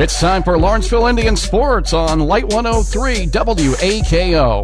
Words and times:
It's 0.00 0.20
time 0.20 0.44
for 0.44 0.56
Lawrenceville 0.56 1.06
Indian 1.08 1.34
Sports 1.34 1.92
on 1.92 2.20
Light 2.20 2.44
103 2.44 3.26
WAKO. 3.26 4.62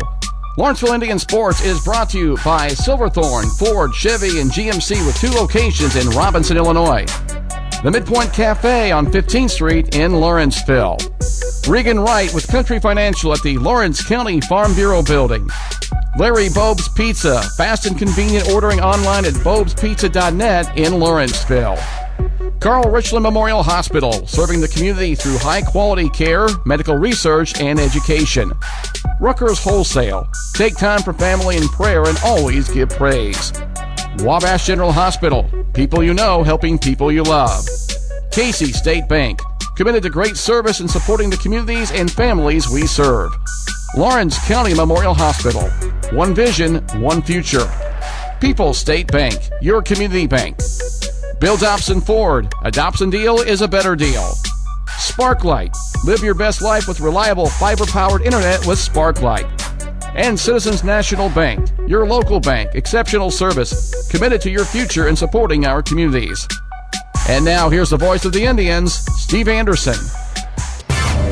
Lawrenceville 0.57 0.93
Indian 0.93 1.19
Sports 1.19 1.61
is 1.61 1.83
brought 1.83 2.09
to 2.11 2.19
you 2.19 2.39
by 2.45 2.69
Silverthorne, 2.69 3.49
Ford, 3.59 3.93
Chevy, 3.93 4.39
and 4.39 4.53
GMC 4.53 5.05
with 5.05 5.19
two 5.19 5.31
locations 5.31 5.97
in 5.97 6.09
Robinson, 6.11 6.57
Illinois. 6.57 7.05
The 7.83 7.91
Midpoint 7.93 8.33
Cafe 8.33 8.93
on 8.93 9.09
15th 9.09 9.51
Street 9.51 9.97
in 9.97 10.13
Lawrenceville. 10.13 10.99
Regan 11.67 11.99
Wright 11.99 12.33
with 12.33 12.47
Country 12.47 12.79
Financial 12.79 13.33
at 13.33 13.43
the 13.43 13.59
Lawrence 13.59 14.07
County 14.07 14.41
Farm 14.43 14.73
Bureau 14.77 15.03
Building. 15.03 15.51
Larry 16.17 16.49
Bob's 16.49 16.89
Pizza, 16.91 17.43
fast 17.57 17.87
and 17.87 17.99
convenient 17.99 18.49
ordering 18.51 18.79
online 18.79 19.25
at 19.25 19.35
bobspizza.net 19.35 20.79
in 20.79 21.01
Lawrenceville. 21.01 22.04
Carle 22.65 22.91
Richland 22.91 23.23
Memorial 23.25 23.63
Hospital, 23.63 24.27
serving 24.27 24.63
the 24.63 24.69
community 24.69 25.15
through 25.15 25.37
high 25.37 25.61
quality 25.61 26.09
care, 26.09 26.49
medical 26.65 26.97
research, 26.97 27.61
and 27.61 27.79
education. 27.79 28.55
Rucker's 29.21 29.63
Wholesale, 29.63 30.27
take 30.55 30.75
time 30.79 31.03
for 31.03 31.13
family 31.13 31.59
and 31.59 31.69
prayer 31.69 32.07
and 32.07 32.17
always 32.25 32.71
give 32.71 32.89
praise. 32.89 33.53
Wabash 34.21 34.65
General 34.65 34.93
Hospital, 34.93 35.47
people 35.75 36.03
you 36.03 36.15
know 36.15 36.43
helping 36.43 36.79
people 36.79 37.13
you 37.13 37.23
love. 37.23 37.67
Casey 38.33 38.73
State 38.73 39.11
Bank, 39.11 39.41
committed 39.77 40.03
to 40.03 40.09
great 40.09 40.39
service 40.39 40.81
and 40.81 40.91
supporting 40.91 41.29
the 41.29 41.37
communities 41.37 41.93
and 41.93 42.11
families 42.11 42.71
we 42.71 42.87
serve. 42.87 43.31
Lawrence 43.95 44.39
County 44.49 44.73
Memorial 44.73 45.13
Hospital, 45.13 45.69
one 46.17 46.35
vision, 46.35 46.77
one 46.95 47.21
future. 47.21 47.71
People 48.41 48.73
State 48.73 49.13
Bank, 49.13 49.51
your 49.61 49.83
community 49.83 50.27
bank. 50.27 50.57
Bill 51.45 51.59
Dobson 51.59 52.01
Ford. 52.01 52.51
A 52.63 52.71
Dobson 52.71 53.11
deal 53.11 53.37
is 53.37 53.61
a 53.61 53.69
better 53.69 53.95
deal. 53.95 54.33
Sparklight. 54.97 55.77
Live 56.03 56.25
your 56.25 56.33
best 56.33 56.63
life 56.63 56.89
with 56.89 57.01
reliable 57.01 57.51
fiber 57.51 57.85
powered 57.85 58.23
internet 58.23 58.65
with 58.65 58.79
Sparklight. 58.79 59.45
And 60.15 60.41
Citizens 60.41 60.83
National 60.83 61.29
Bank. 61.29 61.69
Your 61.87 62.07
local 62.07 62.41
bank. 62.41 62.71
Exceptional 62.75 63.31
service. 63.31 64.09
Committed 64.09 64.41
to 64.41 64.51
your 64.51 64.65
future 64.65 65.09
and 65.09 65.19
supporting 65.19 65.67
our 65.67 65.83
communities. 65.83 66.49
And 67.29 67.45
now 67.45 67.69
here's 67.69 67.91
the 67.91 67.99
voice 67.99 68.25
of 68.25 68.33
the 68.33 68.43
Indians, 68.43 68.95
Steve 69.21 69.47
Anderson. 69.47 69.97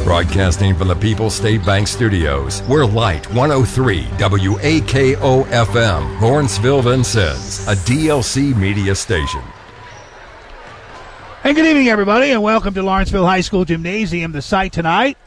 Broadcasting 0.05 0.74
from 0.74 0.88
the 0.88 0.96
People's 0.96 1.34
State 1.34 1.64
Bank 1.64 1.88
Studios, 1.88 2.62
we're 2.68 2.84
Light 2.84 3.27
103 3.33 4.02
WAKO 4.18 5.44
FM, 5.44 6.20
Lawrenceville 6.20 6.83
Vincennes, 6.83 7.66
a 7.66 7.74
DLC 7.77 8.55
media 8.55 8.94
station. 8.94 9.40
And 11.44 11.56
good 11.56 11.66
evening, 11.66 11.88
everybody, 11.88 12.30
and 12.30 12.40
welcome 12.40 12.72
to 12.74 12.84
Lawrenceville 12.84 13.26
High 13.26 13.40
School 13.40 13.64
Gymnasium, 13.64 14.30
the 14.30 14.40
site 14.40 14.72
tonight 14.72 15.18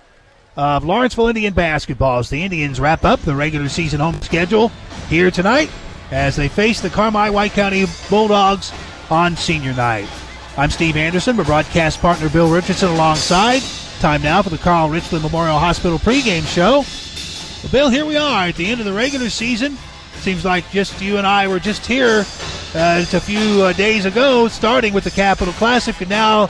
of 0.55 0.85
Lawrenceville 0.85 1.27
Indian 1.27 1.53
basketball 1.53 2.19
as 2.19 2.29
the 2.29 2.41
Indians 2.41 2.79
wrap 2.79 3.03
up 3.03 3.19
the 3.19 3.35
regular 3.35 3.67
season 3.67 3.99
home 3.99 4.21
schedule 4.21 4.69
here 5.09 5.29
tonight 5.29 5.69
as 6.11 6.37
they 6.37 6.47
face 6.47 6.79
the 6.79 6.87
Carmi 6.87 7.33
White 7.33 7.51
County 7.51 7.85
Bulldogs 8.09 8.71
on 9.09 9.35
senior 9.35 9.73
night. 9.73 10.07
I'm 10.55 10.69
Steve 10.69 10.95
Anderson, 10.95 11.35
my 11.35 11.43
broadcast 11.43 11.99
partner 11.99 12.29
Bill 12.29 12.49
Richardson 12.49 12.91
alongside. 12.91 13.61
Time 13.99 14.21
now 14.21 14.41
for 14.41 14.51
the 14.51 14.57
Carle 14.57 14.89
Richland 14.89 15.21
Memorial 15.21 15.59
Hospital 15.59 15.99
pregame 15.99 16.47
show. 16.47 16.85
Well, 17.61 17.71
Bill, 17.73 17.89
here 17.89 18.05
we 18.05 18.15
are 18.15 18.47
at 18.47 18.55
the 18.55 18.67
end 18.67 18.79
of 18.79 18.85
the 18.85 18.93
regular 18.93 19.29
season. 19.29 19.77
Seems 20.25 20.43
like 20.43 20.67
just 20.71 20.99
you 21.03 21.19
and 21.19 21.27
I 21.27 21.47
were 21.47 21.59
just 21.59 21.85
here 21.85 22.25
uh, 22.75 22.99
it's 23.01 23.13
a 23.13 23.21
few 23.21 23.61
uh, 23.61 23.71
days 23.71 24.03
ago, 24.03 24.49
starting 24.49 24.93
with 24.93 25.05
the 25.05 25.11
Capital 25.11 25.53
Classic, 25.53 25.97
and 26.01 26.09
now 26.09 26.49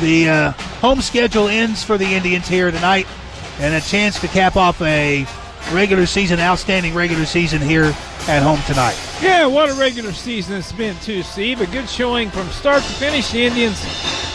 the 0.00 0.26
uh, 0.26 0.52
home 0.80 1.02
schedule 1.02 1.48
ends 1.48 1.84
for 1.84 1.98
the 1.98 2.14
Indians 2.14 2.48
here 2.48 2.70
tonight, 2.70 3.06
and 3.58 3.74
a 3.74 3.80
chance 3.82 4.18
to 4.20 4.28
cap 4.28 4.56
off 4.56 4.80
a 4.80 5.26
regular 5.72 6.06
season, 6.06 6.38
outstanding 6.40 6.94
regular 6.94 7.24
season 7.24 7.60
here 7.60 7.94
at 8.28 8.42
home 8.42 8.60
tonight. 8.66 8.96
Yeah, 9.22 9.46
what 9.46 9.70
a 9.70 9.74
regular 9.74 10.12
season 10.12 10.56
it's 10.56 10.72
been 10.72 10.96
too, 10.96 11.22
Steve. 11.22 11.60
A 11.60 11.66
good 11.66 11.88
showing 11.88 12.30
from 12.30 12.48
start 12.48 12.82
to 12.82 12.92
finish. 12.94 13.30
The 13.30 13.44
Indians 13.44 13.80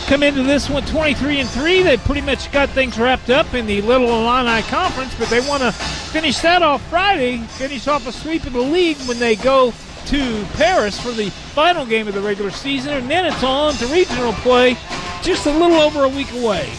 come 0.07 0.23
into 0.23 0.43
this 0.43 0.69
one 0.69 0.85
23 0.85 1.39
and 1.39 1.49
3. 1.49 1.83
They 1.83 1.97
pretty 1.97 2.21
much 2.21 2.51
got 2.51 2.69
things 2.69 2.97
wrapped 2.99 3.29
up 3.29 3.53
in 3.53 3.65
the 3.65 3.81
Little 3.81 4.09
Illini 4.09 4.61
Conference, 4.63 5.13
but 5.17 5.29
they 5.29 5.39
want 5.47 5.61
to 5.63 5.71
finish 5.71 6.39
that 6.39 6.61
off 6.61 6.81
Friday, 6.89 7.37
finish 7.37 7.87
off 7.87 8.07
a 8.07 8.11
sweep 8.11 8.45
of 8.45 8.53
the 8.53 8.59
league 8.61 8.97
when 9.07 9.19
they 9.19 9.35
go 9.35 9.73
to 10.07 10.45
Paris 10.53 10.99
for 10.99 11.11
the 11.11 11.29
final 11.29 11.85
game 11.85 12.07
of 12.07 12.13
the 12.13 12.21
regular 12.21 12.51
season, 12.51 12.93
and 12.93 13.09
then 13.09 13.25
it's 13.25 13.43
on 13.43 13.73
to 13.75 13.85
regional 13.87 14.33
play 14.33 14.75
just 15.21 15.45
a 15.45 15.51
little 15.51 15.79
over 15.79 16.03
a 16.03 16.09
week 16.09 16.31
away. 16.33 16.69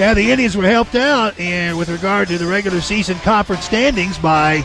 Yeah, 0.00 0.14
the 0.14 0.30
Indians 0.30 0.56
were 0.56 0.64
helped 0.64 0.94
out 0.94 1.38
and 1.38 1.76
with 1.76 1.90
regard 1.90 2.28
to 2.28 2.38
the 2.38 2.46
regular 2.46 2.80
season 2.80 3.18
conference 3.18 3.66
standings 3.66 4.16
by 4.16 4.64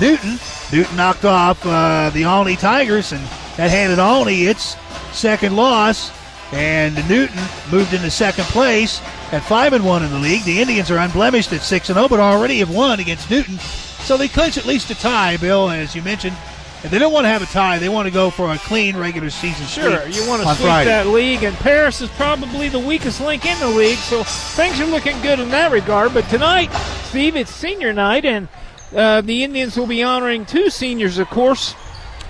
Newton. 0.00 0.40
Newton 0.72 0.96
knocked 0.96 1.24
off 1.24 1.64
uh, 1.64 2.10
the 2.12 2.24
Olney 2.24 2.56
Tigers, 2.56 3.12
and 3.12 3.24
that 3.56 3.70
handed 3.70 4.00
Olney 4.00 4.46
its 4.46 4.74
second 5.12 5.54
loss. 5.54 6.10
And 6.50 6.96
Newton 7.08 7.38
moved 7.70 7.94
into 7.94 8.10
second 8.10 8.46
place 8.46 9.00
at 9.30 9.44
five 9.44 9.72
and 9.72 9.86
one 9.86 10.02
in 10.02 10.10
the 10.10 10.18
league. 10.18 10.42
The 10.42 10.60
Indians 10.60 10.90
are 10.90 10.98
unblemished 10.98 11.52
at 11.52 11.60
six 11.60 11.88
and 11.88 11.94
zero, 11.94 12.08
but 12.08 12.18
already 12.18 12.58
have 12.58 12.74
won 12.74 12.98
against 12.98 13.30
Newton, 13.30 13.60
so 13.60 14.16
they 14.16 14.26
clinch 14.26 14.58
at 14.58 14.66
least 14.66 14.90
a 14.90 14.96
tie. 14.96 15.36
Bill, 15.36 15.70
as 15.70 15.94
you 15.94 16.02
mentioned, 16.02 16.36
if 16.84 16.90
they 16.90 16.98
don't 16.98 17.12
want 17.12 17.24
to 17.24 17.28
have 17.28 17.42
a 17.42 17.46
tie, 17.46 17.78
they 17.78 17.88
want 17.88 18.06
to 18.06 18.12
go 18.12 18.30
for 18.30 18.52
a 18.52 18.58
clean 18.58 18.96
regular 18.96 19.30
season. 19.30 19.66
Sure, 19.66 20.06
you 20.08 20.26
want 20.28 20.42
to 20.42 20.48
sweep 20.48 20.66
Friday. 20.66 20.90
that 20.90 21.06
league, 21.06 21.44
and 21.44 21.54
Paris 21.56 22.00
is 22.00 22.10
probably 22.10 22.68
the 22.68 22.78
weakest 22.78 23.20
link 23.20 23.46
in 23.46 23.58
the 23.60 23.68
league, 23.68 23.98
so 23.98 24.24
things 24.24 24.80
are 24.80 24.86
looking 24.86 25.20
good 25.22 25.38
in 25.38 25.48
that 25.50 25.70
regard. 25.70 26.12
But 26.12 26.28
tonight, 26.28 26.72
Steve, 27.04 27.36
it's 27.36 27.54
senior 27.54 27.92
night, 27.92 28.24
and 28.24 28.48
uh, 28.94 29.20
the 29.20 29.44
Indians 29.44 29.76
will 29.76 29.86
be 29.86 30.02
honoring 30.02 30.44
two 30.44 30.70
seniors, 30.70 31.18
of 31.18 31.28
course. 31.28 31.74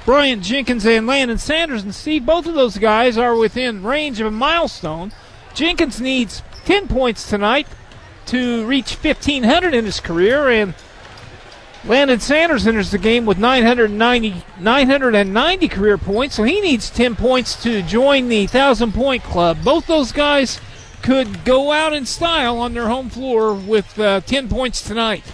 Brian 0.05 0.43
Jenkins 0.43 0.85
and 0.85 1.07
Landon 1.07 1.39
Sanders, 1.39 1.83
and 1.83 1.95
Steve, 1.95 2.27
both 2.27 2.47
of 2.47 2.55
those 2.55 2.77
guys 2.77 3.17
are 3.17 3.37
within 3.37 3.85
range 3.85 4.21
of 4.21 4.27
a 4.27 4.31
milestone. 4.31 5.13
Jenkins 5.55 6.01
needs 6.01 6.43
10 6.65 6.89
points 6.89 7.29
tonight 7.29 7.69
to 8.27 8.67
reach 8.67 8.97
1,500 8.97 9.75
in 9.75 9.85
his 9.85 10.01
career, 10.01 10.49
and 10.49 10.75
Landon 11.85 12.21
Sanders 12.21 12.67
enters 12.67 12.93
the 12.93 12.99
game 12.99 13.27
with 13.27 13.39
990, 13.39 14.45
990 14.61 15.69
career 15.69 15.99
points, 15.99 16.37
so 16.37 16.45
he 16.45 16.61
needs 16.61 16.89
10 16.91 17.17
points 17.17 17.61
to 17.65 17.83
join 17.83 18.29
the 18.29 18.43
1,000 18.43 18.93
point 18.93 19.25
club. 19.25 19.59
Both 19.65 19.89
those 19.89 20.13
guys 20.13 20.61
could 21.03 21.45
go 21.45 21.73
out 21.73 21.93
in 21.93 22.07
style 22.07 22.59
on 22.59 22.73
their 22.73 22.87
home 22.87 23.11
floor 23.11 23.53
with 23.53 23.99
uh, 23.99 24.21
10 24.21 24.49
points 24.49 24.81
tonight. 24.81 25.25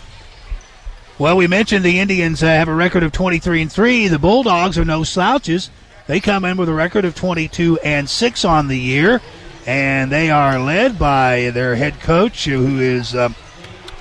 Well, 1.19 1.37
we 1.37 1.47
mentioned 1.47 1.85
the 1.85 2.01
Indians 2.01 2.43
uh, 2.43 2.47
have 2.47 2.69
a 2.69 2.75
record 2.75 3.03
of 3.03 3.13
23 3.13 3.63
and 3.63 3.73
3. 3.73 4.09
The 4.09 4.19
Bulldogs 4.19 4.79
are 4.79 4.87
no 4.87 5.05
slouches. 5.05 5.69
They 6.07 6.21
come 6.21 6.47
in 6.47 6.57
with 6.57 6.71
a 6.71 6.75
record 6.75 7.05
of 7.05 7.15
22 7.15 7.81
and 7.81 8.09
6 8.09 8.45
on 8.47 8.69
the 8.69 8.79
year, 8.79 9.21
and 9.67 10.11
they 10.11 10.31
are 10.31 10.59
led 10.59 10.99
by 10.99 11.51
their 11.51 11.77
head 11.77 12.01
coach, 12.01 12.47
who 12.47 12.79
is 12.79 13.15
uh, 13.15 13.29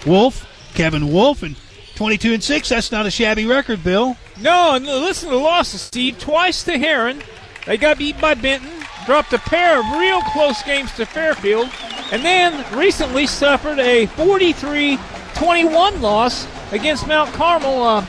Wolf, 0.06 0.48
Kevin 0.74 1.12
Wolf, 1.12 1.44
and 1.44 1.58
22 1.98 2.34
and 2.34 2.44
6. 2.44 2.70
That's 2.70 2.92
not 2.92 3.08
a 3.08 3.12
shabby 3.12 3.48
record, 3.48 3.84
Bill. 3.84 4.16
No, 4.40 4.76
and 4.76 4.86
listen 4.86 5.30
to 5.30 5.36
the 5.36 5.42
losses, 5.42 5.82
Steve. 5.82 6.20
Twice 6.20 6.64
to 6.64 6.78
Herrin. 6.78 7.24
They 7.66 7.78
got 7.78 7.98
beat 7.98 8.22
by 8.22 8.36
Benton, 8.36 8.72
dropped 9.06 9.34
a 9.34 9.40
pair 9.40 9.80
of 9.80 10.00
real 10.00 10.22
close 10.22 10.62
games 10.62 10.94
to 10.94 11.06
Fairfield, 11.08 11.70
and 12.12 12.24
then 12.24 12.78
recently 12.78 13.26
suffered 13.26 13.80
a 13.80 14.06
43 14.06 14.98
21 15.34 16.02
loss 16.02 16.48
against 16.72 17.08
Mount 17.08 17.34
Carmel. 17.34 17.82
Uh, 17.82 18.06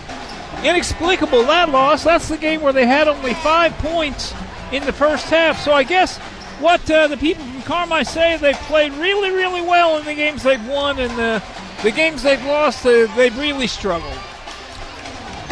inexplicable 0.65 1.44
that 1.44 1.70
loss. 1.70 2.05
That's 2.05 2.28
the 2.28 2.37
game 2.37 2.60
where 2.60 2.72
they 2.72 2.87
had 2.87 3.09
only 3.09 3.34
five 3.34 3.72
points 3.78 4.34
in 4.70 4.84
the 4.84 4.93
first 4.93 5.26
half. 5.26 5.60
So 5.60 5.72
I 5.72 5.82
guess 5.82 6.19
what 6.60 6.88
uh, 6.91 7.09
the 7.09 7.16
people 7.16 7.44
Carmi 7.69 8.06
say 8.06 8.39
they've 8.39 8.56
played 8.61 8.93
really, 8.95 9.31
really 9.31 9.61
well 9.61 9.99
in 9.99 10.06
the 10.06 10.15
games 10.15 10.43
they've 10.43 10.67
won, 10.67 10.99
and 10.99 11.11
the 11.19 11.43
the 11.82 11.91
games 11.91 12.23
they've 12.23 12.43
lost, 12.47 12.87
uh, 12.87 13.06
they've 13.15 13.38
really 13.38 13.67
struggled. 13.67 14.19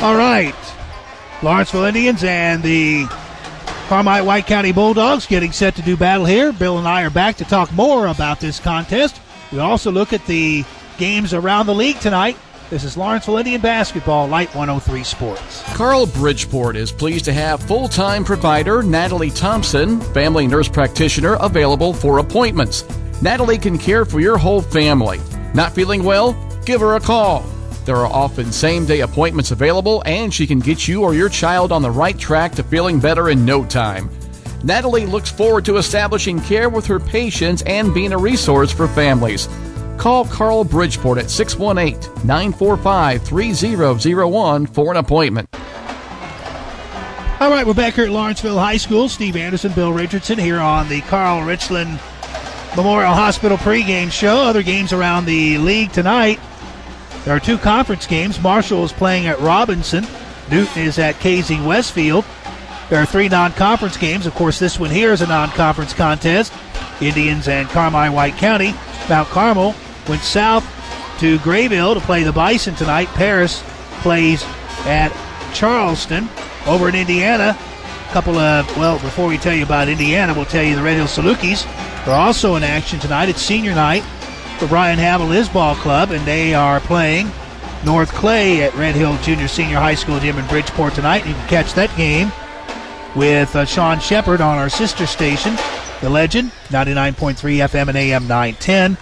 All 0.01 0.17
right. 0.17 0.55
Lawrenceville 1.43 1.85
Indians 1.85 2.25
and 2.25 2.63
the 2.63 3.05
Carmi 3.89 4.25
White 4.25 4.47
County 4.47 4.73
Bulldogs 4.73 5.27
getting 5.27 5.53
set 5.53 5.77
to 5.77 5.83
do 5.83 5.95
battle 5.95 6.25
here. 6.25 6.53
Bill 6.53 6.79
and 6.79 6.89
I 6.89 7.05
are 7.05 7.11
back 7.11 7.37
to 7.37 7.45
talk 7.45 7.71
more 7.73 8.07
about 8.07 8.41
this 8.41 8.59
contest. 8.61 9.21
We 9.53 9.59
also 9.59 9.93
look 9.93 10.15
at 10.15 10.25
the 10.25 10.65
games 10.97 11.35
around 11.35 11.67
the 11.67 11.75
league 11.75 12.01
tonight. 12.01 12.39
This 12.69 12.83
is 12.83 12.97
Lawrenceville 12.97 13.37
Indian 13.37 13.61
Basketball, 13.61 14.27
Light 14.27 14.49
103 14.49 15.05
Sports. 15.05 15.63
Carle 15.77 16.05
Bridgeport 16.05 16.75
is 16.75 16.91
pleased 16.91 17.25
to 17.27 17.33
have 17.33 17.63
full 17.63 17.87
time 17.87 18.25
provider 18.25 18.83
Natalie 18.83 19.31
Thompson, 19.31 20.01
family 20.13 20.49
nurse 20.49 20.69
practitioner, 20.69 21.35
available 21.35 21.95
for 21.95 22.19
appointments. 22.19 22.85
Natalie 23.23 23.57
can 23.57 23.79
care 23.79 24.05
for 24.05 24.19
your 24.19 24.37
whole 24.37 24.61
family. 24.61 25.21
Not 25.55 25.77
feeling 25.77 26.03
well? 26.03 26.33
Give 26.65 26.81
her 26.81 26.97
a 26.97 27.01
call. 27.01 27.43
There 27.85 27.99
are 27.99 28.13
often 28.13 28.51
same 28.51 28.85
day 28.85 29.03
appointments 29.03 29.53
available, 29.53 30.03
and 30.05 30.35
she 30.35 30.45
can 30.45 30.59
get 30.59 30.89
you 30.89 31.05
or 31.05 31.15
your 31.15 31.29
child 31.29 31.71
on 31.71 31.83
the 31.83 31.91
right 31.93 32.19
track 32.19 32.51
to 32.57 32.65
feeling 32.65 32.99
better 32.99 33.31
in 33.31 33.45
no 33.45 33.65
time. 33.65 34.11
Natalie 34.65 35.07
looks 35.07 35.31
forward 35.31 35.65
to 35.67 35.77
establishing 35.77 36.41
care 36.41 36.69
with 36.69 36.85
her 36.87 36.99
patients 36.99 37.63
and 37.63 37.95
being 37.95 38.13
a 38.13 38.19
resource 38.19 38.73
for 38.73 38.89
families. 38.89 39.49
Call 39.99 40.25
Carle 40.27 40.65
Bridgeport 40.65 41.19
at 41.19 41.31
618 41.31 42.27
945 42.27 43.23
3001 43.23 44.67
for 44.67 44.91
an 44.91 44.97
appointment. 44.99 45.49
All 47.39 47.51
right, 47.51 47.67
we're 47.67 47.75
back 47.75 47.95
here 47.95 48.05
at 48.05 48.11
Lawrenceville 48.11 48.59
High 48.59 48.79
School. 48.79 49.09
Steve 49.09 49.37
Anderson, 49.37 49.73
Bill 49.73 49.93
Richardson 49.93 50.39
here 50.39 50.59
on 50.59 50.89
the 50.89 51.01
Carle 51.03 51.43
Richland 51.43 52.01
Memorial 52.77 53.13
Hospital 53.13 53.57
pregame 53.59 54.11
show. 54.11 54.37
Other 54.37 54.63
games 54.63 54.93
around 54.93 55.27
the 55.27 55.59
league 55.59 55.93
tonight. 55.93 56.41
There 57.25 57.35
are 57.35 57.41
two 57.41 57.59
conference 57.59 58.07
games. 58.07 58.41
Marshall 58.41 58.85
is 58.85 58.93
playing 58.93 59.27
at 59.27 59.41
Robinson. 59.41 60.07
Newton 60.51 60.83
is 60.83 60.99
at 60.99 61.19
Casey 61.19 61.61
Westfield. 61.61 62.25
There 62.89 63.03
are 63.03 63.07
three 63.07 63.29
non-conference 63.29 63.97
games. 63.97 64.27
Of 64.27 64.35
course, 64.35 64.59
this 64.59 64.79
one 64.79 64.91
here 64.91 65.13
is 65.13 65.21
a 65.21 65.27
non-conference 65.27 65.93
contest. 65.93 66.53
Indians 67.01 67.49
and 67.49 67.69
Carmi 67.69 68.13
White 68.15 68.37
County. 68.37 68.73
Mount 69.09 69.29
Carmel 69.29 69.75
went 70.09 70.23
south 70.23 70.65
to 71.21 71.39
Grayville 71.39 71.95
to 71.95 72.01
play 72.01 72.23
the 72.23 72.33
Bison 72.33 72.75
tonight. 72.75 73.09
Paris 73.09 73.63
plays 74.03 74.45
at 74.85 75.13
Charleston. 75.55 76.29
Over 76.67 76.89
in 76.89 76.95
Indiana, 76.95 77.57
a 77.59 78.13
couple 78.13 78.39
of, 78.39 78.77
well, 78.77 78.99
before 78.99 79.29
we 79.29 79.39
tell 79.39 79.55
you 79.55 79.63
about 79.65 79.89
Indiana, 79.89 80.35
we'll 80.35 80.45
tell 80.45 80.65
you 80.65 80.75
the 80.75 80.83
Red 80.83 80.97
Hill 80.97 81.07
Salukis 81.07 81.67
are 82.07 82.19
also 82.19 82.57
in 82.57 82.63
action 82.63 82.99
tonight. 82.99 83.29
It's 83.29 83.41
senior 83.41 83.75
night 83.75 84.03
for 84.59 84.67
Brian 84.67 84.99
Havill 84.99 85.53
Ball 85.53 85.75
Club, 85.77 86.11
and 86.11 86.25
they 86.27 86.55
are 86.55 86.81
playing 86.81 87.31
North 87.85 88.13
Clay 88.13 88.63
at 88.63 88.75
Red 88.75 88.95
Hill 88.95 89.17
Junior 89.19 89.49
Senior 89.49 89.79
High 89.79 89.95
School 89.95 90.19
Gym 90.19 90.39
in 90.39 90.47
Bridgeport 90.49 90.95
tonight. 90.95 91.27
You 91.27 91.35
can 91.35 91.49
catch 91.49 91.73
that 91.75 91.95
game 91.97 92.33
with 93.15 93.55
uh, 93.55 93.65
Sean 93.65 94.01
Shepard 94.01 94.41
on 94.41 94.59
our 94.59 94.69
sister 94.69 95.07
station, 95.07 95.57
The 96.01 96.11
Legend, 96.11 96.51
99.3 96.69 97.37
FM 97.37 97.89
and 97.89 97.97
AM 97.97 98.27
910. 98.27 98.97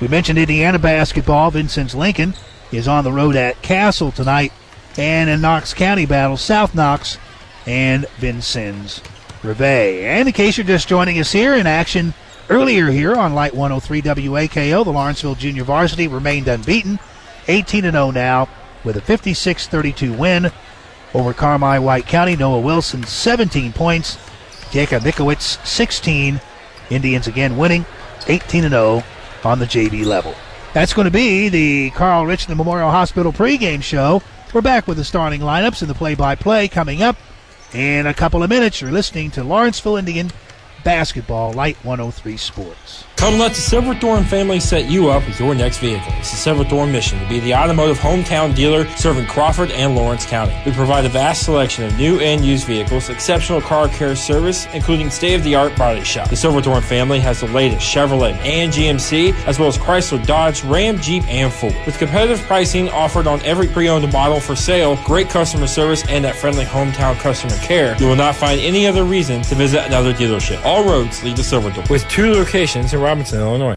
We 0.00 0.08
mentioned 0.08 0.38
Indiana 0.38 0.78
basketball. 0.78 1.50
Vincennes 1.50 1.94
Lincoln 1.94 2.34
is 2.72 2.88
on 2.88 3.04
the 3.04 3.12
road 3.12 3.36
at 3.36 3.62
Castle 3.62 4.10
tonight. 4.10 4.52
And 4.96 5.28
in 5.30 5.40
Knox 5.40 5.74
County 5.74 6.06
battle, 6.06 6.36
South 6.36 6.74
Knox 6.74 7.18
and 7.66 8.06
Vincennes 8.18 9.00
Reveille. 9.42 10.04
And 10.04 10.28
in 10.28 10.32
case 10.32 10.56
you're 10.56 10.66
just 10.66 10.88
joining 10.88 11.18
us 11.18 11.32
here 11.32 11.54
in 11.54 11.66
action 11.66 12.14
earlier 12.48 12.90
here 12.90 13.14
on 13.14 13.34
Light 13.34 13.54
103 13.54 14.02
WAKO, 14.02 14.84
the 14.84 14.92
Lawrenceville 14.92 15.34
Junior 15.34 15.64
Varsity 15.64 16.08
remained 16.08 16.48
unbeaten, 16.48 16.98
18 17.48 17.82
0 17.82 18.10
now 18.10 18.48
with 18.84 18.96
a 18.96 19.00
56 19.00 19.66
32 19.66 20.12
win 20.12 20.50
over 21.14 21.32
Carmi 21.32 21.82
White 21.82 22.06
County. 22.06 22.36
Noah 22.36 22.60
Wilson, 22.60 23.04
17 23.04 23.72
points. 23.72 24.18
Jacob 24.70 25.02
Mikowitz, 25.02 25.64
16. 25.64 26.40
Indians 26.90 27.26
again 27.26 27.56
winning 27.56 27.86
18 28.28 28.68
0 28.68 29.02
on 29.44 29.58
the 29.58 29.66
JV 29.66 30.04
level. 30.04 30.34
That's 30.72 30.92
going 30.92 31.06
to 31.06 31.10
be 31.12 31.48
the 31.48 31.90
Carle 31.90 32.26
Richland 32.26 32.58
Memorial 32.58 32.90
Hospital 32.90 33.32
pregame 33.32 33.82
show. 33.82 34.22
We're 34.52 34.60
back 34.60 34.86
with 34.86 34.96
the 34.96 35.04
starting 35.04 35.40
lineups 35.40 35.82
and 35.82 35.90
the 35.90 35.94
play 35.94 36.14
by 36.14 36.34
play 36.34 36.68
coming 36.68 37.02
up 37.02 37.16
in 37.72 38.06
a 38.06 38.14
couple 38.14 38.42
of 38.42 38.50
minutes. 38.50 38.80
You're 38.80 38.92
listening 38.92 39.30
to 39.32 39.44
Lawrenceville 39.44 39.96
Indian 39.96 40.30
Basketball 40.82 41.52
Light 41.52 41.76
103 41.84 42.36
Sports. 42.36 43.03
Come 43.16 43.38
let 43.38 43.52
the 43.52 43.60
Silverthorne 43.60 44.24
family 44.24 44.60
set 44.60 44.90
you 44.90 45.08
up 45.08 45.26
with 45.26 45.40
your 45.40 45.54
next 45.54 45.78
vehicle. 45.78 46.12
It's 46.18 46.30
the 46.32 46.36
Silverthorne 46.36 46.92
mission 46.92 47.18
to 47.20 47.26
be 47.26 47.40
the 47.40 47.54
automotive 47.54 47.96
hometown 47.96 48.54
dealer 48.54 48.86
serving 48.96 49.26
Crawford 49.28 49.70
and 49.70 49.94
Lawrence 49.94 50.26
County. 50.26 50.54
We 50.66 50.72
provide 50.72 51.06
a 51.06 51.08
vast 51.08 51.44
selection 51.44 51.84
of 51.84 51.96
new 51.96 52.18
and 52.20 52.44
used 52.44 52.66
vehicles, 52.66 53.08
exceptional 53.08 53.62
car 53.62 53.88
care 53.88 54.14
service, 54.14 54.66
including 54.74 55.08
state-of-the-art 55.08 55.74
body 55.78 56.04
shop. 56.04 56.28
The 56.28 56.36
Silverthorne 56.36 56.82
family 56.82 57.18
has 57.20 57.40
the 57.40 57.46
latest 57.46 57.86
Chevrolet 57.86 58.34
and 58.44 58.70
GMC, 58.70 59.32
as 59.46 59.58
well 59.58 59.68
as 59.68 59.78
Chrysler, 59.78 60.24
Dodge, 60.26 60.62
Ram, 60.64 60.98
Jeep, 60.98 61.26
and 61.26 61.50
Ford. 61.50 61.74
With 61.86 61.96
competitive 61.98 62.44
pricing 62.44 62.90
offered 62.90 63.26
on 63.26 63.40
every 63.42 63.68
pre-owned 63.68 64.12
model 64.12 64.38
for 64.40 64.54
sale, 64.54 64.98
great 65.04 65.30
customer 65.30 65.66
service, 65.66 66.06
and 66.08 66.22
that 66.26 66.36
friendly 66.36 66.64
hometown 66.66 67.14
customer 67.20 67.56
care, 67.62 67.96
you 67.98 68.06
will 68.06 68.16
not 68.16 68.34
find 68.34 68.60
any 68.60 68.86
other 68.86 69.04
reason 69.04 69.40
to 69.42 69.54
visit 69.54 69.86
another 69.86 70.12
dealership. 70.12 70.62
All 70.62 70.84
roads 70.84 71.22
lead 71.24 71.36
to 71.36 71.44
Silverthorne, 71.44 71.86
with 71.88 72.06
two 72.10 72.30
locations 72.32 72.92
in 72.92 73.00
Robinson, 73.04 73.38
Illinois. 73.38 73.76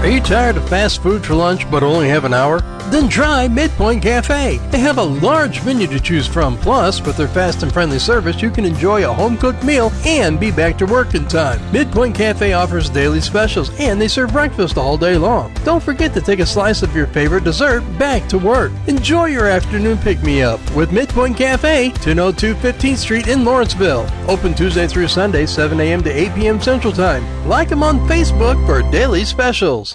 Are 0.00 0.08
you 0.08 0.22
tired 0.22 0.56
of 0.56 0.66
fast 0.66 1.02
food 1.02 1.26
for 1.26 1.34
lunch 1.34 1.70
but 1.70 1.82
only 1.82 2.08
have 2.08 2.24
an 2.24 2.32
hour? 2.32 2.62
Then 2.90 3.08
try 3.08 3.46
Midpoint 3.46 4.02
Cafe. 4.02 4.56
They 4.70 4.78
have 4.78 4.96
a 4.96 5.02
large 5.02 5.62
menu 5.64 5.86
to 5.88 6.00
choose 6.00 6.26
from. 6.26 6.56
Plus, 6.58 7.00
with 7.02 7.18
their 7.18 7.28
fast 7.28 7.62
and 7.62 7.70
friendly 7.70 7.98
service, 7.98 8.42
you 8.42 8.50
can 8.50 8.64
enjoy 8.64 9.08
a 9.08 9.12
home 9.12 9.36
cooked 9.36 9.62
meal 9.62 9.92
and 10.04 10.40
be 10.40 10.50
back 10.50 10.76
to 10.78 10.86
work 10.86 11.14
in 11.14 11.28
time. 11.28 11.60
Midpoint 11.70 12.16
Cafe 12.16 12.52
offers 12.52 12.88
daily 12.88 13.20
specials 13.20 13.70
and 13.78 14.00
they 14.00 14.08
serve 14.08 14.32
breakfast 14.32 14.78
all 14.78 14.96
day 14.96 15.16
long. 15.18 15.54
Don't 15.64 15.82
forget 15.82 16.14
to 16.14 16.20
take 16.20 16.40
a 16.40 16.46
slice 16.46 16.82
of 16.82 16.96
your 16.96 17.06
favorite 17.06 17.44
dessert 17.44 17.82
back 17.96 18.26
to 18.30 18.38
work. 18.38 18.72
Enjoy 18.88 19.26
your 19.26 19.46
afternoon 19.46 19.98
pick 19.98 20.20
me 20.22 20.42
up 20.42 20.60
with 20.74 20.92
Midpoint 20.92 21.36
Cafe, 21.36 21.90
1002 21.90 22.54
15th 22.54 22.96
Street 22.96 23.28
in 23.28 23.44
Lawrenceville. 23.44 24.08
Open 24.28 24.54
Tuesday 24.54 24.88
through 24.88 25.08
Sunday, 25.08 25.46
7 25.46 25.78
a.m. 25.78 26.02
to 26.02 26.10
8 26.10 26.34
p.m. 26.34 26.60
Central 26.60 26.92
Time. 26.92 27.22
Like 27.46 27.68
them 27.68 27.82
on 27.82 28.00
Facebook 28.08 28.64
for 28.66 28.82
daily 28.90 29.24
specials. 29.24 29.89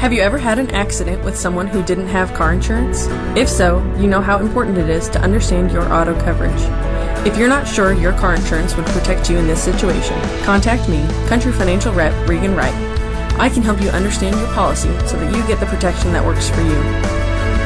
Have 0.00 0.12
you 0.14 0.22
ever 0.22 0.38
had 0.38 0.58
an 0.58 0.70
accident 0.70 1.22
with 1.24 1.36
someone 1.36 1.66
who 1.66 1.82
didn't 1.82 2.06
have 2.06 2.32
car 2.32 2.54
insurance? 2.54 3.06
If 3.36 3.50
so, 3.50 3.80
you 3.98 4.06
know 4.06 4.22
how 4.22 4.38
important 4.38 4.78
it 4.78 4.88
is 4.88 5.10
to 5.10 5.20
understand 5.20 5.70
your 5.70 5.82
auto 5.92 6.18
coverage. 6.22 6.58
If 7.26 7.36
you're 7.36 7.50
not 7.50 7.68
sure 7.68 7.92
your 7.92 8.14
car 8.14 8.34
insurance 8.34 8.74
would 8.76 8.86
protect 8.86 9.28
you 9.28 9.36
in 9.36 9.46
this 9.46 9.62
situation, 9.62 10.18
contact 10.42 10.88
me, 10.88 11.06
Country 11.28 11.52
Financial 11.52 11.92
Rep 11.92 12.14
Regan 12.26 12.56
Wright. 12.56 12.72
I 13.38 13.50
can 13.50 13.62
help 13.62 13.82
you 13.82 13.90
understand 13.90 14.36
your 14.36 14.48
policy 14.54 14.88
so 15.06 15.18
that 15.18 15.36
you 15.36 15.46
get 15.46 15.60
the 15.60 15.66
protection 15.66 16.14
that 16.14 16.24
works 16.24 16.48
for 16.48 16.62
you. 16.62 16.82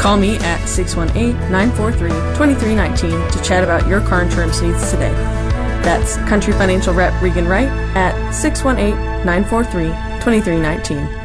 Call 0.03 0.17
me 0.17 0.35
at 0.39 0.59
618-943-2319 0.63 3.31
to 3.31 3.43
chat 3.45 3.63
about 3.63 3.87
your 3.87 4.01
car 4.01 4.23
insurance 4.23 4.61
needs 4.61 4.91
today. 4.91 5.13
That's 5.85 6.17
Country 6.29 6.53
Financial 6.55 6.93
Rep 6.93 7.23
Regan 7.23 7.47
Wright 7.47 7.69
at 7.95 8.17
618-943-2319. 8.35 11.24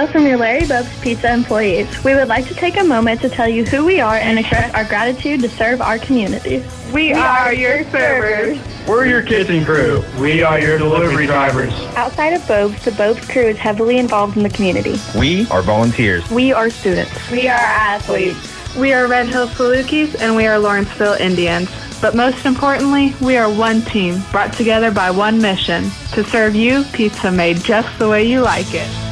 Hello 0.00 0.12
from 0.12 0.26
your 0.26 0.38
Larry 0.38 0.66
Bob's 0.66 0.98
Pizza 1.00 1.30
employees. 1.30 2.02
We 2.02 2.14
would 2.14 2.28
like 2.28 2.46
to 2.46 2.54
take 2.54 2.78
a 2.78 2.84
moment 2.84 3.20
to 3.20 3.28
tell 3.28 3.46
you 3.46 3.66
who 3.66 3.84
we 3.84 4.00
are 4.00 4.14
and 4.14 4.38
express 4.38 4.72
our 4.72 4.86
gratitude 4.86 5.42
to 5.42 5.48
serve 5.50 5.82
our 5.82 5.98
community. 5.98 6.64
We 6.90 7.12
are 7.12 7.52
your 7.52 7.84
servers. 7.90 8.58
We're 8.88 9.04
your 9.04 9.20
kitchen 9.20 9.62
crew. 9.62 10.02
We 10.18 10.42
are 10.42 10.58
your 10.58 10.78
delivery 10.78 11.26
drivers. 11.26 11.74
Outside 11.96 12.32
of 12.32 12.48
Bob's, 12.48 12.82
the 12.82 12.92
Bob's 12.92 13.28
crew 13.28 13.42
is 13.42 13.58
heavily 13.58 13.98
involved 13.98 14.38
in 14.38 14.42
the 14.42 14.48
community. 14.48 14.98
We 15.18 15.46
are 15.50 15.60
volunteers. 15.60 16.26
We 16.30 16.50
are 16.50 16.70
students. 16.70 17.30
We 17.30 17.48
are 17.48 17.52
athletes. 17.52 18.74
We 18.78 18.94
are 18.94 19.06
Red 19.06 19.28
Hill 19.28 19.48
Salukis 19.48 20.18
and 20.18 20.34
we 20.34 20.46
are 20.46 20.58
Lawrenceville 20.58 21.20
Indians. 21.20 21.68
But 22.00 22.16
most 22.16 22.46
importantly, 22.46 23.14
we 23.20 23.36
are 23.36 23.52
one 23.52 23.82
team, 23.82 24.22
brought 24.30 24.54
together 24.54 24.90
by 24.90 25.10
one 25.10 25.42
mission, 25.42 25.90
to 26.12 26.24
serve 26.24 26.54
you 26.54 26.84
pizza 26.94 27.30
made 27.30 27.58
just 27.58 27.98
the 27.98 28.08
way 28.08 28.24
you 28.26 28.40
like 28.40 28.72
it. 28.72 29.09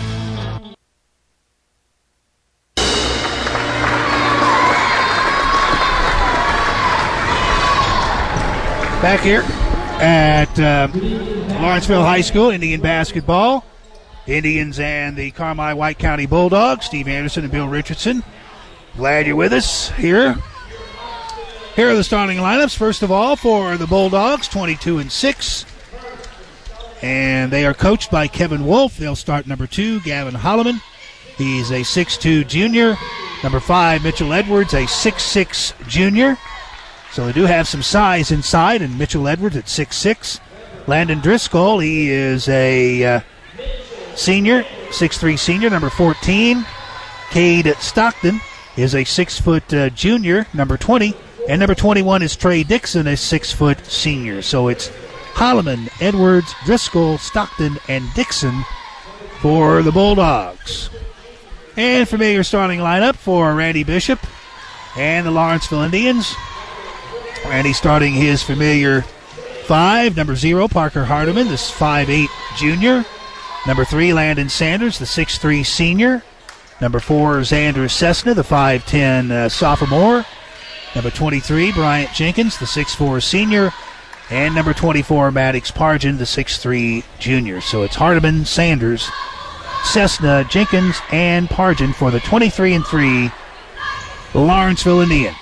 Back 9.01 9.21
here 9.21 9.43
at 10.01 10.59
uh, 10.59 10.89
Lawrenceville 11.61 12.03
High 12.03 12.21
School, 12.21 12.51
Indian 12.51 12.81
basketball. 12.81 13.65
Indians 14.27 14.81
and 14.81 15.17
the 15.17 15.31
Carmi 15.31 15.77
White 15.77 15.99
County 16.01 16.27
Bulldogs, 16.27 16.87
Steve 16.87 17.07
Anderson 17.07 17.45
and 17.45 17.53
Bill 17.53 17.69
Richardson. 17.69 18.25
Glad 18.97 19.29
you're 19.29 19.37
with 19.37 19.53
us 19.53 19.91
here. 19.91 20.37
Here 21.77 21.89
are 21.89 21.95
the 21.95 22.03
starting 22.03 22.39
lineups. 22.39 22.77
First 22.77 23.03
of 23.03 23.13
all, 23.13 23.37
for 23.37 23.77
the 23.77 23.87
Bulldogs, 23.87 24.49
22 24.49 24.99
and 24.99 25.13
6. 25.13 25.65
And 27.01 27.53
they 27.53 27.65
are 27.67 27.75
coached 27.75 28.11
by 28.11 28.27
Kevin 28.27 28.67
Wolf. 28.67 28.97
They'll 28.97 29.15
start 29.15 29.47
number 29.47 29.69
two, 29.69 30.01
Gavin 30.01 30.35
Holloman. 30.35 30.83
He's 31.37 31.71
a 31.71 31.83
6'2 31.83 32.49
junior. 32.49 32.97
Number 33.45 33.61
five, 33.61 34.03
Mitchell 34.03 34.33
Edwards, 34.33 34.75
a 34.75 34.87
6'6 34.87 35.87
junior. 35.87 36.37
So 37.13 37.27
they 37.27 37.33
do 37.33 37.45
have 37.45 37.67
some 37.67 37.83
size 37.83 38.31
inside, 38.31 38.83
and 38.83 38.99
Mitchell 38.99 39.29
Edwards 39.29 39.57
at 39.57 39.65
6'6. 39.65 40.41
Landon 40.87 41.21
Driscoll, 41.21 41.81
he 41.81 42.11
is 42.11 42.49
a 42.49 43.05
uh, 43.05 43.21
senior, 44.15 44.63
6'3 44.91 45.39
senior, 45.39 45.71
number 45.71 45.91
14. 45.91 46.65
Cade 47.31 47.75
Stockton 47.79 48.41
is 48.77 48.95
a 48.95 49.05
6 49.05 49.41
foot 49.41 49.75
uh, 49.75 49.91
junior, 49.91 50.47
number 50.55 50.77
20. 50.77 51.15
And 51.49 51.61
number 51.61 51.75
21 51.75 52.23
is 52.23 52.37
Trey 52.37 52.63
Dixon, 52.63 53.07
a 53.07 53.17
6 53.17 53.53
foot 53.53 53.85
senior. 53.87 54.43
So 54.43 54.69
it's 54.69 54.89
Holloman, 55.35 55.89
Edwards, 56.01 56.55
Driscoll, 56.65 57.19
Stockton, 57.19 57.79
and 57.89 58.13
Dixon 58.15 58.65
for 59.41 59.83
the 59.83 59.93
Bulldogs. 59.93 60.91
And 61.77 62.09
familiar 62.09 62.43
starting 62.43 62.81
lineup 62.81 63.15
for 63.15 63.55
Randy 63.55 63.85
Bishop 63.85 64.19
and 64.97 65.27
the 65.27 65.31
Lawrenceville 65.31 65.83
Indians. 65.83 66.35
Randy 67.47 67.73
starting 67.73 68.13
his 68.13 68.43
familiar 68.43 69.03
five, 69.65 70.17
number 70.17 70.35
zero, 70.35 70.69
Parker 70.69 71.05
Hardiman, 71.05 71.49
this 71.49 71.71
five-eight 71.71 72.31
junior. 72.57 73.05
Number 73.67 73.85
three, 73.85 74.13
Landon 74.13 74.49
Sanders, 74.49 74.99
the 74.99 75.07
six-three 75.07 75.63
senior. 75.63 76.23
Number 76.81 77.01
four, 77.01 77.39
Xander 77.39 77.91
Cessna, 77.91 78.35
the 78.35 78.43
5'10 78.43 79.31
uh, 79.31 79.49
sophomore. 79.49 80.25
Number 80.95 81.11
23, 81.11 81.73
Bryant 81.73 82.13
Jenkins, 82.13 82.59
the 82.59 82.67
6'4 82.67 83.23
senior. 83.23 83.73
And 84.31 84.55
number 84.55 84.73
24, 84.73 85.33
Maddox 85.33 85.71
Pargin, 85.71 86.19
the 86.19 86.25
6'3 86.25 87.03
junior. 87.19 87.61
So 87.61 87.83
it's 87.83 87.97
Hardiman, 87.97 88.45
Sanders, 88.45 89.11
Cessna, 89.85 90.45
Jenkins, 90.49 90.97
and 91.11 91.49
Pargin 91.49 91.95
for 91.95 92.11
the 92.11 92.21
23 92.21 92.75
and 92.75 92.87
3 92.87 93.31
Lawrenceville 94.35 95.01
Indians. 95.01 95.37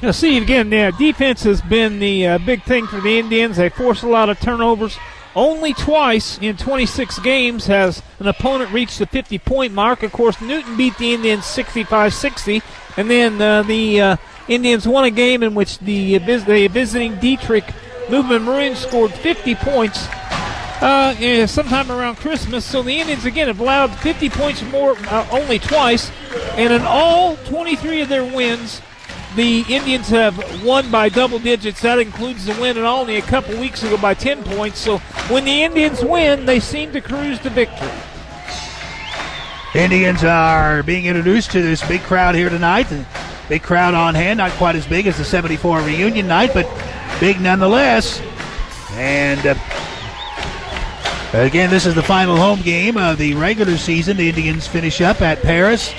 You 0.00 0.08
know, 0.08 0.12
Steve, 0.12 0.42
again, 0.42 0.72
yeah, 0.72 0.90
defense 0.90 1.44
has 1.44 1.62
been 1.62 2.00
the 2.00 2.26
uh, 2.26 2.38
big 2.38 2.64
thing 2.64 2.88
for 2.88 3.00
the 3.00 3.18
Indians. 3.18 3.56
They 3.56 3.68
force 3.68 4.02
a 4.02 4.08
lot 4.08 4.28
of 4.28 4.40
turnovers. 4.40 4.98
Only 5.36 5.74
twice 5.74 6.38
in 6.38 6.56
26 6.56 7.20
games 7.20 7.66
has 7.66 8.02
an 8.18 8.26
opponent 8.26 8.72
reached 8.72 8.98
the 8.98 9.06
50 9.06 9.38
point 9.38 9.72
mark. 9.72 10.02
Of 10.02 10.12
course, 10.12 10.40
Newton 10.40 10.76
beat 10.76 10.98
the 10.98 11.14
Indians 11.14 11.44
65 11.46 12.12
60, 12.12 12.62
and 12.96 13.08
then 13.08 13.40
uh, 13.40 13.62
the 13.62 14.00
uh, 14.00 14.16
Indians 14.48 14.88
won 14.88 15.04
a 15.04 15.10
game 15.10 15.42
in 15.42 15.54
which 15.54 15.78
the, 15.78 16.18
the 16.18 16.68
visiting 16.68 17.14
Dieterich 17.16 17.72
Movement 18.10 18.44
Maroons 18.44 18.78
scored 18.78 19.12
50 19.12 19.54
points 19.56 20.06
uh, 20.82 21.46
sometime 21.46 21.90
around 21.90 22.16
Christmas. 22.16 22.64
So 22.64 22.82
the 22.82 22.98
Indians 23.00 23.24
again 23.24 23.46
have 23.46 23.60
allowed 23.60 23.94
50 24.00 24.30
points 24.30 24.62
more 24.64 24.96
uh, 25.08 25.26
only 25.30 25.58
twice, 25.58 26.10
and 26.56 26.72
in 26.72 26.82
all 26.82 27.36
23 27.36 28.02
of 28.02 28.08
their 28.08 28.24
wins, 28.24 28.80
the 29.36 29.64
Indians 29.68 30.08
have 30.08 30.64
won 30.64 30.90
by 30.90 31.08
double 31.08 31.38
digits. 31.38 31.80
That 31.82 31.98
includes 31.98 32.46
the 32.46 32.52
win 32.60 32.76
and 32.76 32.86
only 32.86 33.16
a 33.16 33.22
couple 33.22 33.58
weeks 33.58 33.82
ago 33.82 33.96
by 33.96 34.14
10 34.14 34.44
points. 34.44 34.78
So 34.78 34.98
when 35.28 35.44
the 35.44 35.62
Indians 35.62 36.02
win, 36.04 36.46
they 36.46 36.60
seem 36.60 36.92
to 36.92 37.00
cruise 37.00 37.38
to 37.40 37.50
victory. 37.50 37.90
Indians 39.74 40.22
are 40.22 40.84
being 40.84 41.06
introduced 41.06 41.50
to 41.52 41.62
this 41.62 41.86
big 41.86 42.02
crowd 42.02 42.34
here 42.34 42.48
tonight. 42.48 42.86
Big 43.48 43.62
crowd 43.62 43.94
on 43.94 44.14
hand, 44.14 44.38
not 44.38 44.52
quite 44.52 44.76
as 44.76 44.86
big 44.86 45.06
as 45.06 45.18
the 45.18 45.24
74 45.24 45.80
reunion 45.80 46.28
night, 46.28 46.52
but 46.54 46.66
big 47.18 47.40
nonetheless. 47.40 48.20
And 48.92 49.44
uh, 49.44 49.54
again, 51.32 51.70
this 51.70 51.86
is 51.86 51.96
the 51.96 52.02
final 52.02 52.36
home 52.36 52.62
game 52.62 52.96
of 52.96 53.18
the 53.18 53.34
regular 53.34 53.76
season. 53.76 54.16
The 54.16 54.28
Indians 54.28 54.68
finish 54.68 55.00
up 55.00 55.20
at 55.20 55.42
Paris. 55.42 55.92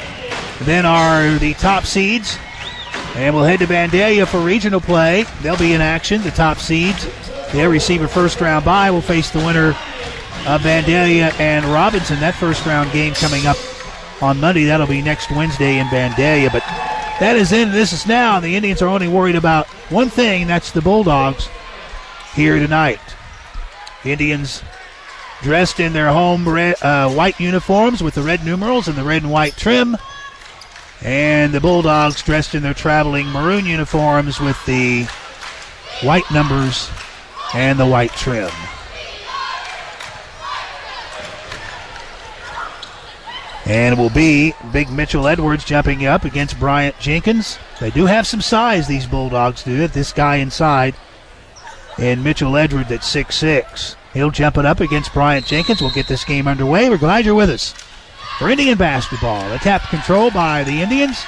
Then 0.62 0.86
are 0.86 1.38
the 1.38 1.54
top 1.56 1.84
seeds 1.84 2.38
and 3.16 3.34
we'll 3.34 3.46
head 3.46 3.60
to 3.60 3.66
Vandalia 3.66 4.28
for 4.28 4.40
regional 4.40 4.82
play. 4.82 5.26
They'll 5.42 5.58
be 5.58 5.74
in 5.74 5.82
action. 5.82 6.22
The 6.22 6.32
top 6.32 6.58
seeds. 6.58 7.08
They'll 7.54 7.72
receive 7.72 8.02
a 8.02 8.08
first 8.08 8.42
round 8.42 8.66
bye. 8.66 8.92
Will 8.92 9.02
face 9.02 9.30
the 9.30 9.40
winner 9.40 9.70
of 10.48 10.62
Vandalia 10.62 11.38
and 11.40 11.66
Robinson. 11.66 12.20
That 12.20 12.36
first 12.36 12.66
round 12.66 12.92
game 12.92 13.14
coming 13.14 13.46
up 13.46 13.58
on 14.22 14.40
Monday. 14.40 14.66
That'll 14.66 14.88
be 14.88 15.02
next 15.02 15.32
Wednesday 15.32 15.80
in 15.80 15.88
Vandalia. 15.88 16.52
But 16.52 16.64
that 17.20 17.38
is 17.38 17.54
in. 17.54 17.72
This 17.72 17.94
is 17.94 18.06
now. 18.06 18.40
The 18.40 18.56
Indians 18.56 18.82
are 18.82 18.90
only 18.90 19.08
worried 19.08 19.36
about 19.36 19.68
one 19.90 20.10
thing. 20.10 20.48
That's 20.48 20.72
the 20.72 20.82
Bulldogs 20.82 21.48
here 22.34 22.60
tonight. 22.60 23.00
Indians 24.04 24.62
dressed 25.42 25.80
in 25.80 25.94
their 25.94 26.12
home 26.12 26.48
red, 26.48 26.82
uh, 26.84 27.10
white 27.10 27.40
uniforms 27.40 28.04
with 28.04 28.16
the 28.16 28.22
red 28.22 28.44
numerals 28.44 28.88
and 28.88 28.98
the 28.98 29.04
red 29.04 29.24
and 29.24 29.32
white 29.32 29.56
trim. 29.56 29.96
And 31.02 31.54
the 31.54 31.62
Bulldogs 31.62 32.24
dressed 32.24 32.56
in 32.56 32.64
their 32.64 32.74
traveling 32.74 33.28
maroon 33.28 33.66
uniforms 33.66 34.40
with 34.40 34.64
the 34.66 35.04
white 36.02 36.30
numbers 36.32 36.90
and 37.54 37.80
the 37.80 37.86
white 37.86 38.12
trim. 38.12 38.52
And 43.68 43.98
it 43.98 44.02
will 44.02 44.12
be 44.12 44.54
Big 44.72 44.92
Mitchell 44.92 45.28
Edwards 45.28 45.66
jumping 45.66 46.06
up 46.06 46.24
against 46.24 46.60
Bryant 46.60 47.00
Jenkins. 47.00 47.58
They 47.80 47.90
do 47.90 48.06
have 48.06 48.28
some 48.28 48.42
size, 48.42 48.88
these 48.88 49.08
Bulldogs 49.08 49.64
do. 49.64 49.88
This 49.88 50.14
guy 50.14 50.36
inside. 50.36 50.94
And 51.98 52.24
Mitchell 52.24 52.58
Edwards 52.58 52.92
at 52.92 53.04
six. 53.04 53.96
He'll 54.14 54.30
jump 54.30 54.58
it 54.58 54.66
up 54.66 54.82
against 54.82 55.14
Bryant 55.14 55.48
Jenkins. 55.48 55.82
We'll 55.82 55.92
get 55.92 56.08
this 56.08 56.24
game 56.24 56.48
underway. 56.48 56.90
We're 56.90 56.98
glad 56.98 57.26
you're 57.26 57.34
with 57.34 57.50
us 57.50 57.74
for 58.38 58.50
Indian 58.50 58.78
basketball. 58.78 59.52
A 59.52 59.60
tap 59.60 59.90
control 59.90 60.32
by 60.32 60.64
the 60.64 60.82
Indians. 60.82 61.24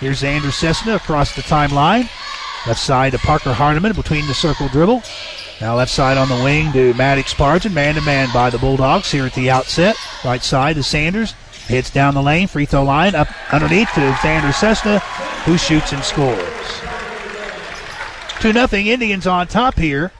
Here's 0.00 0.22
Andrew 0.22 0.50
Cessna 0.50 0.96
across 0.96 1.34
the 1.34 1.42
timeline. 1.42 2.08
Left 2.66 2.80
side 2.80 3.12
to 3.12 3.18
Parker 3.18 3.52
Hardiman 3.52 3.92
between 3.92 4.26
the 4.26 4.34
circle 4.34 4.68
dribble. 4.68 5.02
Now 5.60 5.76
left 5.76 5.90
side 5.90 6.16
on 6.16 6.28
the 6.28 6.42
wing 6.42 6.72
to 6.72 6.94
Maddox 6.94 7.32
Pargin, 7.32 7.72
man 7.72 7.94
to 7.94 8.00
man 8.02 8.28
by 8.32 8.50
the 8.50 8.58
Bulldogs 8.58 9.10
here 9.10 9.26
at 9.26 9.34
the 9.34 9.50
outset. 9.50 9.96
Right 10.24 10.42
side 10.42 10.76
to 10.76 10.82
Sanders. 10.82 11.34
Hits 11.66 11.90
down 11.90 12.14
the 12.14 12.22
lane, 12.22 12.46
free 12.46 12.66
throw 12.66 12.84
line, 12.84 13.14
up 13.14 13.28
underneath 13.52 13.88
to 13.94 14.00
Xander 14.00 14.52
Cessna, 14.52 14.98
who 15.44 15.56
shoots 15.56 15.92
and 15.92 16.04
scores. 16.04 16.40
2 18.40 18.52
0 18.52 18.68
Indians 18.72 19.26
on 19.26 19.46
top 19.46 19.76
here. 19.76 20.12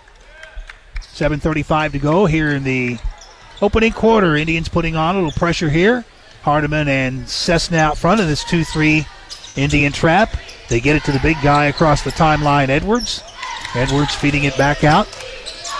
7.35 1.15 1.93
to 1.93 1.99
go 1.99 2.25
here 2.25 2.51
in 2.51 2.65
the 2.65 2.99
opening 3.61 3.93
quarter. 3.93 4.35
Indians 4.37 4.69
putting 4.69 4.97
on 4.97 5.15
a 5.15 5.19
little 5.19 5.33
pressure 5.33 5.69
here. 5.69 6.05
Hardiman 6.45 6.89
and 6.89 7.27
Cessna 7.27 7.79
out 7.79 7.97
front 7.97 8.21
of 8.21 8.27
this 8.27 8.45
2 8.45 8.65
3 8.65 9.07
Indian 9.57 9.93
trap. 9.93 10.37
They 10.69 10.79
get 10.79 10.95
it 10.95 11.03
to 11.05 11.13
the 11.13 11.19
big 11.21 11.39
guy 11.43 11.67
across 11.67 12.03
the 12.03 12.11
timeline, 12.11 12.69
Edwards. 12.69 13.23
Edwards 13.75 14.15
feeding 14.15 14.45
it 14.45 14.57
back 14.59 14.85
out 14.85 15.07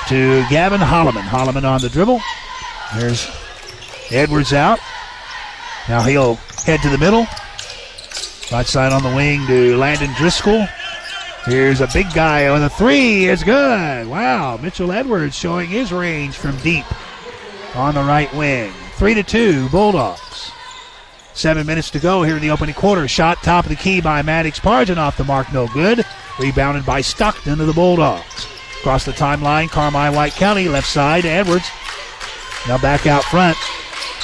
to 0.09 0.43
Gavin 0.49 0.81
Holloman. 0.81 1.21
Holloman 1.21 1.65
on 1.65 1.83
the 1.83 1.91
dribble. 1.91 2.19
There's 2.97 3.31
Edwards 4.11 4.55
out. 4.55 4.79
Now 5.87 6.01
he'll 6.01 6.37
head 6.65 6.81
to 6.81 6.89
the 6.89 6.99
middle. 6.99 7.27
Right 8.51 8.67
side 8.67 8.93
on 8.93 9.03
the 9.03 9.15
wing 9.15 9.47
to 9.47 9.77
Landon 9.77 10.15
Driscoll. 10.17 10.67
Here's 11.45 11.83
a 11.83 11.89
big 11.93 12.11
guy 12.15 12.49
on 12.49 12.63
the 12.63 12.71
three. 12.71 13.27
It's 13.27 13.45
good. 13.45 14.09
Wow. 14.09 14.57
Mitchell 14.57 14.93
Edwards 14.93 15.37
showing 15.37 15.69
his 15.69 15.93
range 15.93 16.37
from 16.37 16.57
deep 16.59 16.87
on 17.77 17.95
the 17.95 18.03
right 18.03 18.33
wing. 18.35 18.73
Three 18.97 19.13
to 19.13 19.23
two, 19.23 19.69
Bulldogs. 19.69 20.24
Seven 21.35 21.67
minutes 21.67 21.91
to 21.91 21.99
go 21.99 22.23
here 22.23 22.37
in 22.37 22.43
the 22.43 22.51
opening 22.51 22.77
quarter. 22.77 23.09
Shot 23.09 23.43
top 23.43 23.65
of 23.65 23.69
the 23.69 23.77
key 23.77 24.01
by 24.01 24.23
Maddox 24.23 24.61
Pargin 24.61 24.99
off 24.99 25.17
the 25.17 25.25
mark, 25.25 25.53
no 25.53 25.67
good. 25.67 26.07
Rebounded 26.39 26.87
by 26.87 27.01
Stockton 27.01 27.59
to 27.59 27.65
the 27.65 27.73
Bulldogs. 27.73 28.47
Across 28.79 29.05
the 29.05 29.13
timeline, 29.13 29.69
Carmi 29.69 30.15
White 30.15 30.35
County, 30.35 30.69
left 30.69 30.87
side, 30.87 31.25
Edwards. 31.25 31.69
Now 32.69 32.79
back 32.79 33.09
out 33.09 33.25
front 33.25 33.59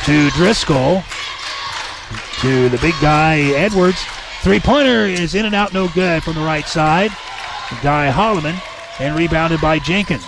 to 0.05 0.31
Driscoll. 0.31 1.03
To 2.41 2.69
the 2.69 2.79
big 2.79 2.95
guy, 3.03 3.39
Edwards. 3.57 4.01
Three 4.43 4.61
pointer 4.61 5.05
is 5.05 5.35
in 5.35 5.47
and 5.47 5.55
out, 5.55 5.75
no 5.75 5.89
good 5.89 6.23
from 6.23 6.35
the 6.35 6.41
right 6.41 6.67
side. 6.67 7.11
Guy 7.83 8.11
Holloman, 8.11 8.59
and 9.01 9.19
rebounded 9.19 9.61
by 9.61 9.81
Jenkins. 9.81 10.25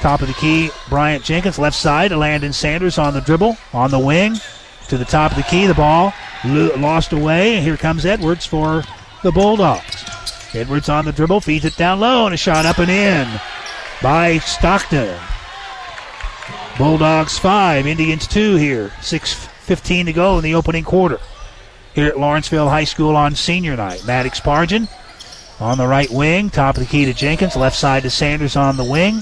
Top 0.00 0.22
of 0.22 0.28
the 0.28 0.34
key, 0.34 0.70
Bryant 0.88 1.24
Jenkins, 1.24 1.58
left 1.58 1.76
side, 1.76 2.12
Landon 2.12 2.52
Sanders 2.52 2.96
on 2.96 3.12
the 3.12 3.20
dribble, 3.20 3.56
on 3.72 3.90
the 3.90 3.98
wing 3.98 4.36
to 4.88 4.98
the 4.98 5.04
top 5.04 5.32
of 5.32 5.36
the 5.36 5.42
key. 5.44 5.66
The 5.66 5.74
ball 5.74 6.12
lost 6.44 7.12
away. 7.12 7.60
Here 7.60 7.76
comes 7.76 8.04
Edwards 8.04 8.46
for 8.46 8.82
the 9.22 9.32
Bulldogs. 9.32 10.04
Edwards 10.54 10.88
on 10.88 11.04
the 11.04 11.12
dribble, 11.12 11.40
feeds 11.40 11.64
it 11.64 11.76
down 11.76 12.00
low, 12.00 12.26
and 12.26 12.34
a 12.34 12.38
shot 12.38 12.66
up 12.66 12.78
and 12.78 12.90
in 12.90 13.28
by 14.02 14.38
Stockton. 14.38 15.18
Bulldogs 16.76 17.38
five, 17.38 17.86
Indians 17.86 18.26
two 18.26 18.56
here. 18.56 18.88
6.15 19.00 20.06
to 20.06 20.12
go 20.12 20.38
in 20.38 20.44
the 20.44 20.54
opening 20.54 20.84
quarter. 20.84 21.20
Here 21.94 22.08
at 22.08 22.18
Lawrenceville 22.18 22.68
High 22.68 22.84
School 22.84 23.16
on 23.16 23.34
senior 23.34 23.76
night. 23.76 24.04
Maddox 24.06 24.40
Pargin 24.40 24.88
on 25.60 25.78
the 25.78 25.86
right 25.86 26.10
wing, 26.10 26.50
top 26.50 26.76
of 26.76 26.80
the 26.80 26.88
key 26.88 27.04
to 27.04 27.14
Jenkins, 27.14 27.56
left 27.56 27.76
side 27.76 28.02
to 28.02 28.10
Sanders 28.10 28.56
on 28.56 28.76
the 28.76 28.84
wing. 28.84 29.20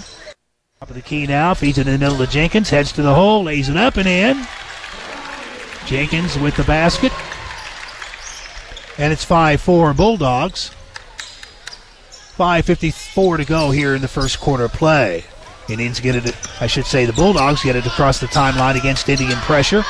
Top 0.79 0.88
of 0.88 0.95
the 0.95 1.02
key 1.02 1.26
now, 1.26 1.52
feeds 1.52 1.76
it 1.79 1.87
in 1.87 1.93
the 1.93 1.99
middle 1.99 2.25
to 2.25 2.31
Jenkins, 2.31 2.71
heads 2.71 2.93
to 2.93 3.02
the 3.02 3.14
hole, 3.14 3.43
lays 3.43 3.69
it 3.69 3.76
up 3.76 3.97
and 3.97 4.09
in. 4.09 4.47
Jenkins 5.90 6.38
with 6.38 6.54
the 6.56 6.62
basket. 6.62 7.11
And 8.97 9.12
it's 9.12 9.25
5 9.25 9.61
4 9.61 9.92
Bulldogs. 9.92 10.70
5.54 12.38 13.38
to 13.38 13.44
go 13.44 13.73
here 13.73 13.97
in 13.97 14.00
the 14.00 14.06
first 14.06 14.38
quarter 14.38 14.68
play. 14.68 15.25
Indians 15.68 15.99
get 15.99 16.14
it, 16.14 16.37
I 16.61 16.68
should 16.68 16.87
say, 16.87 17.06
the 17.06 17.12
Bulldogs 17.12 17.64
get 17.64 17.75
it 17.75 17.85
across 17.87 18.20
the 18.20 18.28
timeline 18.28 18.78
against 18.78 19.09
Indian 19.09 19.37
pressure. 19.38 19.82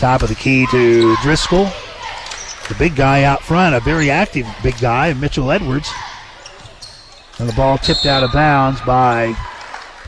Top 0.00 0.22
of 0.22 0.28
the 0.28 0.34
key 0.34 0.66
to 0.72 1.14
Driscoll. 1.22 1.70
The 2.68 2.74
big 2.76 2.96
guy 2.96 3.22
out 3.22 3.42
front, 3.42 3.76
a 3.76 3.80
very 3.80 4.10
active 4.10 4.48
big 4.64 4.78
guy, 4.80 5.14
Mitchell 5.14 5.52
Edwards. 5.52 5.88
And 7.38 7.48
the 7.48 7.54
ball 7.54 7.78
tipped 7.78 8.04
out 8.04 8.24
of 8.24 8.32
bounds 8.32 8.80
by 8.80 9.32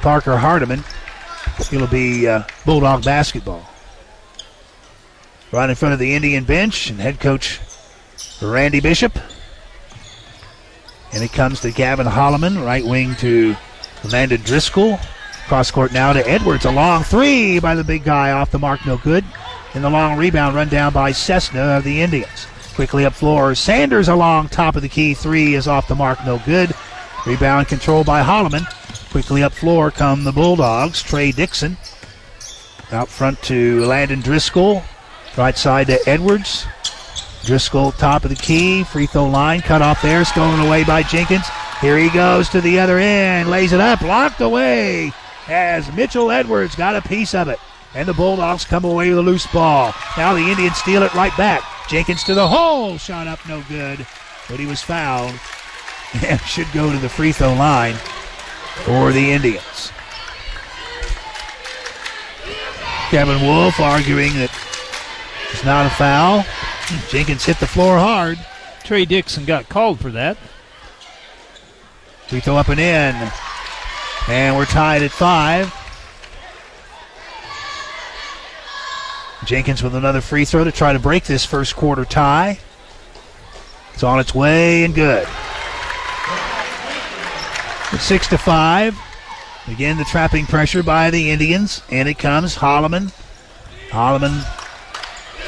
Parker 0.00 0.36
Hardiman. 0.36 0.82
It'll 1.72 1.86
be 1.86 2.26
uh, 2.26 2.42
Bulldog 2.66 3.04
basketball 3.04 3.64
right 5.52 5.70
in 5.70 5.76
front 5.76 5.92
of 5.92 5.98
the 5.98 6.14
Indian 6.14 6.44
bench 6.44 6.90
and 6.90 7.00
head 7.00 7.20
coach 7.20 7.60
Randy 8.42 8.80
Bishop. 8.80 9.18
And 11.12 11.22
it 11.22 11.32
comes 11.32 11.60
to 11.60 11.70
Gavin 11.70 12.06
Holloman, 12.06 12.64
right 12.64 12.84
wing 12.84 13.14
to 13.16 13.56
Landon 14.04 14.42
Driscoll. 14.42 14.98
Cross 15.46 15.70
court 15.70 15.92
now 15.92 16.12
to 16.12 16.28
Edwards. 16.28 16.66
A 16.66 16.70
long 16.70 17.02
three 17.02 17.58
by 17.58 17.74
the 17.74 17.84
big 17.84 18.04
guy 18.04 18.32
off 18.32 18.50
the 18.50 18.58
mark, 18.58 18.84
no 18.84 18.98
good. 18.98 19.24
And 19.74 19.82
the 19.82 19.90
long 19.90 20.18
rebound 20.18 20.54
run 20.54 20.68
down 20.68 20.92
by 20.92 21.12
Cessna 21.12 21.60
of 21.78 21.84
the 21.84 22.02
Indians. 22.02 22.46
Quickly 22.74 23.06
up 23.06 23.14
floor. 23.14 23.54
Sanders 23.54 24.08
along 24.08 24.48
top 24.48 24.76
of 24.76 24.82
the 24.82 24.88
key. 24.88 25.14
Three 25.14 25.54
is 25.54 25.66
off 25.66 25.88
the 25.88 25.94
mark, 25.94 26.24
no 26.26 26.40
good. 26.44 26.74
Rebound 27.26 27.68
controlled 27.68 28.06
by 28.06 28.22
Holloman. 28.22 28.66
Quickly 29.10 29.42
up 29.42 29.52
floor 29.52 29.90
come 29.90 30.24
the 30.24 30.32
Bulldogs. 30.32 31.02
Trey 31.02 31.32
Dixon. 31.32 31.78
Out 32.92 33.08
front 33.08 33.42
to 33.44 33.84
Landon 33.86 34.20
Driscoll. 34.20 34.82
Right 35.38 35.56
side 35.56 35.86
to 35.86 36.00
Edwards. 36.08 36.66
Driscoll 37.44 37.92
top 37.92 38.24
of 38.24 38.30
the 38.30 38.34
key. 38.34 38.82
Free 38.82 39.06
throw 39.06 39.28
line 39.28 39.60
cut 39.60 39.82
off 39.82 40.02
there. 40.02 40.24
Stolen 40.24 40.58
away 40.58 40.82
by 40.82 41.04
Jenkins. 41.04 41.46
Here 41.80 41.96
he 41.96 42.10
goes 42.10 42.48
to 42.48 42.60
the 42.60 42.80
other 42.80 42.98
end. 42.98 43.48
Lays 43.48 43.72
it 43.72 43.78
up. 43.78 44.00
Locked 44.00 44.40
away 44.40 45.12
as 45.46 45.92
Mitchell 45.92 46.32
Edwards 46.32 46.74
got 46.74 46.96
a 46.96 47.08
piece 47.08 47.36
of 47.36 47.46
it. 47.46 47.60
And 47.94 48.08
the 48.08 48.14
Bulldogs 48.14 48.64
come 48.64 48.84
away 48.84 49.10
with 49.10 49.18
a 49.18 49.22
loose 49.22 49.46
ball. 49.46 49.94
Now 50.16 50.34
the 50.34 50.40
Indians 50.40 50.76
steal 50.76 51.04
it 51.04 51.14
right 51.14 51.34
back. 51.36 51.62
Jenkins 51.88 52.24
to 52.24 52.34
the 52.34 52.48
hole. 52.48 52.98
Shot 52.98 53.28
up 53.28 53.38
no 53.46 53.62
good. 53.68 54.04
But 54.48 54.58
he 54.58 54.66
was 54.66 54.82
fouled. 54.82 55.34
And 56.26 56.40
should 56.40 56.72
go 56.72 56.90
to 56.90 56.98
the 56.98 57.08
free 57.08 57.32
throw 57.32 57.52
line 57.52 57.94
for 57.94 59.12
the 59.12 59.30
Indians. 59.30 59.92
Kevin 63.10 63.42
Wolf 63.42 63.78
arguing 63.78 64.32
that 64.34 64.50
it's 65.58 65.66
not 65.66 65.86
a 65.86 65.90
foul. 65.90 66.44
Jenkins 67.08 67.44
hit 67.44 67.58
the 67.58 67.66
floor 67.66 67.98
hard. 67.98 68.38
Trey 68.84 69.04
Dixon 69.04 69.44
got 69.44 69.68
called 69.68 69.98
for 69.98 70.08
that. 70.12 70.36
Free 72.28 72.38
throw 72.38 72.56
up 72.56 72.68
and 72.68 72.78
in. 72.78 73.32
And 74.28 74.56
we're 74.56 74.66
tied 74.66 75.02
at 75.02 75.10
five. 75.10 75.74
Jenkins 79.46 79.82
with 79.82 79.96
another 79.96 80.20
free 80.20 80.44
throw 80.44 80.62
to 80.62 80.70
try 80.70 80.92
to 80.92 81.00
break 81.00 81.24
this 81.24 81.44
first 81.44 81.74
quarter 81.74 82.04
tie. 82.04 82.60
It's 83.94 84.04
on 84.04 84.20
its 84.20 84.32
way 84.32 84.84
and 84.84 84.94
good. 84.94 85.26
It's 87.90 88.04
six 88.04 88.28
to 88.28 88.38
five. 88.38 88.96
Again, 89.66 89.96
the 89.96 90.04
trapping 90.04 90.46
pressure 90.46 90.84
by 90.84 91.10
the 91.10 91.32
Indians, 91.32 91.82
and 91.90 92.08
it 92.08 92.16
comes 92.16 92.54
Holloman. 92.54 93.12
Holloman 93.88 94.57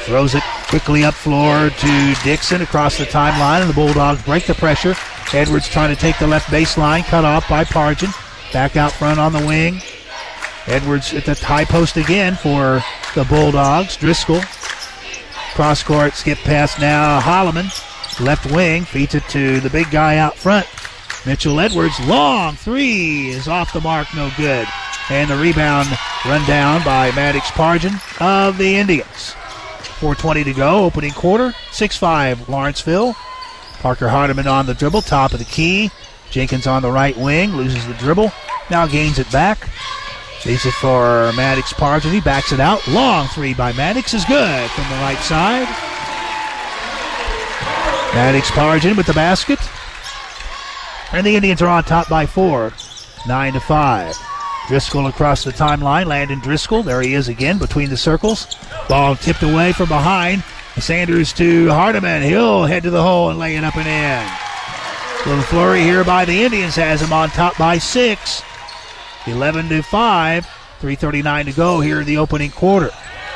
throws 0.05 0.35
it 0.35 0.43
quickly 0.67 1.03
up 1.03 1.13
floor 1.13 1.69
to 1.69 2.15
Dixon 2.23 2.61
across 2.61 2.97
the 2.97 3.05
timeline, 3.05 3.61
and 3.61 3.69
the 3.69 3.73
Bulldogs 3.73 4.23
break 4.23 4.45
the 4.45 4.53
pressure. 4.53 4.95
Edwards 5.33 5.67
trying 5.67 5.93
to 5.93 5.99
take 5.99 6.17
the 6.19 6.27
left 6.27 6.47
baseline, 6.47 7.03
cut 7.03 7.25
off 7.25 7.47
by 7.47 7.63
Pargin. 7.63 8.13
Back 8.51 8.75
out 8.75 8.91
front 8.91 9.19
on 9.19 9.33
the 9.33 9.45
wing. 9.45 9.81
Edwards 10.67 11.13
at 11.13 11.25
the 11.25 11.35
high 11.35 11.65
post 11.65 11.97
again 11.97 12.35
for 12.35 12.83
the 13.15 13.23
Bulldogs. 13.25 13.97
Driscoll. 13.97 14.41
Cross 15.53 15.83
court, 15.83 16.13
skip 16.13 16.37
pass 16.39 16.79
now. 16.79 17.19
Holloman, 17.19 17.69
left 18.19 18.51
wing, 18.51 18.83
feeds 18.85 19.15
it 19.15 19.23
to 19.29 19.59
the 19.59 19.69
big 19.69 19.89
guy 19.91 20.17
out 20.17 20.37
front. 20.37 20.67
Mitchell 21.25 21.59
Edwards, 21.59 21.99
long 22.07 22.55
three 22.55 23.29
is 23.29 23.47
off 23.47 23.73
the 23.73 23.81
mark, 23.81 24.07
no 24.15 24.31
good. 24.37 24.67
And 25.09 25.29
the 25.29 25.37
rebound 25.37 25.87
run 26.25 26.45
down 26.47 26.83
by 26.83 27.11
Maddox 27.11 27.51
Pargin 27.51 27.99
of 28.21 28.57
the 28.57 28.75
Indians. 28.75 29.35
4.20 30.01 30.45
to 30.45 30.53
go, 30.53 30.83
opening 30.83 31.11
quarter. 31.11 31.53
6 31.71 31.95
5 31.95 32.49
Lawrenceville. 32.49 33.13
Parker 33.81 34.09
Hardiman 34.09 34.47
on 34.47 34.65
the 34.65 34.73
dribble, 34.73 35.03
top 35.03 35.31
of 35.31 35.37
the 35.37 35.45
key. 35.45 35.91
Jenkins 36.31 36.65
on 36.65 36.81
the 36.81 36.91
right 36.91 37.15
wing, 37.15 37.55
loses 37.55 37.85
the 37.85 37.93
dribble. 37.93 38.31
Now 38.71 38.87
gains 38.87 39.19
it 39.19 39.31
back. 39.31 39.69
Leaves 40.43 40.65
it 40.65 40.73
for 40.73 41.31
Maddox. 41.33 41.71
He 42.03 42.19
backs 42.19 42.51
it 42.51 42.59
out. 42.59 42.87
Long 42.87 43.27
three 43.27 43.53
by 43.53 43.73
Maddox 43.73 44.15
is 44.15 44.25
good 44.25 44.71
from 44.71 44.85
the 44.85 44.95
right 44.95 45.19
side. 45.19 45.67
Maddox 48.15 48.49
Pargin 48.49 48.97
with 48.97 49.05
the 49.05 49.13
basket. 49.13 49.59
And 51.11 51.27
the 51.27 51.35
Indians 51.35 51.61
are 51.61 51.67
on 51.67 51.83
top 51.83 52.09
by 52.09 52.25
four. 52.25 52.73
Nine 53.27 53.53
to 53.53 53.59
five. 53.59 54.15
Driscoll 54.67 55.07
across 55.07 55.43
the 55.43 55.51
timeline. 55.51 56.05
Landon 56.05 56.39
Driscoll. 56.39 56.83
There 56.83 57.01
he 57.01 57.13
is 57.13 57.27
again 57.27 57.57
between 57.57 57.89
the 57.89 57.97
circles. 57.97 58.55
Ball 58.87 59.15
tipped 59.15 59.43
away 59.43 59.73
from 59.73 59.89
behind. 59.89 60.43
Sanders 60.79 61.33
to 61.33 61.69
Hardiman. 61.69 62.23
He'll 62.23 62.65
head 62.65 62.83
to 62.83 62.89
the 62.89 63.01
hole 63.01 63.29
and 63.29 63.39
lay 63.39 63.55
it 63.55 63.63
up 63.63 63.75
and 63.75 63.87
in. 63.87 65.27
Little 65.27 65.43
flurry 65.43 65.81
here 65.81 66.03
by 66.03 66.25
the 66.25 66.43
Indians 66.43 66.75
has 66.75 67.01
him 67.01 67.13
on 67.13 67.29
top 67.29 67.57
by 67.57 67.77
six. 67.77 68.41
11 69.27 69.69
to 69.69 69.81
5. 69.83 70.47
3.39 70.81 71.45
to 71.45 71.51
go 71.51 71.79
here 71.79 72.01
in 72.01 72.07
the 72.07 72.17
opening 72.17 72.49
quarter. 72.49 72.89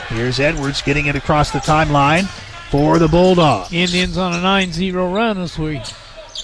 Here's 0.09 0.39
Edwards 0.39 0.81
getting 0.81 1.05
it 1.05 1.15
across 1.15 1.51
the 1.51 1.59
timeline 1.59 2.25
for 2.71 2.97
the 2.97 3.07
Bulldogs. 3.07 3.71
Indians 3.71 4.17
on 4.17 4.33
a 4.33 4.41
9 4.41 4.71
0 4.71 5.13
run 5.13 5.37
as 5.37 5.57
we 5.59 5.79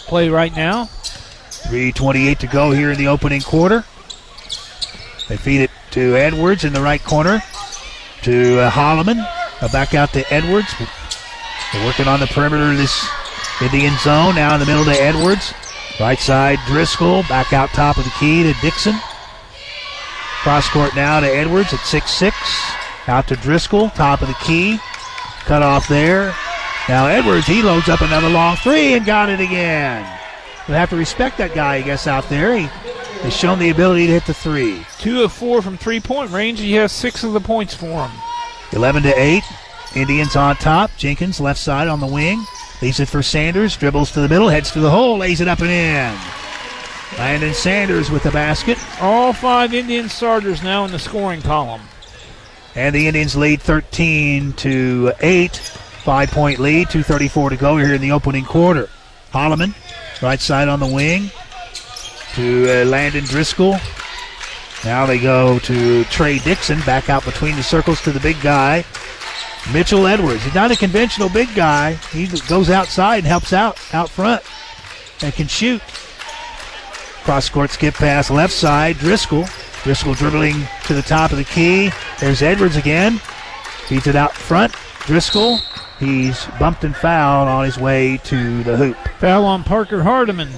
play 0.05 0.29
right 0.29 0.55
now. 0.55 0.85
3.28 0.85 2.37
to 2.39 2.47
go 2.47 2.71
here 2.71 2.91
in 2.91 2.97
the 2.97 3.07
opening 3.07 3.41
quarter. 3.41 3.83
They 5.31 5.37
feed 5.37 5.61
it 5.61 5.71
to 5.91 6.17
Edwards 6.17 6.65
in 6.65 6.73
the 6.73 6.81
right 6.81 7.01
corner 7.01 7.41
to 8.23 8.59
uh, 8.59 8.69
Holloman. 8.69 9.25
Uh, 9.61 9.71
back 9.71 9.93
out 9.93 10.11
to 10.11 10.25
Edwards. 10.33 10.75
They're 11.71 11.85
working 11.85 12.09
on 12.09 12.19
the 12.19 12.27
perimeter 12.27 12.69
of 12.69 12.77
this 12.77 13.07
Indian 13.61 13.97
zone. 13.99 14.35
Now 14.35 14.53
in 14.55 14.59
the 14.59 14.65
middle 14.65 14.83
to 14.83 14.91
Edwards. 14.91 15.53
Right 16.01 16.19
side 16.19 16.59
Driscoll. 16.67 17.23
Back 17.29 17.53
out 17.53 17.69
top 17.69 17.95
of 17.95 18.03
the 18.03 18.09
key 18.19 18.43
to 18.43 18.53
Dixon. 18.59 18.95
Cross 20.43 20.67
court 20.71 20.97
now 20.97 21.21
to 21.21 21.27
Edwards 21.27 21.73
at 21.73 21.79
6 21.79 22.11
6. 22.11 22.35
Out 23.07 23.29
to 23.29 23.37
Driscoll. 23.37 23.89
Top 23.91 24.21
of 24.21 24.27
the 24.27 24.33
key. 24.43 24.79
Cut 25.45 25.63
off 25.63 25.87
there. 25.87 26.35
Now 26.89 27.07
Edwards, 27.07 27.47
he 27.47 27.61
loads 27.61 27.87
up 27.87 28.01
another 28.01 28.27
long 28.27 28.57
three 28.57 28.95
and 28.95 29.05
got 29.05 29.29
it 29.29 29.39
again. 29.39 30.01
We'll 30.67 30.77
have 30.77 30.89
to 30.89 30.97
respect 30.97 31.37
that 31.37 31.55
guy, 31.55 31.75
I 31.75 31.81
guess, 31.83 32.05
out 32.05 32.27
there. 32.27 32.57
He 32.57 32.67
has 33.23 33.35
shown 33.35 33.59
the 33.59 33.69
ability 33.69 34.07
to 34.07 34.13
hit 34.13 34.25
the 34.25 34.33
three. 34.33 34.85
Two 34.97 35.23
of 35.23 35.31
four 35.31 35.61
from 35.61 35.77
three 35.77 35.99
point 35.99 36.31
range. 36.31 36.59
He 36.59 36.73
has 36.73 36.91
six 36.91 37.23
of 37.23 37.33
the 37.33 37.39
points 37.39 37.73
for 37.73 38.07
him. 38.07 38.11
11 38.73 39.03
to 39.03 39.13
8. 39.19 39.43
Indians 39.95 40.35
on 40.35 40.55
top. 40.55 40.91
Jenkins 40.97 41.39
left 41.39 41.59
side 41.59 41.87
on 41.87 41.99
the 41.99 42.07
wing. 42.07 42.43
Leaves 42.81 42.99
it 42.99 43.07
for 43.07 43.21
Sanders. 43.21 43.75
Dribbles 43.77 44.11
to 44.11 44.21
the 44.21 44.29
middle. 44.29 44.49
Heads 44.49 44.71
to 44.71 44.79
the 44.79 44.89
hole. 44.89 45.17
Lays 45.17 45.41
it 45.41 45.47
up 45.47 45.59
and 45.59 45.69
in. 45.69 46.17
Landon 47.17 47.53
Sanders 47.53 48.09
with 48.09 48.23
the 48.23 48.31
basket. 48.31 48.77
All 49.01 49.33
five 49.33 49.73
Indian 49.73 50.07
starters 50.07 50.63
now 50.63 50.85
in 50.85 50.91
the 50.91 50.99
scoring 50.99 51.41
column. 51.41 51.81
And 52.73 52.95
the 52.95 53.07
Indians 53.07 53.35
lead 53.35 53.61
13 53.61 54.53
to 54.53 55.11
8. 55.19 55.55
Five 55.57 56.31
point 56.31 56.59
lead. 56.59 56.87
2.34 56.87 57.49
to 57.49 57.57
go 57.57 57.77
here 57.77 57.93
in 57.93 58.01
the 58.01 58.13
opening 58.13 58.45
quarter. 58.45 58.89
Holloman, 59.33 59.73
right 60.21 60.39
side 60.39 60.67
on 60.67 60.79
the 60.79 60.87
wing. 60.87 61.31
To 62.35 62.81
uh, 62.81 62.85
Landon 62.85 63.25
Driscoll. 63.25 63.77
Now 64.83 65.05
they 65.05 65.19
go 65.19 65.59
to 65.59 66.03
Trey 66.05 66.39
Dixon, 66.39 66.79
back 66.81 67.09
out 67.09 67.23
between 67.25 67.55
the 67.55 67.63
circles 67.63 68.01
to 68.01 68.11
the 68.11 68.19
big 68.19 68.41
guy, 68.41 68.83
Mitchell 69.73 70.07
Edwards. 70.07 70.43
He's 70.43 70.55
not 70.55 70.71
a 70.71 70.75
conventional 70.75 71.29
big 71.29 71.53
guy. 71.53 71.93
He 72.11 72.27
goes 72.47 72.69
outside 72.69 73.17
and 73.17 73.27
helps 73.27 73.53
out 73.53 73.77
out 73.93 74.09
front 74.09 74.41
and 75.21 75.33
can 75.33 75.47
shoot. 75.47 75.81
Cross 77.23 77.49
court 77.49 77.69
skip 77.69 77.93
pass 77.93 78.31
left 78.31 78.53
side, 78.53 78.97
Driscoll. 78.97 79.45
Driscoll 79.83 80.15
dribbling 80.15 80.55
to 80.85 80.93
the 80.93 81.01
top 81.01 81.31
of 81.31 81.37
the 81.37 81.43
key. 81.43 81.91
There's 82.19 82.41
Edwards 82.41 82.75
again. 82.75 83.19
Feeds 83.87 84.07
it 84.07 84.15
out 84.15 84.33
front. 84.33 84.73
Driscoll. 85.01 85.59
He's 85.99 86.47
bumped 86.59 86.83
and 86.83 86.95
fouled 86.95 87.47
on 87.47 87.65
his 87.65 87.77
way 87.77 88.17
to 88.23 88.63
the 88.63 88.75
hoop. 88.77 88.97
Foul 89.19 89.45
on 89.45 89.63
Parker 89.63 90.01
Hardiman. 90.01 90.49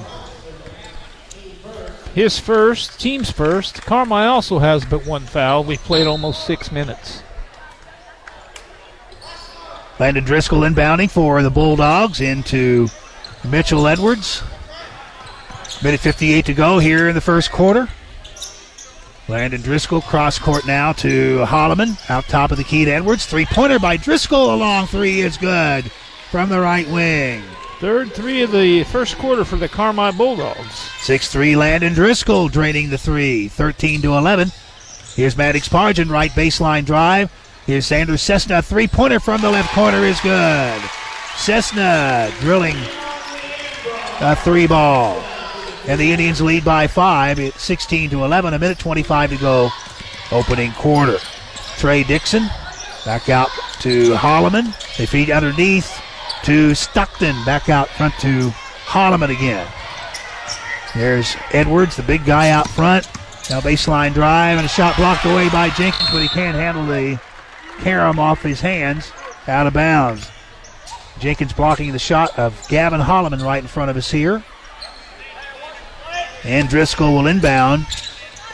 His 2.13 2.37
first, 2.39 2.99
team's 2.99 3.31
first. 3.31 3.81
Carmi 3.81 4.27
also 4.27 4.59
has 4.59 4.85
but 4.85 5.05
one 5.05 5.23
foul. 5.23 5.63
We've 5.63 5.83
played 5.83 6.05
almost 6.05 6.45
six 6.45 6.71
minutes. 6.71 7.23
Landon 9.99 10.23
Driscoll 10.23 10.61
inbounding 10.61 11.09
for 11.09 11.41
the 11.41 11.49
Bulldogs 11.49 12.21
into 12.21 12.87
Mitchell 13.43 13.87
Edwards. 13.87 14.43
Minute 15.83 15.99
58 15.99 16.45
to 16.45 16.53
go 16.53 16.79
here 16.79 17.09
in 17.09 17.15
the 17.15 17.21
first 17.21 17.51
quarter. 17.51 17.89
Landon 19.27 19.61
Driscoll 19.61 20.01
cross 20.01 20.37
court 20.37 20.67
now 20.67 20.93
to 20.93 21.39
Holloman. 21.45 21.97
Out 22.11 22.25
top 22.25 22.51
of 22.51 22.57
the 22.57 22.63
key 22.63 22.85
to 22.85 22.91
Edwards. 22.91 23.25
Three 23.25 23.45
pointer 23.45 23.79
by 23.79 23.97
Driscoll. 23.97 24.53
A 24.53 24.55
long 24.55 24.85
three 24.85 25.21
is 25.21 25.37
good 25.37 25.91
from 26.29 26.49
the 26.49 26.59
right 26.59 26.87
wing. 26.89 27.43
Third 27.83 28.13
three 28.13 28.43
of 28.43 28.53
the 28.53 28.85
first 28.85 29.17
quarter 29.17 29.43
for 29.43 29.57
the 29.57 29.67
Carmi 29.67 30.17
Bulldogs. 30.17 30.73
6 31.01 31.27
3 31.27 31.57
Landon 31.57 31.91
Driscoll 31.91 32.47
draining 32.47 32.89
the 32.89 32.97
three. 32.97 33.49
13 33.49 34.01
to 34.03 34.13
11. 34.13 34.53
Here's 35.15 35.35
Maddox 35.35 35.67
Pargin, 35.67 36.09
right 36.09 36.31
baseline 36.31 36.85
drive. 36.85 37.29
Here's 37.65 37.85
Xander 37.85 38.17
Cessna. 38.17 38.61
Three 38.61 38.87
pointer 38.87 39.19
from 39.19 39.41
the 39.41 39.51
left 39.51 39.73
corner 39.75 39.97
is 39.97 40.17
good. 40.21 40.81
Cessna 41.35 42.31
drilling 42.39 42.77
a 44.21 44.33
three 44.33 44.65
ball. 44.65 45.21
And 45.85 45.99
the 45.99 46.09
Indians 46.09 46.39
lead 46.39 46.63
by 46.63 46.87
five 46.87 47.37
at 47.37 47.59
16 47.59 48.11
to 48.11 48.23
11. 48.23 48.53
A 48.53 48.59
minute 48.59 48.79
25 48.79 49.31
to 49.31 49.35
go, 49.35 49.69
opening 50.31 50.71
quarter. 50.71 51.17
Trey 51.77 52.05
Dixon 52.05 52.43
back 53.03 53.27
out 53.27 53.49
to 53.81 54.13
Holloman. 54.13 54.73
They 54.95 55.05
feed 55.05 55.29
underneath 55.29 56.01
to 56.43 56.75
Stockton. 56.75 57.35
Back 57.45 57.69
out 57.69 57.89
front 57.89 58.13
to 58.19 58.49
Holloman 58.85 59.29
again. 59.29 59.67
There's 60.95 61.35
Edwards, 61.51 61.95
the 61.95 62.03
big 62.03 62.25
guy 62.25 62.49
out 62.49 62.69
front. 62.69 63.07
Now 63.49 63.59
baseline 63.59 64.13
drive 64.13 64.57
and 64.57 64.65
a 64.65 64.69
shot 64.69 64.95
blocked 64.95 65.25
away 65.25 65.49
by 65.49 65.69
Jenkins, 65.71 66.09
but 66.11 66.21
he 66.21 66.27
can't 66.29 66.55
handle 66.55 66.85
the 66.85 67.19
carom 67.79 68.19
off 68.19 68.41
his 68.41 68.61
hands 68.61 69.11
out 69.47 69.67
of 69.67 69.73
bounds. 69.73 70.29
Jenkins 71.19 71.53
blocking 71.53 71.91
the 71.91 71.99
shot 71.99 72.37
of 72.37 72.67
Gavin 72.69 73.01
Holloman 73.01 73.43
right 73.43 73.61
in 73.61 73.67
front 73.67 73.89
of 73.89 73.97
us 73.97 74.11
here. 74.11 74.43
And 76.43 76.69
Driscoll 76.69 77.13
will 77.13 77.27
inbound 77.27 77.85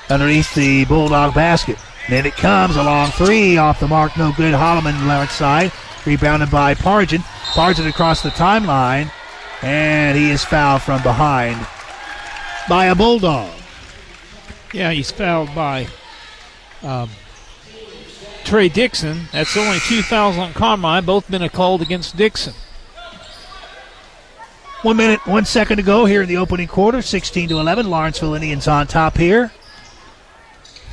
underneath 0.10 0.54
the 0.56 0.86
Bulldog 0.86 1.34
basket. 1.34 1.78
Then 2.10 2.26
it 2.26 2.36
comes 2.36 2.76
a 2.76 2.84
long 2.84 3.12
three 3.12 3.58
off 3.58 3.80
the 3.80 3.88
mark, 3.88 4.18
no 4.18 4.32
good. 4.36 4.54
Holloman 4.54 5.08
left 5.08 5.32
side, 5.32 5.72
rebounded 6.06 6.50
by 6.50 6.74
Pargin. 6.74 7.24
Pargin 7.54 7.88
across 7.88 8.22
the 8.22 8.30
timeline, 8.30 9.12
and 9.62 10.18
he 10.18 10.32
is 10.32 10.44
fouled 10.44 10.82
from 10.82 11.02
behind 11.04 11.66
by 12.70 12.86
a 12.86 12.96
Bulldog. 12.96 13.52
Yeah, 14.74 14.92
he's 14.92 15.12
fouled 15.12 15.54
by 15.56 15.88
um, 16.84 17.10
Trey 18.44 18.70
Dixon. 18.70 19.28
That's 19.32 19.58
only 19.58 19.80
two 19.80 20.02
fouls 20.04 20.38
on 20.38 20.54
Carmi. 20.54 21.06
Both 21.06 21.30
been 21.30 21.48
called 21.50 21.82
against 21.82 22.16
Dixon. 22.16 22.54
One 24.82 24.96
minute, 24.96 25.26
one 25.28 25.44
second 25.44 25.78
to 25.78 25.84
go 25.84 26.06
here 26.06 26.22
in 26.22 26.30
the 26.30 26.38
opening 26.38 26.68
quarter. 26.68 27.02
16 27.02 27.50
to 27.50 27.60
11. 27.60 27.90
Lawrenceville 27.90 28.36
Indians 28.36 28.68
on 28.68 28.88
top 28.88 29.18
here. 29.18 29.52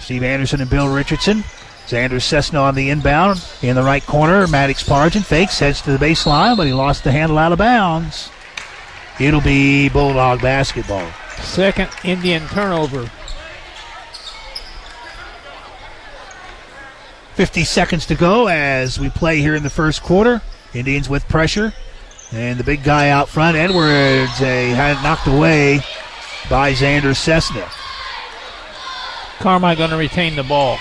Steve 0.00 0.22
Anderson 0.22 0.60
and 0.60 0.70
Bill 0.70 0.92
Richardson. 0.92 1.44
Xander 1.86 2.20
Cessna 2.20 2.60
on 2.60 2.74
the 2.74 2.90
inbound 2.90 3.44
in 3.62 3.76
the 3.76 3.82
right 3.82 4.04
corner. 4.04 4.46
Maddox 4.48 4.82
Pargin 4.82 5.24
fakes, 5.24 5.60
heads 5.60 5.80
to 5.82 5.96
the 5.96 6.04
baseline, 6.04 6.56
but 6.56 6.66
he 6.66 6.72
lost 6.72 7.04
the 7.04 7.12
handle 7.12 7.38
out 7.38 7.52
of 7.52 7.58
bounds. 7.58 8.30
It'll 9.20 9.40
be 9.40 9.88
Bulldog 9.88 10.42
basketball. 10.42 11.08
Second 11.38 11.88
Indian 12.04 12.46
turnover. 12.48 13.10
50 17.34 17.64
seconds 17.64 18.06
to 18.06 18.14
go 18.14 18.48
as 18.48 18.98
we 18.98 19.10
play 19.10 19.40
here 19.40 19.54
in 19.54 19.62
the 19.62 19.70
first 19.70 20.02
quarter. 20.02 20.42
Indians 20.74 21.08
with 21.08 21.28
pressure. 21.28 21.72
And 22.32 22.58
the 22.58 22.64
big 22.64 22.82
guy 22.82 23.10
out 23.10 23.28
front, 23.28 23.56
Edwards, 23.56 24.40
a 24.40 24.70
had 24.70 25.00
knocked 25.02 25.26
away 25.28 25.80
by 26.50 26.72
Xander 26.72 27.14
Cessna. 27.14 27.68
Carmi 29.38 29.76
going 29.76 29.90
to 29.90 29.96
retain 29.96 30.34
the 30.34 30.42
ball. 30.42 30.78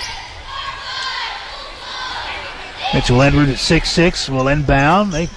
Mitchell 2.95 3.21
Edwards 3.21 3.51
at 3.51 3.57
6'6 3.57 4.29
will 4.29 4.47
inbound. 4.47 5.11
They 5.11 5.27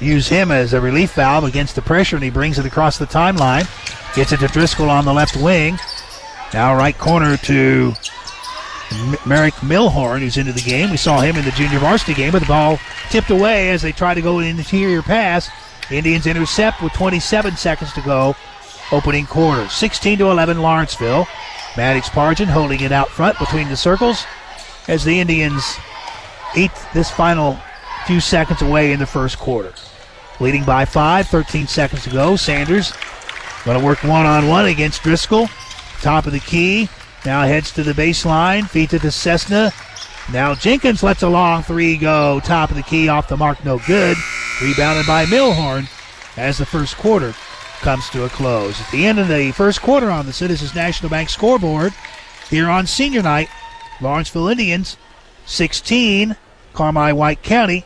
use 0.00 0.28
him 0.28 0.52
as 0.52 0.72
a 0.72 0.80
relief 0.80 1.14
valve 1.14 1.42
against 1.42 1.74
the 1.74 1.82
pressure, 1.82 2.14
and 2.14 2.24
he 2.24 2.30
brings 2.30 2.56
it 2.56 2.64
across 2.64 2.98
the 2.98 3.06
timeline. 3.06 3.66
Gets 4.14 4.30
it 4.30 4.38
to 4.38 4.46
Driscoll 4.46 4.88
on 4.88 5.04
the 5.04 5.12
left 5.12 5.36
wing. 5.36 5.76
Now 6.54 6.76
right 6.76 6.96
corner 6.96 7.36
to 7.36 7.94
Merrick 9.26 9.54
Milhorn, 9.54 10.20
who's 10.20 10.36
into 10.36 10.52
the 10.52 10.60
game. 10.60 10.92
We 10.92 10.96
saw 10.96 11.20
him 11.20 11.34
in 11.34 11.44
the 11.44 11.50
junior 11.50 11.80
varsity 11.80 12.14
game, 12.14 12.30
but 12.30 12.42
the 12.42 12.46
ball 12.46 12.78
tipped 13.10 13.30
away 13.30 13.70
as 13.70 13.82
they 13.82 13.90
try 13.90 14.14
to 14.14 14.22
go 14.22 14.38
an 14.38 14.46
interior 14.46 15.02
pass. 15.02 15.50
Indians 15.90 16.28
intercept 16.28 16.80
with 16.80 16.92
27 16.92 17.56
seconds 17.56 17.92
to 17.94 18.02
go. 18.02 18.36
Opening 18.92 19.26
quarter, 19.26 19.68
16 19.68 20.18
to 20.18 20.30
11, 20.30 20.62
Lawrenceville. 20.62 21.26
Maddox 21.76 22.08
Pargin 22.08 22.46
holding 22.46 22.82
it 22.82 22.92
out 22.92 23.08
front 23.08 23.36
between 23.40 23.68
the 23.68 23.76
circles 23.76 24.24
as 24.86 25.02
the 25.02 25.18
Indians 25.18 25.76
eat 26.56 26.70
this 26.94 27.10
final 27.10 27.58
few 28.06 28.20
seconds 28.20 28.62
away 28.62 28.92
in 28.92 28.98
the 28.98 29.06
first 29.06 29.38
quarter. 29.38 29.72
Leading 30.40 30.64
by 30.64 30.84
five, 30.84 31.28
13 31.28 31.66
seconds 31.66 32.04
to 32.04 32.10
go. 32.10 32.36
Sanders 32.36 32.92
going 33.64 33.78
to 33.78 33.84
work 33.84 34.02
one 34.02 34.26
on 34.26 34.48
one 34.48 34.66
against 34.66 35.02
Driscoll. 35.02 35.48
Top 36.00 36.26
of 36.26 36.32
the 36.32 36.40
key. 36.40 36.88
Now 37.26 37.42
heads 37.42 37.70
to 37.72 37.82
the 37.82 37.92
baseline. 37.92 38.66
Feet 38.66 38.90
to 38.90 38.98
the 38.98 39.10
Cessna. 39.10 39.70
Now 40.32 40.54
Jenkins 40.54 41.02
lets 41.02 41.22
a 41.22 41.28
long 41.28 41.62
three 41.62 41.96
go. 41.96 42.40
Top 42.40 42.70
of 42.70 42.76
the 42.76 42.82
key 42.82 43.08
off 43.08 43.28
the 43.28 43.36
mark, 43.36 43.64
no 43.64 43.78
good. 43.86 44.16
Rebounded 44.62 45.06
by 45.06 45.26
Milhorn 45.26 45.88
as 46.36 46.58
the 46.58 46.66
first 46.66 46.96
quarter 46.96 47.34
comes 47.80 48.08
to 48.10 48.24
a 48.24 48.28
close. 48.28 48.80
At 48.80 48.90
the 48.90 49.06
end 49.06 49.18
of 49.18 49.28
the 49.28 49.52
first 49.52 49.82
quarter 49.82 50.10
on 50.10 50.26
the 50.26 50.32
Citizens 50.32 50.74
National 50.74 51.10
Bank 51.10 51.30
scoreboard, 51.30 51.92
here 52.48 52.68
on 52.68 52.86
senior 52.86 53.22
night, 53.22 53.48
Lawrenceville 54.00 54.48
Indians 54.48 54.96
16, 55.46 56.36
Carmi 56.74 57.12
White 57.14 57.42
County 57.42 57.84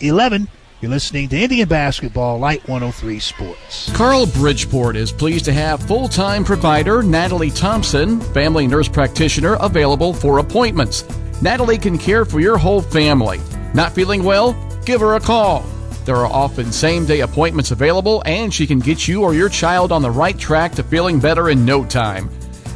11. 0.00 0.48
You're 0.80 0.92
listening 0.92 1.28
to 1.30 1.36
Indian 1.36 1.68
Basketball 1.68 2.38
Light 2.38 2.60
103 2.68 3.18
Sports. 3.18 3.92
Carle 3.96 4.26
Bridgeport 4.26 4.94
is 4.94 5.10
pleased 5.10 5.44
to 5.46 5.52
have 5.52 5.82
full 5.82 6.06
time 6.06 6.44
provider 6.44 7.02
Natalie 7.02 7.50
Thompson, 7.50 8.20
family 8.20 8.68
nurse 8.68 8.88
practitioner, 8.88 9.56
available 9.60 10.14
for 10.14 10.38
appointments. 10.38 11.04
Natalie 11.42 11.78
can 11.78 11.98
care 11.98 12.24
for 12.24 12.38
your 12.38 12.58
whole 12.58 12.80
family. 12.80 13.40
Not 13.74 13.92
feeling 13.92 14.22
well? 14.22 14.52
Give 14.84 15.00
her 15.00 15.14
a 15.14 15.20
call. 15.20 15.64
There 16.04 16.16
are 16.16 16.32
often 16.32 16.70
same 16.70 17.04
day 17.06 17.20
appointments 17.20 17.72
available, 17.72 18.22
and 18.24 18.54
she 18.54 18.66
can 18.66 18.78
get 18.78 19.08
you 19.08 19.22
or 19.22 19.34
your 19.34 19.48
child 19.48 19.90
on 19.90 20.00
the 20.00 20.10
right 20.10 20.38
track 20.38 20.72
to 20.76 20.82
feeling 20.82 21.18
better 21.18 21.50
in 21.50 21.64
no 21.64 21.84
time. 21.84 22.30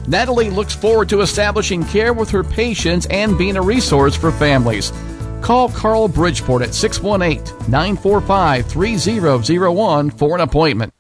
Natalie 0.08 0.50
looks 0.50 0.74
forward 0.74 1.08
to 1.10 1.20
establishing 1.20 1.84
care 1.84 2.12
with 2.12 2.30
her 2.30 2.42
patients 2.42 3.06
and 3.10 3.38
being 3.38 3.56
a 3.56 3.62
resource 3.62 4.16
for 4.16 4.32
families. 4.32 4.92
Call 5.40 5.68
Carle 5.68 6.08
Bridgeport 6.08 6.62
at 6.62 6.74
618 6.74 7.70
945 7.70 8.66
3001 8.66 10.10
for 10.10 10.34
an 10.34 10.40
appointment. 10.40 10.92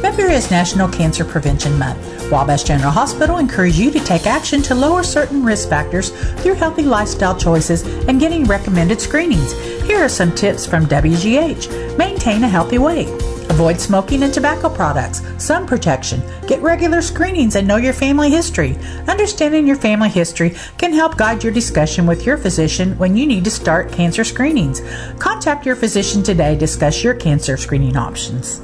February 0.00 0.34
is 0.34 0.50
National 0.50 0.88
Cancer 0.88 1.24
Prevention 1.24 1.78
Month. 1.78 2.30
Wabash 2.30 2.62
General 2.62 2.90
Hospital 2.90 3.38
encourages 3.38 3.80
you 3.80 3.90
to 3.90 4.00
take 4.00 4.26
action 4.26 4.62
to 4.62 4.74
lower 4.74 5.02
certain 5.02 5.44
risk 5.44 5.68
factors 5.68 6.10
through 6.42 6.54
healthy 6.54 6.82
lifestyle 6.82 7.36
choices 7.36 7.82
and 8.06 8.20
getting 8.20 8.44
recommended 8.44 9.00
screenings. 9.00 9.52
Here 9.82 10.04
are 10.04 10.08
some 10.08 10.34
tips 10.34 10.66
from 10.66 10.86
WGH. 10.86 11.98
Maintain 11.98 12.44
a 12.44 12.48
healthy 12.48 12.78
weight. 12.78 13.08
Avoid 13.50 13.80
smoking 13.80 14.22
and 14.22 14.32
tobacco 14.32 14.68
products, 14.68 15.22
sun 15.42 15.66
protection, 15.66 16.22
get 16.46 16.60
regular 16.62 17.02
screenings, 17.02 17.56
and 17.56 17.68
know 17.68 17.76
your 17.76 17.92
family 17.92 18.30
history. 18.30 18.76
Understanding 19.06 19.66
your 19.66 19.76
family 19.76 20.08
history 20.08 20.56
can 20.78 20.92
help 20.92 21.16
guide 21.16 21.44
your 21.44 21.52
discussion 21.52 22.06
with 22.06 22.26
your 22.26 22.36
physician 22.36 22.96
when 22.98 23.16
you 23.16 23.26
need 23.26 23.44
to 23.44 23.50
start 23.50 23.92
cancer 23.92 24.24
screenings. 24.24 24.80
Contact 25.18 25.64
your 25.64 25.76
physician 25.76 26.22
today, 26.22 26.56
discuss 26.56 27.04
your 27.04 27.14
cancer 27.14 27.56
screening 27.56 27.96
options. 27.96 28.60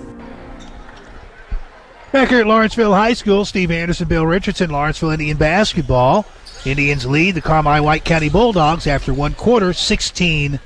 Back 2.13 2.31
here 2.31 2.41
at 2.41 2.47
Lawrenceville 2.49 2.93
High 2.93 3.13
School, 3.13 3.45
Steve 3.45 3.71
Anderson, 3.71 4.09
Bill 4.09 4.27
Richardson, 4.27 4.71
Lawrenceville 4.71 5.11
Indian 5.11 5.37
basketball. 5.37 6.27
Indians 6.65 7.07
lead 7.07 7.37
the 7.37 7.41
Carmi 7.41 7.83
White 7.83 8.05
County 8.05 8.29
Bulldogs 8.29 8.89
after 8.89 9.15
one 9.15 9.35
quarter, 9.35 9.73
16 9.73 10.59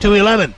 to 0.00 0.12
11. 0.12 0.54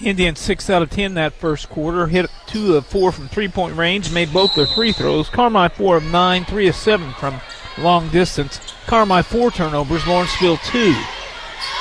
Indians 0.00 0.38
six 0.38 0.68
out 0.68 0.82
of 0.82 0.90
ten 0.90 1.14
that 1.14 1.32
first 1.32 1.70
quarter, 1.70 2.06
hit 2.06 2.30
two 2.46 2.76
of 2.76 2.86
four 2.86 3.12
from 3.12 3.28
three 3.28 3.48
point 3.48 3.76
range, 3.76 4.12
made 4.12 4.32
both 4.32 4.54
their 4.54 4.66
free 4.66 4.92
throws. 4.92 5.28
Carmi 5.28 5.72
four 5.72 5.96
of 5.96 6.04
nine, 6.04 6.44
three 6.44 6.68
of 6.68 6.74
seven 6.74 7.12
from 7.14 7.40
long 7.78 8.08
distance. 8.10 8.58
Carmi 8.86 9.24
four 9.24 9.50
turnovers, 9.50 10.06
Lawrenceville 10.06 10.58
two. 10.58 10.94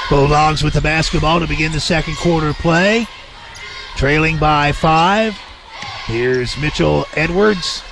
Bulldogs 0.09 0.63
with 0.63 0.73
the 0.73 0.81
basketball 0.81 1.39
to 1.39 1.47
begin 1.47 1.71
the 1.71 1.79
second 1.79 2.15
quarter 2.17 2.53
play, 2.53 3.05
trailing 3.97 4.37
by 4.37 4.71
five. 4.71 5.37
Here's 6.05 6.57
Mitchell 6.57 7.05
Edwards. 7.15 7.83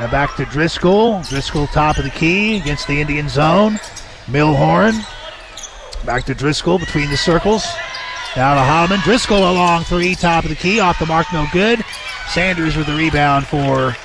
Now 0.00 0.10
back 0.10 0.34
to 0.36 0.44
Driscoll. 0.44 1.22
Driscoll 1.22 1.68
top 1.68 1.98
of 1.98 2.04
the 2.04 2.10
key 2.10 2.56
against 2.56 2.88
the 2.88 3.00
Indian 3.00 3.28
zone. 3.28 3.74
Milhorn. 4.26 5.06
Back 6.04 6.24
to 6.24 6.34
Driscoll 6.34 6.78
between 6.78 7.08
the 7.10 7.16
circles. 7.16 7.64
Now 8.36 8.54
to 8.54 8.60
Holloman. 8.60 9.02
Driscoll 9.04 9.48
a 9.48 9.52
long 9.52 9.84
three, 9.84 10.16
top 10.16 10.42
of 10.42 10.50
the 10.50 10.56
key, 10.56 10.80
off 10.80 10.98
the 10.98 11.06
mark, 11.06 11.26
no 11.32 11.46
good. 11.52 11.84
Sanders 12.28 12.76
with 12.76 12.88
the 12.88 12.94
rebound 12.94 13.46
for 13.46 13.96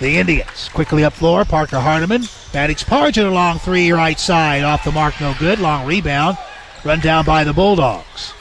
the 0.00 0.18
Indians. 0.18 0.68
Quickly 0.74 1.02
up 1.02 1.14
floor, 1.14 1.46
Parker 1.46 1.80
Hardiman. 1.80 2.24
Maddox 2.52 2.84
Pargin 2.84 3.26
a 3.26 3.30
long 3.30 3.58
three, 3.58 3.90
right 3.90 4.20
side, 4.20 4.64
off 4.64 4.84
the 4.84 4.92
mark, 4.92 5.18
no 5.18 5.34
good. 5.38 5.60
Long 5.60 5.86
rebound. 5.86 6.36
Run 6.84 7.00
down 7.00 7.24
by 7.24 7.42
the 7.42 7.54
Bulldogs. 7.54 8.34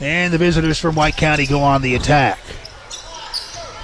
And 0.00 0.32
the 0.32 0.38
visitors 0.38 0.78
from 0.78 0.96
White 0.96 1.16
County 1.16 1.46
go 1.46 1.60
on 1.60 1.82
the 1.82 1.94
attack. 1.94 2.40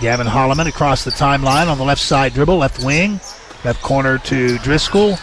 Gavin 0.01 0.27
Holloman 0.27 0.66
across 0.66 1.05
the 1.05 1.12
timeline 1.12 1.68
on 1.68 1.79
the 1.79 1.85
left 1.85 2.03
side 2.03 2.35
dribble, 2.35 2.59
left 2.59 2.83
wing. 2.85 3.20
Left 3.64 3.81
corner 3.83 4.18
to 4.18 4.59
Driscoll. 4.59 5.16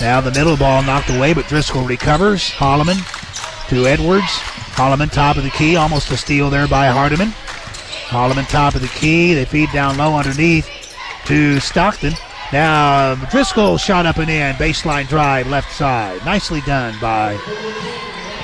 Now 0.00 0.22
the 0.22 0.30
middle 0.30 0.56
ball 0.56 0.82
knocked 0.82 1.10
away, 1.10 1.34
but 1.34 1.46
Driscoll 1.48 1.84
recovers. 1.84 2.50
Holloman 2.50 2.96
to 3.68 3.86
Edwards. 3.86 4.24
Holloman 4.74 5.10
top 5.10 5.36
of 5.36 5.44
the 5.44 5.50
key, 5.50 5.76
almost 5.76 6.10
a 6.10 6.16
steal 6.16 6.50
there 6.50 6.68
by 6.68 6.86
Hardiman. 6.88 7.28
Holloman 8.08 8.48
top 8.48 8.74
of 8.74 8.80
the 8.80 8.88
key. 8.88 9.34
They 9.34 9.44
feed 9.44 9.70
down 9.72 9.96
low 9.96 10.16
underneath 10.16 10.68
to 11.26 11.60
Stockton. 11.60 12.14
Now 12.52 13.14
Driscoll 13.30 13.76
shot 13.76 14.06
up 14.06 14.16
and 14.16 14.30
in. 14.30 14.54
Baseline 14.56 15.06
drive 15.08 15.48
left 15.48 15.72
side. 15.72 16.24
Nicely 16.24 16.62
done 16.62 16.98
by 17.00 17.38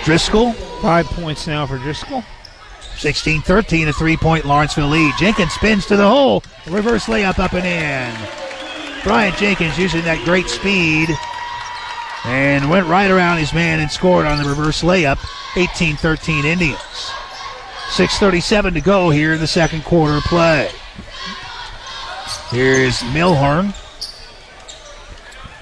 Driscoll. 0.05 0.53
Five 0.83 1.07
points 1.07 1.47
now 1.47 1.67
for 1.67 1.79
Driscoll. 1.79 2.23
16 2.97 3.41
13, 3.43 3.89
a 3.89 3.93
three 3.93 4.17
point 4.17 4.45
Lawrenceville 4.45 4.89
lead. 4.89 5.15
Jenkins 5.19 5.53
spins 5.53 5.87
to 5.87 5.97
the 5.97 6.07
hole. 6.09 6.43
Reverse 6.67 7.07
layup 7.07 7.39
up 7.39 7.55
and 7.55 7.67
in. 7.67 9.03
Bryant 9.03 9.37
Jenkins 9.37 9.79
using 9.79 10.05
that 10.05 10.23
great 10.25 10.49
speed 10.49 11.09
and 12.25 12.71
went 12.71 12.87
right 12.87 13.11
around 13.11 13.39
his 13.39 13.53
man 13.53 13.81
and 13.81 13.91
scored 13.91 14.27
on 14.27 14.43
the 14.43 14.49
reverse 14.49 14.83
layup. 14.83 15.19
18 15.57 15.97
13 15.97 16.45
Indians. 16.45 16.79
6.37 16.79 18.75
to 18.75 18.81
go 18.81 19.11
here 19.11 19.35
in 19.35 19.41
the 19.41 19.47
second 19.47 19.85
quarter 19.85 20.21
play. 20.23 20.71
Here's 22.51 22.99
Milhorn. 23.01 23.75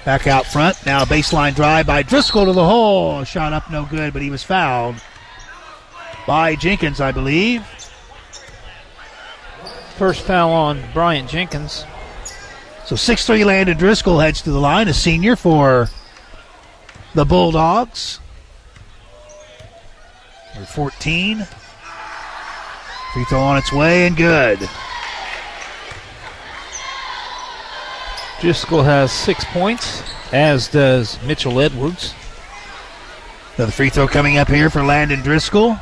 Back 0.05 0.25
out 0.27 0.45
front. 0.45 0.83
Now 0.85 1.05
baseline 1.05 1.53
drive 1.53 1.85
by 1.85 2.01
Driscoll 2.01 2.45
to 2.45 2.53
the 2.53 2.65
hole. 2.65 3.23
Shot 3.23 3.53
up 3.53 3.69
no 3.69 3.85
good, 3.85 4.13
but 4.13 4.21
he 4.21 4.29
was 4.29 4.43
fouled 4.43 4.95
by 6.25 6.55
Jenkins, 6.55 6.99
I 6.99 7.11
believe. 7.11 7.65
First 9.97 10.21
foul 10.21 10.51
on 10.51 10.83
Bryant 10.93 11.29
Jenkins. 11.29 11.85
So 12.85 12.95
6 12.95 13.27
3 13.27 13.45
Landon 13.45 13.77
Driscoll 13.77 14.19
heads 14.19 14.41
to 14.41 14.51
the 14.51 14.59
line, 14.59 14.87
a 14.87 14.93
senior 14.93 15.35
for 15.35 15.89
the 17.13 17.25
Bulldogs. 17.25 18.19
Number 20.53 20.67
14. 20.67 21.47
Free 23.13 23.25
throw 23.25 23.39
on 23.39 23.57
its 23.57 23.71
way 23.71 24.07
and 24.07 24.17
good. 24.17 24.59
Driscoll 28.41 28.83
has 28.83 29.11
six 29.11 29.45
points, 29.45 30.03
as 30.33 30.67
does 30.67 31.21
Mitchell 31.23 31.61
Edwards. 31.61 32.13
Another 33.55 33.71
free 33.71 33.89
throw 33.89 34.07
coming 34.07 34.37
up 34.37 34.47
here 34.49 34.69
for 34.69 34.83
Landon 34.83 35.21
Driscoll. 35.21 35.77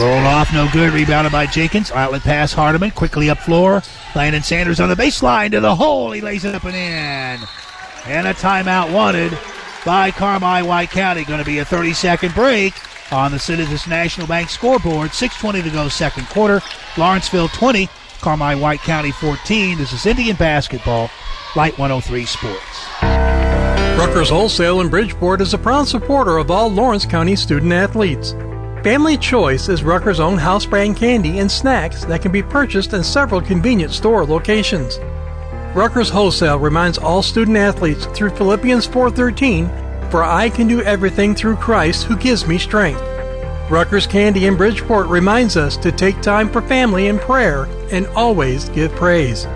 Rolled 0.00 0.24
off, 0.24 0.50
no 0.54 0.66
good. 0.72 0.94
Rebounded 0.94 1.30
by 1.30 1.44
Jenkins. 1.44 1.90
Outlet 1.90 2.22
pass, 2.22 2.54
Hardiman. 2.54 2.90
Quickly 2.92 3.28
up 3.28 3.38
floor. 3.38 3.82
Landon 4.14 4.42
Sanders 4.42 4.80
on 4.80 4.88
the 4.88 4.94
baseline 4.94 5.50
to 5.50 5.60
the 5.60 5.74
hole. 5.74 6.10
He 6.12 6.22
lays 6.22 6.46
it 6.46 6.54
up 6.54 6.64
and 6.64 6.74
in. 6.74 7.46
And 8.06 8.26
a 8.26 8.32
timeout 8.32 8.94
wanted 8.94 9.36
by 9.84 10.10
Carmi 10.10 10.66
White 10.66 10.90
County. 10.90 11.24
Going 11.24 11.40
to 11.40 11.44
be 11.44 11.58
a 11.58 11.66
30 11.66 11.92
second 11.92 12.34
break 12.34 12.72
on 13.12 13.30
the 13.30 13.38
Citizens 13.38 13.86
National 13.86 14.26
Bank 14.26 14.48
scoreboard. 14.48 15.10
6.20 15.10 15.64
to 15.64 15.70
go, 15.70 15.88
second 15.88 16.26
quarter. 16.28 16.62
Lawrenceville 16.96 17.48
20, 17.48 17.86
Carmi 18.20 18.58
White 18.58 18.80
County 18.80 19.12
14. 19.12 19.76
This 19.76 19.92
is 19.92 20.06
Indian 20.06 20.36
basketball, 20.36 21.10
Light 21.56 21.76
103 21.78 22.24
Sports. 22.24 22.86
Rucker's 23.98 24.30
Wholesale 24.30 24.80
in 24.80 24.88
Bridgeport 24.88 25.42
is 25.42 25.52
a 25.52 25.58
proud 25.58 25.86
supporter 25.86 26.38
of 26.38 26.50
all 26.50 26.68
Lawrence 26.70 27.04
County 27.04 27.36
student 27.36 27.70
athletes. 27.70 28.34
Family 28.82 29.18
Choice 29.18 29.68
is 29.68 29.82
Rucker's 29.82 30.20
own 30.20 30.38
house 30.38 30.64
brand 30.64 30.96
candy 30.96 31.38
and 31.38 31.52
snacks 31.52 32.02
that 32.06 32.22
can 32.22 32.32
be 32.32 32.42
purchased 32.42 32.94
in 32.94 33.04
several 33.04 33.42
convenient 33.42 33.92
store 33.92 34.24
locations. 34.24 34.98
Rucker's 35.74 36.08
Wholesale 36.08 36.58
reminds 36.58 36.96
all 36.96 37.22
student 37.22 37.58
athletes 37.58 38.06
through 38.14 38.30
Philippians 38.30 38.86
4:13, 38.86 39.68
"For 40.08 40.24
I 40.24 40.48
can 40.48 40.66
do 40.66 40.80
everything 40.80 41.34
through 41.34 41.56
Christ 41.56 42.04
who 42.04 42.16
gives 42.16 42.46
me 42.46 42.56
strength." 42.56 43.02
Rucker's 43.68 44.06
Candy 44.06 44.46
in 44.46 44.56
Bridgeport 44.56 45.08
reminds 45.08 45.58
us 45.58 45.76
to 45.76 45.92
take 45.92 46.22
time 46.22 46.48
for 46.48 46.62
family 46.62 47.08
and 47.08 47.20
prayer 47.20 47.68
and 47.92 48.06
always 48.16 48.70
give 48.70 48.96
praise. 48.96 49.46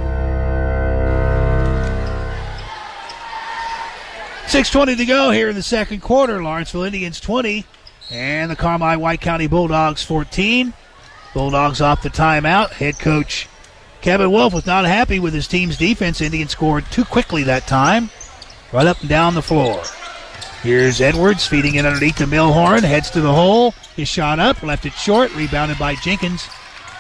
6.20 4.49 4.97
to 4.97 5.07
go 5.07 5.31
here 5.31 5.49
in 5.49 5.57
the 5.57 5.63
second 5.63 6.01
quarter. 6.01 6.43
Lawrenceville 6.43 6.83
Indians 6.83 7.19
20 7.21 7.65
and 8.11 8.51
the 8.51 8.57
Carmi 8.57 8.97
White 8.97 9.21
County 9.21 9.47
Bulldogs 9.47 10.03
14. 10.03 10.73
Bulldogs 11.33 11.81
off 11.81 12.03
the 12.03 12.11
timeout. 12.11 12.71
Head 12.71 12.99
coach 12.99 13.49
Kevin 14.01 14.31
Wolf 14.31 14.53
was 14.53 14.67
not 14.67 14.85
happy 14.85 15.19
with 15.19 15.35
his 15.35 15.49
team's 15.49 15.77
defense. 15.77 16.21
Indians 16.21 16.51
scored 16.51 16.85
too 16.91 17.05
quickly 17.05 17.43
that 17.45 17.67
time. 17.67 18.11
Right 18.73 18.87
up 18.87 19.01
and 19.01 19.09
down 19.09 19.35
the 19.35 19.43
floor. 19.43 19.83
Here's 20.63 21.01
Edwards 21.01 21.47
feeding 21.47 21.75
it 21.77 21.87
underneath 21.87 22.17
to 22.17 22.27
Milhorn. 22.27 22.83
Heads 22.83 23.11
to 23.11 23.21
the 23.21 23.33
hole. 23.33 23.73
His 23.97 24.09
shot 24.09 24.39
up. 24.39 24.63
Left 24.63 24.87
it 24.87 24.93
short. 24.93 25.35
Rebounded 25.35 25.79
by 25.79 25.95
Jenkins 25.97 26.49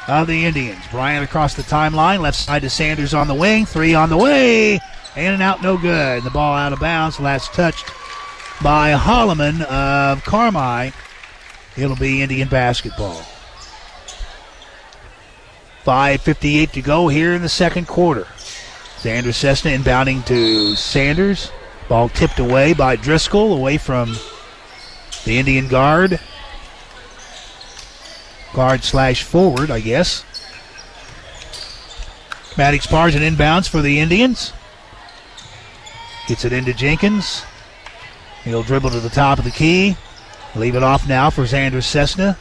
of 0.08 0.26
the 0.26 0.44
Indians. 0.44 0.82
Bryant 0.90 1.24
across 1.24 1.54
the 1.54 1.62
timeline. 1.62 2.20
Left 2.20 2.38
side 2.38 2.62
to 2.62 2.70
Sanders 2.70 3.14
on 3.14 3.28
the 3.28 3.34
wing. 3.34 3.66
Three 3.66 3.94
on 3.94 4.08
the 4.08 4.16
way. 4.16 4.74
In 5.16 5.32
and 5.32 5.42
out, 5.42 5.62
no 5.62 5.76
good. 5.76 6.24
The 6.24 6.30
ball 6.30 6.56
out 6.56 6.72
of 6.72 6.80
bounds. 6.80 7.20
Last 7.20 7.52
touched 7.52 7.90
by 8.62 8.92
Holloman 8.92 9.62
of 9.62 10.22
Carmi. 10.24 10.92
It'll 11.76 11.96
be 11.96 12.22
Indian 12.22 12.48
basketball. 12.48 13.22
5.58 15.84 16.70
to 16.72 16.82
go 16.82 17.08
here 17.08 17.32
in 17.34 17.42
the 17.42 17.48
second 17.48 17.86
quarter. 17.86 18.26
Xander 18.98 19.34
Cessna 19.34 19.70
inbounding 19.70 20.24
to 20.26 20.74
Sanders. 20.76 21.50
Ball 21.88 22.08
tipped 22.08 22.38
away 22.38 22.72
by 22.72 22.96
Driscoll, 22.96 23.54
away 23.54 23.76
from 23.76 24.16
the 25.24 25.38
Indian 25.38 25.68
guard. 25.68 26.18
Guard 28.54 28.82
slash 28.82 29.22
forward, 29.22 29.70
I 29.70 29.80
guess. 29.80 30.24
Maddox 32.56 32.86
and 32.90 33.36
inbounds 33.36 33.68
for 33.68 33.82
the 33.82 33.98
Indians. 33.98 34.52
Gets 36.28 36.44
it 36.44 36.52
into 36.52 36.72
Jenkins. 36.72 37.42
He'll 38.44 38.62
dribble 38.62 38.90
to 38.90 39.00
the 39.00 39.08
top 39.08 39.38
of 39.38 39.44
the 39.44 39.50
key. 39.50 39.96
Leave 40.54 40.76
it 40.76 40.82
off 40.82 41.08
now 41.08 41.30
for 41.30 41.42
Xander 41.42 41.82
Cessna. 41.82 42.38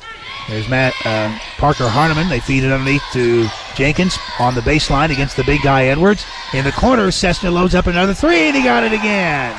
There's 0.48 0.68
Matt 0.68 0.94
uh, 1.06 1.38
Parker 1.58 1.88
Hardiman. 1.88 2.30
They 2.30 2.42
feed 2.42 2.64
it 2.64 2.72
underneath 2.72 3.04
to 3.14 3.48
Jenkins 3.76 4.18
on 4.40 4.56
the 4.56 4.62
baseline 4.62 5.12
against 5.12 5.38
the 5.38 5.44
big 5.44 5.62
guy 5.62 5.86
Edwards. 5.86 6.26
In 6.54 6.66
the 6.66 6.72
corner, 6.74 7.10
Cessna 7.12 7.50
loads 7.50 7.74
up 7.74 7.88
another 7.88 8.14
three, 8.14 8.48
and 8.48 8.56
he 8.56 8.64
got 8.64 8.84
it 8.84 8.92
again. 8.92 9.56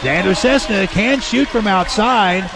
Xander 0.00 0.36
Cessna 0.36 0.86
can 0.86 1.20
shoot 1.20 1.48
from 1.48 1.66
outside, 1.66 2.48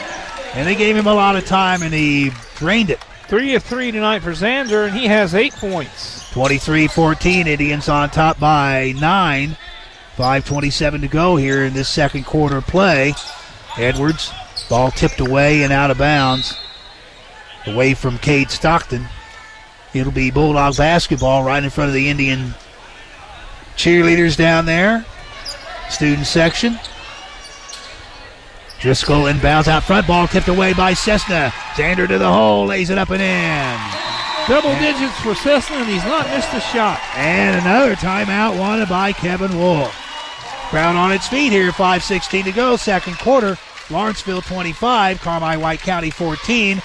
and 0.54 0.66
they 0.66 0.74
gave 0.74 0.94
him 0.94 1.06
a 1.06 1.14
lot 1.14 1.36
of 1.36 1.46
time, 1.46 1.82
and 1.82 1.94
he 1.94 2.30
drained 2.56 2.90
it. 2.90 3.00
Three 3.26 3.54
of 3.54 3.62
three 3.62 3.90
tonight 3.90 4.20
for 4.20 4.32
Xander, 4.32 4.86
and 4.86 4.96
he 4.96 5.06
has 5.06 5.34
eight 5.34 5.54
points. 5.54 6.30
23 6.32 6.86
14, 6.88 7.46
Indians 7.46 7.88
on 7.88 8.10
top 8.10 8.38
by 8.38 8.94
nine. 8.98 9.56
5.27 10.18 11.02
to 11.02 11.06
go 11.06 11.36
here 11.36 11.64
in 11.64 11.74
this 11.74 11.88
second 11.88 12.24
quarter 12.24 12.60
play. 12.60 13.14
Edwards, 13.76 14.32
ball 14.68 14.90
tipped 14.90 15.20
away 15.20 15.62
and 15.62 15.72
out 15.72 15.92
of 15.92 15.98
bounds. 15.98 16.56
Away 17.66 17.94
from 17.94 18.18
Cade 18.18 18.50
Stockton. 18.50 19.06
It'll 19.94 20.10
be 20.10 20.32
Bulldog 20.32 20.76
basketball 20.76 21.44
right 21.44 21.62
in 21.62 21.70
front 21.70 21.90
of 21.90 21.94
the 21.94 22.08
Indian 22.08 22.52
cheerleaders 23.76 24.36
down 24.36 24.66
there. 24.66 25.06
Student 25.88 26.26
section. 26.26 26.80
Driscoll 28.80 29.22
inbounds 29.22 29.68
out 29.68 29.84
front. 29.84 30.08
Ball 30.08 30.26
tipped 30.26 30.48
away 30.48 30.72
by 30.72 30.94
Cessna. 30.94 31.52
Xander 31.74 32.08
to 32.08 32.18
the 32.18 32.32
hole. 32.32 32.66
Lays 32.66 32.90
it 32.90 32.98
up 32.98 33.10
and 33.10 33.22
in. 33.22 33.78
Double 34.48 34.74
digits 34.80 35.20
for 35.20 35.36
Cessna, 35.36 35.76
and 35.76 35.88
he's 35.88 36.04
not 36.04 36.26
missed 36.30 36.52
a 36.54 36.60
shot. 36.60 36.98
And 37.14 37.60
another 37.60 37.94
timeout 37.94 38.58
wanted 38.58 38.88
by 38.88 39.12
Kevin 39.12 39.56
Wolf. 39.56 40.07
Crowd 40.68 40.96
on 40.96 41.12
its 41.12 41.26
feet 41.26 41.50
here. 41.50 41.70
5.16 41.70 42.44
to 42.44 42.52
go. 42.52 42.76
Second 42.76 43.18
quarter. 43.18 43.56
Lawrenceville 43.88 44.42
25. 44.42 45.18
Carmi 45.18 45.58
White 45.58 45.80
County 45.80 46.10
14. 46.10 46.82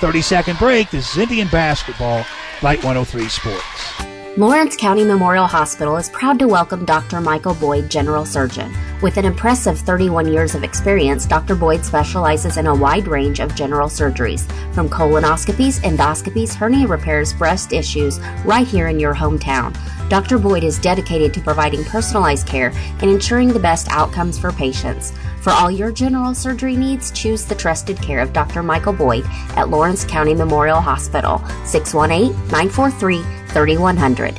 30 0.00 0.22
second 0.22 0.58
break. 0.58 0.90
This 0.90 1.10
is 1.10 1.18
Indian 1.18 1.48
basketball. 1.48 2.24
Light 2.62 2.84
103 2.84 3.28
Sports. 3.28 4.13
Lawrence 4.36 4.74
County 4.74 5.04
Memorial 5.04 5.46
Hospital 5.46 5.96
is 5.96 6.08
proud 6.08 6.40
to 6.40 6.48
welcome 6.48 6.84
Dr. 6.84 7.20
Michael 7.20 7.54
Boyd, 7.54 7.88
General 7.88 8.26
Surgeon. 8.26 8.74
With 9.00 9.16
an 9.16 9.24
impressive 9.24 9.78
31 9.78 10.26
years 10.26 10.56
of 10.56 10.64
experience, 10.64 11.24
Dr. 11.24 11.54
Boyd 11.54 11.84
specializes 11.84 12.56
in 12.56 12.66
a 12.66 12.74
wide 12.74 13.06
range 13.06 13.38
of 13.38 13.54
general 13.54 13.86
surgeries, 13.88 14.50
from 14.74 14.88
colonoscopies, 14.88 15.78
endoscopies, 15.82 16.52
hernia 16.52 16.88
repairs, 16.88 17.32
breast 17.32 17.72
issues, 17.72 18.18
right 18.44 18.66
here 18.66 18.88
in 18.88 18.98
your 18.98 19.14
hometown. 19.14 19.72
Dr. 20.08 20.36
Boyd 20.36 20.64
is 20.64 20.80
dedicated 20.80 21.32
to 21.32 21.40
providing 21.40 21.84
personalized 21.84 22.48
care 22.48 22.72
and 22.74 23.04
ensuring 23.04 23.52
the 23.52 23.60
best 23.60 23.86
outcomes 23.92 24.36
for 24.36 24.50
patients. 24.50 25.12
For 25.42 25.50
all 25.50 25.70
your 25.70 25.92
general 25.92 26.34
surgery 26.34 26.74
needs, 26.74 27.12
choose 27.12 27.44
the 27.44 27.54
trusted 27.54 28.02
care 28.02 28.18
of 28.18 28.32
Dr. 28.32 28.64
Michael 28.64 28.94
Boyd 28.94 29.24
at 29.54 29.68
Lawrence 29.68 30.04
County 30.04 30.34
Memorial 30.34 30.80
Hospital, 30.80 31.38
618 31.64 32.32
943 32.48 33.43
3100. 33.54 34.34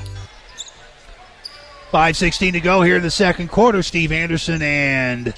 5.16 1.92 2.52
to 2.52 2.60
go 2.60 2.82
here 2.82 2.98
in 2.98 3.02
the 3.02 3.10
second 3.10 3.50
quarter. 3.50 3.82
Steve 3.82 4.12
Anderson 4.12 4.62
and 4.62 5.34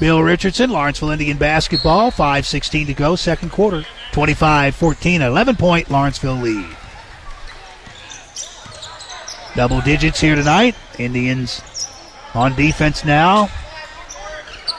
Bill 0.00 0.22
Richardson, 0.22 0.70
Lawrenceville 0.70 1.10
Indian 1.10 1.38
basketball. 1.38 2.10
5.16 2.10 2.86
to 2.86 2.94
go, 2.94 3.14
second 3.14 3.50
quarter. 3.52 3.84
25 4.12 4.74
14, 4.74 5.22
11 5.22 5.56
point 5.56 5.88
Lawrenceville 5.88 6.34
lead. 6.34 6.76
Double 9.54 9.80
digits 9.80 10.20
here 10.20 10.34
tonight. 10.34 10.74
Indians 10.98 11.62
on 12.34 12.54
defense 12.56 13.04
now. 13.04 13.48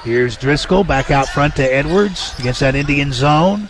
Here's 0.03 0.35
Driscoll 0.35 0.83
back 0.83 1.11
out 1.11 1.27
front 1.27 1.55
to 1.57 1.63
Edwards 1.63 2.37
against 2.39 2.59
that 2.61 2.75
Indian 2.75 3.13
zone. 3.13 3.69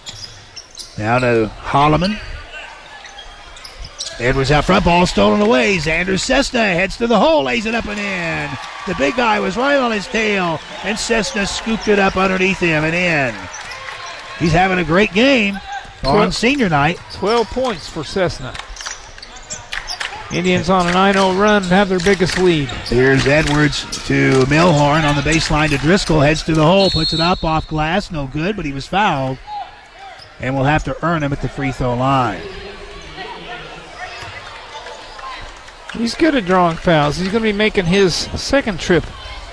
Now 0.98 1.20
to 1.20 1.52
Holloman. 1.60 2.20
Edwards 4.22 4.52
out 4.52 4.66
front, 4.66 4.86
ball 4.86 5.06
stolen 5.08 5.42
away. 5.42 5.78
Xander 5.78 6.20
Cessna 6.20 6.60
heads 6.60 6.98
to 6.98 7.08
the 7.08 7.20
hole, 7.20 7.44
lays 7.44 7.66
it 7.66 7.74
up 7.76 7.86
and 7.86 8.00
in. 8.00 8.50
The 8.88 8.96
big 8.96 9.16
guy 9.16 9.40
was 9.40 9.58
right 9.58 9.78
on 9.78 9.92
his 9.92 10.08
tail, 10.08 10.60
and 10.84 10.98
Cessna 10.98 11.46
scooped 11.48 11.88
it 11.88 12.00
up 12.00 12.16
underneath 12.18 12.60
him 12.60 12.84
and 12.84 12.96
in. 12.96 13.36
He's 14.40 14.52
having 14.52 14.80
a 14.80 14.84
great 14.84 15.14
game 15.14 15.56
on 16.04 16.14
Twelve- 16.14 16.36
senior 16.36 16.70
night. 16.70 17.00
12 17.14 17.48
points 17.50 17.88
for 17.90 18.04
Cessna. 18.04 18.54
Indians 20.32 20.70
on 20.70 20.88
a 20.88 20.94
9 20.94 21.14
0 21.14 21.34
run 21.34 21.64
have 21.64 21.90
their 21.90 22.00
biggest 22.00 22.38
lead. 22.38 22.70
Here's 22.86 23.28
Edwards 23.28 23.82
to 24.08 24.32
Milhorn 24.46 25.04
on 25.04 25.16
the 25.16 25.22
baseline 25.22 25.70
to 25.70 25.78
Driscoll. 25.78 26.22
Heads 26.22 26.44
to 26.44 26.54
the 26.54 26.64
hole, 26.64 26.90
puts 26.90 27.12
it 27.14 27.20
up 27.20 27.44
off 27.44 27.68
glass. 27.68 28.12
No 28.12 28.28
good, 28.28 28.56
but 28.56 28.64
he 28.66 28.72
was 28.72 28.88
fouled. 28.88 29.38
And 30.40 30.56
will 30.56 30.64
have 30.64 30.86
to 30.86 30.96
earn 31.06 31.22
him 31.22 31.34
at 31.34 31.42
the 31.42 31.50
free 31.50 31.72
throw 31.74 31.96
line. 31.96 32.42
He's 35.94 36.16
good 36.16 36.36
at 36.36 36.46
drawing 36.46 36.78
fouls. 36.78 37.18
He's 37.18 37.32
going 37.32 37.44
to 37.44 37.52
be 37.52 37.58
making 37.58 37.86
his 37.86 38.16
second 38.16 38.80
trip 38.80 39.04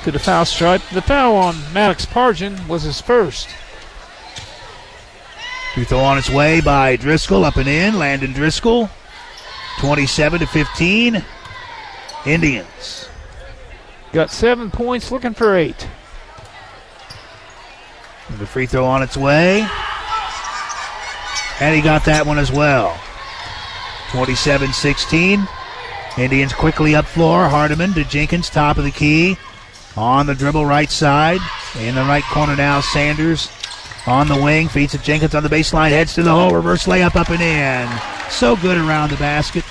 to 0.05 0.12
the 0.12 0.18
foul 0.18 0.44
stripe. 0.44 0.83
The 0.92 1.03
foul 1.03 1.35
on 1.35 1.57
Maddox 1.72 2.07
Pargin 2.07 2.68
was 2.68 2.85
his 2.85 3.01
first. 3.01 3.48
Free 5.74 5.85
throw 5.85 5.98
on 5.98 6.16
its 6.16 6.31
way 6.31 6.61
by 6.61 6.96
Driscoll, 6.96 7.44
up 7.44 7.57
and 7.57 7.68
in. 7.68 7.98
Landon 7.98 8.33
Driscoll, 8.33 8.88
27 9.81 10.40
to 10.40 10.46
15. 10.46 11.24
Indians. 12.27 13.09
Got 14.12 14.31
seven 14.31 14.70
points, 14.70 15.11
looking 15.11 15.35
for 15.35 15.57
eight. 15.57 15.88
The 18.38 18.46
free 18.46 18.66
throw 18.66 18.85
on 18.85 19.03
its 19.03 19.16
way. 19.16 19.66
And 21.61 21.74
he 21.74 21.83
got 21.83 22.05
that 22.05 22.24
one 22.27 22.38
as 22.38 22.53
well. 22.53 22.98
27 24.11 24.72
16. 24.72 25.48
Indians 26.18 26.52
quickly 26.52 26.96
up 26.96 27.07
floor. 27.07 27.48
Hardiman 27.48 27.94
to 27.94 28.04
Jenkins, 28.04 28.50
top 28.50 28.76
of 28.76 28.85
the 28.85 28.90
key. 28.90 29.38
On 29.96 30.26
the 30.26 30.35
dribble, 30.35 30.66
right 30.66 30.90
side. 30.90 31.40
In 31.78 31.94
the 31.94 32.02
right 32.02 32.24
corner 32.24 32.57
now, 32.57 32.81
Sanders 32.81 33.48
on 34.04 34.26
the 34.26 34.35
wing. 34.35 34.68
Feeds 34.68 34.92
to 34.92 34.98
Jenkins 34.98 35.37
on 35.37 35.44
the 35.44 35.48
baseline. 35.48 35.90
Heads 35.90 36.14
to 36.14 36.24
the 36.24 36.31
hole. 36.31 36.50
Reverse 36.50 36.87
layup 36.87 37.14
up 37.14 37.31
and 37.31 37.40
in. 37.40 37.88
So 38.31 38.57
good 38.57 38.78
around 38.78 39.11
the 39.11 39.16
basket. 39.16 39.64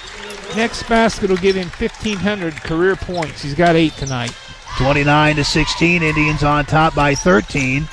Next 0.55 0.87
basket 0.87 1.29
will 1.29 1.37
give 1.37 1.55
him 1.55 1.67
1,500 1.67 2.55
career 2.63 2.95
points. 2.95 3.41
He's 3.41 3.53
got 3.53 3.75
eight 3.75 3.93
tonight. 3.93 4.33
29 4.77 5.35
to 5.35 5.43
16. 5.43 6.01
Indians 6.01 6.43
on 6.43 6.65
top 6.65 6.95
by 6.95 7.13
13. 7.13 7.83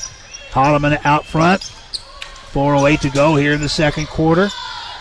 Holloman 0.50 1.04
out 1.04 1.26
front. 1.26 1.62
4.08 1.62 3.00
to 3.00 3.10
go 3.10 3.34
here 3.34 3.52
in 3.52 3.60
the 3.60 3.68
second 3.68 4.06
quarter. 4.06 4.48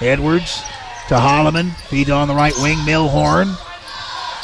Edwards 0.02 0.64
to 1.08 1.16
Holloman. 1.16 1.74
Feed 1.88 2.10
on 2.10 2.28
the 2.28 2.36
right 2.36 2.54
wing. 2.62 2.78
Milhorn. 2.80 3.56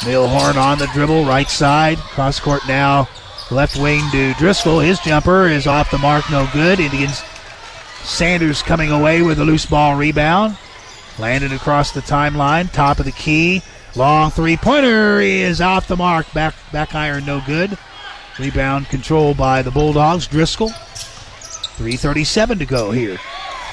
Milhorn 0.00 0.56
on 0.56 0.78
the 0.78 0.86
dribble, 0.94 1.24
right 1.24 1.48
side. 1.48 1.98
Cross 1.98 2.40
court 2.40 2.62
now. 2.66 3.08
Left 3.50 3.76
wing 3.76 4.02
to 4.12 4.32
Driscoll. 4.34 4.78
His 4.78 4.98
jumper 5.00 5.46
is 5.46 5.66
off 5.66 5.90
the 5.90 5.98
mark, 5.98 6.30
no 6.30 6.48
good. 6.52 6.80
Indians. 6.80 7.22
Sanders 8.02 8.62
coming 8.62 8.90
away 8.90 9.22
with 9.22 9.40
a 9.40 9.44
loose 9.44 9.66
ball 9.66 9.96
rebound. 9.96 10.56
Landed 11.18 11.52
across 11.52 11.92
the 11.92 12.00
timeline, 12.00 12.72
top 12.72 12.98
of 12.98 13.04
the 13.04 13.12
key. 13.12 13.62
Long 13.96 14.30
three 14.30 14.56
pointer 14.56 15.20
is 15.20 15.60
off 15.60 15.88
the 15.88 15.96
mark. 15.96 16.32
Back 16.32 16.54
back 16.72 16.94
iron, 16.94 17.26
no 17.26 17.42
good. 17.44 17.76
Rebound 18.38 18.86
controlled 18.88 19.36
by 19.36 19.62
the 19.62 19.70
Bulldogs. 19.70 20.26
Driscoll. 20.26 20.70
3.37 20.70 22.58
to 22.58 22.66
go 22.66 22.90
here. 22.90 23.18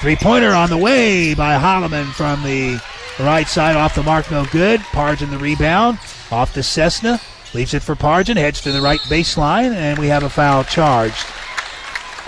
Three 0.00 0.14
pointer 0.14 0.52
on 0.52 0.70
the 0.70 0.76
way 0.76 1.34
by 1.34 1.58
Holloman 1.58 2.12
from 2.12 2.44
the 2.44 2.80
right 3.18 3.48
side 3.48 3.74
off 3.74 3.96
the 3.96 4.02
mark, 4.04 4.30
no 4.30 4.44
good. 4.46 4.78
Pargin 4.80 5.28
the 5.30 5.38
rebound. 5.38 5.98
Off 6.30 6.54
to 6.54 6.62
Cessna. 6.62 7.20
Leaves 7.52 7.74
it 7.74 7.82
for 7.82 7.96
Pargin. 7.96 8.36
Heads 8.36 8.60
to 8.60 8.70
the 8.70 8.80
right 8.80 9.00
baseline, 9.00 9.74
and 9.74 9.98
we 9.98 10.06
have 10.06 10.22
a 10.22 10.30
foul 10.30 10.62
charged 10.62 11.26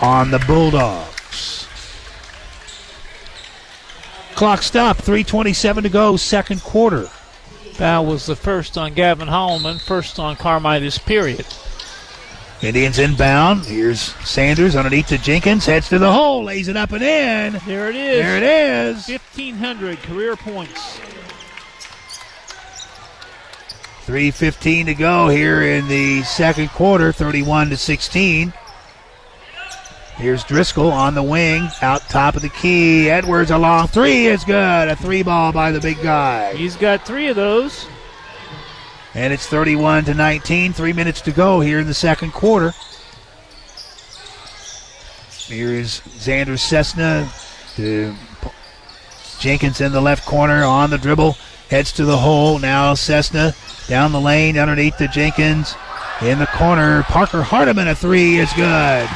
on 0.01 0.33
the 0.33 0.41
Bulldogs. 0.41 1.69
Clock 4.35 4.63
stop. 4.63 4.97
3.27 4.97 5.83
to 5.83 5.89
go, 5.89 6.17
second 6.17 6.63
quarter. 6.63 7.05
Foul 7.75 8.05
was 8.05 8.27
the 8.27 8.35
first 8.35 8.77
on 8.77 8.95
Gavin 8.95 9.29
Holloman, 9.29 9.81
first 9.81 10.19
on 10.19 10.35
Carmitus, 10.35 10.99
period. 10.99 11.47
Indians 12.63 12.99
inbound. 12.99 13.65
Here's 13.65 14.01
Sanders 14.01 14.77
underneath 14.77 15.07
to 15.09 15.19
Jenkins. 15.19 15.65
Heads 15.65 15.89
to 15.89 15.99
the 15.99 16.13
hole. 16.13 16.45
Lays 16.45 16.69
it 16.69 16.77
up 16.77 16.93
and 16.93 17.03
in. 17.03 17.61
There 17.67 17.89
it 17.89 17.97
is. 17.97 18.23
There 18.23 18.37
it 18.37 18.43
is. 18.43 19.09
1,500 19.09 19.99
career 20.03 20.37
points. 20.37 21.01
3.15 24.07 24.87
to 24.87 24.95
go 24.95 25.29
here 25.29 25.63
in 25.63 25.87
the 25.87 26.23
second 26.23 26.69
quarter, 26.71 27.13
31 27.13 27.71
to 27.71 27.77
16. 27.77 28.53
Here's 30.17 30.45
Driscoll 30.45 30.91
on 30.91 31.15
the 31.15 31.23
wing, 31.23 31.69
out 31.81 32.03
top 32.11 32.37
of 32.37 32.43
the 32.43 32.51
key. 32.51 33.09
Edwards 33.09 33.51
a 33.51 33.57
long 33.57 33.87
three 33.87 34.27
is 34.27 34.45
good. 34.45 34.89
A 34.89 34.97
three 34.97 35.23
ball 35.23 35.53
by 35.53 35.71
the 35.71 35.81
big 35.81 36.03
guy. 36.03 36.53
He's 36.55 36.77
got 36.77 37.07
three 37.07 37.29
of 37.29 37.37
those. 37.37 37.87
And 39.21 39.35
it's 39.35 39.47
31 39.47 40.07
to 40.07 40.15
19. 40.15 40.73
Three 40.73 40.95
minutes 40.95 41.21
to 41.21 41.31
go 41.31 41.61
here 41.61 41.79
in 41.79 41.87
the 41.87 41.93
second 41.93 42.33
quarter. 42.33 42.73
Here 45.31 45.69
is 45.75 46.01
Xander 46.17 46.59
Cessna 46.59 47.31
to 47.77 48.15
Jenkins 49.39 49.83
in 49.83 49.93
the 49.93 50.01
left 50.01 50.25
corner 50.25 50.65
on 50.65 50.89
the 50.89 50.97
dribble. 50.97 51.37
Heads 51.69 51.93
to 51.93 52.07
the 52.07 52.17
hole. 52.17 52.59
Now 52.59 52.95
Cessna 52.95 53.55
down 53.89 54.13
the 54.13 54.21
lane 54.23 54.57
underneath 54.57 54.97
the 54.97 55.09
Jenkins. 55.09 55.75
In 56.23 56.39
the 56.39 56.47
corner, 56.47 57.03
Parker 57.03 57.43
Hardiman 57.43 57.89
a 57.89 57.95
three 57.95 58.39
is 58.39 58.51
good. 58.55 59.07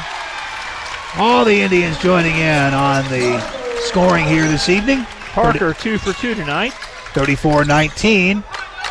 All 1.15 1.43
the 1.43 1.63
Indians 1.63 1.97
joining 1.97 2.35
in 2.35 2.75
on 2.75 3.05
the 3.05 3.39
scoring 3.79 4.27
here 4.27 4.47
this 4.47 4.69
evening. 4.69 5.03
Parker, 5.31 5.73
two 5.73 5.97
for 5.97 6.13
two 6.13 6.35
tonight. 6.35 6.73
34 7.15 7.65
19. 7.65 8.43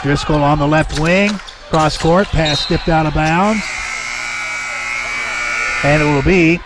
Driscoll 0.04 0.44
on 0.44 0.60
the 0.60 0.68
left 0.68 1.00
wing. 1.00 1.30
Cross 1.70 1.98
court. 1.98 2.28
Pass 2.28 2.60
skipped 2.60 2.88
out 2.88 3.06
of 3.06 3.14
bounds. 3.14 3.64
And 5.82 6.00
it 6.00 6.04
will 6.04 6.22
be 6.22 6.60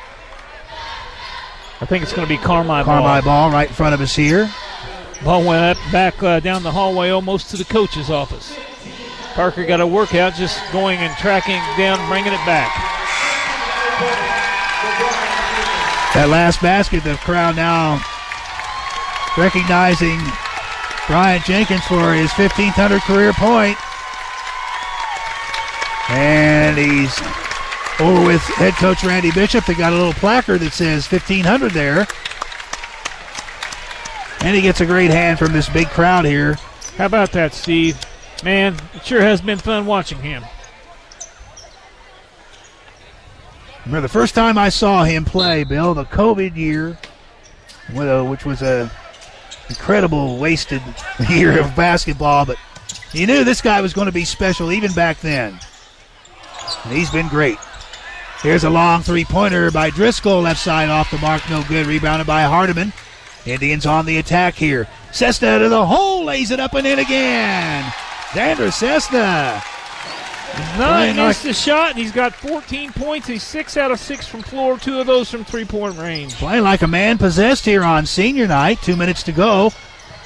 I 1.81 1.87
think 1.87 2.03
it's 2.03 2.13
going 2.13 2.27
to 2.27 2.29
be 2.29 2.39
Carmi 2.39 2.85
ball. 2.85 2.85
Carmi 2.85 3.03
ball. 3.03 3.23
ball 3.23 3.51
right 3.51 3.69
in 3.69 3.75
front 3.75 3.95
of 3.95 4.01
us 4.01 4.15
here. 4.17 4.51
Ball 5.23 5.45
went 5.45 5.65
up, 5.65 5.93
back 5.93 6.21
uh, 6.23 6.41
down 6.41 6.63
the 6.65 6.73
hallway 6.73 7.11
almost 7.11 7.51
to 7.51 7.57
the 7.57 7.65
coach's 7.65 8.11
office. 8.11 8.59
Parker 9.35 9.65
got 9.65 9.81
a 9.81 9.87
workout 9.87 10.35
just 10.35 10.61
going 10.73 10.99
and 10.99 11.17
tracking 11.19 11.61
down, 11.77 11.97
bringing 12.09 12.33
it 12.33 12.45
back. 12.45 12.75
That 16.15 16.29
last 16.29 16.61
basket, 16.61 17.05
the 17.05 17.15
crowd 17.15 17.55
now 17.55 18.03
recognizing 19.37 20.19
Bryant 21.09 21.45
Jenkins 21.45 21.85
for 21.87 22.13
his 22.13 22.31
1500 22.33 23.01
career 23.01 23.33
point. 23.33 23.77
And 26.11 26.79
he's 26.79 27.19
over 27.99 28.25
with 28.25 28.43
head 28.43 28.75
coach 28.75 29.03
Randy 29.03 29.33
Bishop. 29.33 29.65
They 29.65 29.75
got 29.75 29.93
a 29.93 29.97
little 29.97 30.13
placard 30.13 30.61
that 30.61 30.73
says 30.73 31.11
1500 31.11 31.73
there. 31.73 32.07
And 34.41 34.55
he 34.55 34.63
gets 34.63 34.81
a 34.81 34.87
great 34.87 35.11
hand 35.11 35.39
from 35.39 35.53
this 35.53 35.69
big 35.69 35.89
crowd 35.89 36.25
here. 36.25 36.55
How 36.97 37.07
about 37.07 37.33
that, 37.33 37.55
Steve? 37.55 37.99
Man, 38.45 38.77
it 38.95 39.05
sure 39.05 39.23
has 39.23 39.41
been 39.41 39.59
fun 39.59 39.87
watching 39.87 40.19
him. 40.19 40.45
Remember 43.87 44.03
the 44.03 44.13
first 44.13 44.35
time 44.35 44.59
I 44.59 44.69
saw 44.69 45.05
him 45.05 45.25
play, 45.25 45.65
Bill, 45.65 45.95
the 45.95 46.05
COVID 46.05 46.55
year, 46.55 46.99
which 47.91 48.45
was 48.45 48.61
a 48.61 48.91
incredible 49.69 50.39
wasted 50.39 50.83
year 51.29 51.61
of 51.61 51.75
basketball, 51.77 52.47
but 52.47 52.57
you 53.13 53.27
knew 53.27 53.45
this 53.45 53.61
guy 53.61 53.81
was 53.81 53.93
going 53.93 54.07
to 54.07 54.13
be 54.13 54.25
special 54.25 54.73
even 54.73 54.93
back 54.93 55.21
then. 55.21 55.59
And 56.85 56.93
he's 56.93 57.11
been 57.11 57.29
great. 57.29 57.59
Here's 58.43 58.65
a 58.65 58.71
long 58.71 59.03
three-pointer 59.03 59.71
by 59.71 59.91
Driscoll, 59.91 60.43
left 60.43 60.61
side 60.61 60.91
off 60.91 61.11
the 61.11 61.19
mark, 61.19 61.43
no 61.51 61.65
good. 61.67 61.87
Rebounded 61.87 62.27
by 62.27 62.43
Hardiman. 62.43 62.93
Indians 63.47 63.87
on 63.87 64.07
the 64.07 64.19
attack 64.19 64.55
here. 64.55 64.87
Cessna 65.11 65.59
to 65.59 65.69
the 65.69 65.87
hole, 65.87 66.25
lays 66.25 66.51
it 66.51 66.61
up 66.61 66.75
and 66.75 66.87
in 66.87 66.99
again. 66.99 67.83
Xander 68.31 68.73
Cessna. 68.73 69.63
Nine 70.79 71.17
missed 71.17 71.43
the 71.43 71.53
shot, 71.53 71.91
and 71.91 71.99
he's 71.99 72.13
got 72.13 72.35
14 72.35 72.93
points. 72.93 73.27
He's 73.27 73.43
six 73.43 73.77
out 73.77 73.91
of 73.91 73.99
six 73.99 74.27
from 74.27 74.43
floor, 74.43 74.79
two 74.79 75.01
of 75.01 75.07
those 75.07 75.31
from 75.31 75.45
three 75.45 75.65
point 75.65 75.97
range. 75.99 76.35
Playing 76.35 76.65
like 76.65 76.83
a 76.83 76.87
man 76.87 77.19
possessed 77.19 77.65
here 77.65 77.83
on 77.83 78.07
senior 78.07 78.47
night. 78.47 78.81
Two 78.83 78.97
minutes 78.97 79.23
to 79.25 79.33
go. 79.33 79.73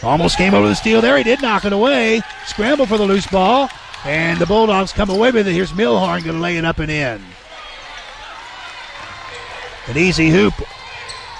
Almost 0.02 0.36
came 0.36 0.54
over 0.54 0.68
the 0.68 0.74
steal 0.74 1.00
there. 1.00 1.16
He 1.16 1.24
did 1.24 1.42
knock 1.42 1.64
it 1.64 1.72
away. 1.72 2.22
Scramble 2.46 2.86
for 2.86 2.98
the 2.98 3.04
loose 3.04 3.26
ball. 3.26 3.68
And 4.04 4.38
the 4.38 4.46
Bulldogs 4.46 4.92
come 4.92 5.10
away 5.10 5.30
with 5.30 5.46
it. 5.46 5.52
Here's 5.52 5.70
Milhorn 5.72 6.24
going 6.24 6.36
to 6.36 6.42
lay 6.42 6.56
it 6.56 6.64
up 6.64 6.80
and 6.80 6.90
in. 6.90 7.22
An 9.86 9.96
easy 9.96 10.30
hoop 10.30 10.54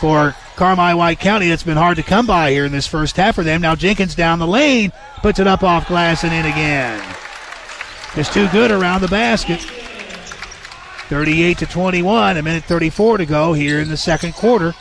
for 0.01 0.35
Carmi 0.57 0.97
White 0.97 1.19
County 1.19 1.49
that's 1.49 1.63
been 1.63 1.77
hard 1.77 1.97
to 1.97 2.03
come 2.03 2.27
by 2.27 2.51
here 2.51 2.65
in 2.65 2.73
this 2.73 2.87
first 2.87 3.17
half 3.17 3.35
for 3.35 3.43
them. 3.43 3.61
Now 3.61 3.75
Jenkins 3.75 4.15
down 4.15 4.39
the 4.39 4.47
lane, 4.47 4.93
puts 5.23 5.39
it 5.39 5.47
up 5.47 5.63
off 5.63 5.89
glass 5.89 6.23
and 6.25 6.33
in 6.33 6.47
again. 6.47 7.03
Just 8.15 8.33
too 8.35 8.49
good 8.49 8.71
around 8.71 9.01
the 9.01 9.09
basket. 9.09 9.61
38 11.09 11.59
to 11.59 11.67
21, 11.67 12.37
a 12.37 12.43
minute 12.43 12.65
34 12.65 13.19
to 13.19 13.27
go 13.27 13.53
here 13.53 13.81
in 13.81 13.89
the 13.89 13.97
second 13.97 14.35
quarter. 14.35 14.73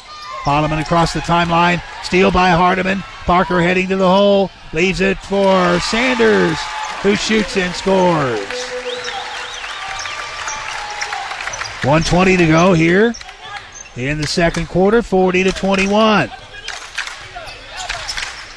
Holloman 0.43 0.81
across 0.81 1.13
the 1.13 1.19
timeline, 1.19 1.81
steal 2.03 2.31
by 2.31 2.49
Hardiman. 2.49 2.99
Parker 3.25 3.61
heading 3.61 3.87
to 3.89 3.95
the 3.95 4.07
hole, 4.07 4.49
leaves 4.73 5.01
it 5.01 5.17
for 5.19 5.79
Sanders, 5.79 6.57
who 7.03 7.15
shoots 7.15 7.55
and 7.57 7.73
scores. 7.75 8.39
120 11.83 12.37
to 12.37 12.47
go 12.47 12.73
here 12.73 13.13
in 13.95 14.19
the 14.19 14.27
second 14.27 14.67
quarter, 14.67 15.01
40 15.01 15.43
to 15.45 15.51
21. 15.51 16.31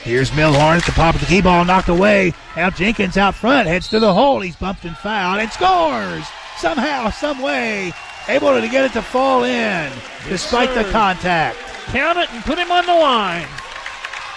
Here's 0.04 0.30
Milhorn 0.32 0.76
at 0.76 0.84
the 0.84 0.92
top 0.92 1.14
of 1.14 1.22
the 1.22 1.26
key 1.26 1.40
ball, 1.40 1.64
knocked 1.64 1.88
away. 1.88 2.34
Now 2.56 2.68
Jenkins 2.68 3.16
out 3.16 3.34
front, 3.34 3.66
heads 3.66 3.88
to 3.88 3.98
the 3.98 4.12
hole. 4.12 4.40
He's 4.40 4.54
bumped 4.54 4.84
and 4.84 4.94
fouled 4.94 5.40
and 5.40 5.50
scores 5.50 6.26
somehow, 6.58 7.08
some 7.08 7.40
way. 7.40 7.90
Able 8.28 8.60
to 8.60 8.68
get 8.68 8.84
it 8.84 8.92
to 8.92 9.02
fall 9.02 9.44
in 9.44 9.90
despite 10.28 10.74
the 10.74 10.84
contact. 10.90 11.56
Count 11.86 12.18
it 12.18 12.30
and 12.34 12.44
put 12.44 12.58
him 12.58 12.70
on 12.70 12.84
the 12.84 12.92
line. 12.92 13.46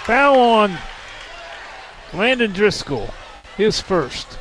Foul 0.05 0.39
on 0.39 0.77
Landon 2.13 2.53
Driscoll, 2.53 3.09
his 3.57 3.81
first. 3.81 4.39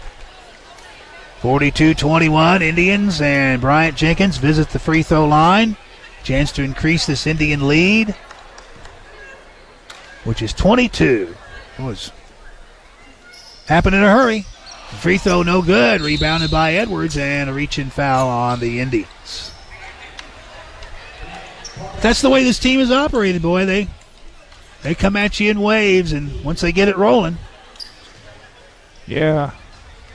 42 1.41 1.95
21, 1.95 2.63
Indians 2.63 3.21
and 3.21 3.61
Bryant 3.61 3.97
Jenkins 3.97 4.37
visit 4.37 4.71
the 4.71 4.79
free 4.79 5.03
throw 5.03 5.27
line. 5.27 5.77
Chance 6.23 6.53
to 6.53 6.63
increase 6.63 7.05
this 7.05 7.27
Indian 7.27 7.67
lead, 7.67 8.15
which 10.27 10.43
is 10.43 10.53
22. 10.53 11.35
It 11.79 11.83
was 11.83 12.13
happened 13.67 13.95
in 13.95 14.03
a 14.03 14.11
hurry. 14.11 14.45
Free 15.01 15.19
throw 15.19 15.43
no 15.43 15.63
good. 15.63 16.01
Rebounded 16.01 16.51
by 16.51 16.75
Edwards 16.75 17.17
and 17.17 17.49
a 17.49 17.53
reach 17.53 17.79
and 17.79 17.93
foul 17.93 18.29
on 18.29 18.61
the 18.61 18.81
Indians. 18.81 19.53
That's 22.01 22.21
the 22.21 22.31
way 22.31 22.45
this 22.45 22.59
team 22.59 22.81
is 22.81 22.91
operated, 22.91 23.43
boy. 23.43 23.65
They 23.67 23.89
they 24.83 24.95
come 24.95 25.17
at 25.17 25.41
you 25.41 25.51
in 25.51 25.61
waves, 25.61 26.13
and 26.13 26.45
once 26.45 26.61
they 26.61 26.73
get 26.73 26.89
it 26.89 26.97
rolling, 26.97 27.39
yeah, 29.07 29.53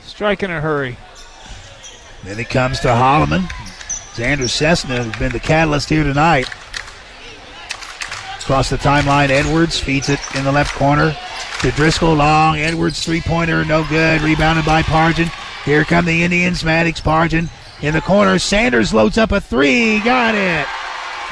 strike 0.02 0.42
in 0.42 0.50
a 0.50 0.60
hurry. 0.60 0.96
Then 2.24 2.38
it 2.38 2.48
comes 2.48 2.80
to 2.80 2.88
Holloman. 2.88 3.48
Xander 4.14 4.48
Cessna 4.48 5.02
has 5.02 5.16
been 5.18 5.32
the 5.32 5.40
catalyst 5.40 5.88
here 5.88 6.04
tonight. 6.04 6.48
Across 8.42 8.70
the 8.70 8.76
timeline, 8.76 9.30
Edwards 9.30 9.78
feeds 9.78 10.08
it 10.08 10.18
in 10.34 10.44
the 10.44 10.50
left 10.50 10.74
corner 10.74 11.16
to 11.60 11.70
Driscoll. 11.72 12.14
Long. 12.14 12.58
Edwards 12.58 13.04
three 13.04 13.20
pointer, 13.20 13.64
no 13.64 13.86
good. 13.88 14.20
Rebounded 14.20 14.64
by 14.64 14.82
Pargin. 14.82 15.30
Here 15.64 15.84
come 15.84 16.04
the 16.04 16.24
Indians. 16.24 16.64
Maddox 16.64 17.00
Pargin 17.00 17.48
in 17.82 17.94
the 17.94 18.00
corner. 18.00 18.38
Sanders 18.40 18.92
loads 18.92 19.16
up 19.16 19.30
a 19.30 19.40
three. 19.40 20.00
Got 20.00 20.34
it. 20.34 20.66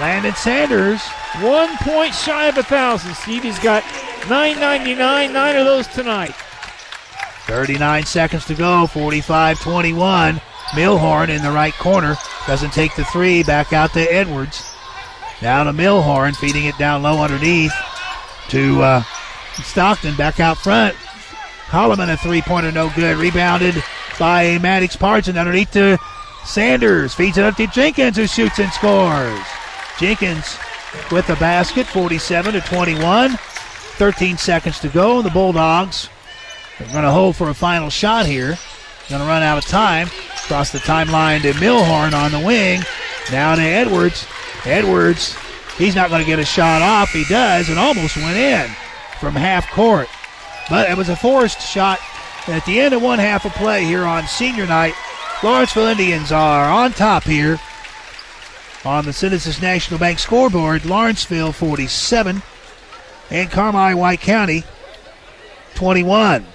Landon 0.00 0.34
Sanders. 0.36 1.02
One 1.40 1.76
point 1.78 2.14
shy 2.14 2.46
of 2.46 2.56
a 2.56 2.62
thousand. 2.62 3.14
Steve, 3.14 3.42
he's 3.42 3.58
got 3.58 3.82
999, 4.28 5.32
nine 5.32 5.56
of 5.56 5.66
those 5.66 5.88
tonight. 5.88 6.34
39 7.46 8.04
seconds 8.04 8.44
to 8.46 8.54
go. 8.54 8.86
45 8.86 9.60
21. 9.60 10.40
Milhorn 10.70 11.28
in 11.28 11.42
the 11.42 11.50
right 11.50 11.74
corner. 11.74 12.16
Doesn't 12.46 12.72
take 12.72 12.94
the 12.94 13.04
three. 13.06 13.42
Back 13.42 13.72
out 13.72 13.92
to 13.94 14.00
Edwards. 14.00 14.74
Down 15.40 15.66
to 15.66 15.72
Milhorn, 15.72 16.36
feeding 16.36 16.66
it 16.66 16.76
down 16.76 17.02
low 17.02 17.22
underneath 17.22 17.72
to 18.48 18.82
uh, 18.82 19.02
Stockton. 19.62 20.14
Back 20.16 20.38
out 20.40 20.58
front. 20.58 20.94
Holloman 21.66 22.12
a 22.12 22.16
three 22.16 22.42
pointer, 22.42 22.72
no 22.72 22.90
good. 22.94 23.16
Rebounded 23.16 23.82
by 24.18 24.58
Maddox 24.58 24.96
Pargin 24.96 25.38
underneath 25.38 25.72
to 25.72 25.98
Sanders. 26.44 27.14
Feeds 27.14 27.38
it 27.38 27.44
up 27.44 27.56
to 27.56 27.66
Jenkins, 27.68 28.16
who 28.16 28.26
shoots 28.26 28.58
and 28.58 28.70
scores. 28.72 29.40
Jenkins 29.98 30.58
with 31.10 31.26
the 31.26 31.36
basket, 31.36 31.86
47 31.86 32.54
to 32.54 32.60
21. 32.60 33.36
13 33.36 34.36
seconds 34.36 34.80
to 34.80 34.88
go. 34.88 35.22
The 35.22 35.30
Bulldogs 35.30 36.08
are 36.80 36.92
going 36.92 37.04
to 37.04 37.10
hold 37.10 37.36
for 37.36 37.50
a 37.50 37.54
final 37.54 37.90
shot 37.90 38.26
here. 38.26 38.58
Going 39.08 39.20
to 39.20 39.28
run 39.28 39.42
out 39.42 39.58
of 39.58 39.64
time. 39.66 40.08
Across 40.44 40.72
the 40.72 40.78
timeline 40.78 41.42
to 41.42 41.52
Milhorn 41.52 42.12
on 42.12 42.32
the 42.32 42.44
wing. 42.44 42.82
Now 43.30 43.54
to 43.54 43.62
Edwards. 43.62 44.26
Edwards, 44.64 45.36
he's 45.76 45.94
not 45.94 46.10
going 46.10 46.20
to 46.20 46.26
get 46.26 46.38
a 46.38 46.44
shot 46.44 46.82
off. 46.82 47.12
He 47.12 47.24
does, 47.24 47.68
and 47.68 47.78
almost 47.78 48.16
went 48.16 48.36
in 48.36 48.68
from 49.18 49.34
half 49.34 49.70
court. 49.70 50.08
But 50.68 50.90
it 50.90 50.96
was 50.96 51.08
a 51.08 51.16
forced 51.16 51.60
shot 51.60 51.98
at 52.46 52.64
the 52.64 52.80
end 52.80 52.94
of 52.94 53.02
one 53.02 53.18
half 53.18 53.44
of 53.44 53.52
play 53.52 53.84
here 53.84 54.04
on 54.04 54.26
senior 54.26 54.66
night. 54.66 54.94
Lawrenceville 55.42 55.86
Indians 55.86 56.32
are 56.32 56.70
on 56.70 56.92
top 56.92 57.24
here 57.24 57.58
on 58.84 59.04
the 59.04 59.12
Citizens 59.12 59.60
National 59.60 59.98
Bank 59.98 60.18
scoreboard. 60.18 60.84
Lawrenceville 60.84 61.52
47 61.52 62.42
and 63.30 63.50
Carmi 63.50 63.96
White 63.96 64.20
County 64.20 64.64
21. 65.74 66.46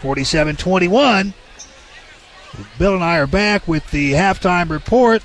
47 0.00 0.56
21. 0.56 1.34
Bill 2.78 2.94
and 2.94 3.04
I 3.04 3.18
are 3.18 3.26
back 3.26 3.66
with 3.68 3.90
the 3.90 4.12
halftime 4.12 4.68
report 4.70 5.22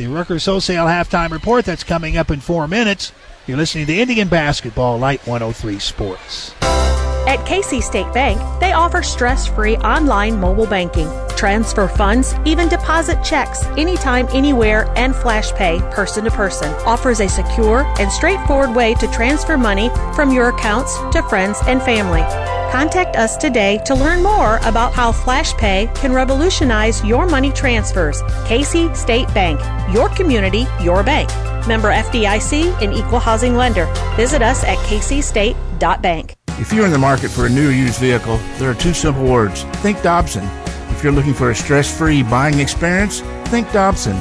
the 0.00 0.06
Rucker's 0.06 0.46
Wholesale 0.46 0.86
halftime 0.86 1.30
report 1.30 1.66
that's 1.66 1.84
coming 1.84 2.16
up 2.16 2.30
in 2.30 2.40
four 2.40 2.66
minutes. 2.66 3.12
You're 3.46 3.58
listening 3.58 3.84
to 3.84 3.94
Indian 3.94 4.28
Basketball 4.28 4.98
Light 4.98 5.20
103 5.26 5.78
Sports. 5.78 6.54
At 6.62 7.44
Casey 7.46 7.82
State 7.82 8.10
Bank, 8.14 8.40
they 8.60 8.72
offer 8.72 9.02
stress 9.02 9.46
free 9.46 9.76
online 9.76 10.40
mobile 10.40 10.66
banking, 10.66 11.06
transfer 11.36 11.86
funds, 11.86 12.34
even 12.46 12.66
deposit 12.70 13.22
checks 13.22 13.66
anytime, 13.76 14.26
anywhere, 14.32 14.90
and 14.96 15.14
flash 15.14 15.52
pay 15.52 15.80
person 15.92 16.24
to 16.24 16.30
person. 16.30 16.72
Offers 16.86 17.20
a 17.20 17.28
secure 17.28 17.84
and 18.00 18.10
straightforward 18.10 18.74
way 18.74 18.94
to 18.94 19.06
transfer 19.08 19.58
money 19.58 19.90
from 20.14 20.32
your 20.32 20.48
accounts 20.48 20.96
to 21.12 21.22
friends 21.28 21.58
and 21.66 21.82
family. 21.82 22.22
Contact 22.70 23.16
us 23.16 23.36
today 23.36 23.78
to 23.84 23.96
learn 23.96 24.22
more 24.22 24.58
about 24.58 24.92
how 24.92 25.10
FlashPay 25.10 25.92
can 25.96 26.12
revolutionize 26.12 27.04
your 27.04 27.26
money 27.26 27.50
transfers. 27.50 28.22
Casey 28.46 28.94
State 28.94 29.26
Bank, 29.34 29.58
your 29.92 30.08
community, 30.10 30.66
your 30.80 31.02
bank. 31.02 31.28
Member 31.66 31.90
FDIC 31.90 32.80
and 32.80 32.94
equal 32.94 33.18
housing 33.18 33.56
lender. 33.56 33.92
Visit 34.14 34.40
us 34.40 34.62
at 34.62 34.78
caseystate.bank. 34.86 36.36
If 36.60 36.72
you're 36.72 36.86
in 36.86 36.92
the 36.92 36.98
market 36.98 37.32
for 37.32 37.46
a 37.46 37.48
new 37.48 37.70
used 37.70 37.98
vehicle, 37.98 38.36
there 38.58 38.70
are 38.70 38.74
two 38.74 38.94
simple 38.94 39.24
words. 39.24 39.64
Think 39.82 40.00
Dobson. 40.02 40.44
If 40.90 41.02
you're 41.02 41.12
looking 41.12 41.34
for 41.34 41.50
a 41.50 41.54
stress-free 41.56 42.22
buying 42.22 42.60
experience, 42.60 43.20
think 43.46 43.70
Dobson. 43.72 44.16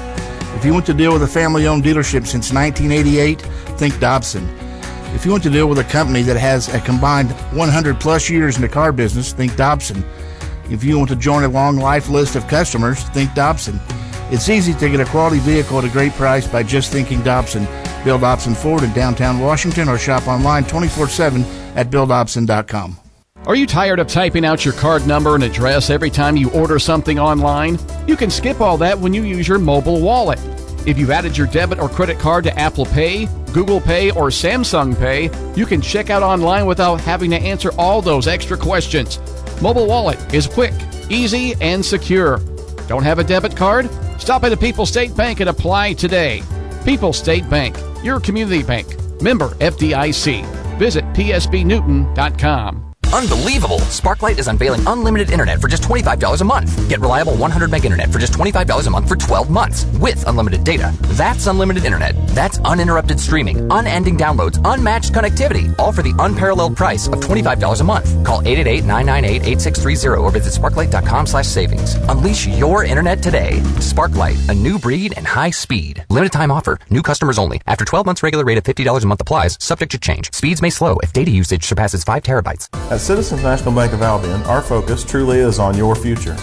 If 0.56 0.66
you 0.66 0.74
want 0.74 0.88
to 0.88 0.96
deal 0.96 1.14
with 1.14 1.22
a 1.22 1.28
family-owned 1.28 1.84
dealership 1.84 2.26
since 2.26 2.52
1988, 2.52 3.42
think 3.78 4.00
Dobson. 4.00 4.50
If 5.14 5.26
you 5.26 5.32
want 5.32 5.44
to 5.44 5.50
deal 5.50 5.68
with 5.68 5.80
a 5.80 5.84
company 5.84 6.22
that 6.24 6.38
has 6.38 6.74
a 6.74 6.80
combined 6.80 7.32
100 7.32 8.00
plus 8.00 8.30
years 8.30 8.56
in 8.56 8.62
the 8.62 8.70
car 8.70 8.92
business, 8.92 9.34
think 9.34 9.56
Dobson. 9.56 10.04
If 10.70 10.84
you 10.84 10.98
want 10.98 11.10
to 11.10 11.16
join 11.16 11.44
a 11.44 11.48
long 11.48 11.78
life 11.78 12.10
list 12.10 12.36
of 12.36 12.48
customers, 12.48 13.04
think 13.10 13.34
Dobson. 13.34 13.80
It's 14.32 14.48
easy 14.48 14.74
to 14.76 14.90
get 14.90 15.00
a 15.00 15.06
quality 15.06 15.40
vehicle 15.40 15.80
at 15.80 15.84
a 15.84 15.90
great 15.90 16.14
price 16.14 16.48
by 16.48 16.62
just 16.62 16.92
thinking 16.92 17.22
Dobson. 17.24 17.68
Bill 18.04 18.20
Dobson 18.20 18.54
Ford 18.54 18.84
in 18.84 18.94
downtown 18.94 19.40
Washington 19.40 19.90
or 19.90 19.98
shop 19.98 20.28
online 20.28 20.64
24 20.66 21.08
7 21.08 21.44
at 21.76 21.90
BillDobson.com. 21.90 23.00
Are 23.46 23.56
you 23.56 23.66
tired 23.66 24.00
of 24.00 24.08
typing 24.08 24.46
out 24.46 24.64
your 24.64 24.76
card 24.76 25.08
number 25.08 25.34
and 25.34 25.44
address 25.44 25.90
every 25.90 26.12
time 26.12 26.38
you 26.38 26.52
order 26.52 26.78
something 26.78 27.18
online? 27.18 27.80
You 28.06 28.16
can 28.16 28.30
skip 28.30 28.62
all 28.62 28.78
that 28.78 29.00
when 29.00 29.14
you 29.14 29.24
use 29.24 29.48
your 29.48 29.58
mobile 29.58 30.02
wallet. 30.02 30.40
If 30.86 30.98
you've 30.98 31.10
added 31.10 31.38
your 31.38 31.48
debit 31.48 31.80
or 31.80 31.90
credit 31.90 32.20
card 32.20 32.44
to 32.44 32.60
Apple 32.60 32.86
Pay, 32.86 33.28
Google 33.54 33.82
Pay, 33.82 34.12
or 34.12 34.28
Samsung 34.28 34.98
Pay, 34.98 35.30
you 35.56 35.66
can 35.66 35.82
check 35.82 36.10
out 36.10 36.24
online 36.24 36.66
without 36.66 37.02
having 37.02 37.32
to 37.32 37.38
answer 37.38 37.72
all 37.78 38.02
those 38.02 38.28
extra 38.28 38.58
questions. 38.58 39.20
Mobile 39.62 39.88
Wallet 39.88 40.34
is 40.34 40.48
quick, 40.48 40.74
easy, 41.10 41.56
and 41.62 41.84
secure. 41.84 42.40
Don't 42.88 43.04
have 43.04 43.20
a 43.20 43.24
debit 43.24 43.56
card? 43.56 43.90
Stop 44.20 44.44
at 44.44 44.54
a 44.54 44.58
People 44.58 44.86
State 44.86 45.16
Bank 45.16 45.40
and 45.40 45.50
apply 45.50 45.94
today. 45.94 46.44
People 46.86 47.14
State 47.14 47.50
Bank, 47.50 47.78
your 48.04 48.20
community 48.20 48.64
bank. 48.64 48.96
Member 49.22 49.50
FDIC. 49.50 50.46
Visit 50.78 51.04
psbnewton.com. 51.14 52.89
Unbelievable! 53.12 53.80
Sparklight 53.90 54.38
is 54.38 54.48
unveiling 54.48 54.86
unlimited 54.86 55.32
internet 55.32 55.60
for 55.60 55.68
just 55.68 55.82
$25 55.82 56.42
a 56.42 56.44
month. 56.44 56.90
Get 56.90 57.00
reliable 57.00 57.36
100 57.36 57.72
meg 57.72 57.84
internet 57.84 58.12
for 58.12 58.20
just 58.20 58.34
$25 58.34 58.86
a 58.86 58.90
month 58.92 59.08
for 59.08 59.16
12 59.16 59.50
months 59.50 59.86
with 60.00 60.28
unlimited 60.28 60.64
data. 60.64 60.96
That's 61.18 61.48
unlimited 61.48 61.86
internet. 61.86 62.14
That's 62.28 62.60
uninterrupted 62.60 63.20
streaming, 63.20 63.68
unending 63.72 64.16
downloads, 64.16 64.62
unmatched 64.64 65.12
connectivity, 65.12 65.74
all 65.80 65.92
for 65.92 66.04
the 66.04 66.14
unparalleled 66.20 66.78
price 66.78 67.08
of 67.08 67.16
$25 67.16 67.82
a 67.82 67.84
month. 67.84 68.24
Call 68.24 68.44
888-998-8630 68.44 70.20
or 70.22 70.30
visit 70.30 70.54
sparklight.com 70.54 71.26
slash 71.26 71.48
savings. 71.48 71.96
Unleash 72.10 72.46
your 72.46 72.84
internet 72.84 73.24
today. 73.24 73.54
Sparklight, 73.80 74.38
a 74.50 74.54
new 74.54 74.78
breed 74.78 75.16
and 75.18 75.26
high 75.26 75.50
speed. 75.50 76.06
Limited 76.10 76.32
time 76.32 76.52
offer. 76.52 76.78
New 76.92 77.02
customers 77.02 77.40
only. 77.40 77.60
After 77.66 77.86
12 77.86 78.06
months 78.06 78.22
regular 78.22 78.46
rate 78.46 78.60
of 78.60 78.64
$50 78.64 79.04
a 79.04 79.08
month 79.08 79.22
applies, 79.22 79.58
subject 79.60 79.92
to 79.94 79.98
change. 79.98 80.32
Speeds 80.32 80.62
may 80.62 80.70
slow 80.70 80.98
if 81.02 81.12
data 81.12 81.32
usage 81.32 81.64
surpasses 81.64 82.04
5 82.04 82.22
terabytes. 82.22 82.68
At 83.00 83.04
Citizens 83.04 83.42
National 83.44 83.74
Bank 83.74 83.94
of 83.94 84.02
Albion, 84.02 84.42
our 84.42 84.62
focus 84.62 85.06
truly 85.06 85.38
is 85.38 85.58
on 85.58 85.78
your 85.78 85.96
future. 85.96 86.36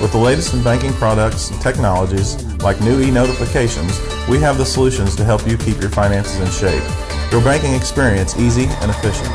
With 0.00 0.12
the 0.12 0.18
latest 0.18 0.54
in 0.54 0.64
banking 0.64 0.94
products 0.94 1.50
and 1.50 1.60
technologies, 1.60 2.42
like 2.62 2.80
new 2.80 3.02
e-notifications, 3.02 4.00
we 4.26 4.38
have 4.38 4.56
the 4.56 4.64
solutions 4.64 5.14
to 5.16 5.24
help 5.24 5.46
you 5.46 5.58
keep 5.58 5.78
your 5.78 5.90
finances 5.90 6.40
in 6.40 6.50
shape. 6.50 6.82
Your 7.30 7.44
banking 7.44 7.74
experience 7.74 8.34
easy 8.38 8.64
and 8.64 8.90
efficient. 8.90 9.28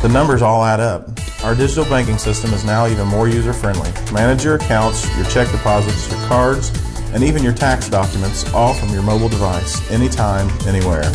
The 0.00 0.08
numbers 0.10 0.40
all 0.40 0.64
add 0.64 0.80
up. 0.80 1.10
Our 1.44 1.54
digital 1.54 1.84
banking 1.84 2.16
system 2.16 2.54
is 2.54 2.64
now 2.64 2.86
even 2.86 3.06
more 3.06 3.28
user-friendly. 3.28 3.92
Manage 4.10 4.42
your 4.42 4.54
accounts, 4.54 5.04
your 5.18 5.26
check 5.26 5.52
deposits, 5.52 6.10
your 6.10 6.26
cards, 6.28 6.70
and 7.12 7.22
even 7.22 7.42
your 7.42 7.52
tax 7.52 7.90
documents, 7.90 8.50
all 8.54 8.72
from 8.72 8.88
your 8.88 9.02
mobile 9.02 9.28
device, 9.28 9.78
anytime, 9.90 10.48
anywhere. 10.66 11.12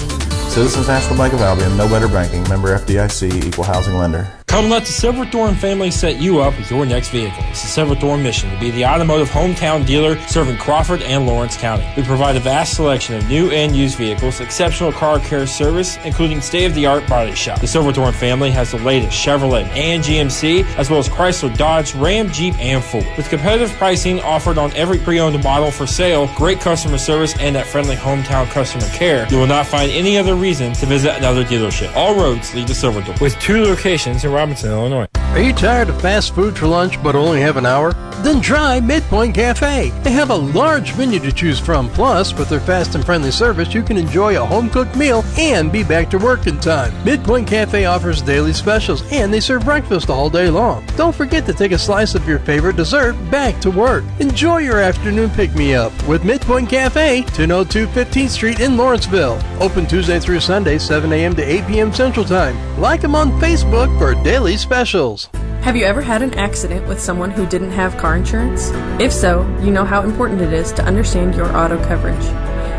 Citizens 0.55 0.87
National 0.87 1.17
Bank 1.17 1.33
of 1.33 1.41
Albion, 1.41 1.75
no 1.75 1.85
better 1.89 2.07
banking, 2.07 2.41
member 2.47 2.73
FDIC, 2.79 3.43
equal 3.43 3.65
housing 3.65 3.95
lender. 3.95 4.25
Come 4.47 4.69
let 4.69 4.85
the 4.85 4.91
Silverthorne 4.93 5.55
family 5.55 5.91
set 5.91 6.15
you 6.21 6.39
up 6.39 6.57
with 6.57 6.71
your 6.71 6.85
next 6.85 7.09
vehicle. 7.09 7.43
It's 7.49 7.63
the 7.63 7.67
Silverthorne 7.67 8.23
mission 8.23 8.49
to 8.51 8.57
be 8.57 8.71
the 8.71 8.85
automotive 8.85 9.27
hometown 9.29 9.85
dealer 9.85 10.17
serving 10.27 10.55
Crawford 10.59 11.01
and 11.01 11.27
Lawrence 11.27 11.57
County. 11.57 11.85
We 11.97 12.03
provide 12.03 12.37
a 12.37 12.39
vast 12.39 12.75
selection 12.75 13.15
of 13.15 13.27
new 13.27 13.51
and 13.51 13.75
used 13.75 13.97
vehicles, 13.97 14.39
exceptional 14.39 14.93
car 14.93 15.19
care 15.19 15.45
service, 15.45 15.97
including 16.05 16.39
state-of-the-art 16.39 17.05
body 17.09 17.35
shop. 17.35 17.59
The 17.59 17.67
Silverthorne 17.67 18.13
family 18.13 18.49
has 18.51 18.71
the 18.71 18.77
latest 18.77 19.11
Chevrolet 19.11 19.65
and 19.75 20.01
GMC, 20.01 20.63
as 20.77 20.89
well 20.89 20.99
as 20.99 21.09
Chrysler, 21.09 21.53
Dodge, 21.57 21.93
Ram, 21.95 22.29
Jeep, 22.29 22.57
and 22.57 22.81
Ford. 22.81 23.05
With 23.17 23.27
competitive 23.27 23.75
pricing 23.75 24.21
offered 24.21 24.57
on 24.57 24.71
every 24.71 24.99
pre-owned 24.99 25.43
model 25.43 25.69
for 25.69 25.85
sale, 25.85 26.31
great 26.33 26.61
customer 26.61 26.97
service, 26.97 27.37
and 27.39 27.53
that 27.57 27.67
friendly 27.67 27.97
hometown 27.97 28.49
customer 28.51 28.87
care, 28.93 29.27
you 29.29 29.37
will 29.37 29.47
not 29.47 29.67
find 29.67 29.91
any 29.91 30.17
other 30.17 30.33
reason 30.45 30.73
to 30.73 30.85
visit 30.85 31.17
another 31.17 31.43
dealership. 31.43 31.91
All 31.95 32.13
roads 32.15 32.53
lead 32.53 32.67
to 32.67 32.75
Silverthorne. 32.75 33.17
With 33.19 33.33
two 33.39 33.63
locations 33.63 34.23
in 34.25 34.31
Robinson, 34.31 34.69
Illinois. 34.69 35.07
Are 35.35 35.41
you 35.41 35.51
tired 35.51 35.89
of 35.89 35.99
fast 35.99 36.33
food 36.33 36.57
for 36.57 36.65
lunch 36.65 37.03
but 37.03 37.13
only 37.13 37.41
have 37.41 37.57
an 37.57 37.65
hour? 37.65 37.91
Then 38.23 38.39
try 38.39 38.79
Midpoint 38.79 39.35
Cafe. 39.35 39.89
They 40.01 40.11
have 40.11 40.29
a 40.29 40.35
large 40.35 40.97
menu 40.97 41.19
to 41.19 41.31
choose 41.31 41.59
from. 41.59 41.89
Plus, 41.89 42.33
with 42.33 42.47
their 42.47 42.61
fast 42.61 42.95
and 42.95 43.05
friendly 43.05 43.31
service, 43.31 43.73
you 43.73 43.83
can 43.83 43.97
enjoy 43.97 44.41
a 44.41 44.45
home 44.45 44.69
cooked 44.69 44.95
meal 44.95 45.25
and 45.37 45.73
be 45.73 45.83
back 45.83 46.09
to 46.11 46.17
work 46.17 46.47
in 46.47 46.57
time. 46.61 46.93
Midpoint 47.03 47.49
Cafe 47.49 47.83
offers 47.83 48.21
daily 48.21 48.53
specials 48.53 49.03
and 49.11 49.31
they 49.31 49.41
serve 49.41 49.65
breakfast 49.65 50.09
all 50.09 50.29
day 50.29 50.49
long. 50.49 50.85
Don't 50.95 51.13
forget 51.13 51.45
to 51.47 51.53
take 51.53 51.73
a 51.73 51.77
slice 51.77 52.15
of 52.15 52.27
your 52.27 52.39
favorite 52.39 52.77
dessert 52.77 53.13
back 53.29 53.59
to 53.59 53.69
work. 53.69 54.05
Enjoy 54.21 54.59
your 54.59 54.79
afternoon 54.79 55.29
pick 55.31 55.53
me 55.53 55.75
up 55.75 55.91
with 56.07 56.23
Midpoint 56.23 56.69
Cafe, 56.69 57.23
1002 57.23 57.87
15th 57.87 58.29
Street 58.29 58.61
in 58.61 58.77
Lawrenceville. 58.77 59.39
Open 59.59 59.85
Tuesday 59.85 60.19
through 60.19 60.39
Sunday, 60.39 60.77
7 60.77 61.11
a.m. 61.11 61.35
to 61.35 61.43
8 61.43 61.67
p.m. 61.67 61.93
Central 61.93 62.25
Time. 62.25 62.55
Like 62.79 63.01
them 63.01 63.13
on 63.13 63.31
Facebook 63.41 63.95
for 63.99 64.15
daily 64.23 64.55
specials. 64.55 65.24
Have 65.65 65.75
you 65.75 65.85
ever 65.85 65.99
had 65.99 66.21
an 66.21 66.33
accident 66.35 66.87
with 66.87 67.01
someone 67.01 67.31
who 67.31 67.47
didn't 67.47 67.71
have 67.71 67.97
car 67.97 68.15
insurance? 68.15 68.69
If 69.01 69.11
so, 69.11 69.41
you 69.63 69.71
know 69.71 69.83
how 69.83 70.03
important 70.03 70.39
it 70.39 70.53
is 70.53 70.71
to 70.73 70.85
understand 70.85 71.33
your 71.33 71.47
auto 71.57 71.83
coverage. 71.85 72.23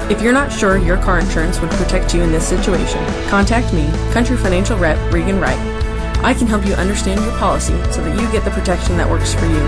If 0.08 0.22
you're 0.22 0.32
not 0.32 0.52
sure 0.52 0.78
your 0.78 0.96
car 0.98 1.18
insurance 1.18 1.58
would 1.58 1.72
protect 1.72 2.14
you 2.14 2.22
in 2.22 2.30
this 2.30 2.46
situation, 2.46 3.04
contact 3.28 3.74
me, 3.74 3.90
Country 4.12 4.36
Financial 4.36 4.78
Rep 4.78 4.96
Regan 5.12 5.40
Wright. 5.40 5.58
I 6.24 6.32
can 6.32 6.46
help 6.46 6.64
you 6.64 6.74
understand 6.74 7.20
your 7.22 7.36
policy 7.38 7.74
so 7.90 8.04
that 8.04 8.20
you 8.20 8.30
get 8.30 8.44
the 8.44 8.52
protection 8.52 8.96
that 8.98 9.10
works 9.10 9.34
for 9.34 9.46
you. 9.46 9.66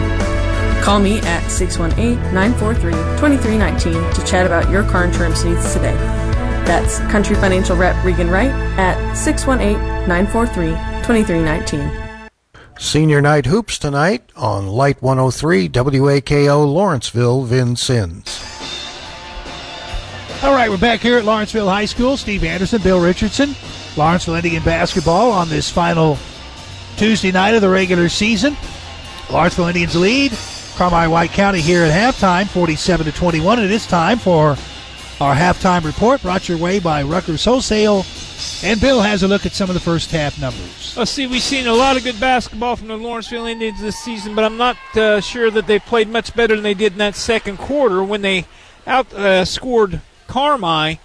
Call 0.80 1.00
me 1.00 1.18
at 1.22 1.42
618-943-2319 1.50 4.14
to 4.14 4.24
chat 4.24 4.46
about 4.46 4.70
your 4.70 4.84
car 4.84 5.06
insurance 5.06 5.42
needs 5.42 5.72
today. 5.72 5.96
That's 6.64 7.00
Country 7.10 7.34
Financial 7.34 7.76
Rep 7.76 7.96
Regan 8.04 8.30
Wright 8.30 8.52
at 8.78 8.96
618-943-2319. 9.16 12.07
Senior 12.78 13.20
Night 13.20 13.46
Hoops 13.46 13.76
tonight 13.76 14.22
on 14.36 14.68
Light 14.68 15.02
103 15.02 15.68
WAKO 15.68 16.72
Lawrenceville 16.72 17.42
Vincennes. 17.42 18.40
All 20.42 20.52
right, 20.52 20.70
we're 20.70 20.78
back 20.78 21.00
here 21.00 21.18
at 21.18 21.24
Lawrenceville 21.24 21.68
High 21.68 21.86
School. 21.86 22.16
Steve 22.16 22.44
Anderson, 22.44 22.80
Bill 22.80 23.00
Richardson, 23.00 23.56
Lawrenceville 23.96 24.36
Indian 24.36 24.62
basketball 24.62 25.32
on 25.32 25.48
this 25.48 25.68
final 25.68 26.16
Tuesday 26.96 27.32
night 27.32 27.54
of 27.54 27.62
the 27.62 27.68
regular 27.68 28.08
season. 28.08 28.56
Lawrenceville 29.28 29.66
Indians 29.66 29.96
lead. 29.96 30.30
Carmi 30.30 31.10
White 31.10 31.32
County 31.32 31.60
here 31.60 31.82
at 31.82 31.90
halftime, 31.90 32.46
47 32.46 33.06
to 33.06 33.12
21. 33.12 33.58
It 33.58 33.72
is 33.72 33.84
time 33.88 34.16
for 34.16 34.56
our 35.20 35.34
halftime 35.34 35.84
report, 35.84 36.22
brought 36.22 36.48
your 36.48 36.58
way 36.58 36.78
by 36.78 37.02
Rucker's 37.02 37.44
Wholesale. 37.44 38.04
And 38.62 38.80
Bill 38.80 39.02
has 39.02 39.22
a 39.22 39.28
look 39.28 39.46
at 39.46 39.52
some 39.52 39.68
of 39.68 39.74
the 39.74 39.80
first 39.80 40.10
half 40.12 40.40
numbers. 40.40 40.94
Let's 40.96 41.10
see, 41.10 41.26
we've 41.26 41.42
seen 41.42 41.66
a 41.66 41.72
lot 41.72 41.96
of 41.96 42.04
good 42.04 42.20
basketball 42.20 42.76
from 42.76 42.88
the 42.88 42.96
Lawrenceville 42.96 43.46
Indians 43.46 43.80
this 43.80 43.96
season, 43.96 44.34
but 44.34 44.44
I'm 44.44 44.56
not 44.56 44.76
uh, 44.94 45.20
sure 45.20 45.50
that 45.50 45.66
they 45.66 45.78
played 45.80 46.08
much 46.08 46.34
better 46.36 46.54
than 46.54 46.62
they 46.62 46.74
did 46.74 46.92
in 46.92 46.98
that 46.98 47.16
second 47.16 47.58
quarter 47.58 48.02
when 48.02 48.22
they 48.22 48.46
out 48.86 49.12
uh, 49.12 49.44
Carmi 49.44 50.98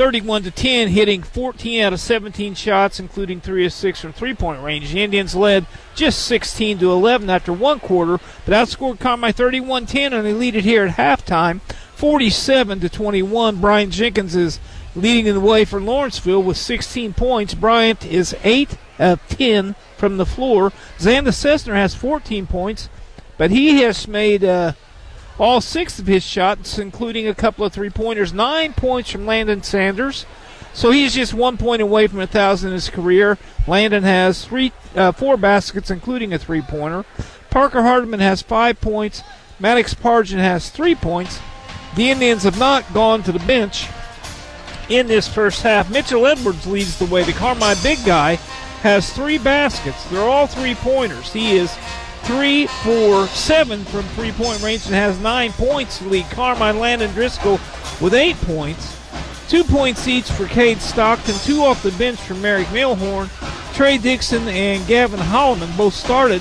31 0.00 0.44
to 0.44 0.50
10, 0.50 0.88
hitting 0.88 1.22
14 1.22 1.82
out 1.82 1.92
of 1.92 2.00
17 2.00 2.54
shots, 2.54 2.98
including 2.98 3.40
three 3.40 3.66
of 3.66 3.72
six 3.72 4.00
from 4.00 4.12
three-point 4.12 4.62
range. 4.62 4.92
The 4.92 5.02
Indians 5.02 5.34
led 5.34 5.66
just 5.94 6.24
16 6.26 6.78
to 6.78 6.90
11 6.90 7.28
after 7.28 7.52
one 7.52 7.80
quarter, 7.80 8.18
but 8.46 8.54
outscored 8.54 8.96
Carmi 8.96 9.34
31-10, 9.34 10.12
and 10.12 10.24
they 10.24 10.32
lead 10.32 10.56
it 10.56 10.64
here 10.64 10.86
at 10.86 10.96
halftime, 10.96 11.60
47 12.00 12.80
to 12.80 12.88
21. 12.88 13.60
Bryant 13.60 13.92
Jenkins 13.92 14.34
is 14.34 14.58
leading 14.96 15.34
the 15.34 15.38
way 15.38 15.66
for 15.66 15.78
Lawrenceville 15.78 16.42
with 16.42 16.56
16 16.56 17.12
points. 17.12 17.52
Bryant 17.52 18.06
is 18.06 18.34
8 18.42 18.78
of 18.98 19.20
10 19.28 19.74
from 19.98 20.16
the 20.16 20.24
floor. 20.24 20.72
Xander 20.98 21.34
Cessna 21.34 21.74
has 21.74 21.94
14 21.94 22.46
points, 22.46 22.88
but 23.36 23.50
he 23.50 23.82
has 23.82 24.08
made 24.08 24.42
uh, 24.42 24.72
all 25.38 25.60
six 25.60 25.98
of 25.98 26.06
his 26.06 26.22
shots, 26.22 26.78
including 26.78 27.28
a 27.28 27.34
couple 27.34 27.66
of 27.66 27.72
three 27.74 27.90
pointers. 27.90 28.32
Nine 28.32 28.72
points 28.72 29.10
from 29.10 29.26
Landon 29.26 29.62
Sanders. 29.62 30.24
So 30.72 30.92
he's 30.92 31.14
just 31.14 31.34
one 31.34 31.58
point 31.58 31.82
away 31.82 32.06
from 32.06 32.20
a 32.20 32.26
thousand 32.26 32.68
in 32.70 32.74
his 32.76 32.88
career. 32.88 33.36
Landon 33.66 34.04
has 34.04 34.46
three, 34.46 34.72
uh, 34.96 35.12
four 35.12 35.36
baskets, 35.36 35.90
including 35.90 36.32
a 36.32 36.38
three 36.38 36.62
pointer. 36.62 37.04
Parker 37.50 37.82
Hardiman 37.82 38.20
has 38.20 38.40
five 38.40 38.80
points. 38.80 39.22
Maddox 39.58 39.92
Pargin 39.92 40.38
has 40.38 40.70
three 40.70 40.94
points. 40.94 41.38
The 41.96 42.10
Indians 42.10 42.44
have 42.44 42.58
not 42.58 42.92
gone 42.94 43.22
to 43.24 43.32
the 43.32 43.38
bench 43.40 43.88
in 44.88 45.06
this 45.06 45.28
first 45.28 45.62
half. 45.62 45.90
Mitchell 45.90 46.26
Edwards 46.26 46.66
leads 46.66 46.98
the 46.98 47.06
way. 47.06 47.22
The 47.24 47.32
Carmi 47.32 47.82
big 47.82 48.04
guy 48.04 48.36
has 48.82 49.12
three 49.12 49.38
baskets. 49.38 50.04
They're 50.10 50.20
all 50.20 50.46
three 50.46 50.74
pointers. 50.74 51.32
He 51.32 51.56
is 51.56 51.76
three, 52.22 52.66
four, 52.66 53.26
seven 53.28 53.84
from 53.84 54.02
three 54.14 54.32
point 54.32 54.62
range 54.62 54.86
and 54.86 54.94
has 54.94 55.18
nine 55.20 55.52
points 55.52 55.98
to 55.98 56.08
lead. 56.08 56.24
Carmi 56.26 56.78
Landon 56.78 57.12
Driscoll 57.12 57.60
with 58.00 58.14
eight 58.14 58.36
points. 58.42 58.96
Two 59.48 59.64
points 59.64 60.06
each 60.06 60.30
for 60.30 60.46
Cade 60.46 60.80
Stockton, 60.80 61.34
two 61.40 61.64
off 61.64 61.82
the 61.82 61.90
bench 61.92 62.20
for 62.20 62.34
Merrick 62.34 62.68
Milhorn. 62.68 63.28
Trey 63.74 63.98
Dixon 63.98 64.46
and 64.48 64.86
Gavin 64.86 65.18
Holloman 65.18 65.76
both 65.76 65.94
started 65.94 66.40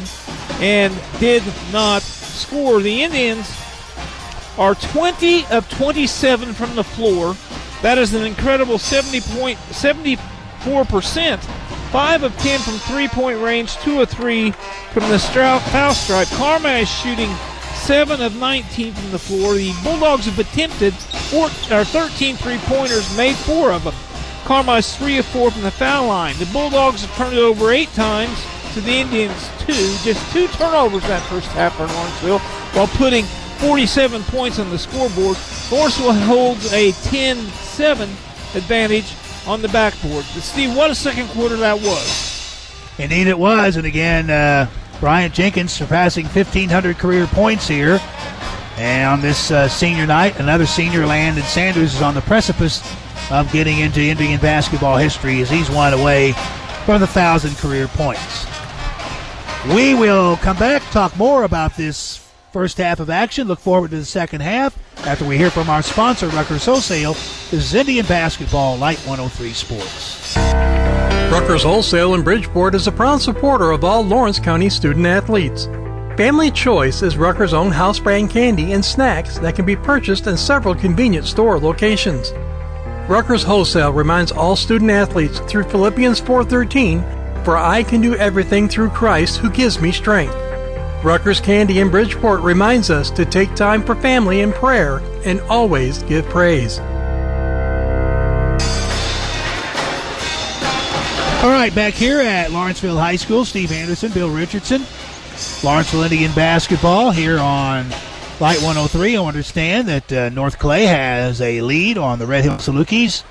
and 0.60 0.94
did 1.20 1.42
not 1.72 2.02
score. 2.02 2.82
The 2.82 3.02
Indians 3.02 3.50
are 4.60 4.76
20 4.76 5.46
of 5.48 5.68
27 5.70 6.54
from 6.54 6.76
the 6.76 6.84
floor. 6.84 7.36
That 7.82 7.98
is 7.98 8.14
an 8.14 8.26
incredible 8.26 8.78
70 8.78 9.22
point, 9.22 9.58
74%. 9.70 11.40
5 11.40 12.24
of 12.24 12.38
10 12.38 12.60
from 12.60 12.74
three 12.74 13.08
point 13.08 13.40
range, 13.40 13.76
2 13.78 14.02
of 14.02 14.10
3 14.10 14.52
from 14.92 15.10
the 15.10 15.18
foul 15.18 15.94
stripe. 15.94 16.28
Carmi 16.28 16.84
is 16.84 16.90
shooting 16.90 17.34
7 17.76 18.22
of 18.22 18.36
19 18.36 18.94
from 18.94 19.12
the 19.12 19.18
floor. 19.18 19.56
The 19.56 19.74
Bulldogs 19.82 20.26
have 20.26 20.38
attempted 20.38 20.94
four, 20.94 21.46
or 21.72 21.86
13 21.86 22.36
three 22.36 22.58
pointers, 22.60 23.18
made 23.18 23.36
4 23.38 23.72
of 23.72 23.86
them. 23.86 23.96
Carmi's 24.44 24.96
3 24.98 25.20
of 25.20 25.26
4 25.28 25.52
from 25.52 25.62
the 25.64 25.72
foul 25.72 26.08
line. 26.08 26.38
The 26.38 26.46
Bulldogs 26.48 27.04
have 27.06 27.16
turned 27.16 27.38
it 27.38 27.42
over 27.42 27.72
8 27.72 27.88
times 27.94 28.38
to 28.74 28.82
the 28.82 28.92
Indians 28.92 29.50
2. 29.60 29.74
Just 30.04 30.32
two 30.34 30.48
turnovers 30.50 31.04
that 31.04 31.24
first 31.24 31.48
half 31.54 31.76
for 31.78 31.88
Lawrenceville 31.88 32.40
while 32.74 32.88
putting 32.88 33.26
47 33.60 34.24
points 34.24 34.58
on 34.58 34.70
the 34.70 34.80
scoreboard. 34.80 35.38
Lawrenceville 35.70 36.14
holds 36.14 36.72
a 36.72 36.92
10-7 36.92 38.04
advantage 38.56 39.14
on 39.46 39.62
the 39.62 39.68
backboard. 39.68 40.26
But 40.34 40.44
Steve, 40.44 40.76
what 40.78 40.90
a 40.90 40.96
second 40.96 41.28
quarter 41.30 41.58
that 41.58 41.78
was. 41.78 42.30
Indeed, 42.98 43.28
it 43.28 43.38
was. 43.38 43.76
And 43.76 43.86
again, 43.86 44.30
uh, 44.30 44.70
Bryant 45.02 45.34
Jenkins 45.34 45.74
surpassing 45.74 46.26
1,500 46.26 46.98
career 46.98 47.28
points 47.28 47.68
here. 47.68 48.00
And 48.78 49.10
on 49.10 49.22
this 49.22 49.52
uh, 49.52 49.68
senior 49.68 50.08
night, 50.08 50.40
another 50.40 50.66
senior, 50.66 51.06
Landon 51.06 51.44
Sanders, 51.44 51.96
is 51.96 52.02
on 52.02 52.14
the 52.14 52.22
precipice 52.22 52.82
of 53.30 53.52
getting 53.52 53.80
into 53.80 54.00
Indian 54.00 54.40
basketball 54.40 54.96
history 54.96 55.42
as 55.42 55.50
he's 55.50 55.70
one 55.70 55.94
away 55.94 56.32
from 56.86 57.02
the 57.02 57.08
1,000 57.08 57.58
career 57.58 57.90
points. 57.90 58.46
We 59.76 59.96
will 59.96 60.38
come 60.38 60.58
back, 60.58 60.82
talk 60.92 61.16
more 61.18 61.44
about 61.44 61.76
this 61.76 62.29
first 62.52 62.78
half 62.78 63.00
of 63.00 63.10
action. 63.10 63.48
Look 63.48 63.60
forward 63.60 63.92
to 63.92 63.98
the 63.98 64.06
second 64.06 64.42
half 64.42 64.78
after 65.06 65.26
we 65.26 65.38
hear 65.38 65.50
from 65.50 65.70
our 65.70 65.82
sponsor, 65.82 66.28
Rucker's 66.28 66.66
Wholesale. 66.66 67.14
This 67.14 67.54
is 67.54 67.74
Indian 67.74 68.06
Basketball, 68.06 68.78
Light 68.78 69.00
103 69.00 69.54
Sports. 69.54 70.36
Rucker's 71.32 71.64
Wholesale 71.64 72.16
in 72.16 72.24
Bridgeport 72.24 72.76
is 72.76 72.88
a 72.88 72.92
proud 72.92 73.22
supporter 73.22 73.72
of 73.72 73.84
all 73.84 74.02
Lawrence 74.02 74.40
County 74.40 74.70
student 74.70 75.06
athletes. 75.06 75.66
Family 76.18 76.52
Choice 76.52 77.02
is 77.02 77.16
Rucker's 77.16 77.54
own 77.54 77.72
house 77.72 78.00
brand 78.00 78.30
candy 78.30 78.74
and 78.74 78.84
snacks 78.84 79.38
that 79.40 79.56
can 79.56 79.66
be 79.66 79.76
purchased 79.76 80.28
in 80.28 80.36
several 80.36 80.76
convenient 80.76 81.26
store 81.26 81.60
locations. 81.60 82.34
Rucker's 83.08 83.44
Wholesale 83.44 83.94
reminds 83.94 84.32
all 84.32 84.56
student 84.56 84.92
athletes 84.92 85.40
through 85.48 85.64
Philippians 85.64 86.20
4:13, 86.20 87.04
"For 87.44 87.58
I 87.58 87.84
can 87.84 88.02
do 88.02 88.16
everything 88.16 88.68
through 88.68 88.90
Christ 88.90 89.38
who 89.38 89.50
gives 89.50 89.80
me 89.80 89.92
strength." 89.92 90.36
Rucker's 91.04 91.40
Candy 91.40 91.80
in 91.80 91.90
Bridgeport 91.90 92.42
reminds 92.42 92.90
us 92.90 93.10
to 93.12 93.26
take 93.26 93.56
time 93.56 93.84
for 93.84 93.96
family 93.96 94.42
and 94.42 94.54
prayer 94.54 95.00
and 95.24 95.40
always 95.42 96.04
give 96.04 96.26
praise. 96.26 96.80
All 101.42 101.50
right, 101.50 101.74
back 101.74 101.94
here 101.94 102.20
at 102.20 102.52
Lawrenceville 102.52 102.98
High 102.98 103.16
School, 103.16 103.46
Steve 103.46 103.72
Anderson, 103.72 104.12
Bill 104.12 104.30
Richardson, 104.30 104.84
Lawrenceville 105.64 106.04
Indian 106.04 106.34
basketball 106.34 107.12
here 107.12 107.40
on 107.40 107.90
Light 108.42 108.62
103. 108.62 109.16
I 109.16 109.24
understand 109.24 109.88
that 109.88 110.12
uh, 110.12 110.30
North 110.30 110.60
Clay 110.60 110.86
has 110.86 111.40
a 111.40 111.62
lead 111.62 111.98
on 111.98 112.20
the 112.20 112.28
Red 112.28 112.44
Hill 112.44 112.56
Salukis 112.56 113.24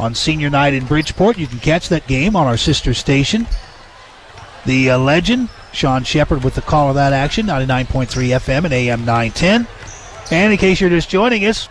on 0.00 0.16
senior 0.16 0.50
night 0.50 0.74
in 0.74 0.86
Bridgeport. 0.86 1.38
You 1.38 1.46
can 1.46 1.60
catch 1.60 1.88
that 1.88 2.08
game 2.08 2.34
on 2.34 2.48
our 2.48 2.56
sister 2.56 2.94
station. 2.94 3.46
The 4.64 4.90
uh, 4.90 4.98
legend, 4.98 5.48
Sean 5.76 6.04
Shepard, 6.04 6.42
with 6.42 6.54
the 6.54 6.62
call 6.62 6.88
of 6.88 6.94
that 6.94 7.12
action, 7.12 7.46
99.3 7.46 8.06
FM 8.08 8.64
and 8.64 8.72
AM 8.72 9.04
910. 9.04 9.66
And 10.30 10.52
in 10.52 10.58
case 10.58 10.80
you're 10.80 10.88
just 10.88 11.10
joining 11.10 11.44
us, 11.44 11.68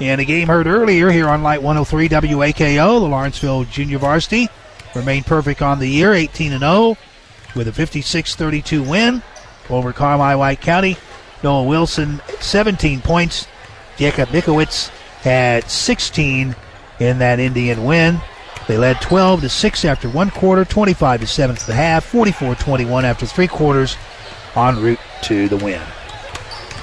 in 0.00 0.18
a 0.18 0.24
game 0.24 0.48
heard 0.48 0.66
earlier 0.66 1.12
here 1.12 1.28
on 1.28 1.44
Light 1.44 1.62
103 1.62 2.08
WAKO, 2.08 2.98
the 2.98 3.06
Lawrenceville 3.06 3.62
Junior 3.64 3.98
Varsity 3.98 4.48
remained 4.96 5.26
perfect 5.26 5.62
on 5.62 5.78
the 5.78 5.86
year, 5.86 6.12
18 6.12 6.52
and 6.52 6.60
0, 6.60 6.96
with 7.54 7.68
a 7.68 7.70
56-32 7.70 8.84
win 8.84 9.22
over 9.70 9.92
Carmi 9.92 10.36
White 10.36 10.60
County. 10.60 10.96
Noah 11.44 11.62
Wilson 11.62 12.20
17 12.40 13.00
points. 13.00 13.46
Jacob 13.96 14.28
Nikowitz 14.30 14.88
had 15.22 15.70
16 15.70 16.56
in 16.98 17.18
that 17.18 17.38
Indian 17.38 17.84
win. 17.84 18.20
They 18.68 18.78
led 18.78 19.00
12 19.00 19.42
to 19.42 19.48
6 19.48 19.84
after 19.84 20.08
one 20.08 20.30
quarter, 20.30 20.64
25 20.64 21.20
to 21.20 21.26
7 21.26 21.56
at 21.56 21.62
the 21.62 21.74
half, 21.74 22.10
44-21 22.10 23.04
after 23.04 23.26
three 23.26 23.46
quarters, 23.46 23.96
en 24.56 24.80
route 24.82 24.98
to 25.22 25.48
the 25.48 25.56
win. 25.56 25.82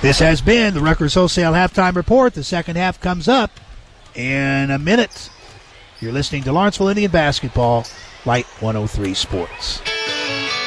This 0.01 0.19
has 0.19 0.41
been 0.41 0.73
the 0.73 0.81
Rucker's 0.81 1.13
Wholesale 1.13 1.53
halftime 1.53 1.95
report. 1.95 2.33
The 2.33 2.43
second 2.43 2.75
half 2.75 2.99
comes 2.99 3.27
up 3.27 3.51
in 4.15 4.71
a 4.71 4.79
minute. 4.79 5.29
You're 5.99 6.11
listening 6.11 6.43
to 6.43 6.51
Lawrenceville 6.51 6.89
Indian 6.89 7.11
Basketball, 7.11 7.85
Light 8.25 8.45
103 8.59 9.13
Sports. 9.13 9.81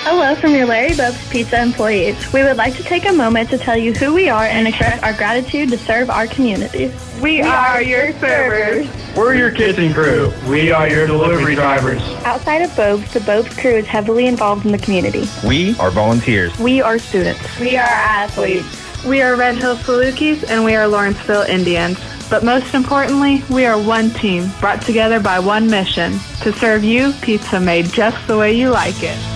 Hello 0.08 0.36
from 0.36 0.54
your 0.54 0.66
Larry 0.66 0.94
Bob's 0.94 1.28
Pizza 1.30 1.60
employees. 1.60 2.32
We 2.32 2.44
would 2.44 2.56
like 2.56 2.76
to 2.76 2.84
take 2.84 3.08
a 3.08 3.12
moment 3.12 3.50
to 3.50 3.58
tell 3.58 3.76
you 3.76 3.92
who 3.92 4.14
we 4.14 4.28
are 4.28 4.44
and 4.44 4.68
express 4.68 5.02
our 5.02 5.12
gratitude 5.12 5.68
to 5.70 5.78
serve 5.78 6.10
our 6.10 6.28
community. 6.28 6.92
We 7.20 7.42
are 7.42 7.82
your 7.82 8.12
servers. 8.20 8.86
We're 9.16 9.34
your 9.34 9.50
kitchen 9.50 9.92
crew. 9.92 10.32
We 10.46 10.70
are 10.70 10.88
your 10.88 11.08
delivery 11.08 11.56
drivers. 11.56 12.00
Outside 12.24 12.62
of 12.62 12.76
Bob's, 12.76 13.12
the 13.12 13.18
Bob's 13.18 13.52
crew 13.58 13.72
is 13.72 13.86
heavily 13.88 14.26
involved 14.26 14.64
in 14.64 14.70
the 14.70 14.78
community. 14.78 15.24
We 15.44 15.76
are 15.80 15.90
volunteers. 15.90 16.56
We 16.60 16.80
are 16.80 17.00
students. 17.00 17.58
We 17.58 17.76
are 17.76 17.80
athletes. 17.80 19.04
We 19.04 19.22
are 19.22 19.34
Red 19.34 19.56
Hill 19.56 19.74
Salukis 19.74 20.48
and 20.48 20.64
we 20.64 20.76
are 20.76 20.86
Lawrenceville 20.86 21.42
Indians. 21.42 21.98
But 22.30 22.44
most 22.44 22.74
importantly, 22.74 23.42
we 23.50 23.66
are 23.66 23.76
one 23.76 24.10
team 24.10 24.52
brought 24.60 24.82
together 24.82 25.18
by 25.18 25.40
one 25.40 25.68
mission 25.68 26.12
to 26.42 26.52
serve 26.52 26.84
you 26.84 27.12
pizza 27.22 27.58
made 27.58 27.86
just 27.86 28.24
the 28.28 28.38
way 28.38 28.52
you 28.52 28.70
like 28.70 29.02
it. 29.02 29.35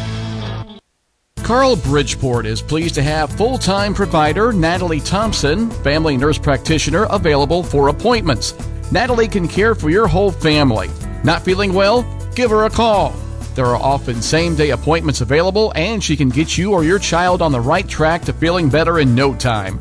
Carle 1.51 1.74
Bridgeport 1.74 2.46
is 2.46 2.62
pleased 2.62 2.94
to 2.94 3.03
have 3.03 3.36
full 3.36 3.59
time 3.59 3.92
provider 3.92 4.53
Natalie 4.53 5.01
Thompson, 5.01 5.68
family 5.82 6.16
nurse 6.16 6.38
practitioner, 6.38 7.09
available 7.11 7.64
for 7.64 7.88
appointments. 7.88 8.55
Natalie 8.92 9.26
can 9.26 9.48
care 9.48 9.74
for 9.74 9.90
your 9.90 10.07
whole 10.07 10.30
family. 10.30 10.88
Not 11.24 11.42
feeling 11.42 11.74
well? 11.74 12.05
Give 12.36 12.51
her 12.51 12.66
a 12.66 12.70
call. 12.70 13.11
There 13.57 13.66
are 13.66 13.82
often 13.82 14.22
same 14.22 14.55
day 14.55 14.70
appointments 14.70 15.22
available, 15.22 15.72
and 15.74 16.05
she 16.05 16.16
can 16.16 16.28
get 16.28 16.57
you 16.57 16.72
or 16.72 16.84
your 16.84 17.01
child 17.01 17.42
on 17.42 17.51
the 17.51 17.61
right 17.61 17.88
track 17.88 18.22
to 18.26 18.32
feeling 18.32 18.68
better 18.68 19.01
in 19.01 19.12
no 19.12 19.34
time. 19.34 19.80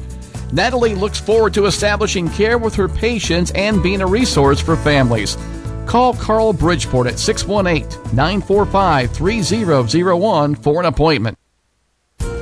Natalie 0.51 0.95
looks 0.95 1.19
forward 1.19 1.53
to 1.53 1.67
establishing 1.67 2.29
care 2.29 2.57
with 2.57 2.73
her 2.73 2.89
patients 2.89 3.51
and 3.51 3.83
being 3.83 4.01
a 4.01 4.07
resource 4.07 4.59
for 4.59 4.75
families. 4.75 5.37
Call 5.85 6.15
Carle 6.15 6.51
Bridgeport 6.51 7.05
at 7.05 7.19
618 7.19 8.15
945 8.15 9.11
3001 9.11 10.55
for 10.55 10.79
an 10.79 10.87
appointment. 10.87 11.38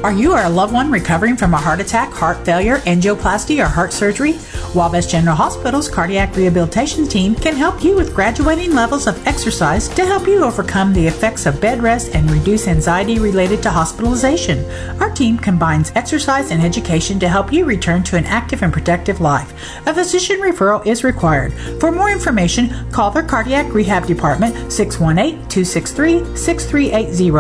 Are 0.04 0.12
you 0.12 0.34
or 0.34 0.44
a 0.44 0.50
loved 0.50 0.74
one 0.74 0.92
recovering 0.92 1.36
from 1.36 1.56
a 1.56 1.58
heart 1.58 1.80
attack, 1.80 2.14
heart 2.14 2.46
failure, 2.46 2.78
angioplasty, 2.80 3.64
or 3.64 3.68
heart 3.68 3.92
surgery? 3.92 4.38
Wabash 4.76 5.08
General 5.08 5.36
Hospital's 5.36 5.90
cardiac 5.90 6.36
rehabilitation 6.36 7.08
team 7.08 7.34
can 7.34 7.56
help 7.56 7.84
you 7.84 7.96
with 7.96 8.14
graduating 8.14 8.76
levels 8.76 9.08
of 9.08 9.26
exercise 9.26 9.90
to 9.90 10.06
help 10.06 10.28
you 10.28 10.44
overcome 10.44 10.94
the 10.94 11.08
effects 11.08 11.48
of 11.48 11.60
bed 11.60 11.82
rest 11.82 12.14
and 12.14 12.30
reduce 12.30 12.68
anxiety 12.68 13.18
related 13.18 13.64
to 13.64 13.72
hospitalization. 13.72 14.64
Our 15.02 15.10
team 15.10 15.36
combines 15.40 15.92
exercise 15.96 16.52
and 16.52 16.62
education 16.62 17.20
to 17.20 17.28
help 17.28 17.52
you 17.52 17.66
return 17.66 18.04
to 18.04 18.18
an 18.18 18.26
active 18.26 18.62
and 18.62 18.72
productive 18.72 19.20
life. 19.20 19.52
A 19.88 19.94
physician 19.96 20.40
referral 20.42 20.86
is 20.86 21.04
required. 21.04 21.54
For 21.80 21.92
more 21.92 22.12
information, 22.12 22.92
call 22.92 23.10
their 23.10 23.24
cardiac 23.24 23.74
rehab 23.74 24.06
department 24.06 24.72
618 24.72 25.48
263 25.50 26.36
6380 26.38 27.32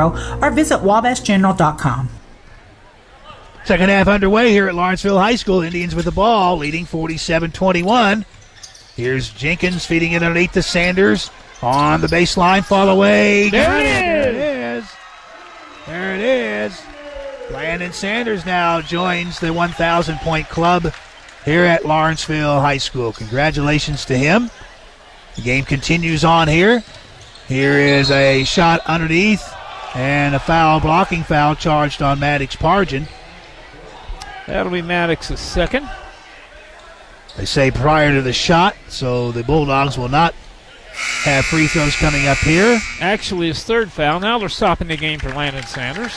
or 0.41 0.49
visit 0.49 0.79
wabashgeneral.com. 0.79 2.16
Second 3.67 3.89
half 3.89 4.07
underway 4.07 4.51
here 4.51 4.69
at 4.69 4.75
Lawrenceville 4.75 5.19
High 5.19 5.35
School. 5.35 5.59
Indians 5.59 5.93
with 5.93 6.05
the 6.05 6.11
ball, 6.13 6.55
leading 6.55 6.85
47 6.85 7.51
21. 7.51 8.25
Here's 8.95 9.29
Jenkins 9.29 9.85
feeding 9.85 10.13
it 10.13 10.23
underneath 10.23 10.53
the 10.53 10.63
Sanders 10.63 11.29
on 11.61 11.99
the 11.99 12.07
baseline. 12.07 12.63
Fall 12.63 12.87
away. 12.87 13.49
There 13.49 13.77
it 13.77 13.83
There 13.83 14.29
it 14.29 14.35
is. 14.77 14.89
There 15.85 16.15
it 16.15 16.21
is. 16.21 16.81
Landon 17.51 17.91
Sanders 17.91 18.45
now 18.45 18.79
joins 18.79 19.37
the 19.41 19.51
1,000 19.51 20.17
point 20.19 20.47
club 20.47 20.93
here 21.43 21.65
at 21.65 21.83
Lawrenceville 21.83 22.61
High 22.61 22.77
School. 22.77 23.11
Congratulations 23.11 24.05
to 24.05 24.17
him. 24.17 24.49
The 25.35 25.41
game 25.41 25.65
continues 25.65 26.23
on 26.23 26.47
here. 26.47 26.85
Here 27.49 27.77
is 27.77 28.11
a 28.11 28.45
shot 28.45 28.79
underneath 28.85 29.53
and 29.93 30.35
a 30.35 30.39
foul, 30.39 30.79
blocking 30.79 31.23
foul 31.25 31.53
charged 31.53 32.01
on 32.01 32.17
Maddox 32.17 32.55
Pargin. 32.55 33.09
That'll 34.47 34.71
be 34.71 34.81
Maddox's 34.81 35.39
second. 35.39 35.87
They 37.35 37.45
say 37.45 37.69
prior 37.69 38.13
to 38.13 38.21
the 38.21 38.33
shot, 38.33 38.75
so 38.87 39.31
the 39.31 39.43
Bulldogs 39.43 39.97
will 39.97 40.09
not 40.09 40.33
have 41.23 41.45
free 41.45 41.67
throws 41.67 41.95
coming 41.95 42.27
up 42.27 42.37
here. 42.39 42.79
Actually, 42.99 43.47
his 43.47 43.63
third 43.63 43.91
foul. 43.91 44.19
Now 44.19 44.39
they're 44.39 44.49
stopping 44.49 44.87
the 44.87 44.97
game 44.97 45.19
for 45.19 45.29
Landon 45.29 45.63
Sanders. 45.67 46.15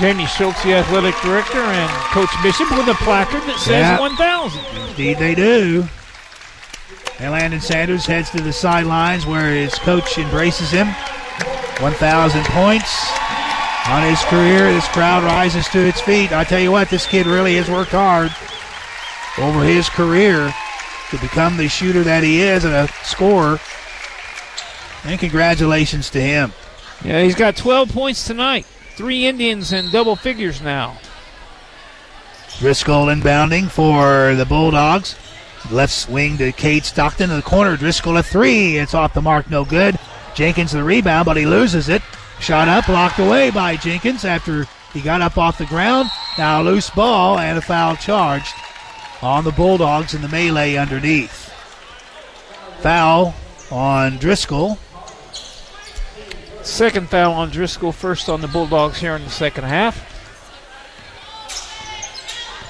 Jamie 0.00 0.26
Schultz, 0.26 0.62
the 0.64 0.74
athletic 0.74 1.14
director, 1.20 1.58
and 1.58 1.90
Coach 2.12 2.30
Bishop 2.42 2.70
with 2.70 2.88
a 2.88 2.94
placard 2.94 3.42
that 3.42 3.58
says 3.58 3.82
Yeah. 3.82 4.00
1,000. 4.00 4.60
Indeed, 4.88 5.18
they 5.18 5.34
do. 5.34 5.88
And 7.18 7.32
Landon 7.32 7.60
Sanders 7.60 8.06
heads 8.06 8.30
to 8.30 8.40
the 8.40 8.52
sidelines 8.52 9.26
where 9.26 9.52
his 9.52 9.74
coach 9.74 10.16
embraces 10.16 10.70
him. 10.70 10.88
1,000 11.80 12.44
points 12.46 13.10
on 13.88 14.02
his 14.02 14.20
career. 14.24 14.72
This 14.72 14.88
crowd 14.88 15.24
rises 15.24 15.68
to 15.68 15.78
its 15.78 16.00
feet. 16.00 16.32
I 16.32 16.44
tell 16.44 16.60
you 16.60 16.72
what, 16.72 16.90
this 16.90 17.06
kid 17.06 17.26
really 17.26 17.56
has 17.56 17.70
worked 17.70 17.92
hard 17.92 18.30
over 19.38 19.64
his 19.64 19.88
career 19.88 20.52
to 21.10 21.18
become 21.18 21.56
the 21.56 21.68
shooter 21.68 22.02
that 22.02 22.22
he 22.22 22.42
is 22.42 22.64
and 22.64 22.74
a 22.74 22.88
scorer. 23.04 23.58
And 25.04 25.18
congratulations 25.18 26.10
to 26.10 26.20
him. 26.20 26.52
Yeah, 27.04 27.22
he's 27.22 27.34
got 27.34 27.56
12 27.56 27.92
points 27.92 28.26
tonight. 28.26 28.66
Three 28.96 29.26
Indians 29.26 29.72
in 29.72 29.90
double 29.90 30.16
figures 30.16 30.60
now. 30.60 30.98
Driscoll 32.58 33.06
inbounding 33.06 33.70
for 33.70 34.34
the 34.34 34.44
Bulldogs. 34.44 35.16
Left 35.70 36.08
wing 36.08 36.36
to 36.38 36.52
Cade 36.52 36.84
Stockton 36.84 37.30
in 37.30 37.36
the 37.36 37.42
corner. 37.42 37.76
Driscoll 37.76 38.18
a 38.18 38.22
three. 38.22 38.76
It's 38.76 38.94
off 38.94 39.14
the 39.14 39.22
mark, 39.22 39.48
no 39.48 39.64
good. 39.64 39.98
Jenkins 40.34 40.72
the 40.72 40.84
rebound, 40.84 41.24
but 41.24 41.36
he 41.36 41.46
loses 41.46 41.88
it. 41.88 42.02
Shot 42.40 42.68
up, 42.68 42.86
blocked 42.86 43.18
away 43.18 43.50
by 43.50 43.76
Jenkins 43.76 44.24
after 44.24 44.66
he 44.94 45.00
got 45.02 45.20
up 45.20 45.36
off 45.36 45.58
the 45.58 45.66
ground. 45.66 46.10
Now 46.38 46.62
loose 46.62 46.88
ball 46.90 47.38
and 47.38 47.58
a 47.58 47.60
foul 47.60 47.96
charged 47.96 48.54
on 49.20 49.44
the 49.44 49.52
Bulldogs 49.52 50.14
in 50.14 50.22
the 50.22 50.28
melee 50.28 50.76
underneath. 50.76 51.52
Foul 52.80 53.34
on 53.70 54.16
Driscoll. 54.16 54.78
Second 56.62 57.10
foul 57.10 57.32
on 57.34 57.50
Driscoll, 57.50 57.92
first 57.92 58.28
on 58.28 58.40
the 58.40 58.48
Bulldogs 58.48 58.98
here 58.98 59.14
in 59.16 59.24
the 59.24 59.30
second 59.30 59.64
half. 59.64 60.06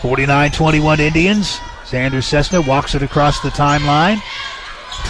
49 0.03 0.51
21 0.51 1.01
Indians. 1.01 1.59
Xander 1.85 2.23
Cessna 2.23 2.61
walks 2.61 2.95
it 2.95 3.03
across 3.03 3.41
the 3.41 3.51
timeline. 3.51 4.21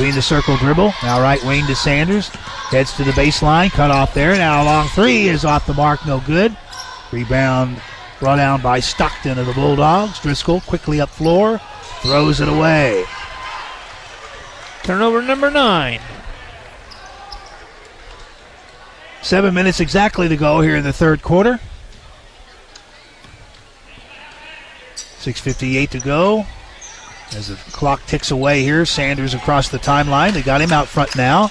Between 0.01 0.15
the 0.15 0.23
circle 0.23 0.57
dribble. 0.57 0.95
Now 1.03 1.21
right 1.21 1.45
wing 1.45 1.67
to 1.67 1.77
Sanders. 1.77 2.29
Heads 2.29 2.97
to 2.97 3.05
the 3.05 3.11
baseline. 3.11 3.71
Cut 3.71 3.91
off 3.91 4.15
there. 4.15 4.35
Now 4.35 4.63
a 4.63 4.65
long 4.65 4.89
three 4.89 5.29
is 5.29 5.45
off 5.45 5.67
the 5.67 5.75
mark. 5.75 6.07
No 6.07 6.21
good. 6.21 6.57
Rebound 7.13 7.79
brought 8.19 8.37
down 8.37 8.63
by 8.63 8.81
Stockton 8.81 9.39
of 9.39 9.45
the 9.45 9.53
Bulldogs. 9.53 10.19
Driscoll 10.19 10.63
quickly 10.63 11.03
up 11.03 11.11
floor. 11.11 11.61
Throws 12.01 12.41
it 12.41 12.49
away. 12.49 13.05
Turnover 14.85 15.21
number 15.21 15.51
nine. 15.51 16.01
Seven 19.21 19.53
minutes 19.53 19.81
exactly 19.81 20.29
to 20.29 20.37
go 20.39 20.63
here 20.63 20.77
in 20.77 20.83
the 20.83 20.95
third 20.95 21.21
quarter. 21.21 21.61
6.58 24.97 25.91
to 25.91 26.01
go. 26.01 26.47
As 27.37 27.49
the 27.49 27.55
clock 27.73 28.05
ticks 28.07 28.31
away 28.31 28.63
here, 28.63 28.85
Sanders 28.85 29.35
across 29.35 29.69
the 29.69 29.79
timeline. 29.79 30.33
They 30.33 30.43
got 30.43 30.61
him 30.61 30.73
out 30.73 30.89
front 30.89 31.17
now. 31.17 31.51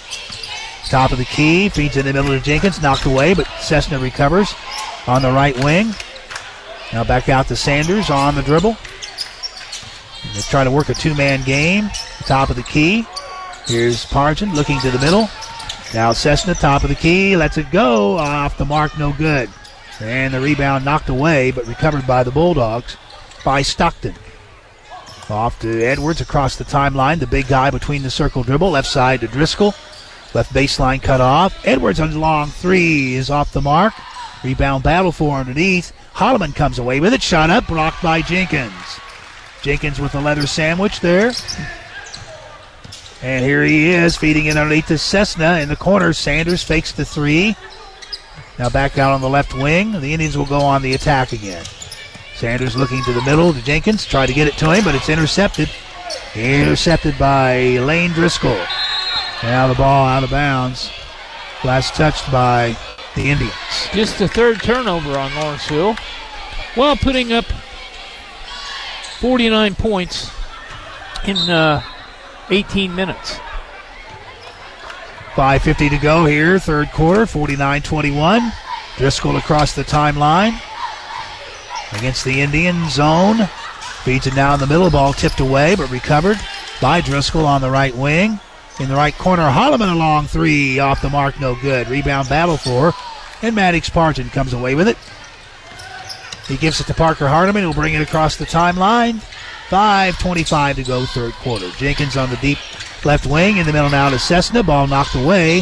Top 0.86 1.12
of 1.12 1.18
the 1.18 1.26
key, 1.26 1.70
feeds 1.70 1.98
in 1.98 2.06
the 2.06 2.14
middle 2.14 2.32
to 2.32 2.40
Jenkins, 2.40 2.82
knocked 2.82 3.06
away, 3.06 3.34
but 3.34 3.48
Cessna 3.60 4.00
recovers 4.00 4.54
on 5.08 5.22
the 5.22 5.32
right 5.32 5.56
wing. 5.64 5.94
Now 6.92 7.04
back 7.04 7.30
out 7.30 7.48
to 7.48 7.56
Sanders 7.56 8.10
on 8.10 8.36
the 8.36 8.42
dribble. 8.42 8.76
They 10.34 10.42
try 10.42 10.64
to 10.64 10.72
work 10.72 10.90
a 10.90 10.94
two 10.94 11.16
man 11.16 11.44
game. 11.44 11.90
Top 12.26 12.50
of 12.50 12.56
the 12.56 12.64
key. 12.64 13.06
Here's 13.68 14.06
Pargin 14.06 14.54
looking 14.54 14.80
to 14.80 14.92
the 14.92 15.00
middle. 15.00 15.30
Now 15.94 16.12
Cessna, 16.12 16.56
top 16.56 16.84
of 16.84 16.90
the 16.90 16.96
key, 16.96 17.38
lets 17.38 17.58
it 17.58 17.72
go. 17.72 18.18
Off 18.18 18.58
the 18.58 18.66
mark, 18.66 18.98
no 18.98 19.14
good. 19.14 19.50
And 20.02 20.34
the 20.34 20.42
rebound 20.42 20.86
knocked 20.86 21.10
away, 21.10 21.52
but 21.52 21.68
recovered 21.68 22.08
by 22.08 22.24
the 22.24 22.32
Bulldogs 22.32 22.98
by 23.44 23.62
Stockton. 23.62 24.16
Off 25.30 25.60
to 25.60 25.84
Edwards 25.84 26.22
across 26.22 26.56
the 26.56 26.64
timeline. 26.64 27.20
The 27.20 27.28
big 27.28 27.48
guy 27.48 27.70
between 27.70 28.04
the 28.04 28.10
circle 28.10 28.44
dribble. 28.44 28.72
Left 28.72 28.88
side 28.88 29.22
to 29.22 29.28
Driscoll. 29.28 29.76
Left 30.34 30.54
baseline 30.54 31.02
cut 31.02 31.22
off. 31.22 31.66
Edwards 31.66 32.00
on 32.00 32.20
long 32.20 32.48
three 32.48 33.16
is 33.16 33.30
off 33.30 33.52
the 33.52 33.62
mark. 33.62 33.94
Rebound 34.44 34.84
battle 34.84 35.12
for 35.12 35.38
underneath. 35.38 35.94
Holloman 36.14 36.56
comes 36.56 36.80
away 36.80 37.00
with 37.00 37.14
it. 37.14 37.22
Shot 37.22 37.50
up, 37.50 37.68
blocked 37.68 38.02
by 38.02 38.22
Jenkins. 38.22 39.00
Jenkins 39.62 40.00
with 40.00 40.16
a 40.16 40.22
leather 40.22 40.48
sandwich 40.48 41.00
there. 41.00 41.32
And 43.22 43.44
here 43.44 43.64
he 43.64 43.90
is, 43.90 44.16
feeding 44.16 44.46
it 44.46 44.56
underneath 44.56 44.88
the 44.88 44.98
Cessna 44.98 45.60
in 45.60 45.68
the 45.68 45.76
corner. 45.76 46.14
Sanders 46.14 46.64
fakes 46.64 46.92
the 46.94 47.06
three. 47.06 47.56
Now 48.58 48.70
back 48.70 48.98
out 48.98 49.12
on 49.12 49.22
the 49.22 49.30
left 49.30 49.54
wing. 49.54 49.92
The 50.00 50.14
Indians 50.14 50.38
will 50.38 50.46
go 50.46 50.60
on 50.60 50.82
the 50.82 50.94
attack 50.94 51.34
again. 51.34 51.66
Sanders 52.40 52.78
looking 52.78 53.04
to 53.04 53.12
the 53.12 53.22
middle 53.24 53.52
to 53.52 53.62
Jenkins. 53.62 54.06
Try 54.06 54.26
to 54.26 54.32
get 54.32 54.48
it 54.48 54.54
to 54.60 54.72
him, 54.72 54.86
but 54.86 54.96
it's 54.96 55.10
intercepted. 55.10 55.70
Intercepted 56.34 57.20
by 57.20 57.78
Lane 57.80 58.12
Driscoll. 58.12 58.58
Now 59.44 59.68
the 59.68 59.76
ball 59.76 60.08
out 60.08 60.24
of 60.24 60.30
bounds. 60.30 60.90
Last 61.66 61.96
touched 61.96 62.32
by 62.32 62.78
the 63.14 63.30
Indians. 63.30 63.52
Just 63.92 64.20
the 64.20 64.30
third 64.30 64.64
turnover 64.64 65.18
on 65.18 65.36
Lawrenceville. 65.36 65.98
While 66.76 66.96
putting 66.96 67.34
up 67.34 67.44
49 69.20 69.76
points 69.76 70.32
in 71.26 71.36
uh, 71.36 71.84
18 72.52 72.96
minutes. 72.96 73.34
5.50 75.34 75.90
to 75.90 75.98
go 75.98 76.24
here, 76.24 76.58
third 76.58 76.90
quarter, 76.94 77.26
49 77.26 77.82
21. 77.82 78.54
Driscoll 78.96 79.36
across 79.36 79.74
the 79.74 79.84
timeline 79.84 80.58
against 81.94 82.26
the 82.26 82.42
Indian 82.42 82.90
zone. 82.90 83.48
Feeds 84.04 84.28
it 84.28 84.36
down 84.36 84.60
the 84.60 84.68
middle, 84.68 84.90
ball 84.90 85.14
tipped 85.14 85.40
away, 85.40 85.76
but 85.76 85.90
recovered 85.90 86.38
by 86.82 87.02
Driscoll 87.02 87.46
on 87.46 87.62
the 87.62 87.70
right 87.70 87.96
wing. 87.96 88.40
In 88.80 88.88
the 88.88 88.96
right 88.96 89.18
corner, 89.18 89.44
Holloman 89.50 89.92
a 89.92 89.96
long 89.96 90.26
three 90.26 90.80
off 90.80 91.02
the 91.02 91.10
mark, 91.10 91.40
no 91.40 91.56
good. 91.56 91.90
Rebound 91.90 92.30
battle 92.30 92.56
for, 92.56 92.94
and 93.42 93.54
Maddox 93.54 93.90
Pargin 93.90 94.32
comes 94.32 94.54
away 94.54 94.74
with 94.74 94.88
it. 94.88 94.98
He 96.48 96.58
gives 96.58 96.80
it 96.80 96.86
to 96.86 96.94
Parker 96.94 97.28
Hardiman, 97.28 97.64
who'll 97.64 97.74
bring 97.74 97.94
it 97.94 98.02
across 98.02 98.38
the 98.38 98.46
timeline. 98.46 99.22
5.25 99.70 100.76
to 100.76 100.84
go, 100.84 101.06
third 101.06 101.34
quarter. 101.34 101.70
Jenkins 101.72 102.18
on 102.18 102.30
the 102.30 102.38
deep 102.38 102.58
left 103.06 103.28
wing, 103.28 103.58
in 103.58 103.68
the 103.68 103.74
middle 103.74 103.90
now 103.90 104.10
to 104.10 104.18
Cessna. 104.18 104.64
Ball 104.64 104.88
knocked 104.88 105.14
away 105.14 105.62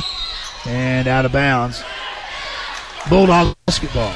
and 0.66 1.08
out 1.08 1.26
of 1.26 1.32
bounds. 1.32 1.84
Bulldog 3.10 3.56
basketball. 3.66 4.14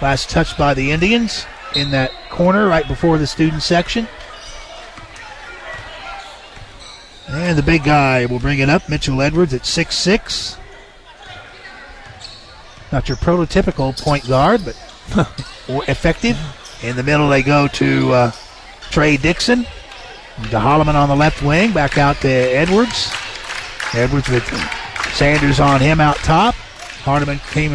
Last 0.00 0.30
touch 0.30 0.56
by 0.56 0.74
the 0.74 0.90
Indians 0.90 1.46
in 1.74 1.90
that 1.90 2.12
corner 2.30 2.68
right 2.68 2.86
before 2.86 3.18
the 3.18 3.26
student 3.26 3.62
section. 3.62 4.06
And 7.28 7.58
the 7.58 7.62
big 7.62 7.84
guy 7.84 8.26
will 8.26 8.38
bring 8.38 8.60
it 8.60 8.70
up. 8.70 8.88
Mitchell 8.88 9.20
Edwards 9.20 9.52
at 9.52 9.66
six 9.66 9.96
six. 9.96 10.56
Not 12.90 13.08
your 13.08 13.18
prototypical 13.18 14.00
point 14.02 14.26
guard, 14.26 14.62
but 14.64 14.76
effective. 15.88 16.38
In 16.82 16.96
the 16.96 17.02
middle, 17.02 17.28
they 17.28 17.42
go 17.42 17.68
to 17.68 18.12
uh, 18.12 18.32
Trey 18.90 19.16
Dixon. 19.16 19.64
To 19.64 20.58
Holloman 20.58 20.94
on 20.94 21.08
the 21.08 21.16
left 21.16 21.42
wing. 21.42 21.72
Back 21.72 21.98
out 21.98 22.16
to 22.18 22.28
Edwards. 22.28 23.10
Edwards 23.92 24.28
with 24.28 24.44
Sanders 25.12 25.58
on 25.58 25.80
him 25.80 26.00
out 26.00 26.16
top. 26.18 26.54
Hardiman 27.02 27.40
came 27.50 27.72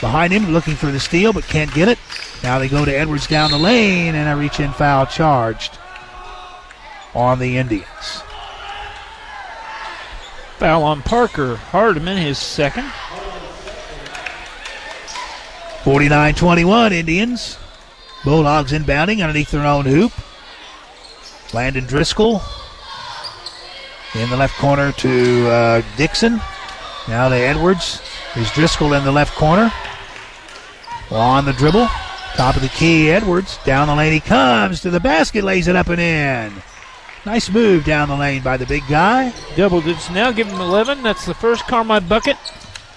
behind 0.00 0.32
him 0.32 0.52
looking 0.52 0.74
for 0.74 0.90
the 0.90 1.00
steal, 1.00 1.32
but 1.32 1.44
can't 1.44 1.72
get 1.72 1.88
it. 1.88 1.98
Now 2.42 2.58
they 2.58 2.68
go 2.68 2.84
to 2.84 2.96
Edwards 2.96 3.26
down 3.26 3.50
the 3.50 3.58
lane, 3.58 4.14
and 4.14 4.28
a 4.28 4.40
reach 4.40 4.60
in 4.60 4.72
foul 4.72 5.06
charged 5.06 5.78
on 7.14 7.38
the 7.38 7.58
Indians. 7.58 8.22
Foul 10.58 10.82
on 10.82 11.02
Parker 11.02 11.56
Hardiman, 11.56 12.18
his 12.18 12.38
second. 12.38 12.90
49 15.84 16.34
21 16.34 16.92
Indians. 16.92 17.58
Bulldogs 18.24 18.72
inbounding 18.72 19.22
underneath 19.22 19.50
their 19.50 19.64
own 19.64 19.86
hoop. 19.86 20.12
Landon 21.54 21.86
Driscoll 21.86 22.42
in 24.14 24.28
the 24.28 24.36
left 24.36 24.56
corner 24.58 24.92
to 24.92 25.48
uh, 25.48 25.82
Dixon. 25.96 26.40
Now 27.10 27.28
to 27.28 27.34
Edwards. 27.34 28.00
There's 28.36 28.52
Driscoll 28.52 28.94
in 28.94 29.02
the 29.02 29.10
left 29.10 29.34
corner. 29.34 29.72
On 31.10 31.44
the 31.44 31.52
dribble. 31.52 31.88
Top 32.36 32.54
of 32.54 32.62
the 32.62 32.68
key, 32.68 33.10
Edwards. 33.10 33.58
Down 33.64 33.88
the 33.88 33.96
lane 33.96 34.12
he 34.12 34.20
comes 34.20 34.80
to 34.82 34.90
the 34.90 35.00
basket, 35.00 35.42
lays 35.42 35.66
it 35.66 35.74
up 35.74 35.88
and 35.88 36.00
in. 36.00 36.62
Nice 37.26 37.50
move 37.50 37.84
down 37.84 38.08
the 38.08 38.16
lane 38.16 38.42
by 38.42 38.56
the 38.56 38.64
big 38.64 38.84
guy. 38.88 39.32
Double 39.56 39.80
digits 39.80 40.08
now, 40.08 40.30
give 40.30 40.46
him 40.46 40.60
11. 40.60 41.02
That's 41.02 41.26
the 41.26 41.34
first 41.34 41.66
Carmine 41.66 42.06
bucket 42.06 42.36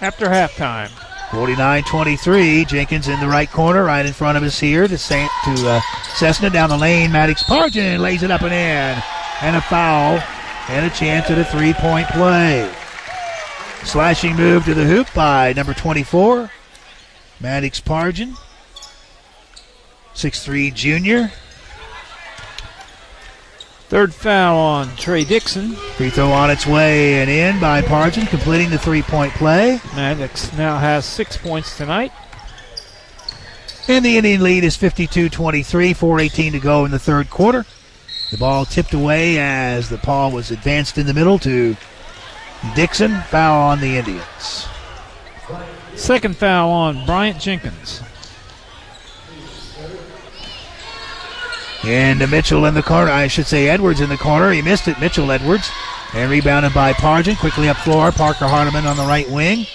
after 0.00 0.26
halftime. 0.26 0.90
49-23. 1.30 2.68
Jenkins 2.68 3.08
in 3.08 3.18
the 3.18 3.26
right 3.26 3.50
corner, 3.50 3.82
right 3.82 4.06
in 4.06 4.12
front 4.12 4.38
of 4.38 4.44
us 4.44 4.60
here 4.60 4.86
to 4.86 4.96
Saint 4.96 5.30
to 5.44 5.68
uh, 5.68 5.80
Cessna 6.14 6.50
down 6.50 6.70
the 6.70 6.78
lane. 6.78 7.10
Maddox 7.10 7.42
Pargin 7.42 7.98
lays 7.98 8.22
it 8.22 8.30
up 8.30 8.42
and 8.42 8.54
in, 8.54 9.02
and 9.42 9.56
a 9.56 9.60
foul, 9.62 10.22
and 10.68 10.86
a 10.86 10.94
chance 10.94 11.28
at 11.32 11.38
a 11.38 11.44
three-point 11.44 12.06
play. 12.10 12.72
Slashing 13.84 14.34
move 14.34 14.64
to 14.64 14.74
the 14.74 14.84
hoop 14.84 15.06
by 15.14 15.52
number 15.52 15.72
24, 15.72 16.50
Maddox 17.40 17.80
Pargin, 17.80 18.36
6'3 20.14 20.74
junior. 20.74 21.30
Third 23.88 24.12
foul 24.12 24.56
on 24.56 24.96
Trey 24.96 25.22
Dixon. 25.22 25.72
Free 25.72 26.10
throw 26.10 26.32
on 26.32 26.50
its 26.50 26.66
way 26.66 27.20
and 27.20 27.30
in 27.30 27.60
by 27.60 27.82
Pargin, 27.82 28.26
completing 28.28 28.70
the 28.70 28.78
three-point 28.78 29.32
play. 29.34 29.80
Maddox 29.94 30.52
now 30.54 30.78
has 30.78 31.04
six 31.04 31.36
points 31.36 31.76
tonight. 31.76 32.10
And 33.86 34.04
the 34.04 34.16
Indian 34.16 34.42
lead 34.42 34.64
is 34.64 34.76
52-23, 34.76 35.30
4.18 35.30 36.52
to 36.52 36.58
go 36.58 36.84
in 36.84 36.90
the 36.90 36.98
third 36.98 37.30
quarter. 37.30 37.66
The 38.30 38.38
ball 38.38 38.64
tipped 38.64 38.94
away 38.94 39.38
as 39.38 39.90
the 39.90 39.98
ball 39.98 40.32
was 40.32 40.50
advanced 40.50 40.98
in 40.98 41.06
the 41.06 41.14
middle 41.14 41.38
to 41.40 41.76
Dixon. 42.74 43.20
Foul 43.28 43.70
on 43.70 43.80
the 43.80 43.96
Indians. 43.96 44.66
Second 45.94 46.36
foul 46.36 46.70
on 46.70 47.06
Bryant 47.06 47.40
Jenkins. 47.40 48.02
And 51.84 52.18
Mitchell 52.30 52.64
in 52.64 52.74
the 52.74 52.82
corner. 52.82 53.10
I 53.10 53.28
should 53.28 53.46
say 53.46 53.68
Edwards 53.68 54.00
in 54.00 54.08
the 54.08 54.16
corner. 54.16 54.50
He 54.52 54.62
missed 54.62 54.88
it. 54.88 54.98
Mitchell 55.00 55.30
Edwards. 55.30 55.70
And 56.14 56.30
rebounded 56.30 56.72
by 56.72 56.92
Pargin. 56.92 57.38
Quickly 57.38 57.68
up 57.68 57.76
floor. 57.78 58.10
Parker 58.10 58.46
Hardiman 58.46 58.86
on 58.86 58.96
the 58.96 59.04
right 59.04 59.28
wing. 59.30 59.66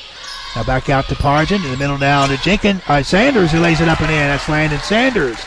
Now 0.55 0.63
back 0.63 0.89
out 0.89 1.05
to 1.09 1.15
Pargin. 1.15 1.63
In 1.63 1.71
the 1.71 1.77
middle 1.77 1.97
now 1.97 2.25
to 2.25 2.37
Jenkins. 2.37 2.81
Uh, 2.87 3.03
Sanders 3.03 3.51
who 3.51 3.59
lays 3.59 3.81
it 3.81 3.87
up 3.87 4.01
and 4.01 4.09
in. 4.09 4.17
That's 4.17 4.49
Landon 4.49 4.79
Sanders 4.79 5.37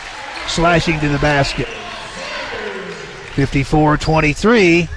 slashing 0.47 1.01
to 1.01 1.09
the 1.09 1.18
basket. 1.18 1.68
54 3.34 3.97
23. 3.97 4.88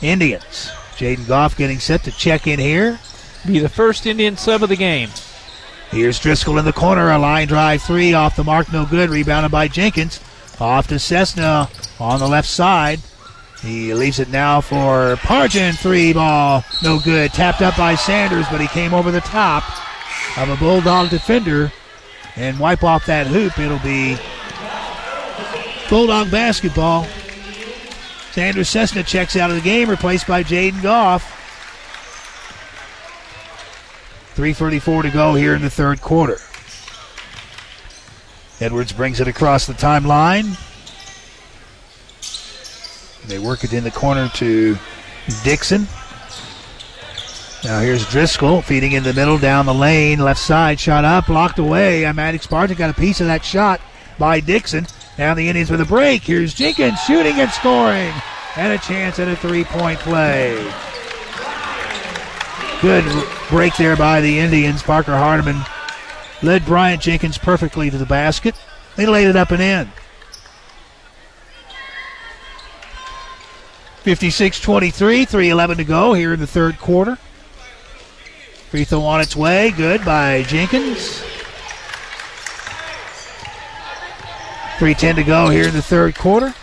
Indians. 0.00 0.70
Jaden 0.94 1.26
Goff 1.26 1.56
getting 1.56 1.78
set 1.78 2.04
to 2.04 2.10
check 2.10 2.46
in 2.46 2.58
here. 2.58 2.98
Be 3.46 3.58
the 3.58 3.68
first 3.68 4.06
Indian 4.06 4.36
sub 4.36 4.62
of 4.62 4.68
the 4.68 4.76
game. 4.76 5.10
Here's 5.90 6.18
Driscoll 6.18 6.58
in 6.58 6.64
the 6.64 6.72
corner. 6.72 7.10
A 7.10 7.18
line 7.18 7.46
drive 7.46 7.82
three 7.82 8.14
off 8.14 8.36
the 8.36 8.44
mark. 8.44 8.72
No 8.72 8.86
good. 8.86 9.10
Rebounded 9.10 9.52
by 9.52 9.68
Jenkins. 9.68 10.20
Off 10.60 10.88
to 10.88 10.98
Cessna 10.98 11.68
on 12.00 12.20
the 12.20 12.28
left 12.28 12.48
side. 12.48 13.00
He 13.62 13.94
leaves 13.94 14.18
it 14.18 14.28
now 14.28 14.60
for 14.60 15.16
Pargin. 15.16 15.74
Three 15.76 16.12
ball. 16.12 16.64
No 16.82 16.98
good. 16.98 17.32
Tapped 17.32 17.62
up 17.62 17.76
by 17.76 17.94
Sanders, 17.94 18.46
but 18.50 18.60
he 18.60 18.66
came 18.68 18.92
over 18.92 19.10
the 19.10 19.20
top 19.20 19.64
of 20.36 20.48
a 20.48 20.56
Bulldog 20.56 21.10
defender 21.10 21.72
and 22.36 22.58
wipe 22.58 22.82
off 22.82 23.06
that 23.06 23.26
hoop. 23.26 23.58
It'll 23.58 23.78
be 23.78 24.16
Bulldog 25.88 26.30
basketball. 26.30 27.06
Xander 28.34 28.66
Cessna 28.66 29.04
checks 29.04 29.36
out 29.36 29.50
of 29.50 29.56
the 29.56 29.62
game, 29.62 29.88
replaced 29.88 30.26
by 30.26 30.42
Jaden 30.42 30.82
Goff. 30.82 31.22
3.34 34.34 35.02
to 35.02 35.10
go 35.10 35.34
here 35.34 35.54
in 35.54 35.62
the 35.62 35.70
third 35.70 36.00
quarter. 36.00 36.38
Edwards 38.60 38.92
brings 38.92 39.20
it 39.20 39.28
across 39.28 39.66
the 39.68 39.72
timeline. 39.72 40.58
They 43.28 43.38
work 43.38 43.62
it 43.62 43.72
in 43.72 43.84
the 43.84 43.92
corner 43.92 44.28
to 44.34 44.76
Dixon. 45.44 45.86
Now 47.62 47.80
here's 47.80 48.04
Driscoll 48.10 48.62
feeding 48.62 48.92
in 48.92 49.04
the 49.04 49.14
middle 49.14 49.38
down 49.38 49.64
the 49.64 49.72
lane, 49.72 50.18
left 50.18 50.40
side, 50.40 50.80
shot 50.80 51.04
up, 51.04 51.28
blocked 51.28 51.60
away. 51.60 52.10
Maddox 52.12 52.48
Pargin 52.48 52.76
got 52.76 52.90
a 52.90 52.94
piece 52.94 53.20
of 53.20 53.28
that 53.28 53.44
shot 53.44 53.80
by 54.18 54.40
Dixon. 54.40 54.88
Now 55.16 55.34
the 55.34 55.48
Indians 55.48 55.70
with 55.70 55.80
a 55.80 55.84
break. 55.84 56.22
Here's 56.22 56.54
Jenkins 56.54 57.00
shooting 57.02 57.38
and 57.40 57.50
scoring, 57.50 58.12
and 58.56 58.72
a 58.72 58.78
chance 58.78 59.18
at 59.18 59.28
a 59.28 59.36
three-point 59.36 60.00
play. 60.00 60.54
Good 62.80 63.04
break 63.48 63.76
there 63.76 63.96
by 63.96 64.20
the 64.20 64.38
Indians. 64.38 64.82
Parker 64.82 65.16
Hardiman 65.16 65.60
led 66.42 66.66
Bryant 66.66 67.00
Jenkins 67.00 67.38
perfectly 67.38 67.90
to 67.90 67.96
the 67.96 68.06
basket. 68.06 68.56
They 68.96 69.06
laid 69.06 69.28
it 69.28 69.36
up 69.36 69.52
and 69.52 69.62
in. 69.62 69.90
56 74.02 74.60
23, 74.60 75.24
3.11 75.24 75.76
to 75.76 75.84
go 75.84 76.12
here 76.12 76.34
in 76.34 76.40
the 76.40 76.46
third 76.46 76.78
quarter. 76.78 77.16
Free 78.70 78.84
throw 78.84 79.02
on 79.02 79.20
its 79.20 79.34
way. 79.36 79.70
Good 79.70 80.04
by 80.04 80.42
Jenkins. 80.42 81.22
3.10 84.84 85.14
to 85.14 85.24
go 85.24 85.48
here 85.48 85.66
in 85.66 85.72
the 85.72 85.80
third 85.80 86.14
quarter. 86.14 86.54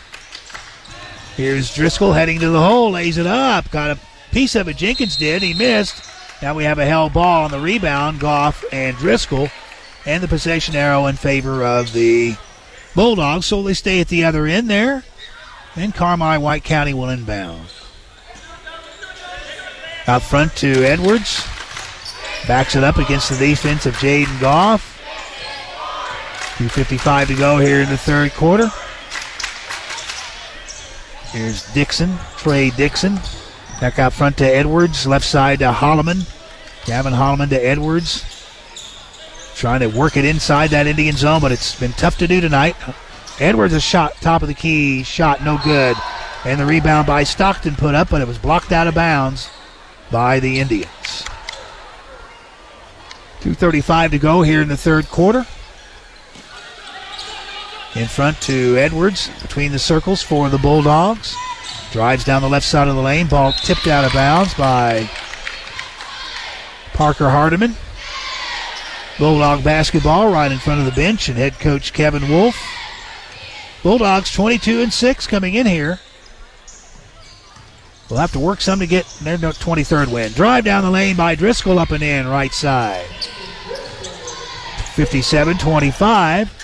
Here's 1.36 1.74
Driscoll 1.74 2.14
heading 2.14 2.40
to 2.42 2.50
the 2.52 2.62
hole, 2.62 2.92
lays 2.92 3.18
it 3.18 3.26
up. 3.26 3.72
Got 3.72 3.98
a 3.98 4.00
piece 4.32 4.54
of 4.54 4.68
it. 4.68 4.78
Jenkins 4.78 5.18
did. 5.18 5.42
He 5.42 5.56
missed. 5.56 6.08
Now 6.40 6.54
we 6.54 6.64
have 6.66 6.78
a 6.78 6.86
held 6.86 7.14
ball 7.14 7.46
on 7.46 7.50
the 7.50 7.60
rebound. 7.60 8.20
Goff 8.20 8.64
and 8.72 8.96
Driscoll. 8.96 9.50
And 10.06 10.22
the 10.22 10.28
possession 10.28 10.76
arrow 10.76 11.08
in 11.08 11.16
favor 11.16 11.66
of 11.66 11.94
the 11.94 12.36
Bulldogs. 12.94 13.48
So 13.48 13.64
they 13.64 13.74
stay 13.74 14.00
at 14.02 14.10
the 14.10 14.24
other 14.24 14.46
end 14.46 14.70
there. 14.70 15.04
And 15.76 15.92
Carmi 15.92 16.40
White 16.40 16.64
County 16.64 16.94
will 16.94 17.10
inbound. 17.10 17.70
Out 20.06 20.22
front 20.22 20.56
to 20.58 20.84
Edwards. 20.84 21.44
Backs 22.48 22.76
it 22.76 22.84
up 22.84 22.98
against 22.98 23.32
the 23.32 23.38
defense 23.48 23.88
of 23.88 23.96
Jaden 23.96 24.40
Goff. 24.40 24.91
2.55 26.62 27.28
to 27.28 27.36
go 27.36 27.58
here 27.58 27.82
in 27.82 27.90
the 27.90 27.98
third 27.98 28.32
quarter. 28.34 28.70
Here's 31.32 31.66
Dixon, 31.74 32.16
Trey 32.38 32.70
Dixon. 32.70 33.16
Back 33.80 33.98
out 33.98 34.14
front 34.14 34.38
to 34.38 34.46
Edwards. 34.46 35.08
Left 35.08 35.26
side 35.26 35.58
to 35.60 35.72
Holloman. 35.72 36.30
Gavin 36.86 37.14
Holloman 37.14 37.50
to 37.50 37.58
Edwards. 37.58 38.24
Trying 39.56 39.80
to 39.80 39.88
work 39.88 40.18
it 40.18 40.26
inside 40.26 40.70
that 40.70 40.86
Indian 40.86 41.16
zone, 41.16 41.42
but 41.42 41.52
it's 41.52 41.80
been 41.80 41.94
tough 41.94 42.20
to 42.20 42.28
do 42.28 42.40
tonight. 42.40 42.76
Edwards 43.40 43.74
a 43.74 43.80
shot, 43.80 44.14
top 44.22 44.44
of 44.44 44.48
the 44.48 44.54
key, 44.54 45.02
shot 45.02 45.44
no 45.44 45.60
good. 45.64 45.98
And 46.46 46.60
the 46.60 46.66
rebound 46.68 47.08
by 47.08 47.24
Stockton 47.24 47.76
put 47.76 47.96
up, 47.96 48.12
but 48.12 48.22
it 48.22 48.28
was 48.28 48.38
blocked 48.38 48.72
out 48.72 48.86
of 48.86 48.94
bounds 48.94 49.50
by 50.12 50.40
the 50.40 50.60
Indians. 50.60 51.26
2.35 53.40 54.12
to 54.12 54.20
go 54.20 54.44
here 54.44 54.62
in 54.62 54.68
the 54.68 54.78
third 54.78 55.10
quarter. 55.10 55.48
In 57.96 58.08
front 58.08 58.40
to 58.44 58.78
Edwards 58.78 59.30
between 59.42 59.74
the 59.74 59.80
circles 59.80 60.22
for 60.22 60.50
the 60.50 60.58
Bulldogs. 60.58 61.36
Drives 61.92 62.24
down 62.24 62.42
the 62.42 62.50
left 62.50 62.66
side 62.66 62.88
of 62.88 62.96
the 62.96 63.02
lane. 63.02 63.28
Ball 63.28 63.52
tipped 63.52 63.88
out 63.88 64.06
of 64.06 64.14
bounds 64.14 64.54
by 64.54 65.10
Parker 66.94 67.30
Hardiman. 67.30 67.76
Bulldog 69.20 69.64
basketball 69.64 70.32
right 70.32 70.52
in 70.52 70.58
front 70.58 70.80
of 70.80 70.86
the 70.86 70.94
bench 70.94 71.28
and 71.28 71.38
head 71.38 71.60
coach 71.60 71.92
Kevin 71.92 72.30
Wolf. 72.30 72.56
Bulldogs 73.84 74.32
22 74.32 74.82
and 74.82 74.94
6 74.94 75.28
coming 75.28 75.56
in 75.56 75.66
here. 75.66 76.00
We'll 78.10 78.20
have 78.20 78.32
to 78.32 78.40
work 78.40 78.62
some 78.62 78.80
to 78.80 78.88
get 78.88 79.06
their 79.22 79.38
23rd 79.38 80.12
win. 80.12 80.32
Drive 80.32 80.64
down 80.64 80.84
the 80.84 80.92
lane 80.92 81.18
by 81.18 81.36
Driscoll 81.36 81.80
up 81.80 81.92
and 81.92 82.04
in 82.04 82.28
right 82.28 82.54
side. 82.54 83.06
57 84.96 85.58
25. 85.58 86.61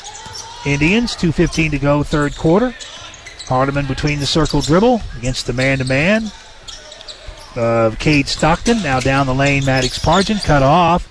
Indians, 0.68 1.16
2.15 1.16 1.72
to 1.72 1.80
go, 1.80 2.04
third 2.04 2.36
quarter. 2.36 2.76
Hardiman 3.48 3.86
between 3.86 4.20
the 4.20 4.26
circle 4.26 4.60
dribble 4.60 5.02
against 5.18 5.48
the 5.48 5.54
man 5.54 5.78
to 5.78 5.86
man 5.86 6.30
of 7.56 7.98
Cade 7.98 8.28
Stockton. 8.28 8.84
Now 8.84 9.00
down 9.00 9.26
the 9.26 9.34
lane, 9.34 9.66
Maddox 9.66 9.98
Pargin 9.98 10.44
cut 10.44 10.64
off. 10.64 11.08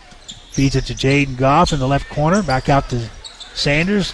Feeds 0.53 0.77
it 0.77 0.85
to 0.87 0.95
Jaden 0.95 1.37
Goff 1.37 1.73
in 1.73 1.79
the 1.79 1.89
left 1.89 2.09
corner. 2.11 2.43
Back 2.43 2.69
out 2.69 2.89
to 2.91 3.09
Sanders. 3.55 4.13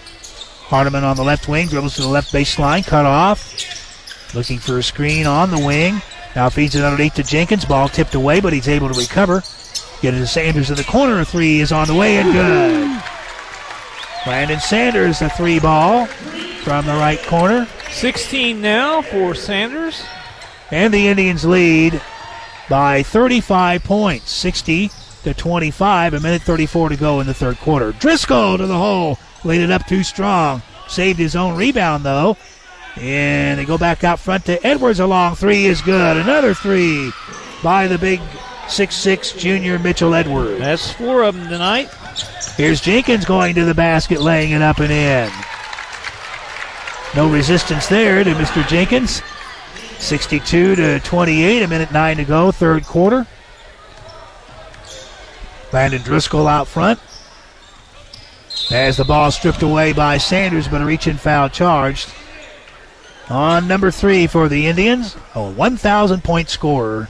Hardiman 0.69 1.05
on 1.05 1.17
the 1.17 1.25
left 1.25 1.49
wing, 1.49 1.67
dribbles 1.67 1.97
to 1.97 2.03
the 2.03 2.09
left 2.09 2.33
baseline, 2.33 2.87
cut 2.87 3.05
off. 3.05 4.35
Looking 4.35 4.59
for 4.59 4.79
a 4.79 4.83
screen 4.83 5.27
on 5.27 5.51
the 5.51 5.59
wing. 5.59 6.01
Now 6.35 6.49
feeds 6.49 6.75
it 6.75 6.85
underneath 6.85 7.15
to 7.15 7.23
Jenkins. 7.23 7.65
Ball 7.65 7.89
tipped 7.89 8.15
away, 8.15 8.41
but 8.41 8.53
he's 8.53 8.69
able 8.69 8.89
to 8.89 8.99
recover. 8.99 9.43
Get 10.01 10.15
it 10.15 10.19
to 10.19 10.27
Sanders 10.27 10.71
in 10.71 10.77
the 10.77 10.85
corner. 10.85 11.25
Three 11.25 11.61
is 11.61 11.73
on 11.73 11.89
the 11.89 11.95
way 11.95 12.17
and 12.17 12.33
good. 12.33 13.02
Landon 14.27 14.61
Sanders, 14.61 15.21
a 15.21 15.29
three 15.31 15.59
ball 15.59 16.07
from 16.63 16.87
the 16.87 16.93
right 16.93 17.21
corner. 17.25 17.67
16 17.91 18.61
now 18.61 19.03
for 19.03 19.35
Sanders. 19.35 20.05
And 20.71 20.95
the 20.95 21.09
Indians 21.09 21.45
lead 21.45 22.01
by 22.71 23.03
35 23.03 23.83
points, 23.83 24.31
60 24.31 24.91
to 25.25 25.35
25. 25.35 26.15
A 26.15 26.21
minute 26.21 26.43
34 26.43 26.91
to 26.91 26.97
go 26.97 27.21
in 27.21 27.27
the 27.27 27.35
third 27.35 27.59
quarter. 27.59 27.93
Driscoll 27.93 28.59
to 28.59 28.67
the 28.67 28.79
hole, 28.79 29.19
laid 29.45 29.61
it 29.61 29.73
up 29.73 29.87
too 29.87 30.05
strong. 30.05 30.63
Saved 30.89 31.19
his 31.19 31.35
own 31.35 31.57
rebound 31.57 32.05
though. 32.05 32.37
And 32.97 33.59
they 33.59 33.65
go 33.65 33.77
back 33.77 34.05
out 34.05 34.21
front 34.21 34.45
to 34.45 34.65
Edwards. 34.65 35.01
A 35.01 35.07
long 35.07 35.35
three 35.35 35.67
is 35.67 35.81
good. 35.83 36.17
Another 36.17 36.55
three 36.55 37.11
by 37.63 37.89
the 37.89 37.99
big 37.99 38.21
six-six 38.69 39.33
junior 39.33 39.79
Mitchell 39.79 40.15
Edwards. 40.15 40.61
That's 40.61 40.93
four 40.93 41.25
of 41.25 41.35
them 41.35 41.49
tonight. 41.49 41.91
Here's 42.57 42.81
Jenkins 42.81 43.25
going 43.25 43.55
to 43.55 43.65
the 43.65 43.75
basket, 43.75 44.21
laying 44.21 44.53
it 44.53 44.63
up 44.63 44.79
and 44.79 44.93
in. 44.93 45.31
No 47.15 47.31
resistance 47.31 47.87
there 47.89 48.25
to 48.25 48.31
Mr. 48.31 48.67
Jenkins. 48.69 49.23
62 49.99 50.77
to 50.77 51.01
28, 51.01 51.63
a 51.63 51.69
minute 51.69 51.93
nine 51.93 52.17
to 52.17 52.25
go, 52.25 52.51
third 52.51 52.85
quarter. 52.85 53.27
Landon 55.73 56.03
Driscoll 56.03 56.49
out 56.49 56.67
front. 56.67 56.99
As 58.71 58.97
the 58.97 59.05
ball 59.05 59.31
stripped 59.31 59.63
away 59.63 59.93
by 59.93 60.19
Sanders, 60.19 60.69
but 60.69 60.83
a 60.83 60.85
reach 60.85 61.07
in 61.07 61.17
foul 61.17 61.49
charged. 61.49 62.13
On 63.29 63.69
number 63.69 63.91
three 63.91 64.27
for 64.27 64.49
the 64.49 64.67
Indians, 64.67 65.17
a 65.35 65.43
1,000 65.43 66.23
point 66.25 66.49
scorer 66.49 67.07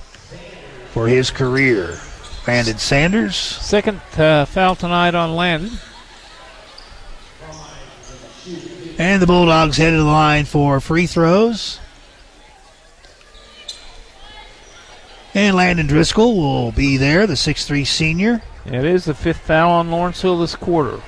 for 0.91 1.09
his 1.09 1.31
career. 1.31 1.99
Landon 2.47 2.79
Sanders. 2.79 3.37
Second 3.37 4.01
uh, 4.19 4.45
foul 4.45 4.75
tonight 4.75 5.15
on 5.15 5.37
Landon. 5.37 5.79
And 8.99 9.23
the 9.23 9.27
Bulldogs 9.27 9.77
headed 9.77 9.99
to 9.99 10.03
the 10.03 10.05
line 10.05 10.45
for 10.45 10.81
free 10.81 11.07
throws. 11.07 11.79
And 15.35 15.57
Landon 15.57 15.87
Driscoll 15.87 16.37
will 16.37 16.73
be 16.73 16.97
there, 16.97 17.27
the 17.27 17.35
6'3 17.35 17.87
senior. 17.87 18.43
It 18.67 18.85
is 18.85 19.07
the 19.07 19.15
fifth 19.15 19.41
foul 19.41 19.71
on 19.71 19.91
Lawrenceville 19.91 20.39
this 20.39 20.57
quarter. 20.57 21.01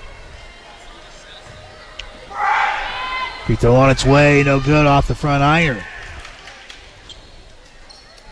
Free 3.45 3.57
throw 3.57 3.77
on 3.77 3.91
its 3.91 4.07
way, 4.07 4.43
no 4.43 4.61
good 4.61 4.87
off 4.87 5.09
the 5.09 5.15
front 5.15 5.43
iron. 5.43 5.83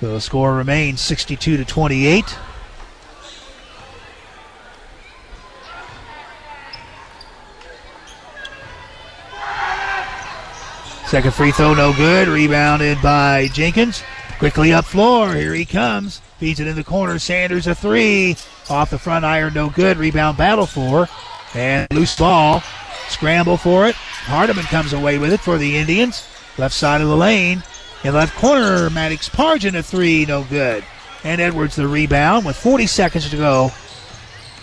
The 0.00 0.18
score 0.20 0.54
remains 0.54 1.00
62 1.02 1.58
to 1.58 1.64
28. 1.64 2.38
Second 11.12 11.34
free 11.34 11.52
throw, 11.52 11.74
no 11.74 11.92
good. 11.92 12.26
Rebounded 12.26 13.02
by 13.02 13.48
Jenkins. 13.48 14.02
Quickly 14.38 14.72
up 14.72 14.86
floor. 14.86 15.34
Here 15.34 15.52
he 15.52 15.66
comes. 15.66 16.22
Feeds 16.38 16.58
it 16.58 16.66
in 16.66 16.74
the 16.74 16.82
corner. 16.82 17.18
Sanders 17.18 17.66
a 17.66 17.74
three. 17.74 18.34
Off 18.70 18.88
the 18.88 18.98
front 18.98 19.22
iron, 19.22 19.52
no 19.52 19.68
good. 19.68 19.98
Rebound 19.98 20.38
battle 20.38 20.64
for. 20.64 21.06
And 21.52 21.86
loose 21.92 22.16
ball. 22.16 22.62
Scramble 23.08 23.58
for 23.58 23.86
it. 23.86 23.94
Hardiman 23.94 24.64
comes 24.64 24.94
away 24.94 25.18
with 25.18 25.34
it 25.34 25.40
for 25.40 25.58
the 25.58 25.76
Indians. 25.76 26.26
Left 26.56 26.72
side 26.72 27.02
of 27.02 27.08
the 27.08 27.16
lane. 27.18 27.62
In 28.04 28.14
left 28.14 28.34
corner, 28.36 28.88
Maddox 28.88 29.28
Pargin 29.28 29.78
a 29.78 29.82
three, 29.82 30.24
no 30.24 30.44
good. 30.44 30.82
And 31.24 31.42
Edwards 31.42 31.76
the 31.76 31.86
rebound 31.86 32.46
with 32.46 32.56
40 32.56 32.86
seconds 32.86 33.28
to 33.28 33.36
go 33.36 33.70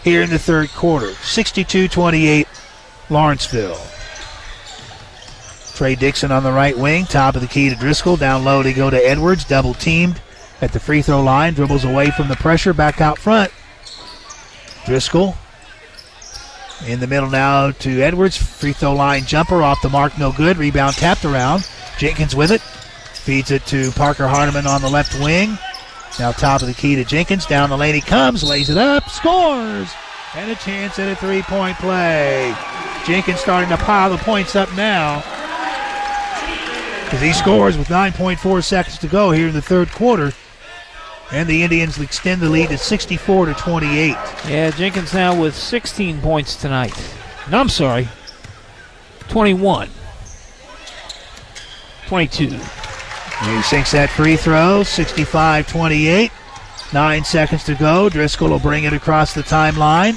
here 0.04 0.24
in 0.24 0.32
the 0.32 0.40
third 0.40 0.70
quarter. 0.70 1.14
62 1.14 1.88
28, 1.90 2.48
Lawrenceville. 3.12 3.99
Trey 5.80 5.96
Dixon 5.96 6.30
on 6.30 6.44
the 6.44 6.52
right 6.52 6.78
wing, 6.78 7.06
top 7.06 7.36
of 7.36 7.42
the 7.42 7.48
key 7.48 7.70
to 7.70 7.76
Driscoll. 7.78 8.18
Down 8.18 8.44
low 8.44 8.62
they 8.62 8.74
go 8.74 8.90
to 8.90 8.98
Edwards, 8.98 9.46
double 9.46 9.74
teamed 9.74 10.22
at 10.60 10.74
the 10.74 10.80
free 10.80 11.02
throw 11.02 11.24
line, 11.24 11.54
dribbles 11.54 11.86
away 11.86 12.12
from 12.12 12.28
the 12.28 12.36
pressure, 12.36 12.74
back 12.74 13.00
out 13.00 13.18
front. 13.18 13.50
Driscoll 14.86 15.38
in 16.86 17.00
the 17.00 17.08
middle 17.08 17.30
now 17.30 17.72
to 17.72 18.02
Edwards. 18.02 18.36
Free 18.36 18.74
throw 18.74 18.94
line 18.94 19.24
jumper 19.24 19.64
off 19.64 19.82
the 19.82 19.88
mark, 19.88 20.18
no 20.18 20.34
good. 20.34 20.58
Rebound 20.58 20.96
tapped 20.96 21.24
around. 21.24 21.66
Jenkins 21.98 22.36
with 22.36 22.52
it. 22.52 22.60
Feeds 22.60 23.50
it 23.50 23.66
to 23.68 23.92
Parker 23.92 24.28
Hardiman 24.28 24.68
on 24.68 24.82
the 24.82 24.90
left 24.90 25.18
wing. 25.22 25.58
Now 26.20 26.34
top 26.34 26.62
of 26.62 26.68
the 26.68 26.74
key 26.74 26.98
to 26.98 27.06
Jenkins. 27.06 27.46
Down 27.46 27.70
the 27.70 27.78
lane 27.78 27.96
he 27.96 28.02
comes, 28.02 28.44
lays 28.44 28.70
it 28.70 28.78
up, 28.78 29.10
scores! 29.10 29.90
And 30.36 30.52
a 30.52 30.56
chance 30.56 31.00
at 31.00 31.08
a 31.08 31.16
three 31.16 31.42
point 31.42 31.78
play. 31.78 32.54
Jenkins 33.06 33.40
starting 33.40 33.70
to 33.70 33.78
pile 33.78 34.10
the 34.10 34.18
points 34.18 34.58
up 34.58 34.70
now. 34.76 35.24
He 37.18 37.34
scores 37.34 37.78
with 37.78 37.88
9.4 37.88 38.64
seconds 38.64 38.98
to 39.00 39.08
go 39.08 39.32
here 39.32 39.48
in 39.48 39.54
the 39.54 39.62
third 39.62 39.90
quarter. 39.92 40.32
And 41.32 41.50
the 41.50 41.64
Indians 41.64 42.00
extend 42.00 42.42
the 42.42 42.50
lead 42.50 42.70
to 42.70 42.78
64 42.78 43.48
to 43.48 43.54
28. 43.54 44.16
Yeah, 44.48 44.72
Jenkins 44.72 45.14
now 45.14 45.40
with 45.40 45.56
16 45.56 46.22
points 46.22 46.56
tonight. 46.56 46.94
No, 47.52 47.60
I'm 47.60 47.70
sorry. 47.70 48.08
21. 49.28 49.90
22. 52.08 52.48
He 52.48 53.62
sinks 53.62 53.92
that 53.92 54.10
free 54.10 54.36
throw, 54.36 54.84
65 54.84 55.68
28. 55.68 56.32
Nine 56.92 57.24
seconds 57.24 57.64
to 57.66 57.76
go. 57.76 58.10
Driscoll 58.10 58.50
will 58.50 58.60
bring 58.60 58.86
it 58.86 58.94
across 58.94 59.34
the 59.34 59.44
timeline. 59.44 60.14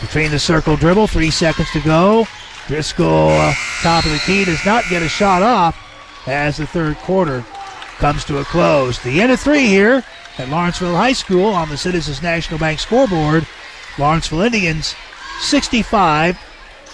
Between 0.00 0.30
the 0.30 0.38
circle 0.38 0.76
dribble, 0.76 1.06
three 1.06 1.30
seconds 1.30 1.70
to 1.72 1.80
go. 1.80 2.26
Driscoll, 2.66 3.30
top 3.82 4.04
of 4.04 4.10
the 4.10 4.18
key, 4.26 4.44
does 4.44 4.64
not 4.66 4.84
get 4.90 5.02
a 5.02 5.08
shot 5.08 5.42
off 5.42 5.76
as 6.26 6.56
the 6.56 6.66
third 6.66 6.96
quarter 6.98 7.44
comes 7.98 8.24
to 8.24 8.38
a 8.38 8.44
close. 8.44 8.98
The 9.02 9.20
end 9.20 9.30
of 9.30 9.40
three 9.40 9.66
here 9.66 10.04
at 10.38 10.48
Lawrenceville 10.48 10.96
High 10.96 11.12
School 11.12 11.46
on 11.46 11.68
the 11.68 11.76
Citizens 11.76 12.22
National 12.22 12.58
Bank 12.58 12.80
scoreboard. 12.80 13.46
Lawrenceville 13.98 14.42
Indians 14.42 14.94
65, 15.40 16.38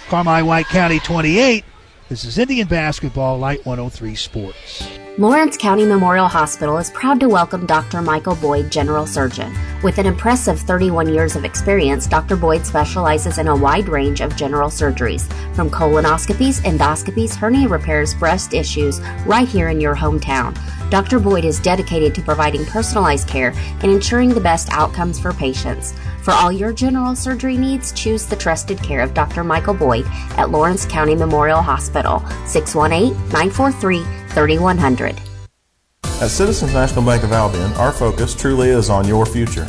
Carmi 0.09 0.45
White 0.45 0.67
County 0.67 1.01
28. 1.01 1.65
This 2.13 2.27
is 2.27 2.37
Indian 2.37 2.69
Basketball 2.69 3.39
Light 3.39 3.65
103 3.65 4.15
Sports. 4.17 4.87
Lawrence 5.17 5.57
County 5.57 5.87
Memorial 5.87 6.29
Hospital 6.29 6.77
is 6.77 6.91
proud 6.91 7.19
to 7.21 7.29
welcome 7.31 7.65
Dr. 7.65 8.03
Michael 8.03 8.37
Boyd, 8.37 8.71
General 8.71 9.07
Surgeon. 9.07 9.51
With 9.83 9.97
an 9.97 10.05
impressive 10.05 10.61
31 10.61 11.09
years 11.09 11.37
of 11.37 11.47
experience, 11.47 12.07
Dr. 12.07 12.37
Boyd 12.37 12.67
specializes 12.67 13.39
in 13.39 13.49
a 13.49 13.57
wide 13.57 13.89
range 13.89 14.21
of 14.21 14.37
general 14.37 14.69
surgeries, 14.69 15.23
from 15.55 15.71
colonoscopies, 15.71 16.61
endoscopies, 16.65 17.35
hernia 17.35 17.67
repairs, 17.67 18.13
breast 18.13 18.53
issues, 18.53 19.01
right 19.25 19.49
here 19.49 19.71
in 19.71 19.81
your 19.81 19.97
hometown. 19.97 20.55
Dr. 20.91 21.19
Boyd 21.19 21.47
is 21.47 21.61
dedicated 21.61 22.15
to 22.15 22.21
providing 22.21 22.67
personalized 22.67 23.27
care 23.27 23.55
and 23.81 23.91
ensuring 23.91 24.29
the 24.29 24.39
best 24.39 24.69
outcomes 24.73 25.19
for 25.19 25.33
patients. 25.33 25.95
For 26.23 26.31
all 26.31 26.53
your 26.53 26.73
general 26.73 27.17
surgery 27.17 27.57
needs, 27.57 27.91
choose 27.91 28.27
the 28.27 28.37
trusted 28.37 28.81
care 28.81 29.01
of 29.01 29.13
Dr. 29.13 29.43
Michael 29.43 29.75
Boyd 29.75 30.07
at 30.39 30.51
Lawrence 30.51 30.87
County 30.87 31.17
Memorial 31.17 31.61
Hospital, 31.61 32.21
618 32.47 33.13
943 33.31 34.05
3100. 34.29 35.21
At 36.21 36.31
Citizens 36.31 36.73
National 36.73 37.05
Bank 37.05 37.25
of 37.25 37.33
Albion, 37.33 37.73
our 37.73 37.91
focus 37.91 38.37
truly 38.37 38.69
is 38.69 38.89
on 38.89 39.09
your 39.09 39.27
future. 39.27 39.67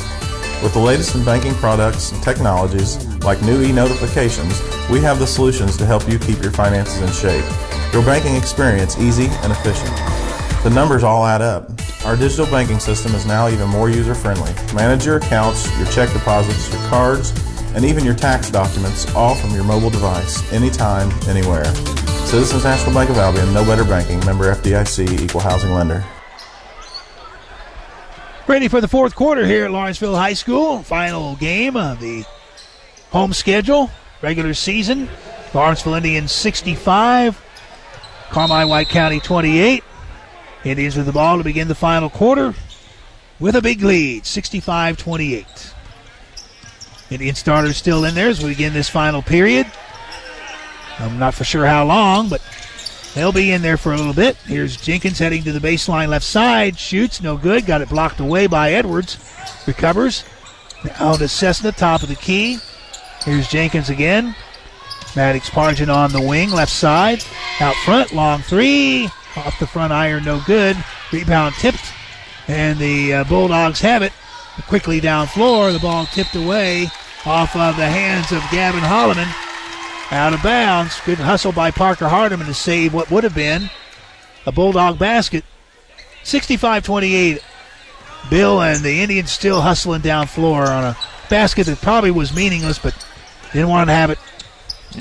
With 0.62 0.72
the 0.74 0.78
latest 0.78 1.16
in 1.16 1.24
banking 1.24 1.54
products 1.54 2.12
and 2.12 2.22
technologies, 2.22 3.04
like 3.24 3.42
new 3.42 3.60
e-notifications, 3.62 4.62
we 4.88 5.00
have 5.00 5.18
the 5.18 5.26
solutions 5.26 5.76
to 5.78 5.84
help 5.84 6.08
you 6.08 6.20
keep 6.20 6.40
your 6.40 6.52
finances 6.52 7.02
in 7.02 7.10
shape. 7.10 7.44
Your 7.92 8.04
banking 8.04 8.36
experience 8.36 8.96
easy 8.96 9.26
and 9.42 9.50
efficient. 9.50 10.23
The 10.64 10.70
numbers 10.70 11.04
all 11.04 11.26
add 11.26 11.42
up. 11.42 11.70
Our 12.06 12.16
digital 12.16 12.46
banking 12.46 12.78
system 12.78 13.14
is 13.14 13.26
now 13.26 13.48
even 13.48 13.68
more 13.68 13.90
user-friendly. 13.90 14.50
Manage 14.74 15.04
your 15.04 15.18
accounts, 15.18 15.68
your 15.76 15.86
check 15.88 16.10
deposits, 16.14 16.72
your 16.72 16.82
cards, 16.88 17.34
and 17.74 17.84
even 17.84 18.02
your 18.02 18.14
tax 18.14 18.48
documents, 18.48 19.14
all 19.14 19.34
from 19.34 19.50
your 19.50 19.62
mobile 19.62 19.90
device, 19.90 20.50
anytime, 20.54 21.10
anywhere. 21.28 21.66
Citizens 22.24 22.64
National 22.64 22.94
Bank 22.94 23.10
of 23.10 23.18
Albion, 23.18 23.52
no 23.52 23.62
better 23.62 23.84
banking, 23.84 24.24
member 24.24 24.50
FDIC, 24.54 25.20
equal 25.20 25.42
housing 25.42 25.70
lender. 25.72 26.02
Ready 28.46 28.68
for 28.68 28.80
the 28.80 28.88
fourth 28.88 29.14
quarter 29.14 29.44
here 29.44 29.66
at 29.66 29.70
Lawrenceville 29.70 30.16
High 30.16 30.32
School. 30.32 30.82
Final 30.82 31.36
game 31.36 31.76
of 31.76 32.00
the 32.00 32.24
home 33.10 33.34
schedule, 33.34 33.90
regular 34.22 34.54
season. 34.54 35.10
Lawrenceville 35.52 35.92
Indians 35.92 36.32
65, 36.32 37.38
Carmi 38.30 38.66
White 38.66 38.88
County 38.88 39.20
28. 39.20 39.84
Indians 40.64 40.96
with 40.96 41.06
the 41.06 41.12
ball 41.12 41.38
to 41.38 41.44
begin 41.44 41.68
the 41.68 41.74
final 41.74 42.08
quarter 42.08 42.54
with 43.38 43.56
a 43.56 43.62
big 43.62 43.82
lead, 43.82 44.24
65 44.26 44.96
28. 44.96 45.74
Indian 47.10 47.34
starters 47.34 47.76
still 47.76 48.04
in 48.04 48.14
there 48.14 48.28
as 48.28 48.42
we 48.42 48.50
begin 48.50 48.72
this 48.72 48.88
final 48.88 49.22
period. 49.22 49.70
I'm 50.98 51.18
not 51.18 51.34
for 51.34 51.44
sure 51.44 51.66
how 51.66 51.84
long, 51.84 52.28
but 52.28 52.40
they'll 53.14 53.32
be 53.32 53.52
in 53.52 53.62
there 53.62 53.76
for 53.76 53.92
a 53.92 53.96
little 53.96 54.14
bit. 54.14 54.36
Here's 54.46 54.76
Jenkins 54.76 55.18
heading 55.18 55.42
to 55.42 55.52
the 55.52 55.58
baseline 55.58 56.08
left 56.08 56.24
side. 56.24 56.78
Shoots, 56.78 57.20
no 57.20 57.36
good. 57.36 57.66
Got 57.66 57.82
it 57.82 57.88
blocked 57.88 58.20
away 58.20 58.46
by 58.46 58.72
Edwards. 58.72 59.18
Recovers. 59.66 60.24
Now 60.84 61.14
to 61.14 61.28
Cessna, 61.28 61.72
top 61.72 62.02
of 62.02 62.08
the 62.08 62.16
key. 62.16 62.58
Here's 63.24 63.48
Jenkins 63.48 63.90
again. 63.90 64.34
Maddox 65.16 65.48
Pargin 65.50 65.94
on 65.94 66.12
the 66.12 66.20
wing, 66.20 66.50
left 66.50 66.72
side. 66.72 67.24
Out 67.60 67.74
front, 67.76 68.12
long 68.12 68.40
three. 68.42 69.08
Off 69.36 69.58
the 69.58 69.66
front 69.66 69.92
iron, 69.92 70.24
no 70.24 70.40
good. 70.46 70.76
Rebound 71.12 71.54
tipped. 71.56 71.92
And 72.46 72.78
the 72.78 73.14
uh, 73.14 73.24
Bulldogs 73.24 73.80
have 73.80 74.02
it. 74.02 74.12
Quickly 74.68 75.00
down 75.00 75.26
floor, 75.26 75.72
the 75.72 75.78
ball 75.78 76.06
tipped 76.06 76.36
away 76.36 76.88
off 77.26 77.56
of 77.56 77.76
the 77.76 77.86
hands 77.86 78.30
of 78.30 78.42
Gavin 78.52 78.80
Holloman. 78.80 79.32
Out 80.12 80.34
of 80.34 80.42
bounds. 80.42 81.00
Good 81.04 81.18
hustle 81.18 81.52
by 81.52 81.70
Parker 81.70 82.08
Hardiman 82.08 82.46
to 82.46 82.54
save 82.54 82.94
what 82.94 83.10
would 83.10 83.24
have 83.24 83.34
been 83.34 83.70
a 84.46 84.52
Bulldog 84.52 84.98
basket. 84.98 85.44
65 86.22 86.84
28. 86.84 87.42
Bill 88.30 88.62
and 88.62 88.82
the 88.82 89.02
Indians 89.02 89.30
still 89.30 89.60
hustling 89.60 90.00
down 90.00 90.26
floor 90.26 90.68
on 90.70 90.84
a 90.84 90.96
basket 91.28 91.66
that 91.66 91.80
probably 91.80 92.10
was 92.10 92.34
meaningless, 92.34 92.78
but 92.78 92.94
didn't 93.52 93.68
want 93.68 93.88
to 93.88 93.94
have 93.94 94.10
it 94.10 94.18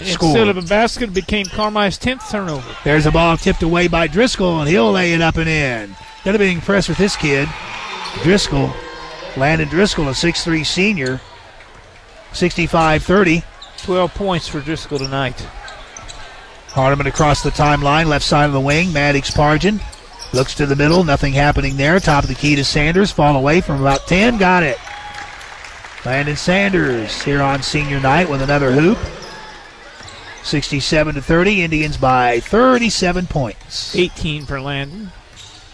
scored. 0.01 0.37
Instead 0.37 0.47
of 0.49 0.57
a 0.57 0.67
basket, 0.67 1.09
it 1.09 1.13
became 1.13 1.45
Carmi's 1.45 1.97
10th 1.97 2.29
turnover. 2.29 2.75
There's 2.83 3.05
a 3.05 3.11
ball 3.11 3.37
tipped 3.37 3.63
away 3.63 3.87
by 3.87 4.07
Driscoll, 4.07 4.59
and 4.59 4.69
he'll 4.69 4.91
lay 4.91 5.13
it 5.13 5.21
up 5.21 5.37
and 5.37 5.49
in. 5.49 5.95
Gotta 6.23 6.39
be 6.39 6.51
impressed 6.51 6.89
with 6.89 6.97
this 6.97 7.15
kid. 7.15 7.47
Driscoll. 8.23 8.71
Landon 9.35 9.67
Driscoll, 9.67 10.07
a 10.07 10.11
6'3 10.11 10.65
senior. 10.65 11.19
65 12.33 13.03
30. 13.03 13.43
12 13.77 14.13
points 14.13 14.47
for 14.47 14.61
Driscoll 14.61 14.99
tonight. 14.99 15.39
Hardiman 16.69 17.07
across 17.07 17.43
the 17.43 17.51
timeline, 17.51 18.07
left 18.07 18.25
side 18.25 18.45
of 18.45 18.53
the 18.53 18.59
wing. 18.59 18.93
Maddox 18.93 19.31
Pargin 19.31 19.81
looks 20.33 20.55
to 20.55 20.65
the 20.65 20.75
middle, 20.75 21.03
nothing 21.03 21.33
happening 21.33 21.77
there. 21.77 21.99
Top 21.99 22.23
of 22.23 22.29
the 22.29 22.35
key 22.35 22.55
to 22.55 22.63
Sanders, 22.63 23.11
fall 23.11 23.35
away 23.35 23.61
from 23.61 23.81
about 23.81 24.07
10, 24.07 24.37
got 24.37 24.63
it. 24.63 24.77
Landon 26.05 26.35
Sanders 26.35 27.21
here 27.21 27.41
on 27.41 27.61
senior 27.61 27.99
night 27.99 28.29
with 28.29 28.41
another 28.41 28.71
hoop. 28.71 28.97
67 30.43 31.15
to 31.15 31.21
30, 31.21 31.63
Indians 31.63 31.97
by 31.97 32.39
37 32.41 33.27
points. 33.27 33.95
18 33.95 34.45
for 34.45 34.59
Landon. 34.61 35.11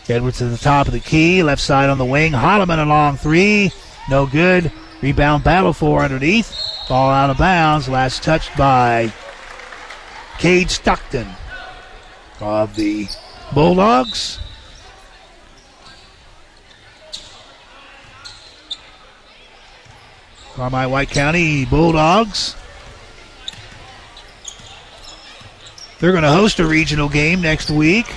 Edwards 0.07 0.39
to 0.39 0.45
the 0.45 0.57
top 0.57 0.87
of 0.87 0.93
the 0.93 0.99
key, 0.99 1.43
left 1.43 1.61
side 1.61 1.89
on 1.89 1.97
the 1.97 2.05
wing. 2.05 2.31
Holloman 2.31 2.81
a 2.81 2.85
long 2.85 3.17
three, 3.17 3.71
no 4.09 4.25
good. 4.25 4.71
Rebound 5.01 5.43
battle 5.43 5.73
for 5.73 6.01
underneath. 6.01 6.55
Ball 6.87 7.11
out 7.11 7.29
of 7.29 7.37
bounds. 7.37 7.87
Last 7.87 8.23
touched 8.23 8.55
by 8.57 9.13
Cade 10.39 10.69
Stockton 10.69 11.27
of 12.41 12.75
the 12.75 13.07
Bulldogs. 13.53 14.39
Carmi 20.53 20.89
White 20.89 21.09
County 21.09 21.65
Bulldogs 21.65 22.55
They're 25.99 26.11
going 26.11 26.23
to 26.23 26.31
host 26.31 26.59
a 26.59 26.65
regional 26.65 27.09
game 27.09 27.41
next 27.41 27.69
week. 27.69 28.07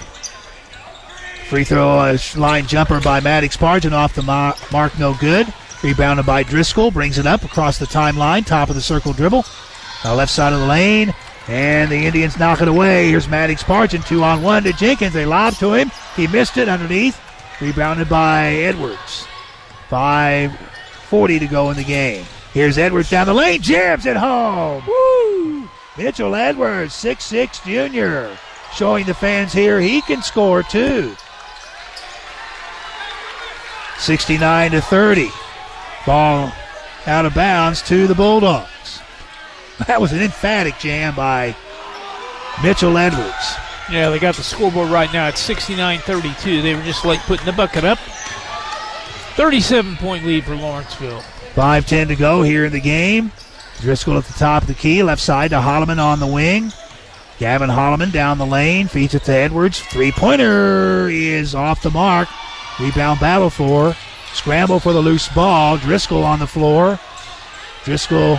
Free 1.48 1.64
throw 1.64 1.98
uh, 1.98 2.16
line 2.36 2.66
jumper 2.66 3.00
by 3.00 3.20
Maddox 3.20 3.56
Pargin 3.56 3.92
off 3.92 4.14
the 4.14 4.22
mark, 4.22 4.98
no 4.98 5.14
good. 5.14 5.52
Rebounded 5.82 6.24
by 6.24 6.44
Driscoll, 6.44 6.92
brings 6.92 7.18
it 7.18 7.26
up 7.26 7.42
across 7.42 7.78
the 7.78 7.86
timeline, 7.86 8.46
top 8.46 8.68
of 8.68 8.76
the 8.76 8.80
circle 8.80 9.12
dribble. 9.12 9.44
Now 10.04 10.14
left 10.14 10.30
side 10.30 10.52
of 10.52 10.60
the 10.60 10.66
lane, 10.66 11.12
and 11.48 11.90
the 11.90 12.06
Indians 12.06 12.38
knock 12.38 12.60
it 12.60 12.68
away. 12.68 13.08
Here's 13.08 13.28
Maddox 13.28 13.64
Pargin, 13.64 14.06
two 14.06 14.22
on 14.22 14.42
one 14.42 14.62
to 14.62 14.72
Jenkins. 14.72 15.12
They 15.12 15.26
lob 15.26 15.54
to 15.54 15.74
him. 15.74 15.90
He 16.14 16.28
missed 16.28 16.56
it 16.56 16.68
underneath. 16.68 17.20
Rebounded 17.60 18.08
by 18.08 18.46
Edwards. 18.46 19.26
5.40 19.90 21.40
to 21.40 21.46
go 21.48 21.70
in 21.70 21.76
the 21.76 21.84
game. 21.84 22.24
Here's 22.54 22.78
Edwards 22.78 23.10
down 23.10 23.26
the 23.26 23.34
lane, 23.34 23.60
jams 23.60 24.06
it 24.06 24.16
home. 24.16 24.84
Woo! 24.86 25.11
Mitchell 25.96 26.34
Edwards, 26.34 26.94
six-six 26.94 27.60
junior, 27.60 28.36
showing 28.74 29.04
the 29.04 29.14
fans 29.14 29.52
here 29.52 29.80
he 29.80 30.00
can 30.02 30.22
score 30.22 30.62
too. 30.62 31.14
69 33.98 34.70
to 34.72 34.80
30. 34.80 35.30
Ball 36.06 36.52
out 37.06 37.26
of 37.26 37.34
bounds 37.34 37.82
to 37.82 38.06
the 38.06 38.14
Bulldogs. 38.14 38.68
That 39.86 40.00
was 40.00 40.12
an 40.12 40.20
emphatic 40.22 40.78
jam 40.78 41.16
by 41.16 41.56
Mitchell 42.62 42.96
Edwards. 42.96 43.56
Yeah, 43.90 44.10
they 44.10 44.20
got 44.20 44.36
the 44.36 44.42
scoreboard 44.42 44.90
right 44.90 45.12
now 45.12 45.26
at 45.26 45.36
69 45.36 45.98
32. 46.00 46.62
They 46.62 46.74
were 46.74 46.82
just 46.82 47.04
like 47.04 47.18
putting 47.20 47.46
the 47.46 47.52
bucket 47.52 47.82
up. 47.82 47.98
37 49.34 49.96
point 49.96 50.24
lead 50.24 50.44
for 50.44 50.54
Lawrenceville. 50.54 51.20
5 51.20 51.86
to 51.86 52.14
go 52.14 52.42
here 52.42 52.66
in 52.66 52.72
the 52.72 52.80
game. 52.80 53.32
Driscoll 53.80 54.18
at 54.18 54.24
the 54.24 54.32
top 54.34 54.62
of 54.62 54.68
the 54.68 54.74
key, 54.74 55.02
left 55.02 55.20
side 55.20 55.50
to 55.50 55.56
Holloman 55.56 55.98
on 55.98 56.20
the 56.20 56.26
wing. 56.26 56.72
Gavin 57.38 57.70
Holloman 57.70 58.12
down 58.12 58.38
the 58.38 58.46
lane, 58.46 58.86
feeds 58.86 59.14
it 59.14 59.24
to 59.24 59.32
Edwards. 59.32 59.80
Three 59.80 60.12
pointer 60.12 61.08
is 61.08 61.54
off 61.54 61.82
the 61.82 61.90
mark. 61.90 62.28
Rebound 62.78 63.20
battle 63.20 63.50
for. 63.50 63.96
Scramble 64.32 64.80
for 64.80 64.92
the 64.92 65.00
loose 65.00 65.28
ball. 65.28 65.76
Driscoll 65.76 66.24
on 66.24 66.38
the 66.38 66.46
floor. 66.46 67.00
Driscoll 67.84 68.38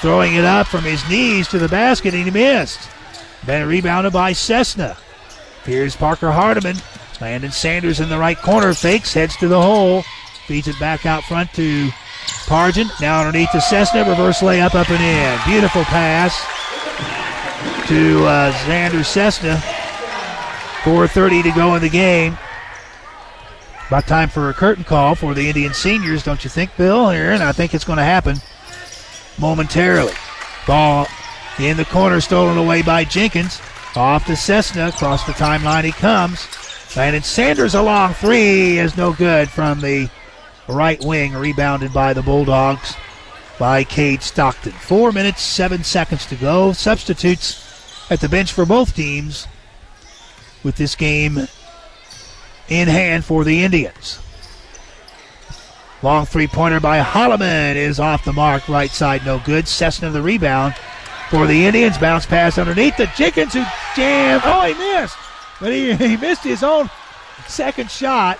throwing 0.00 0.34
it 0.34 0.44
up 0.44 0.66
from 0.66 0.82
his 0.82 1.06
knees 1.08 1.46
to 1.48 1.58
the 1.58 1.68
basket, 1.68 2.14
and 2.14 2.24
he 2.24 2.30
missed. 2.30 2.88
Then 3.44 3.68
rebounded 3.68 4.12
by 4.12 4.32
Cessna. 4.32 4.96
Here's 5.64 5.94
Parker 5.94 6.32
Hardiman. 6.32 6.76
Landon 7.20 7.52
Sanders 7.52 8.00
in 8.00 8.08
the 8.08 8.18
right 8.18 8.38
corner, 8.38 8.72
fakes, 8.72 9.12
heads 9.12 9.36
to 9.36 9.48
the 9.48 9.60
hole, 9.60 10.02
feeds 10.46 10.68
it 10.68 10.78
back 10.80 11.04
out 11.04 11.22
front 11.24 11.52
to 11.52 11.90
Pargin. 12.50 12.90
Now 13.00 13.20
underneath 13.20 13.52
to 13.52 13.60
Cessna, 13.60 14.04
reverse 14.04 14.40
layup 14.40 14.74
up 14.74 14.90
and 14.90 15.00
in. 15.00 15.38
Beautiful 15.46 15.84
pass 15.84 16.34
to 17.86 18.26
uh, 18.26 18.52
Xander 18.64 19.04
Cessna. 19.04 19.54
4.30 20.82 21.44
to 21.44 21.52
go 21.52 21.76
in 21.76 21.80
the 21.82 21.88
game. 21.88 22.36
About 23.86 24.08
time 24.08 24.28
for 24.28 24.50
a 24.50 24.54
curtain 24.54 24.82
call 24.82 25.14
for 25.14 25.32
the 25.32 25.46
Indian 25.46 25.72
seniors, 25.72 26.24
don't 26.24 26.42
you 26.42 26.50
think, 26.50 26.76
Bill? 26.76 27.10
Here, 27.10 27.30
and 27.30 27.42
I 27.42 27.52
think 27.52 27.72
it's 27.72 27.84
going 27.84 27.98
to 27.98 28.04
happen 28.04 28.38
momentarily. 29.38 30.14
Ball 30.66 31.06
in 31.60 31.76
the 31.76 31.84
corner, 31.84 32.20
stolen 32.20 32.58
away 32.58 32.82
by 32.82 33.04
Jenkins. 33.04 33.60
Off 33.94 34.26
to 34.26 34.34
Cessna, 34.34 34.88
across 34.88 35.24
the 35.24 35.32
timeline 35.32 35.84
he 35.84 35.92
comes. 35.92 36.48
Landon 36.96 37.22
Sanders 37.22 37.76
a 37.76 37.82
long 37.82 38.12
three 38.14 38.80
is 38.80 38.96
no 38.96 39.12
good 39.12 39.48
from 39.48 39.80
the 39.80 40.10
right 40.70 41.02
wing, 41.02 41.32
rebounded 41.34 41.92
by 41.92 42.12
the 42.12 42.22
Bulldogs 42.22 42.94
by 43.58 43.84
Cade 43.84 44.22
Stockton. 44.22 44.72
Four 44.72 45.12
minutes, 45.12 45.42
seven 45.42 45.84
seconds 45.84 46.26
to 46.26 46.36
go. 46.36 46.72
Substitutes 46.72 48.10
at 48.10 48.20
the 48.20 48.28
bench 48.28 48.52
for 48.52 48.64
both 48.64 48.96
teams 48.96 49.46
with 50.62 50.76
this 50.76 50.96
game 50.96 51.46
in 52.68 52.88
hand 52.88 53.24
for 53.24 53.44
the 53.44 53.62
Indians. 53.62 54.18
Long 56.02 56.24
three 56.24 56.46
pointer 56.46 56.80
by 56.80 57.02
Holloman 57.02 57.76
is 57.76 58.00
off 58.00 58.24
the 58.24 58.32
mark, 58.32 58.66
right 58.68 58.90
side, 58.90 59.26
no 59.26 59.38
good. 59.44 59.68
Cessna 59.68 60.10
the 60.10 60.22
rebound 60.22 60.74
for 61.28 61.46
the 61.46 61.66
Indians. 61.66 61.98
Bounce 61.98 62.24
pass 62.24 62.56
underneath 62.56 62.96
the 62.96 63.10
Jenkins 63.16 63.52
who 63.52 63.64
jammed. 63.94 64.42
Oh, 64.46 64.62
he 64.62 64.74
missed. 64.74 65.16
But 65.60 65.72
he, 65.72 65.94
he 65.94 66.16
missed 66.16 66.42
his 66.42 66.62
own 66.62 66.88
second 67.46 67.90
shot. 67.90 68.38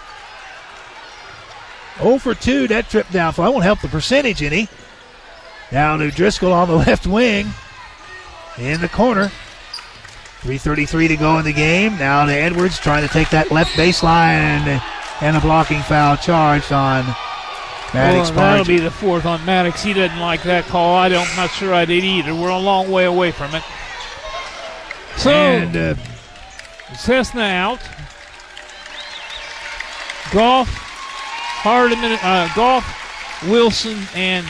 0 2.00 2.18
for 2.18 2.34
2, 2.34 2.68
that 2.68 2.88
trip 2.88 3.08
down. 3.10 3.32
So 3.34 3.42
I 3.42 3.48
won't 3.48 3.64
help 3.64 3.80
the 3.80 3.88
percentage 3.88 4.42
any. 4.42 4.68
Now 5.72 5.96
to 5.96 6.10
Driscoll 6.10 6.52
on 6.52 6.68
the 6.68 6.76
left 6.86 7.06
wing. 7.06 7.48
In 8.58 8.80
the 8.80 8.88
corner. 8.88 9.30
3.33 10.40 11.08
to 11.08 11.16
go 11.16 11.38
in 11.38 11.44
the 11.44 11.52
game. 11.52 11.98
Now 11.98 12.24
to 12.24 12.32
Edwards 12.32 12.78
trying 12.78 13.06
to 13.06 13.12
take 13.12 13.30
that 13.30 13.50
left 13.50 13.72
baseline 13.72 14.80
and, 15.20 15.36
a 15.36 15.40
blocking 15.40 15.82
foul 15.82 16.16
charged 16.16 16.72
on 16.72 17.04
Maddox. 17.92 18.30
Well, 18.30 18.38
that'll 18.38 18.64
be 18.64 18.78
the 18.78 18.90
fourth 18.90 19.26
on 19.26 19.44
Maddox. 19.44 19.82
He 19.82 19.92
doesn't 19.92 20.18
like 20.18 20.42
that 20.44 20.64
call. 20.64 20.94
I 20.94 21.10
don't, 21.10 21.28
I'm 21.28 21.36
not 21.36 21.50
sure 21.50 21.74
I 21.74 21.84
did 21.84 22.04
either. 22.04 22.34
We're 22.34 22.48
a 22.48 22.58
long 22.58 22.90
way 22.90 23.04
away 23.04 23.32
from 23.32 23.54
it. 23.54 23.62
So, 25.16 25.30
and, 25.30 25.76
uh, 25.76 25.94
Cessna 26.96 27.42
out. 27.42 27.80
Hardiman, 31.62 32.12
uh, 32.22 32.48
Goff, 32.56 33.42
Wilson, 33.46 33.98
and 34.14 34.46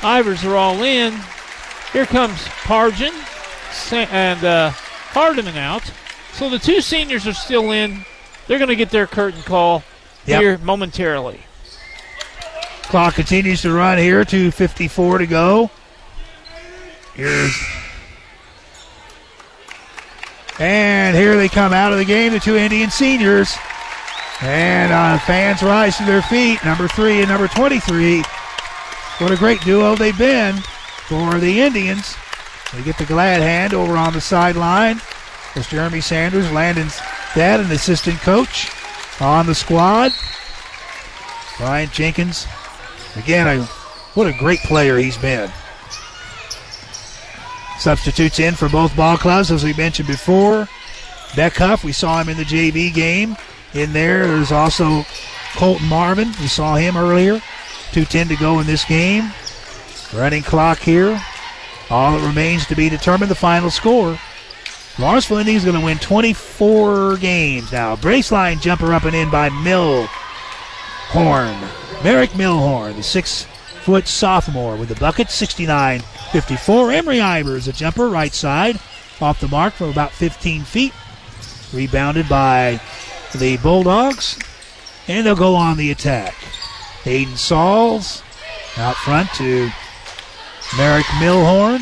Ivers 0.00 0.44
are 0.44 0.56
all 0.56 0.82
in. 0.82 1.14
Here 1.92 2.04
comes 2.04 2.38
Pargin 2.64 3.12
and 3.92 4.44
uh, 4.44 4.70
Hardiman 4.72 5.56
out. 5.56 5.88
So 6.32 6.50
the 6.50 6.58
two 6.58 6.80
seniors 6.80 7.28
are 7.28 7.32
still 7.32 7.70
in. 7.70 8.04
They're 8.48 8.58
going 8.58 8.68
to 8.68 8.76
get 8.76 8.90
their 8.90 9.06
curtain 9.06 9.42
call 9.42 9.84
yep. 10.26 10.42
here 10.42 10.58
momentarily. 10.58 11.40
Clock 12.82 13.14
continues 13.14 13.62
to 13.62 13.72
run 13.72 13.98
here. 13.98 14.24
2.54 14.24 15.18
to 15.18 15.26
go. 15.26 15.70
Here's. 17.14 17.56
And 20.58 21.16
here 21.16 21.36
they 21.36 21.48
come 21.48 21.72
out 21.72 21.92
of 21.92 21.98
the 21.98 22.04
game, 22.04 22.32
the 22.32 22.40
two 22.40 22.56
Indian 22.56 22.90
seniors. 22.90 23.56
And 24.42 24.92
uh, 24.92 25.18
fans 25.20 25.62
rise 25.62 25.96
to 25.98 26.04
their 26.04 26.22
feet. 26.22 26.64
Number 26.64 26.88
three 26.88 27.20
and 27.20 27.28
number 27.28 27.48
23. 27.48 28.22
What 29.18 29.30
a 29.30 29.36
great 29.36 29.60
duo 29.60 29.94
they've 29.94 30.16
been 30.16 30.56
for 31.06 31.38
the 31.38 31.60
Indians. 31.60 32.16
They 32.72 32.82
get 32.82 32.98
the 32.98 33.04
glad 33.04 33.40
hand 33.40 33.74
over 33.74 33.96
on 33.96 34.12
the 34.12 34.20
sideline. 34.20 35.00
There's 35.54 35.68
Jeremy 35.68 36.00
Sanders, 36.00 36.50
Landon's 36.50 36.98
dad 37.34 37.60
and 37.60 37.70
assistant 37.70 38.18
coach 38.20 38.70
on 39.20 39.46
the 39.46 39.54
squad. 39.54 40.12
Bryant 41.58 41.92
Jenkins 41.92 42.46
Again, 43.16 43.46
I, 43.46 43.64
what 44.14 44.26
a 44.26 44.32
great 44.32 44.60
player 44.60 44.98
he's 44.98 45.16
been. 45.16 45.50
Substitutes 47.78 48.40
in 48.40 48.54
for 48.54 48.68
both 48.68 48.96
ball 48.96 49.16
clubs, 49.16 49.50
as 49.50 49.62
we 49.62 49.72
mentioned 49.74 50.08
before. 50.08 50.68
Beckhuff, 51.32 51.84
we 51.84 51.92
saw 51.92 52.20
him 52.20 52.28
in 52.28 52.36
the 52.36 52.44
JV 52.44 52.92
game. 52.92 53.36
In 53.74 53.92
there, 53.92 54.26
there's 54.26 54.52
also 54.52 55.04
Colton 55.54 55.88
Marvin. 55.88 56.28
We 56.40 56.46
saw 56.46 56.76
him 56.76 56.96
earlier. 56.96 57.34
2.10 57.92 58.28
to 58.28 58.36
go 58.36 58.60
in 58.60 58.66
this 58.66 58.84
game. 58.84 59.32
Running 60.14 60.42
clock 60.42 60.78
here. 60.78 61.20
All 61.90 62.16
that 62.16 62.26
remains 62.26 62.66
to 62.66 62.76
be 62.76 62.88
determined 62.88 63.30
the 63.30 63.36
final 63.36 63.70
score. 63.70 64.18
Lawrenceville 64.98 65.38
Indians 65.38 65.64
going 65.64 65.78
to 65.78 65.84
win 65.84 65.98
24 65.98 67.16
games 67.16 67.72
now. 67.72 67.96
Braceline 67.96 68.60
jumper 68.60 68.92
up 68.94 69.04
and 69.04 69.14
in 69.14 69.28
by 69.28 69.48
Mill 69.48 70.06
Horn. 71.08 71.56
Merrick 72.04 72.30
Millhorn, 72.30 72.94
the 72.94 73.02
six 73.02 73.44
foot 73.82 74.06
sophomore 74.06 74.76
with 74.76 74.88
the 74.88 74.94
bucket, 74.94 75.30
69 75.30 76.00
54. 76.00 76.92
Emery 76.92 77.18
Ivers, 77.18 77.68
a 77.68 77.72
jumper, 77.72 78.08
right 78.08 78.32
side, 78.32 78.78
off 79.20 79.40
the 79.40 79.48
mark 79.48 79.74
from 79.74 79.90
about 79.90 80.12
15 80.12 80.62
feet. 80.62 80.92
Rebounded 81.72 82.28
by 82.28 82.80
the 83.38 83.56
Bulldogs. 83.58 84.38
And 85.08 85.26
they'll 85.26 85.36
go 85.36 85.54
on 85.54 85.76
the 85.76 85.90
attack. 85.90 86.34
Hayden 87.02 87.36
Sauls 87.36 88.22
out 88.78 88.96
front 88.96 89.28
to 89.34 89.70
Merrick 90.76 91.06
Milhorn. 91.20 91.80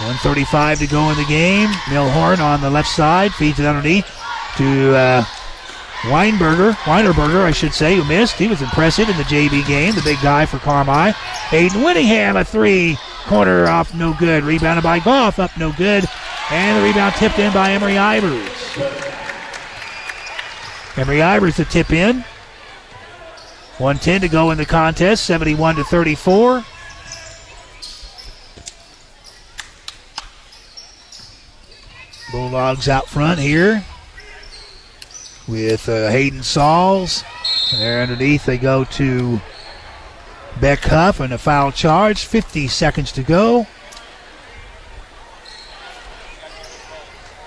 135 0.00 0.78
to 0.80 0.86
go 0.86 1.10
in 1.10 1.16
the 1.16 1.24
game. 1.24 1.68
Milhorn 1.86 2.38
on 2.38 2.60
the 2.60 2.70
left 2.70 2.88
side, 2.88 3.32
feeds 3.34 3.58
it 3.60 3.66
underneath 3.66 4.06
to 4.56 4.94
uh, 4.94 5.24
Weinberger, 6.02 6.72
Weinerberger, 6.84 7.44
I 7.44 7.50
should 7.50 7.72
say, 7.72 7.96
who 7.96 8.04
missed. 8.04 8.36
He 8.36 8.48
was 8.48 8.62
impressive 8.62 9.08
in 9.08 9.16
the 9.16 9.22
JV 9.24 9.66
game, 9.66 9.94
the 9.94 10.02
big 10.02 10.20
guy 10.22 10.46
for 10.46 10.58
Carmi. 10.58 11.12
Aiden 11.48 11.82
Winningham, 11.82 12.40
a 12.40 12.44
three. 12.44 12.98
Corner 13.24 13.66
off, 13.66 13.94
no 13.94 14.12
good. 14.12 14.44
Rebounded 14.44 14.82
by 14.82 14.98
Goff, 14.98 15.38
up, 15.38 15.56
no 15.56 15.72
good. 15.72 16.04
And 16.50 16.78
the 16.78 16.86
rebound 16.86 17.14
tipped 17.14 17.38
in 17.38 17.54
by 17.54 17.70
Emery 17.70 17.94
Ivers. 17.94 19.23
Emery 20.96 21.18
Ivers 21.18 21.56
to 21.56 21.64
tip 21.64 21.90
in. 21.90 22.24
110 23.78 24.20
to 24.20 24.28
go 24.28 24.52
in 24.52 24.58
the 24.58 24.64
contest, 24.64 25.24
71 25.24 25.76
to 25.76 25.84
34. 25.84 26.64
Bulldogs 32.30 32.88
out 32.88 33.08
front 33.08 33.40
here 33.40 33.84
with 35.48 35.88
uh, 35.88 36.08
Hayden 36.10 36.44
Sauls. 36.44 37.24
There 37.72 38.02
underneath 38.02 38.46
they 38.46 38.58
go 38.58 38.84
to 38.84 39.40
Beck 40.60 40.80
Huff 40.80 41.18
and 41.18 41.32
a 41.32 41.38
foul 41.38 41.72
charge. 41.72 42.24
50 42.24 42.68
seconds 42.68 43.10
to 43.12 43.24
go. 43.24 43.66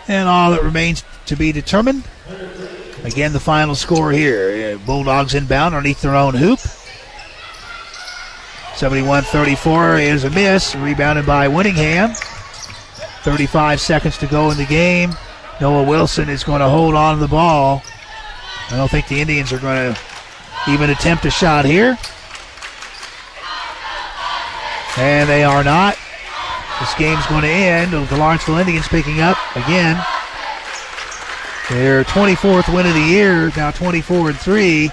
And 0.10 0.28
all 0.28 0.52
that 0.52 0.64
remains 0.64 1.06
to 1.28 1.38
be 1.38 1.54
determined. 1.54 2.04
Again, 3.08 3.32
the 3.32 3.40
final 3.40 3.74
score 3.74 4.12
here. 4.12 4.76
Uh, 4.76 4.86
Bulldogs 4.86 5.34
inbound 5.34 5.74
underneath 5.74 6.02
their 6.02 6.14
own 6.14 6.34
hoop. 6.34 6.60
71 8.76 9.24
34 9.24 9.98
is 10.00 10.26
a 10.26 10.30
miss. 10.30 10.76
Rebounded 10.76 11.26
by 11.26 11.48
Winningham. 11.48 12.18
35 13.24 13.80
seconds 13.80 14.18
to 14.18 14.28
go 14.28 14.52
in 14.52 14.58
the 14.58 14.66
game. 14.66 15.14
Noah 15.62 15.84
Wilson 15.84 16.28
is 16.28 16.44
going 16.44 16.60
to 16.60 16.68
hold 16.68 16.96
on 16.96 17.16
to 17.16 17.22
the 17.22 17.30
ball. 17.30 17.82
I 18.70 18.76
don't 18.76 18.92
think 18.92 19.08
the 19.08 19.22
Indians 19.22 19.54
are 19.54 19.60
going 19.60 19.94
to 19.94 20.00
even 20.68 20.90
attempt 20.90 21.24
a 21.24 21.32
shot 21.32 21.64
here. 21.64 21.98
And 24.98 25.30
they 25.30 25.46
are 25.46 25.64
not. 25.64 25.98
This 26.82 26.94
game's 26.96 27.26
going 27.28 27.44
to 27.44 27.48
end. 27.48 27.94
The 27.94 28.18
Lawrenceville 28.18 28.58
Indians 28.58 28.90
picking 28.90 29.22
up 29.22 29.38
again. 29.56 29.98
Their 31.70 32.06
24th 32.06 32.74
win 32.74 32.86
of 32.86 32.94
the 32.94 33.00
year, 33.02 33.52
now 33.58 33.72
24 33.72 34.30
and 34.30 34.40
3. 34.40 34.90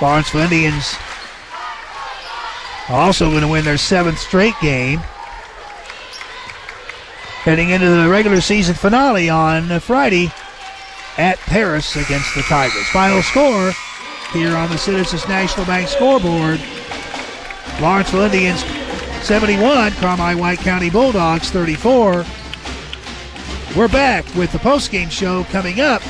Lawrenceville 0.00 0.42
Indians 0.42 0.94
also 2.88 3.30
going 3.30 3.42
to 3.42 3.48
win 3.48 3.64
their 3.64 3.78
seventh 3.78 4.18
straight 4.18 4.54
game. 4.60 5.00
Heading 7.42 7.70
into 7.70 7.90
the 7.90 8.08
regular 8.08 8.40
season 8.40 8.74
finale 8.74 9.28
on 9.28 9.80
Friday 9.80 10.32
at 11.18 11.38
Paris 11.40 11.96
against 11.96 12.34
the 12.34 12.42
Tigers. 12.42 12.86
Final 12.88 13.22
score 13.22 13.72
here 14.32 14.56
on 14.56 14.70
the 14.70 14.78
Citizens 14.78 15.26
National 15.28 15.66
Bank 15.66 15.88
scoreboard. 15.88 16.60
Lawrenceville 17.80 18.22
Indians 18.22 18.62
71, 19.24 19.92
Carmi 19.92 20.38
White 20.38 20.60
County 20.60 20.90
Bulldogs 20.90 21.50
34. 21.50 22.24
We're 23.76 23.88
back 23.88 24.24
with 24.36 24.52
the 24.52 24.58
postgame 24.58 25.10
show 25.10 25.42
coming 25.44 25.80
up 25.80 26.00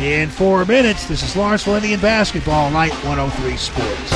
in 0.00 0.28
four 0.28 0.64
minutes. 0.64 1.06
This 1.06 1.22
is 1.22 1.36
Lawrenceville 1.36 1.76
Indian 1.76 2.00
Basketball, 2.00 2.72
Night 2.72 2.90
103 3.04 3.56
Sports. 3.56 4.12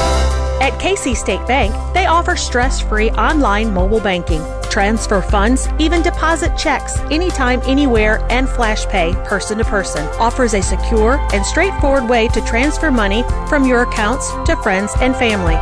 At 0.60 0.76
Casey 0.80 1.14
State 1.14 1.46
Bank, 1.46 1.72
they 1.94 2.06
offer 2.06 2.34
stress 2.34 2.80
free 2.80 3.10
online 3.12 3.72
mobile 3.72 4.00
banking. 4.00 4.42
Transfer 4.68 5.22
funds, 5.22 5.68
even 5.78 6.02
deposit 6.02 6.56
checks, 6.58 6.98
anytime, 7.12 7.60
anywhere, 7.66 8.26
and 8.30 8.48
flash 8.48 8.84
pay, 8.86 9.14
person 9.26 9.58
to 9.58 9.64
person. 9.64 10.04
Offers 10.18 10.52
a 10.52 10.60
secure 10.60 11.20
and 11.32 11.46
straightforward 11.46 12.08
way 12.10 12.26
to 12.28 12.44
transfer 12.46 12.90
money 12.90 13.22
from 13.48 13.64
your 13.64 13.82
accounts 13.82 14.28
to 14.44 14.56
friends 14.56 14.92
and 15.00 15.14
family. 15.14 15.54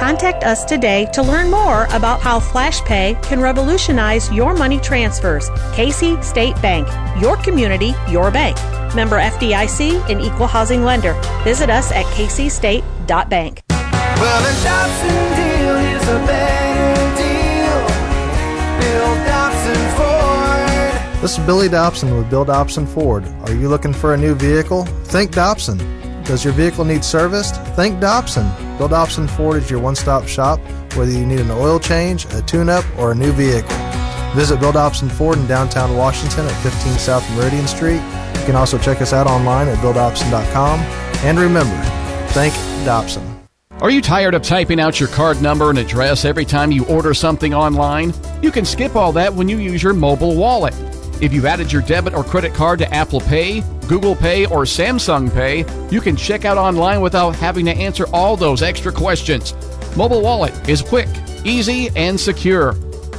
Contact 0.00 0.44
us 0.44 0.64
today 0.64 1.04
to 1.12 1.22
learn 1.22 1.50
more 1.50 1.84
about 1.90 2.22
how 2.22 2.40
FlashPay 2.40 3.22
can 3.22 3.38
revolutionize 3.38 4.32
your 4.32 4.54
money 4.54 4.80
transfers. 4.80 5.50
Casey 5.74 6.20
State 6.22 6.54
Bank, 6.62 6.88
your 7.20 7.36
community, 7.36 7.92
your 8.08 8.30
bank. 8.30 8.56
Member 8.94 9.18
FDIC 9.18 10.08
and 10.10 10.22
equal 10.22 10.46
housing 10.46 10.84
lender. 10.84 11.12
Visit 11.44 11.68
us 11.68 11.92
at 11.92 12.06
kcstate.bank. 12.14 13.60
Well, 13.68 14.40
the 14.40 14.64
Dobson 14.64 15.16
deal 15.36 15.76
is 15.76 16.02
a 16.08 16.18
better 16.24 16.96
deal. 17.20 17.80
Bill 18.80 19.14
Dobson 19.26 19.82
Ford. 19.98 21.20
This 21.20 21.38
is 21.38 21.44
Billy 21.44 21.68
Dobson 21.68 22.16
with 22.16 22.30
Bill 22.30 22.46
Dobson 22.46 22.86
Ford. 22.86 23.26
Are 23.42 23.54
you 23.54 23.68
looking 23.68 23.92
for 23.92 24.14
a 24.14 24.16
new 24.16 24.34
vehicle? 24.34 24.86
Think 25.04 25.32
Dobson. 25.32 25.99
Does 26.24 26.44
your 26.44 26.52
vehicle 26.52 26.84
need 26.84 27.04
serviced? 27.04 27.60
Think 27.76 28.00
Dobson. 28.00 28.48
Bill 28.78 28.88
Dobson 28.88 29.26
Ford 29.26 29.62
is 29.62 29.70
your 29.70 29.80
one 29.80 29.96
stop 29.96 30.26
shop, 30.26 30.60
whether 30.94 31.10
you 31.10 31.26
need 31.26 31.40
an 31.40 31.50
oil 31.50 31.78
change, 31.80 32.26
a 32.32 32.42
tune 32.42 32.68
up, 32.68 32.84
or 32.98 33.12
a 33.12 33.14
new 33.14 33.32
vehicle. 33.32 33.76
Visit 34.34 34.60
Bill 34.60 34.72
Dobson 34.72 35.08
Ford 35.08 35.38
in 35.38 35.46
downtown 35.46 35.96
Washington 35.96 36.46
at 36.46 36.62
15 36.62 36.92
South 36.94 37.28
Meridian 37.36 37.66
Street. 37.66 38.00
You 38.38 38.46
can 38.46 38.54
also 38.54 38.78
check 38.78 39.00
us 39.00 39.12
out 39.12 39.26
online 39.26 39.68
at 39.68 39.78
BillDobson.com. 39.78 40.80
And 41.24 41.38
remember, 41.38 41.76
think 42.28 42.54
Dobson. 42.84 43.26
Are 43.80 43.90
you 43.90 44.02
tired 44.02 44.34
of 44.34 44.42
typing 44.42 44.78
out 44.78 45.00
your 45.00 45.08
card 45.08 45.40
number 45.40 45.70
and 45.70 45.78
address 45.78 46.26
every 46.26 46.44
time 46.44 46.70
you 46.70 46.84
order 46.84 47.14
something 47.14 47.54
online? 47.54 48.12
You 48.42 48.50
can 48.50 48.64
skip 48.66 48.94
all 48.94 49.10
that 49.12 49.32
when 49.32 49.48
you 49.48 49.56
use 49.56 49.82
your 49.82 49.94
mobile 49.94 50.36
wallet. 50.36 50.74
If 51.20 51.32
you've 51.34 51.44
added 51.44 51.70
your 51.70 51.82
debit 51.82 52.14
or 52.14 52.24
credit 52.24 52.54
card 52.54 52.78
to 52.78 52.92
Apple 52.92 53.20
Pay, 53.20 53.60
Google 53.88 54.16
Pay, 54.16 54.46
or 54.46 54.62
Samsung 54.62 55.32
Pay, 55.32 55.66
you 55.90 56.00
can 56.00 56.16
check 56.16 56.44
out 56.44 56.56
online 56.56 57.00
without 57.02 57.36
having 57.36 57.66
to 57.66 57.72
answer 57.72 58.06
all 58.12 58.36
those 58.36 58.62
extra 58.62 58.90
questions. 58.90 59.54
Mobile 59.96 60.22
Wallet 60.22 60.68
is 60.68 60.80
quick, 60.80 61.08
easy, 61.44 61.90
and 61.96 62.18
secure. 62.18 62.72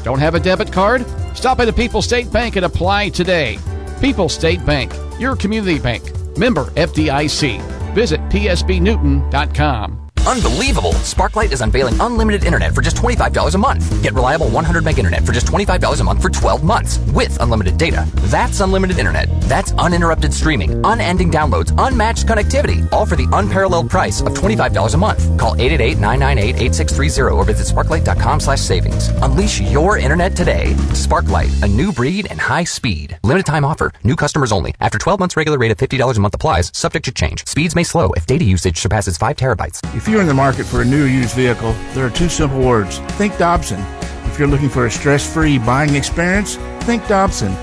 Don't 0.04 0.20
have 0.20 0.34
a 0.34 0.40
debit 0.40 0.72
card? 0.72 1.06
Stop 1.36 1.60
at 1.60 1.70
a 1.70 1.74
People 1.74 2.02
State 2.02 2.32
Bank 2.32 2.56
and 2.56 2.66
apply 2.66 3.10
today. 3.10 3.60
People 4.00 4.30
State 4.30 4.66
Bank, 4.66 4.92
your 5.20 5.36
community 5.36 5.78
bank. 5.78 6.04
Member 6.38 6.66
FDIC. 6.72 7.62
Visit 7.94 8.20
psbnewton.com. 8.30 10.01
Unbelievable! 10.28 10.94
Sparklight 11.02 11.52
is 11.52 11.62
unveiling 11.62 12.00
unlimited 12.00 12.44
internet 12.44 12.76
for 12.76 12.82
just 12.82 12.96
$25 12.96 13.56
a 13.56 13.58
month. 13.58 14.04
Get 14.04 14.14
reliable 14.14 14.50
100 14.50 14.84
meg 14.84 15.00
internet 15.00 15.26
for 15.26 15.32
just 15.32 15.48
$25 15.48 16.00
a 16.00 16.04
month 16.04 16.22
for 16.22 16.30
12 16.30 16.64
months 16.64 17.00
with 17.14 17.42
unlimited 17.42 17.78
data. 17.78 18.08
That's 18.30 18.60
unlimited 18.60 19.00
internet. 19.00 19.28
That's 19.42 19.72
uninterrupted 19.74 20.32
streaming, 20.32 20.80
unending 20.86 21.32
downloads, 21.32 21.74
unmatched 21.78 22.28
connectivity, 22.28 22.90
all 22.94 23.06
for 23.08 23.16
the 23.16 23.28
unparalleled 23.34 23.90
price 23.90 24.22
of 24.22 24.34
$25 24.34 24.94
a 24.94 24.98
month. 24.98 25.40
Call 25.40 25.56
888-998-8630 25.56 27.36
or 27.36 27.44
visit 27.44 27.74
sparklight.com 27.74 28.40
slash 28.40 28.62
savings. 28.62 29.10
Unleash 29.24 29.60
your 29.60 29.98
internet 29.98 30.36
today. 30.36 30.74
Sparklight, 30.94 31.64
a 31.64 31.68
new 31.68 31.92
breed 31.92 32.28
and 32.30 32.40
high 32.40 32.64
speed. 32.64 33.18
Limited 33.24 33.48
time 33.48 33.66
offer. 33.66 33.92
New 34.04 34.16
customers 34.16 34.52
only. 34.52 34.76
After 34.80 35.00
12 35.00 35.20
months 35.20 35.36
regular 35.36 35.58
rate 35.58 35.72
of 35.72 35.78
$50 35.78 36.16
a 36.16 36.20
month 36.20 36.36
applies, 36.36 36.72
subject 36.76 37.06
to 37.06 37.12
change. 37.12 37.48
Speeds 37.48 37.76
may 37.76 37.84
slow 37.84 38.12
if 38.12 38.28
data 38.28 38.46
usage 38.46 38.78
surpasses 38.78 39.18
5 39.18 39.36
terabytes. 39.36 39.80
If 39.96 40.11
you're 40.12 40.22
in 40.22 40.28
the 40.28 40.34
market 40.34 40.66
for 40.66 40.82
a 40.82 40.86
new 40.86 41.06
used 41.06 41.34
vehicle, 41.36 41.72
there 41.94 42.06
are 42.06 42.10
two 42.10 42.28
simple 42.28 42.60
words. 42.60 42.98
Think 43.18 43.38
Dobson. 43.38 43.80
If 44.26 44.38
you're 44.38 44.48
looking 44.48 44.68
for 44.68 44.86
a 44.86 44.92
stress-free 44.92 45.60
buying 45.60 45.96
experience, 45.96 46.58
think 46.82 47.08
Dobson. 47.08 47.54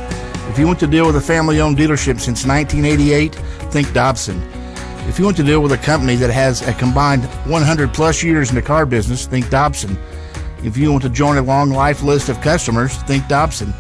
If 0.51 0.59
you 0.59 0.67
want 0.67 0.81
to 0.81 0.87
deal 0.87 1.07
with 1.07 1.17
a 1.17 1.21
family-owned 1.21 1.77
dealership 1.77 2.19
since 2.19 2.47
1988, 2.47 3.35
think 3.71 3.93
Dobson. 3.93 4.43
If 5.09 5.19
you 5.19 5.27
want 5.27 5.37
to 5.37 5.43
deal 5.43 5.61
with 5.61 5.73
a 5.73 5.79
company 5.79 6.17
that 6.17 6.31
has 6.31 6.67
a 6.67 6.73
combined 6.73 7.25
100 7.25 7.93
plus 7.93 8.23
years 8.23 8.49
in 8.49 8.55
the 8.55 8.63
car 8.63 8.87
business, 8.87 9.27
think 9.27 9.51
Dobson. 9.51 9.99
If 10.65 10.79
you 10.79 10.91
want 10.91 11.03
to 11.03 11.11
join 11.11 11.37
a 11.37 11.43
long 11.43 11.69
life 11.69 12.03
list 12.03 12.31
of 12.31 12.41
customers, 12.41 12.97
think 13.03 13.29
Dobson. 13.29 13.75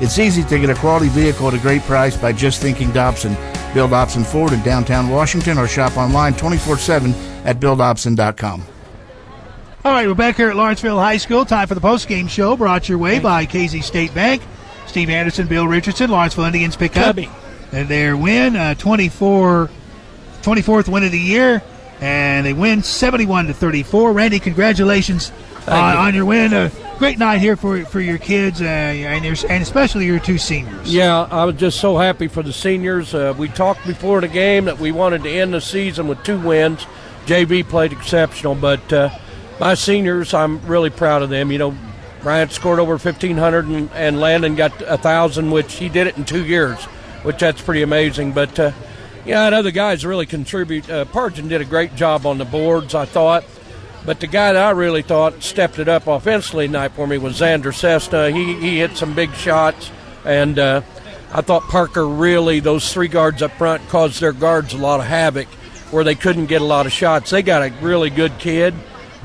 It's 0.00 0.18
easy 0.18 0.44
to 0.44 0.58
get 0.58 0.70
a 0.70 0.74
quality 0.74 1.08
vehicle 1.08 1.48
at 1.48 1.54
a 1.54 1.58
great 1.58 1.82
price 1.82 2.16
by 2.16 2.32
just 2.32 2.62
thinking 2.62 2.90
Dobson. 2.92 3.36
Bill 3.74 3.88
Dobson 3.88 4.24
Ford 4.24 4.54
in 4.54 4.62
downtown 4.62 5.10
Washington 5.10 5.58
or 5.58 5.68
shop 5.68 5.98
online 5.98 6.32
24 6.34 6.78
7 6.78 7.33
at 7.44 7.60
BillDobson.com. 7.60 8.62
All 9.84 9.92
right, 9.92 10.08
we're 10.08 10.14
back 10.14 10.36
here 10.36 10.48
at 10.48 10.56
Lawrenceville 10.56 10.98
High 10.98 11.18
School. 11.18 11.44
Time 11.44 11.68
for 11.68 11.74
the 11.74 11.80
post-game 11.80 12.26
show 12.26 12.56
brought 12.56 12.88
your 12.88 12.96
way 12.96 13.18
by 13.18 13.44
Casey 13.44 13.82
State 13.82 14.14
Bank. 14.14 14.42
Steve 14.86 15.10
Anderson, 15.10 15.46
Bill 15.46 15.66
Richardson, 15.68 16.10
Lawrenceville 16.10 16.46
Indians 16.46 16.74
pick 16.76 16.96
up 16.96 17.04
Cubby. 17.04 17.28
and 17.72 17.86
their 17.88 18.16
win, 18.16 18.56
uh, 18.56 18.74
24, 18.74 19.68
24th 20.42 20.88
win 20.88 21.04
of 21.04 21.12
the 21.12 21.18
year, 21.18 21.62
and 22.00 22.46
they 22.46 22.54
win 22.54 22.82
71 22.82 23.48
to 23.48 23.54
34. 23.54 24.12
Randy, 24.12 24.38
congratulations 24.38 25.32
on, 25.66 25.94
you. 25.94 26.00
on 26.00 26.14
your 26.14 26.24
win. 26.24 26.52
A 26.54 26.70
great 26.98 27.18
night 27.18 27.38
here 27.40 27.56
for 27.56 27.84
for 27.84 28.00
your 28.00 28.18
kids 28.18 28.62
uh, 28.62 28.64
and, 28.64 29.24
your, 29.24 29.34
and 29.50 29.62
especially 29.62 30.06
your 30.06 30.18
two 30.18 30.38
seniors. 30.38 30.94
Yeah, 30.94 31.22
I 31.30 31.44
was 31.44 31.56
just 31.56 31.80
so 31.80 31.98
happy 31.98 32.28
for 32.28 32.42
the 32.42 32.52
seniors. 32.52 33.14
Uh, 33.14 33.34
we 33.36 33.48
talked 33.48 33.86
before 33.86 34.20
the 34.20 34.28
game 34.28 34.64
that 34.66 34.78
we 34.78 34.92
wanted 34.92 35.24
to 35.24 35.30
end 35.30 35.52
the 35.52 35.60
season 35.60 36.08
with 36.08 36.22
two 36.22 36.38
wins. 36.40 36.86
JV 37.26 37.66
played 37.66 37.92
exceptional, 37.92 38.54
but 38.54 38.92
uh, 38.92 39.10
my 39.58 39.74
seniors, 39.74 40.34
I'm 40.34 40.64
really 40.66 40.90
proud 40.90 41.22
of 41.22 41.30
them. 41.30 41.50
You 41.50 41.58
know, 41.58 41.76
Bryant 42.22 42.52
scored 42.52 42.78
over 42.78 42.92
1,500 42.92 43.66
and, 43.66 43.90
and 43.92 44.20
Landon 44.20 44.54
got 44.54 44.80
a 44.82 44.96
1,000, 44.96 45.50
which 45.50 45.74
he 45.74 45.88
did 45.88 46.06
it 46.06 46.16
in 46.16 46.24
two 46.24 46.44
years, 46.44 46.82
which 47.22 47.38
that's 47.38 47.60
pretty 47.60 47.82
amazing. 47.82 48.32
But, 48.32 48.58
uh, 48.58 48.72
yeah, 49.24 49.46
and 49.46 49.54
other 49.54 49.70
guys 49.70 50.04
really 50.04 50.26
contribute. 50.26 50.88
Uh, 50.88 51.04
Pargin 51.06 51.48
did 51.48 51.60
a 51.60 51.64
great 51.64 51.94
job 51.96 52.26
on 52.26 52.38
the 52.38 52.44
boards, 52.44 52.94
I 52.94 53.04
thought. 53.04 53.44
But 54.04 54.20
the 54.20 54.26
guy 54.26 54.52
that 54.52 54.62
I 54.62 54.70
really 54.72 55.00
thought 55.00 55.42
stepped 55.42 55.78
it 55.78 55.88
up 55.88 56.06
offensively 56.06 56.66
tonight 56.66 56.92
for 56.92 57.06
me 57.06 57.16
was 57.16 57.40
Xander 57.40 57.74
Cessna. 57.74 58.30
He, 58.30 58.54
he 58.60 58.78
hit 58.78 58.98
some 58.98 59.14
big 59.14 59.32
shots, 59.32 59.90
and 60.26 60.58
uh, 60.58 60.82
I 61.32 61.40
thought 61.40 61.62
Parker 61.62 62.06
really, 62.06 62.60
those 62.60 62.92
three 62.92 63.08
guards 63.08 63.40
up 63.40 63.52
front, 63.52 63.88
caused 63.88 64.20
their 64.20 64.34
guards 64.34 64.74
a 64.74 64.78
lot 64.78 65.00
of 65.00 65.06
havoc 65.06 65.48
where 65.90 66.04
they 66.04 66.14
couldn't 66.14 66.46
get 66.46 66.62
a 66.62 66.64
lot 66.64 66.86
of 66.86 66.92
shots. 66.92 67.30
They 67.30 67.42
got 67.42 67.62
a 67.62 67.72
really 67.80 68.10
good 68.10 68.38
kid, 68.38 68.74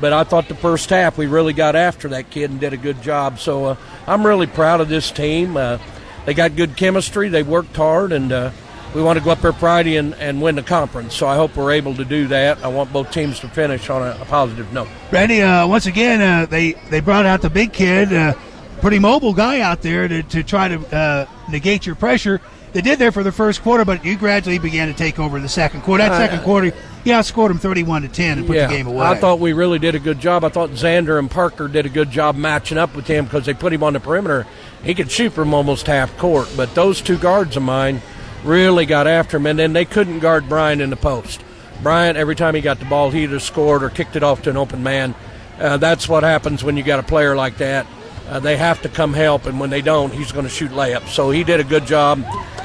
but 0.00 0.12
I 0.12 0.24
thought 0.24 0.48
the 0.48 0.54
first 0.54 0.90
half 0.90 1.18
we 1.18 1.26
really 1.26 1.52
got 1.52 1.76
after 1.76 2.08
that 2.10 2.30
kid 2.30 2.50
and 2.50 2.60
did 2.60 2.72
a 2.72 2.76
good 2.76 3.02
job. 3.02 3.38
So 3.38 3.64
uh, 3.66 3.76
I'm 4.06 4.26
really 4.26 4.46
proud 4.46 4.80
of 4.80 4.88
this 4.88 5.10
team. 5.10 5.56
Uh, 5.56 5.78
they 6.26 6.34
got 6.34 6.56
good 6.56 6.76
chemistry. 6.76 7.28
They 7.28 7.42
worked 7.42 7.74
hard, 7.76 8.12
and 8.12 8.30
uh, 8.30 8.50
we 8.94 9.02
want 9.02 9.18
to 9.18 9.24
go 9.24 9.30
up 9.30 9.40
there 9.40 9.52
Friday 9.52 9.96
and, 9.96 10.14
and 10.14 10.42
win 10.42 10.54
the 10.54 10.62
conference. 10.62 11.14
So 11.14 11.26
I 11.26 11.36
hope 11.36 11.56
we're 11.56 11.72
able 11.72 11.94
to 11.96 12.04
do 12.04 12.26
that. 12.28 12.62
I 12.64 12.68
want 12.68 12.92
both 12.92 13.10
teams 13.10 13.40
to 13.40 13.48
finish 13.48 13.88
on 13.88 14.02
a, 14.02 14.20
a 14.20 14.24
positive 14.26 14.72
note. 14.72 14.88
Randy, 15.10 15.42
uh, 15.42 15.66
once 15.66 15.86
again, 15.86 16.20
uh, 16.20 16.46
they 16.46 16.72
they 16.90 17.00
brought 17.00 17.26
out 17.26 17.42
the 17.42 17.50
big 17.50 17.72
kid, 17.72 18.12
uh, 18.12 18.34
pretty 18.80 18.98
mobile 18.98 19.32
guy 19.32 19.60
out 19.60 19.82
there 19.82 20.08
to, 20.08 20.22
to 20.24 20.42
try 20.42 20.68
to 20.68 20.96
uh, 20.96 21.26
negate 21.50 21.86
your 21.86 21.94
pressure. 21.94 22.40
They 22.72 22.80
did 22.80 22.98
there 22.98 23.10
for 23.12 23.22
the 23.22 23.32
first 23.32 23.62
quarter, 23.62 23.84
but 23.84 24.04
you 24.04 24.16
gradually 24.16 24.58
began 24.58 24.88
to 24.88 24.94
take 24.94 25.18
over 25.18 25.36
in 25.36 25.42
the 25.42 25.48
second 25.48 25.82
quarter. 25.82 26.04
That 26.04 26.12
Uh, 26.12 26.18
second 26.18 26.42
quarter, 26.42 26.66
you 27.04 27.12
outscored 27.12 27.48
them 27.48 27.58
thirty-one 27.58 28.02
to 28.02 28.08
ten 28.08 28.38
and 28.38 28.46
put 28.46 28.56
yeah, 28.56 28.68
the 28.68 28.74
game 28.74 28.86
away. 28.86 29.04
I 29.04 29.16
thought 29.16 29.40
we 29.40 29.52
really 29.52 29.78
did 29.78 29.94
a 29.94 29.98
good 29.98 30.20
job. 30.20 30.44
I 30.44 30.50
thought 30.50 30.70
Xander 30.70 31.18
and 31.18 31.30
Parker 31.30 31.66
did 31.66 31.86
a 31.86 31.88
good 31.88 32.10
job 32.10 32.36
matching 32.36 32.78
up 32.78 32.94
with 32.94 33.06
him 33.06 33.24
because 33.24 33.46
they 33.46 33.54
put 33.54 33.72
him 33.72 33.82
on 33.82 33.94
the 33.94 34.00
perimeter. 34.00 34.46
He 34.84 34.94
could 34.94 35.10
shoot 35.10 35.32
from 35.32 35.52
almost 35.52 35.86
half 35.88 36.16
court, 36.16 36.48
but 36.56 36.74
those 36.74 37.00
two 37.00 37.18
guards 37.18 37.56
of 37.56 37.62
mine 37.62 38.02
really 38.44 38.86
got 38.86 39.06
after 39.06 39.36
him, 39.36 39.46
and 39.46 39.58
then 39.58 39.72
they 39.72 39.84
couldn't 39.84 40.20
guard 40.20 40.48
Bryant 40.48 40.80
in 40.80 40.90
the 40.90 40.96
post. 40.96 41.42
Bryant, 41.82 42.16
every 42.16 42.36
time 42.36 42.54
he 42.54 42.60
got 42.60 42.78
the 42.78 42.84
ball, 42.84 43.10
he 43.10 43.24
either 43.24 43.40
scored 43.40 43.82
or 43.82 43.90
kicked 43.90 44.14
it 44.14 44.22
off 44.22 44.42
to 44.42 44.50
an 44.50 44.56
open 44.56 44.82
man. 44.82 45.14
Uh, 45.58 45.76
that's 45.76 46.08
what 46.08 46.22
happens 46.22 46.62
when 46.62 46.76
you 46.76 46.82
got 46.82 46.98
a 47.00 47.02
player 47.02 47.34
like 47.34 47.58
that. 47.58 47.86
Uh, 48.28 48.38
they 48.38 48.56
have 48.56 48.80
to 48.82 48.88
come 48.88 49.12
help, 49.12 49.46
and 49.46 49.58
when 49.58 49.70
they 49.70 49.82
don't, 49.82 50.12
he's 50.12 50.30
going 50.30 50.44
to 50.44 50.50
shoot 50.50 50.70
layups. 50.70 51.08
So 51.08 51.30
he 51.30 51.42
did 51.42 51.58
a 51.58 51.64
good 51.64 51.84
job, 51.84 52.22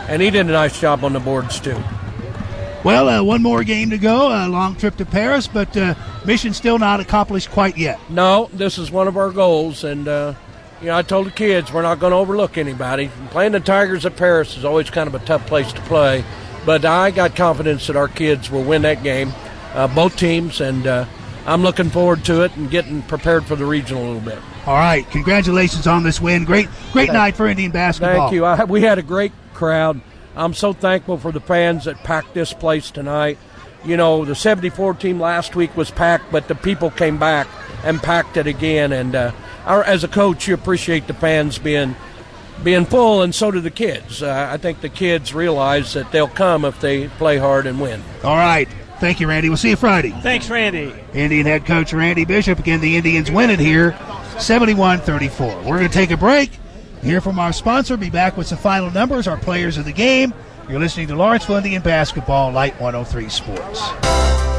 and 0.08 0.22
he 0.22 0.30
did 0.30 0.48
a 0.48 0.52
nice 0.52 0.80
job 0.80 1.04
on 1.04 1.14
the 1.14 1.20
boards 1.20 1.60
too. 1.60 1.78
Well, 2.84 3.10
uh, 3.10 3.24
one 3.24 3.42
more 3.42 3.64
game 3.64 3.90
to 3.90 3.98
go. 3.98 4.28
A 4.28 4.48
long 4.48 4.76
trip 4.76 4.96
to 4.98 5.06
Paris, 5.06 5.48
but 5.48 5.76
uh, 5.76 5.96
mission 6.24 6.54
still 6.54 6.78
not 6.78 7.00
accomplished 7.00 7.50
quite 7.50 7.78
yet. 7.78 8.00
No, 8.12 8.48
this 8.54 8.78
is 8.78 8.92
one 8.92 9.08
of 9.08 9.18
our 9.18 9.32
goals, 9.32 9.84
and 9.84 10.08
uh, 10.08 10.36
you 10.82 10.88
know 10.88 10.98
I 10.98 11.02
told 11.02 11.26
the 11.26 11.32
kids 11.32 11.74
we're 11.74 11.82
not 11.82 12.00
going 12.00 12.12
to 12.12 12.18
overlook 12.18 12.60
anybody. 12.60 13.10
Playing 13.32 13.54
the 13.54 13.60
Tigers 13.60 14.06
at 14.06 14.16
Paris 14.16 14.56
is 14.56 14.64
always 14.66 14.92
kind 14.92 15.08
of 15.08 15.16
a 15.16 15.20
tough 15.26 15.48
place 15.48 15.74
to 15.74 15.82
play, 15.82 16.24
but 16.64 16.86
I 16.86 17.10
got 17.10 17.36
confidence 17.36 17.88
that 17.88 17.96
our 17.96 18.08
kids 18.08 18.52
will 18.52 18.64
win 18.64 18.84
that 18.84 19.02
game, 19.02 19.34
uh, 19.74 19.88
both 19.88 20.16
teams, 20.16 20.62
and 20.62 20.86
uh, 20.86 21.06
I'm 21.48 21.64
looking 21.64 21.90
forward 21.90 22.24
to 22.26 22.44
it 22.44 22.56
and 22.56 22.70
getting 22.70 23.02
prepared 23.02 23.46
for 23.46 23.56
the 23.56 23.66
regional 23.66 24.04
a 24.04 24.08
little 24.14 24.22
bit. 24.22 24.40
All 24.68 24.76
right, 24.76 25.10
congratulations 25.10 25.88
on 25.88 26.04
this 26.04 26.22
win. 26.22 26.46
Great, 26.46 26.68
great 26.92 27.08
Thank- 27.08 27.14
night 27.14 27.36
for 27.36 27.48
Indian 27.48 27.72
basketball. 27.72 28.30
Thank 28.30 28.34
you. 28.34 28.46
I, 28.46 28.64
we 28.66 28.82
had 28.82 29.00
a 29.00 29.04
great 29.04 29.32
crowd. 29.56 30.02
I'm 30.36 30.54
so 30.54 30.74
thankful 30.74 31.18
for 31.18 31.32
the 31.32 31.40
fans 31.40 31.86
that 31.86 32.04
packed 32.04 32.34
this 32.34 32.54
place 32.54 32.92
tonight. 32.92 33.38
You 33.86 33.98
know, 33.98 34.26
the 34.26 34.36
74 34.36 34.96
team 34.96 35.20
last 35.20 35.56
week 35.56 35.76
was 35.78 35.92
packed, 35.92 36.32
but 36.32 36.48
the 36.48 36.56
people 36.56 36.92
came 36.92 37.18
back 37.18 37.48
and 37.84 38.02
packed 38.02 38.38
it 38.38 38.48
again. 38.48 38.92
And 38.92 39.16
uh, 39.16 39.32
our, 39.66 39.84
as 39.84 40.04
a 40.04 40.08
coach, 40.08 40.48
you 40.48 40.54
appreciate 40.54 41.08
the 41.08 41.14
fans 41.14 41.58
being 41.58 41.96
being 42.64 42.86
full, 42.86 43.22
and 43.22 43.36
so 43.36 43.52
do 43.52 43.60
the 43.60 43.72
kids. 43.72 44.24
Uh, 44.24 44.50
I 44.50 44.58
think 44.58 44.82
the 44.82 44.90
kids 44.90 45.34
realize 45.34 45.94
that 45.94 46.12
they'll 46.12 46.28
come 46.28 46.64
if 46.64 46.80
they 46.80 47.10
play 47.10 47.38
hard 47.38 47.68
and 47.68 47.82
win. 47.82 48.02
All 48.24 48.38
right, 48.38 48.68
thank 49.00 49.20
you, 49.20 49.28
Randy. 49.28 49.50
We'll 49.50 49.58
see 49.58 49.72
you 49.72 49.76
Friday. 49.76 50.12
Thanks, 50.22 50.50
Randy. 50.50 50.94
Indian 51.14 51.46
head 51.46 51.66
coach 51.66 51.94
Randy 51.94 52.24
Bishop. 52.24 52.60
Again, 52.60 52.80
the 52.80 52.96
Indians 52.96 53.30
win 53.30 53.50
it 53.50 53.60
here, 53.60 53.98
71 54.40 55.00
34. 55.00 55.58
We're 55.58 55.64
going 55.64 55.82
to 55.82 55.90
take 55.90 56.12
a 56.12 56.18
break, 56.18 56.52
hear 57.06 57.22
from 57.22 57.38
our 57.38 57.54
sponsor, 57.54 57.96
be 57.96 58.10
back 58.10 58.36
with 58.36 58.48
some 58.48 58.58
final 58.58 58.90
numbers, 58.90 59.28
our 59.28 59.38
players 59.38 59.78
of 59.78 59.86
the 59.86 59.94
game. 59.94 60.34
You're 60.68 60.80
listening 60.80 61.08
to 61.10 61.16
Lawrenceville 61.16 61.58
Indian 61.58 61.84
Basketball, 61.84 62.52
Light 62.52 62.74
103 62.82 63.30
Sports. 63.30 63.82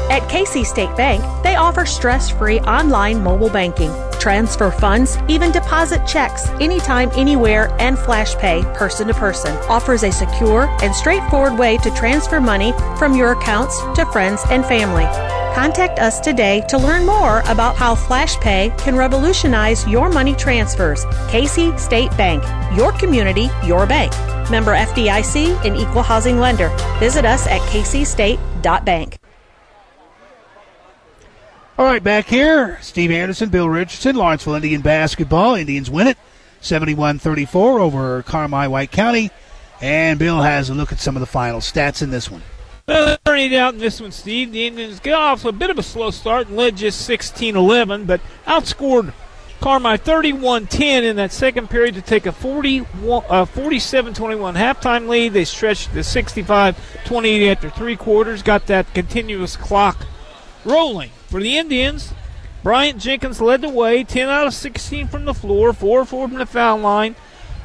At 0.09 0.27
Casey 0.29 0.63
State 0.63 0.95
Bank, 0.95 1.21
they 1.43 1.57
offer 1.57 1.85
stress 1.85 2.29
free 2.29 2.61
online 2.61 3.21
mobile 3.21 3.49
banking. 3.49 3.91
Transfer 4.19 4.71
funds, 4.71 5.17
even 5.27 5.51
deposit 5.51 6.07
checks, 6.07 6.47
anytime, 6.61 7.11
anywhere, 7.15 7.75
and 7.79 7.99
flash 7.99 8.33
pay 8.35 8.63
person 8.73 9.07
to 9.07 9.13
person. 9.13 9.55
Offers 9.67 10.03
a 10.03 10.11
secure 10.11 10.69
and 10.81 10.95
straightforward 10.95 11.59
way 11.59 11.77
to 11.79 11.93
transfer 11.93 12.39
money 12.39 12.71
from 12.97 13.15
your 13.15 13.33
accounts 13.33 13.77
to 13.95 14.05
friends 14.13 14.41
and 14.49 14.65
family. 14.65 15.36
Contact 15.57 15.97
us 15.97 16.19
today 16.19 16.61
to 16.69 16.77
learn 16.77 17.03
more 17.03 17.39
about 17.47 17.75
how 17.75 17.95
FlashPay 17.95 18.77
can 18.77 18.95
revolutionize 18.95 19.87
your 19.87 20.07
money 20.07 20.35
transfers. 20.35 21.03
Casey 21.29 21.75
State 21.79 22.15
Bank, 22.15 22.43
your 22.77 22.91
community, 22.91 23.49
your 23.65 23.87
bank. 23.87 24.11
Member 24.51 24.75
FDIC 24.75 25.65
and 25.65 25.75
equal 25.75 26.03
housing 26.03 26.37
lender. 26.37 26.69
Visit 26.99 27.25
us 27.25 27.47
at 27.47 27.59
caseystate.bank. 27.71 29.17
All 31.79 31.85
right, 31.85 32.03
back 32.03 32.27
here, 32.27 32.77
Steve 32.83 33.09
Anderson, 33.09 33.49
Bill 33.49 33.67
Richardson, 33.67 34.15
Lawrenceville 34.15 34.53
Indian 34.53 34.81
basketball. 34.81 35.55
Indians 35.55 35.89
win 35.89 36.05
it 36.05 36.19
71 36.61 37.17
34 37.17 37.79
over 37.79 38.21
Carmi 38.21 38.69
White 38.69 38.91
County. 38.91 39.31
And 39.81 40.19
Bill 40.19 40.39
has 40.39 40.69
a 40.69 40.75
look 40.75 40.91
at 40.91 40.99
some 40.99 41.15
of 41.15 41.19
the 41.19 41.25
final 41.25 41.61
stats 41.61 42.03
in 42.03 42.11
this 42.11 42.29
one. 42.29 42.43
Well, 42.87 43.17
turning 43.25 43.51
it 43.51 43.57
out 43.57 43.73
in 43.73 43.81
this 43.81 43.99
one, 43.99 44.13
Steve. 44.13 44.53
The 44.53 44.65
Indians 44.65 45.01
got 45.01 45.21
off 45.21 45.43
a 45.43 45.51
bit 45.51 45.69
of 45.69 45.77
a 45.77 45.83
slow 45.83 46.09
start 46.09 46.47
and 46.47 46.55
led 46.55 46.77
just 46.77 47.07
16-11, 47.09 48.07
but 48.07 48.21
outscored 48.45 49.11
Carmi 49.59 49.97
31-10 49.97 51.03
in 51.03 51.17
that 51.17 51.33
second 51.33 51.69
period 51.69 51.95
to 51.95 52.01
take 52.01 52.25
a 52.25 52.31
41, 52.31 53.25
uh, 53.27 53.43
47-21 53.43 54.55
halftime 54.55 55.09
lead. 55.09 55.33
They 55.33 55.43
stretched 55.43 55.91
to 55.91 55.99
65-28 55.99 57.51
after 57.51 57.69
three 57.69 57.97
quarters. 57.97 58.41
Got 58.41 58.67
that 58.67 58.93
continuous 58.93 59.57
clock 59.57 60.05
rolling 60.63 61.11
for 61.27 61.41
the 61.41 61.57
Indians. 61.57 62.13
Bryant 62.63 63.01
Jenkins 63.01 63.41
led 63.41 63.63
the 63.63 63.69
way, 63.69 64.05
10 64.05 64.29
out 64.29 64.47
of 64.47 64.53
16 64.53 65.09
from 65.09 65.25
the 65.25 65.33
floor, 65.33 65.73
4 65.73 66.05
4 66.05 66.27
from 66.29 66.37
the 66.37 66.45
foul 66.45 66.77
line, 66.77 67.17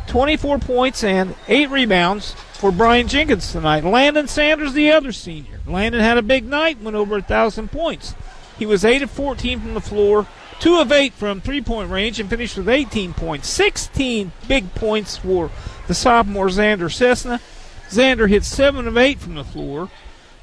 24 0.06 0.58
points 0.58 1.04
and 1.04 1.34
8 1.48 1.70
rebounds 1.70 2.32
for 2.54 2.70
Bryant 2.70 3.10
Jenkins 3.10 3.50
tonight. 3.50 3.84
Landon 3.84 4.28
Sanders, 4.28 4.72
the 4.72 4.90
other 4.90 5.12
senior. 5.12 5.60
Landon 5.66 6.00
had 6.00 6.18
a 6.18 6.22
big 6.22 6.44
night, 6.44 6.80
went 6.80 6.96
over 6.96 7.14
1,000 7.14 7.70
points. 7.70 8.14
He 8.58 8.66
was 8.66 8.84
8 8.84 9.02
of 9.02 9.10
14 9.10 9.60
from 9.60 9.74
the 9.74 9.80
floor, 9.80 10.26
2 10.60 10.78
of 10.78 10.92
8 10.92 11.12
from 11.14 11.40
three 11.40 11.60
point 11.60 11.90
range, 11.90 12.20
and 12.20 12.30
finished 12.30 12.56
with 12.56 12.68
18 12.68 13.14
points. 13.14 13.48
16 13.48 14.30
big 14.46 14.74
points 14.74 15.16
for 15.16 15.50
the 15.88 15.94
sophomore 15.94 16.46
Xander 16.46 16.92
Cessna. 16.92 17.40
Xander 17.88 18.28
hit 18.28 18.44
7 18.44 18.86
of 18.86 18.96
8 18.96 19.18
from 19.18 19.34
the 19.34 19.44
floor. 19.44 19.90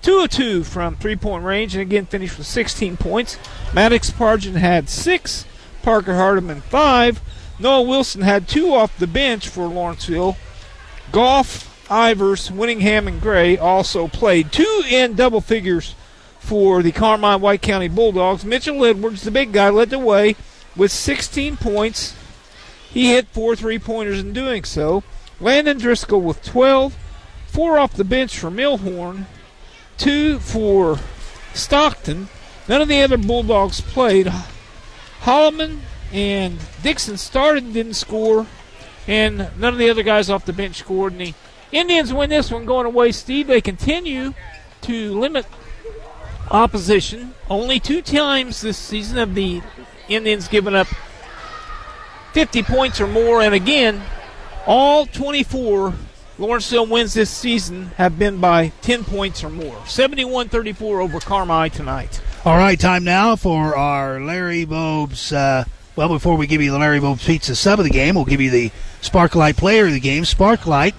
2 0.02 0.20
of 0.20 0.30
2 0.30 0.64
from 0.64 0.96
three 0.96 1.16
point 1.16 1.44
range, 1.44 1.74
and 1.74 1.82
again 1.82 2.06
finished 2.06 2.38
with 2.38 2.48
16 2.48 2.98
points. 2.98 3.38
Maddox 3.74 4.12
Pargin 4.12 4.56
had 4.56 4.90
6, 4.90 5.46
Parker 5.82 6.16
Hardiman 6.16 6.62
5. 6.62 7.22
Noah 7.60 7.82
Wilson 7.82 8.22
had 8.22 8.48
2 8.48 8.74
off 8.74 8.98
the 8.98 9.08
bench 9.08 9.48
for 9.48 9.68
Lawrenceville. 9.68 10.38
Goff, 11.12 11.88
Ivers, 11.90 12.52
Winningham, 12.52 13.08
and 13.08 13.22
Gray 13.22 13.58
also 13.58 14.08
played. 14.08 14.52
Two 14.52 14.84
in 14.88 15.16
double 15.16 15.42
figures 15.42 15.96
for 16.40 16.82
the 16.82 16.92
Carmi 16.92 17.40
White 17.40 17.62
County 17.62 17.88
Bulldogs. 17.88 18.46
Mitchell 18.46 18.86
Edwards, 18.86 19.24
the 19.24 19.32
big 19.32 19.52
guy, 19.52 19.70
led 19.70 19.90
the 19.90 20.00
way 20.00 20.36
with 20.76 20.92
16 20.92 21.58
points. 21.58 22.16
He 22.90 23.10
hit 23.10 23.28
four 23.28 23.56
three 23.56 23.78
pointers 23.78 24.20
in 24.20 24.34
doing 24.34 24.64
so. 24.64 25.04
Landon 25.40 25.78
Driscoll 25.78 26.22
with 26.22 26.44
12. 26.44 26.96
Four 27.48 27.80
off 27.80 27.94
the 27.94 28.04
bench 28.04 28.38
for 28.38 28.50
Millhorn. 28.50 29.26
Two 29.98 30.40
for 30.40 31.00
Stockton. 31.54 32.30
None 32.68 32.82
of 32.82 32.88
the 32.88 33.02
other 33.02 33.18
Bulldogs 33.18 33.82
played. 33.82 34.32
Holloman 35.22 35.80
and 36.12 36.58
Dixon 36.82 37.18
started 37.18 37.64
and 37.64 37.74
didn't 37.74 37.94
score. 37.94 38.46
And 39.08 39.50
none 39.58 39.74
of 39.74 39.80
the 39.80 39.90
other 39.90 40.04
guys 40.04 40.30
off 40.30 40.46
the 40.46 40.54
bench 40.54 40.76
scored. 40.76 41.14
And 41.14 41.22
the 41.22 41.34
Indians 41.72 42.14
win 42.14 42.30
this 42.30 42.52
one 42.52 42.66
going 42.66 42.86
away, 42.86 43.12
Steve. 43.12 43.48
They 43.48 43.62
continue 43.62 44.34
to 44.82 45.20
limit 45.20 45.46
opposition. 46.52 47.34
Only 47.50 47.80
two 47.80 48.02
times 48.02 48.62
this 48.62 48.78
season 48.78 49.18
have 49.18 49.36
the 49.36 49.62
Indians 50.08 50.48
given 50.48 50.76
up 50.76 50.88
50 52.34 52.64
points 52.64 53.02
or 53.02 53.08
more. 53.08 53.42
And 53.42 53.54
again, 53.54 54.02
all 54.66 55.06
24 55.06 55.94
Lawrenceville 56.38 56.86
wins 56.88 57.14
this 57.14 57.30
season 57.30 57.88
have 57.98 58.18
been 58.18 58.40
by 58.40 58.70
10 58.82 59.04
points 59.04 59.44
or 59.44 59.50
more. 59.50 59.86
71 59.86 60.50
34 60.50 61.02
over 61.02 61.20
Carmi 61.20 61.72
tonight. 61.72 62.22
All 62.46 62.58
right, 62.58 62.80
time 62.80 63.04
now 63.04 63.36
for 63.36 63.76
our 63.76 64.22
Larry 64.22 64.64
Bob's. 64.64 65.34
Uh, 65.34 65.66
well, 66.00 66.08
before 66.08 66.38
we 66.38 66.48
give 66.48 66.62
you 66.62 66.72
the 66.72 66.80
Larry 66.80 67.02
Bob's 67.02 67.26
Pizza 67.26 67.58
sub 67.58 67.78
of 67.78 67.84
the 67.84 67.92
game, 67.92 68.16
we'll 68.16 68.24
give 68.24 68.40
you 68.40 68.50
the 68.50 68.72
Sparklight 69.02 69.58
player 69.58 69.86
of 69.86 69.92
the 69.92 70.00
game. 70.00 70.24
Sparklight, 70.24 70.94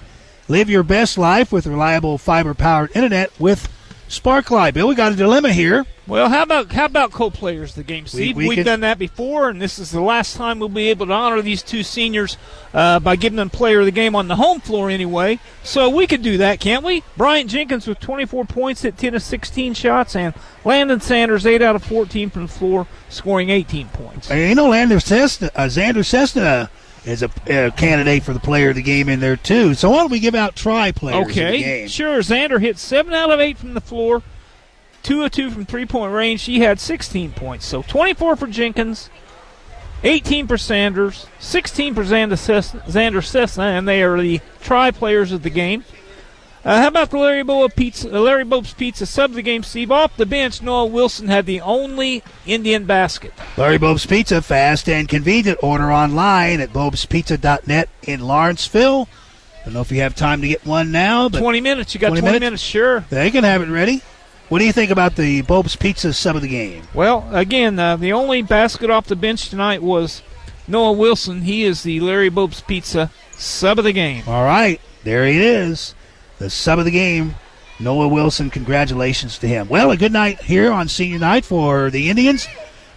live 0.47 0.69
your 0.69 0.83
best 0.83 1.17
life 1.17 1.51
with 1.51 1.65
reliable 1.65 2.19
fiber 2.19 2.53
powered 2.53 2.95
internet 2.95 3.31
with 3.39 3.67
Sparklight. 4.11 4.73
Bill, 4.73 4.89
we 4.89 4.95
got 4.95 5.13
a 5.13 5.15
dilemma 5.15 5.53
here. 5.53 5.85
Well, 6.05 6.27
how 6.27 6.43
about 6.43 6.69
how 6.73 6.83
about 6.83 7.11
co-players 7.11 7.69
of 7.69 7.75
the 7.77 7.83
game, 7.83 8.05
Steve? 8.05 8.35
we 8.35 8.57
have 8.57 8.65
done 8.65 8.81
that 8.81 8.99
before, 8.99 9.49
and 9.49 9.61
this 9.61 9.79
is 9.79 9.91
the 9.91 10.01
last 10.01 10.35
time 10.35 10.59
we'll 10.59 10.67
be 10.67 10.89
able 10.89 11.07
to 11.07 11.13
honor 11.13 11.41
these 11.41 11.63
two 11.63 11.81
seniors 11.81 12.37
uh, 12.73 12.99
by 12.99 13.15
giving 13.15 13.37
them 13.37 13.49
player 13.49 13.79
of 13.79 13.85
the 13.85 13.91
game 13.91 14.13
on 14.13 14.27
the 14.27 14.35
home 14.35 14.59
floor 14.59 14.89
anyway. 14.89 15.39
So 15.63 15.89
we 15.89 16.07
could 16.07 16.21
do 16.21 16.37
that, 16.39 16.59
can't 16.59 16.83
we? 16.83 17.03
Bryant 17.15 17.49
Jenkins 17.49 17.87
with 17.87 18.01
24 18.01 18.43
points 18.43 18.83
at 18.83 18.97
10 18.97 19.15
of 19.15 19.21
16 19.21 19.75
shots, 19.75 20.13
and 20.13 20.33
Landon 20.65 20.99
Sanders 20.99 21.45
8 21.45 21.61
out 21.61 21.77
of 21.77 21.83
14 21.85 22.29
from 22.31 22.47
the 22.47 22.51
floor, 22.51 22.87
scoring 23.07 23.49
18 23.49 23.87
points. 23.89 24.29
You 24.29 24.55
know, 24.55 24.67
Lander 24.67 24.99
Cessna, 24.99 25.51
uh, 25.55 25.67
Xander 25.67 26.05
Cessna 26.05 26.69
as 27.05 27.23
a, 27.23 27.29
a 27.47 27.71
candidate 27.71 28.23
for 28.23 28.33
the 28.33 28.39
player 28.39 28.69
of 28.69 28.75
the 28.75 28.81
game 28.81 29.09
in 29.09 29.19
there 29.19 29.35
too. 29.35 29.73
So 29.73 29.89
why 29.89 29.97
don't 29.97 30.11
we 30.11 30.19
give 30.19 30.35
out 30.35 30.55
try 30.55 30.91
players 30.91 31.27
Okay, 31.29 31.87
sure. 31.87 32.19
Xander 32.19 32.59
hit 32.59 32.77
seven 32.77 33.13
out 33.13 33.31
of 33.31 33.39
eight 33.39 33.57
from 33.57 33.73
the 33.73 33.81
floor, 33.81 34.21
two 35.03 35.23
of 35.23 35.31
two 35.31 35.49
from 35.49 35.65
three 35.65 35.85
point 35.85 36.13
range. 36.13 36.41
She 36.41 36.59
had 36.59 36.79
16 36.79 37.31
points. 37.31 37.65
So 37.65 37.81
24 37.81 38.35
for 38.35 38.47
Jenkins, 38.47 39.09
18 40.03 40.47
for 40.47 40.57
Sanders, 40.57 41.27
16 41.39 41.95
for 41.95 42.03
Xander 42.03 43.23
Cessna, 43.23 43.63
and 43.63 43.87
they 43.87 44.03
are 44.03 44.19
the 44.19 44.41
try 44.61 44.91
players 44.91 45.31
of 45.31 45.43
the 45.43 45.49
game. 45.49 45.83
Uh, 46.63 46.79
how 46.81 46.87
about 46.87 47.09
the 47.09 47.17
Larry 47.17 47.43
Boa 47.43 47.69
Pizza? 47.69 48.15
Uh, 48.15 48.19
Larry 48.19 48.43
Bob's 48.43 48.73
Pizza 48.73 49.05
sub 49.07 49.31
of 49.31 49.35
the 49.35 49.41
game, 49.41 49.63
Steve. 49.63 49.91
Off 49.91 50.15
the 50.15 50.27
bench, 50.27 50.61
Noah 50.61 50.85
Wilson 50.85 51.27
had 51.27 51.47
the 51.47 51.59
only 51.61 52.23
Indian 52.45 52.85
basket. 52.85 53.33
Larry 53.57 53.79
Bob's 53.79 54.05
Pizza, 54.05 54.41
fast 54.43 54.87
and 54.87 55.09
convenient. 55.09 55.57
Order 55.63 55.91
online 55.91 56.61
at 56.61 56.71
bobspizza.net 56.71 57.89
in 58.03 58.19
Lawrenceville. 58.19 59.07
I 59.61 59.65
Don't 59.65 59.73
know 59.73 59.81
if 59.81 59.91
you 59.91 60.01
have 60.01 60.15
time 60.15 60.41
to 60.41 60.47
get 60.47 60.65
one 60.65 60.91
now, 60.91 61.29
but 61.29 61.39
20 61.39 61.61
minutes. 61.61 61.93
You 61.95 61.99
got 61.99 62.09
20, 62.09 62.21
minutes? 62.39 62.61
Sure. 62.61 63.05
they 63.09 63.31
can 63.31 63.43
have 63.43 63.61
it 63.61 63.69
ready. 63.69 64.01
What 64.49 64.59
do 64.59 64.65
you 64.65 64.73
think 64.73 64.91
about 64.91 65.15
the 65.15 65.41
Bob's 65.43 65.75
Pizza 65.75 66.13
sub 66.13 66.35
of 66.35 66.41
the 66.41 66.47
game? 66.47 66.83
Well, 66.93 67.27
again, 67.31 67.79
uh, 67.79 67.95
the 67.95 68.11
only 68.13 68.41
basket 68.41 68.89
off 68.89 69.07
the 69.07 69.15
bench 69.15 69.49
tonight 69.49 69.81
was 69.81 70.21
Noah 70.67 70.91
Wilson. 70.91 71.41
He 71.41 71.63
is 71.63 71.83
the 71.83 72.01
Larry 72.01 72.29
Bob's 72.29 72.61
Pizza 72.61 73.09
sub 73.31 73.79
of 73.79 73.85
the 73.85 73.93
game. 73.93 74.23
All 74.27 74.43
right, 74.43 74.81
there 75.03 75.25
he 75.25 75.41
is, 75.41 75.95
the 76.41 76.49
sub 76.49 76.79
of 76.79 76.85
the 76.85 76.91
game. 76.91 77.35
Noah 77.79 78.07
Wilson, 78.07 78.49
congratulations 78.49 79.37
to 79.39 79.47
him. 79.47 79.69
Well, 79.69 79.91
a 79.91 79.97
good 79.97 80.11
night 80.11 80.41
here 80.41 80.71
on 80.71 80.87
senior 80.87 81.19
night 81.19 81.45
for 81.45 81.91
the 81.91 82.09
Indians. 82.09 82.47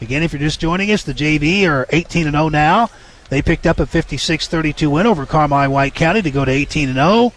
Again, 0.00 0.22
if 0.22 0.32
you're 0.32 0.40
just 0.40 0.60
joining 0.60 0.90
us, 0.90 1.02
the 1.02 1.12
JV 1.12 1.68
are 1.68 1.86
18 1.90 2.26
and 2.26 2.34
0 2.34 2.48
now. 2.48 2.90
They 3.28 3.42
picked 3.42 3.66
up 3.66 3.80
a 3.80 3.86
56-32 3.86 4.90
win 4.90 5.06
over 5.06 5.26
Carmi 5.26 5.70
White 5.70 5.94
County 5.94 6.22
to 6.22 6.30
go 6.30 6.44
to 6.44 6.50
18 6.50 6.88
and 6.88 6.96
0. 6.96 7.32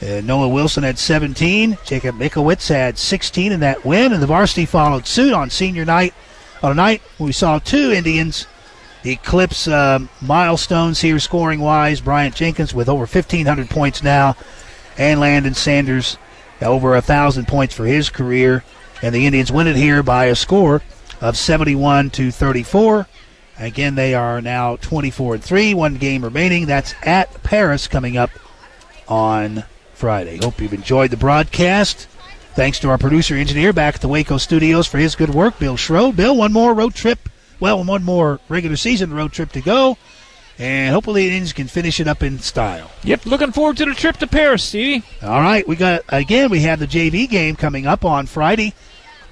Uh, 0.00 0.20
Noah 0.20 0.48
Wilson 0.48 0.84
had 0.84 0.98
17. 0.98 1.76
Jacob 1.84 2.16
Mikowitz 2.16 2.68
had 2.68 2.96
16 2.96 3.52
in 3.52 3.60
that 3.60 3.84
win, 3.84 4.12
and 4.12 4.22
the 4.22 4.26
varsity 4.26 4.64
followed 4.64 5.06
suit 5.06 5.32
on 5.32 5.50
senior 5.50 5.84
night. 5.84 6.14
On 6.62 6.70
a 6.70 6.74
night 6.74 7.02
we 7.18 7.32
saw 7.32 7.58
two 7.58 7.92
Indians 7.92 8.46
eclipse 9.04 9.66
um, 9.66 10.08
milestones 10.20 11.00
here 11.00 11.18
scoring 11.18 11.60
wise. 11.60 12.00
Bryant 12.00 12.34
Jenkins 12.34 12.72
with 12.72 12.88
over 12.88 13.00
1,500 13.00 13.68
points 13.68 14.02
now, 14.02 14.36
and 14.98 15.20
Landon 15.20 15.54
Sanders 15.54 16.16
over 16.60 16.94
a 16.94 17.02
thousand 17.02 17.48
points 17.48 17.74
for 17.74 17.86
his 17.86 18.10
career. 18.10 18.64
And 19.02 19.14
the 19.14 19.26
Indians 19.26 19.50
win 19.50 19.66
it 19.66 19.76
here 19.76 20.02
by 20.02 20.26
a 20.26 20.36
score 20.36 20.82
of 21.20 21.36
71 21.36 22.10
to 22.10 22.30
34. 22.30 23.06
Again, 23.58 23.94
they 23.94 24.14
are 24.14 24.40
now 24.40 24.76
24 24.76 25.34
and 25.34 25.44
three. 25.44 25.74
One 25.74 25.96
game 25.96 26.24
remaining. 26.24 26.66
That's 26.66 26.94
at 27.02 27.42
Paris 27.42 27.88
coming 27.88 28.16
up 28.16 28.30
on 29.08 29.64
Friday. 29.94 30.38
Hope 30.38 30.60
you've 30.60 30.72
enjoyed 30.72 31.10
the 31.10 31.16
broadcast. 31.16 32.08
Thanks 32.54 32.78
to 32.80 32.90
our 32.90 32.98
producer 32.98 33.34
engineer 33.34 33.72
back 33.72 33.94
at 33.94 34.00
the 34.00 34.08
WAKO 34.08 34.38
studios 34.38 34.86
for 34.86 34.98
his 34.98 35.14
good 35.14 35.30
work, 35.30 35.58
Bill 35.58 35.76
Schroed. 35.76 36.16
Bill, 36.16 36.36
one 36.36 36.52
more 36.52 36.74
road 36.74 36.94
trip. 36.94 37.28
Well, 37.60 37.82
one 37.84 38.02
more 38.02 38.40
regular 38.48 38.76
season 38.76 39.14
road 39.14 39.32
trip 39.32 39.52
to 39.52 39.60
go. 39.60 39.96
And 40.62 40.94
hopefully 40.94 41.22
the 41.22 41.30
Indians 41.30 41.52
can 41.52 41.66
finish 41.66 41.98
it 41.98 42.06
up 42.06 42.22
in 42.22 42.38
style. 42.38 42.88
Yep, 43.02 43.26
looking 43.26 43.50
forward 43.50 43.78
to 43.78 43.84
the 43.84 43.94
trip 43.94 44.18
to 44.18 44.28
Paris, 44.28 44.62
Stevie. 44.62 45.04
All 45.20 45.40
right, 45.40 45.66
we 45.66 45.74
got 45.74 46.04
again. 46.08 46.50
We 46.50 46.60
have 46.60 46.78
the 46.78 46.86
JV 46.86 47.28
game 47.28 47.56
coming 47.56 47.84
up 47.84 48.04
on 48.04 48.26
Friday. 48.26 48.72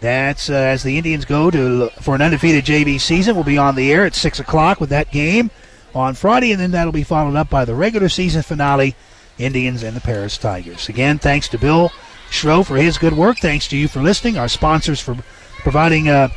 That's 0.01 0.51
uh, 0.51 0.55
as 0.55 0.83
the 0.83 0.99
Indians 0.99 1.25
go 1.25 1.49
to 1.53 1.91
for 2.01 2.17
an 2.17 2.21
undefeated 2.21 2.65
JV 2.65 3.01
season. 3.01 3.37
We'll 3.37 3.45
be 3.45 3.59
on 3.59 3.77
the 3.77 3.93
air 3.93 4.05
at 4.05 4.17
six 4.17 4.41
o'clock 4.41 4.81
with 4.81 4.91
that 4.91 5.13
game 5.13 5.53
on 5.95 6.15
Friday, 6.15 6.51
and 6.51 6.61
then 6.61 6.73
that'll 6.73 6.91
be 6.93 7.05
followed 7.05 7.37
up 7.37 7.49
by 7.49 7.65
the 7.65 7.77
regular 7.77 8.09
season 8.09 8.43
finale, 8.43 8.97
Indians 9.39 9.85
and 9.85 9.97
the 9.97 10.01
Paris 10.01 10.37
Tigers. 10.37 10.89
Again, 10.89 11.21
thanks 11.21 11.47
to 11.51 11.59
Bill 11.59 11.91
Schro 12.33 12.67
for 12.67 12.77
his 12.77 12.99
good 12.99 13.13
work. 13.13 13.39
Thanks 13.39 13.69
to 13.69 13.77
you 13.77 13.87
for 13.87 14.03
listening. 14.03 14.37
Our 14.37 14.49
sponsors 14.49 15.01
for 15.01 15.17
providing 15.59 16.09
uh, 16.09 16.31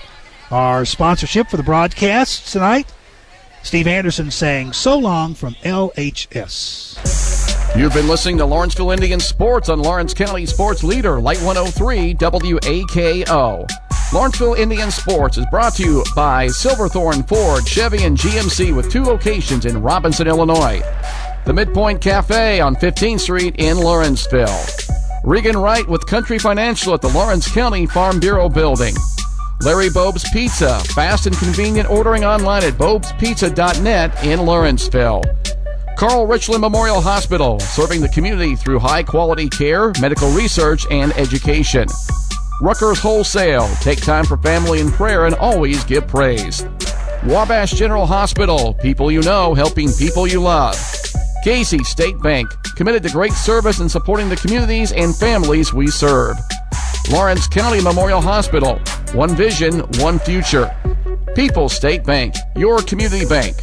our 0.51 0.85
sponsorship 0.85 1.47
for 1.47 1.57
the 1.57 1.63
broadcast 1.63 2.51
tonight. 2.51 2.87
Steve 3.63 3.87
Anderson 3.87 4.29
saying 4.29 4.73
so 4.73 4.97
long 4.97 5.33
from 5.33 5.55
LHS. 5.63 6.99
You've 7.75 7.93
been 7.93 8.07
listening 8.07 8.37
to 8.37 8.45
Lawrenceville 8.45 8.91
Indian 8.91 9.19
Sports 9.19 9.69
on 9.69 9.79
Lawrence 9.79 10.13
County 10.13 10.45
Sports 10.45 10.83
Leader, 10.83 11.19
Light 11.19 11.41
103 11.41 12.13
WAKO. 12.13 13.67
Lawrenceville 14.13 14.53
Indian 14.53 14.91
Sports 14.91 15.37
is 15.37 15.45
brought 15.49 15.73
to 15.75 15.83
you 15.83 16.03
by 16.15 16.47
Silverthorne 16.47 17.23
Ford, 17.23 17.65
Chevy, 17.67 18.03
and 18.03 18.15
GMC 18.15 18.75
with 18.75 18.91
two 18.91 19.01
locations 19.03 19.65
in 19.65 19.81
Robinson, 19.81 20.27
Illinois. 20.27 20.83
The 21.45 21.53
Midpoint 21.53 21.99
Cafe 21.99 22.59
on 22.61 22.75
15th 22.75 23.21
Street 23.21 23.55
in 23.57 23.77
Lawrenceville. 23.77 24.65
Regan 25.23 25.57
Wright 25.57 25.87
with 25.87 26.05
Country 26.05 26.37
Financial 26.37 26.93
at 26.93 27.01
the 27.01 27.09
Lawrence 27.09 27.51
County 27.51 27.87
Farm 27.87 28.19
Bureau 28.19 28.49
Building. 28.49 28.93
Larry 29.63 29.89
Bob's 29.89 30.29
Pizza, 30.31 30.79
fast 30.93 31.25
and 31.25 31.37
convenient 31.37 31.89
ordering 31.89 32.25
online 32.25 32.63
at 32.63 32.73
bobspizza.net 32.73 34.25
in 34.25 34.45
Lawrenceville. 34.45 35.23
Carle 35.97 36.27
Richland 36.27 36.59
Memorial 36.59 36.99
Hospital, 36.99 37.61
serving 37.61 38.01
the 38.01 38.09
community 38.09 38.57
through 38.57 38.79
high 38.79 39.03
quality 39.03 39.47
care, 39.47 39.93
medical 40.01 40.29
research, 40.31 40.85
and 40.91 41.13
education. 41.13 41.87
Rucker's 42.61 42.99
Wholesale, 42.99 43.69
take 43.79 44.01
time 44.01 44.25
for 44.25 44.35
family 44.37 44.81
and 44.81 44.91
prayer 44.91 45.27
and 45.27 45.35
always 45.35 45.85
give 45.85 46.07
praise. 46.07 46.65
Wabash 47.25 47.71
General 47.71 48.05
Hospital, 48.05 48.73
people 48.73 49.11
you 49.11 49.21
know 49.21 49.53
helping 49.53 49.93
people 49.93 50.27
you 50.27 50.41
love. 50.41 50.75
Casey 51.45 51.83
State 51.85 52.19
Bank, 52.21 52.49
committed 52.75 53.03
to 53.03 53.09
great 53.09 53.33
service 53.33 53.79
and 53.79 53.89
supporting 53.89 54.27
the 54.27 54.35
communities 54.35 54.91
and 54.91 55.15
families 55.15 55.73
we 55.73 55.87
serve. 55.87 56.35
Lawrence 57.11 57.47
County 57.47 57.81
Memorial 57.81 58.21
Hospital, 58.21 58.79
one 59.13 59.35
vision, 59.35 59.79
one 59.99 60.19
future. 60.19 60.73
People 61.35 61.67
State 61.67 62.03
Bank, 62.03 62.35
your 62.55 62.81
community 62.81 63.25
bank. 63.25 63.55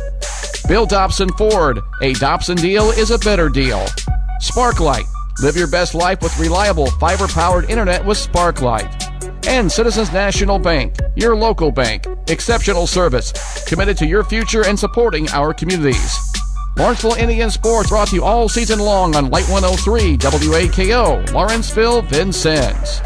Bill 0.69 0.87
Dobson 0.87 1.31
Ford, 1.31 1.81
a 2.03 2.12
Dobson 2.15 2.57
deal 2.57 2.91
is 2.91 3.11
a 3.11 3.19
better 3.19 3.49
deal. 3.49 3.85
Sparklight, 4.43 5.05
live 5.41 5.57
your 5.57 5.71
best 5.71 5.95
life 5.95 6.23
with 6.23 6.39
reliable 6.39 6.91
fiber 6.93 7.27
powered 7.29 7.71
internet 7.71 8.05
with 8.05 8.19
Sparklight. 8.19 9.47
And 9.47 9.71
Citizens 9.73 10.12
National 10.12 10.59
Bank, 10.59 10.97
your 11.17 11.35
local 11.35 11.73
bank. 11.73 12.07
Exceptional 12.29 12.87
service, 12.87 13.33
committed 13.67 13.97
to 13.99 14.07
your 14.07 14.23
future 14.23 14.67
and 14.67 14.79
supporting 14.79 15.29
our 15.31 15.55
communities. 15.55 16.19
Lawrenceville 16.77 17.15
Indian 17.15 17.51
Sports 17.51 17.89
brought 17.89 18.09
to 18.09 18.17
you 18.17 18.23
all 18.25 18.49
season 18.49 18.79
long 18.79 19.17
on 19.17 19.31
Light 19.31 19.49
103 19.49 20.17
WAKO, 20.19 21.33
Lawrenceville, 21.33 22.03
Vincennes. 22.03 23.01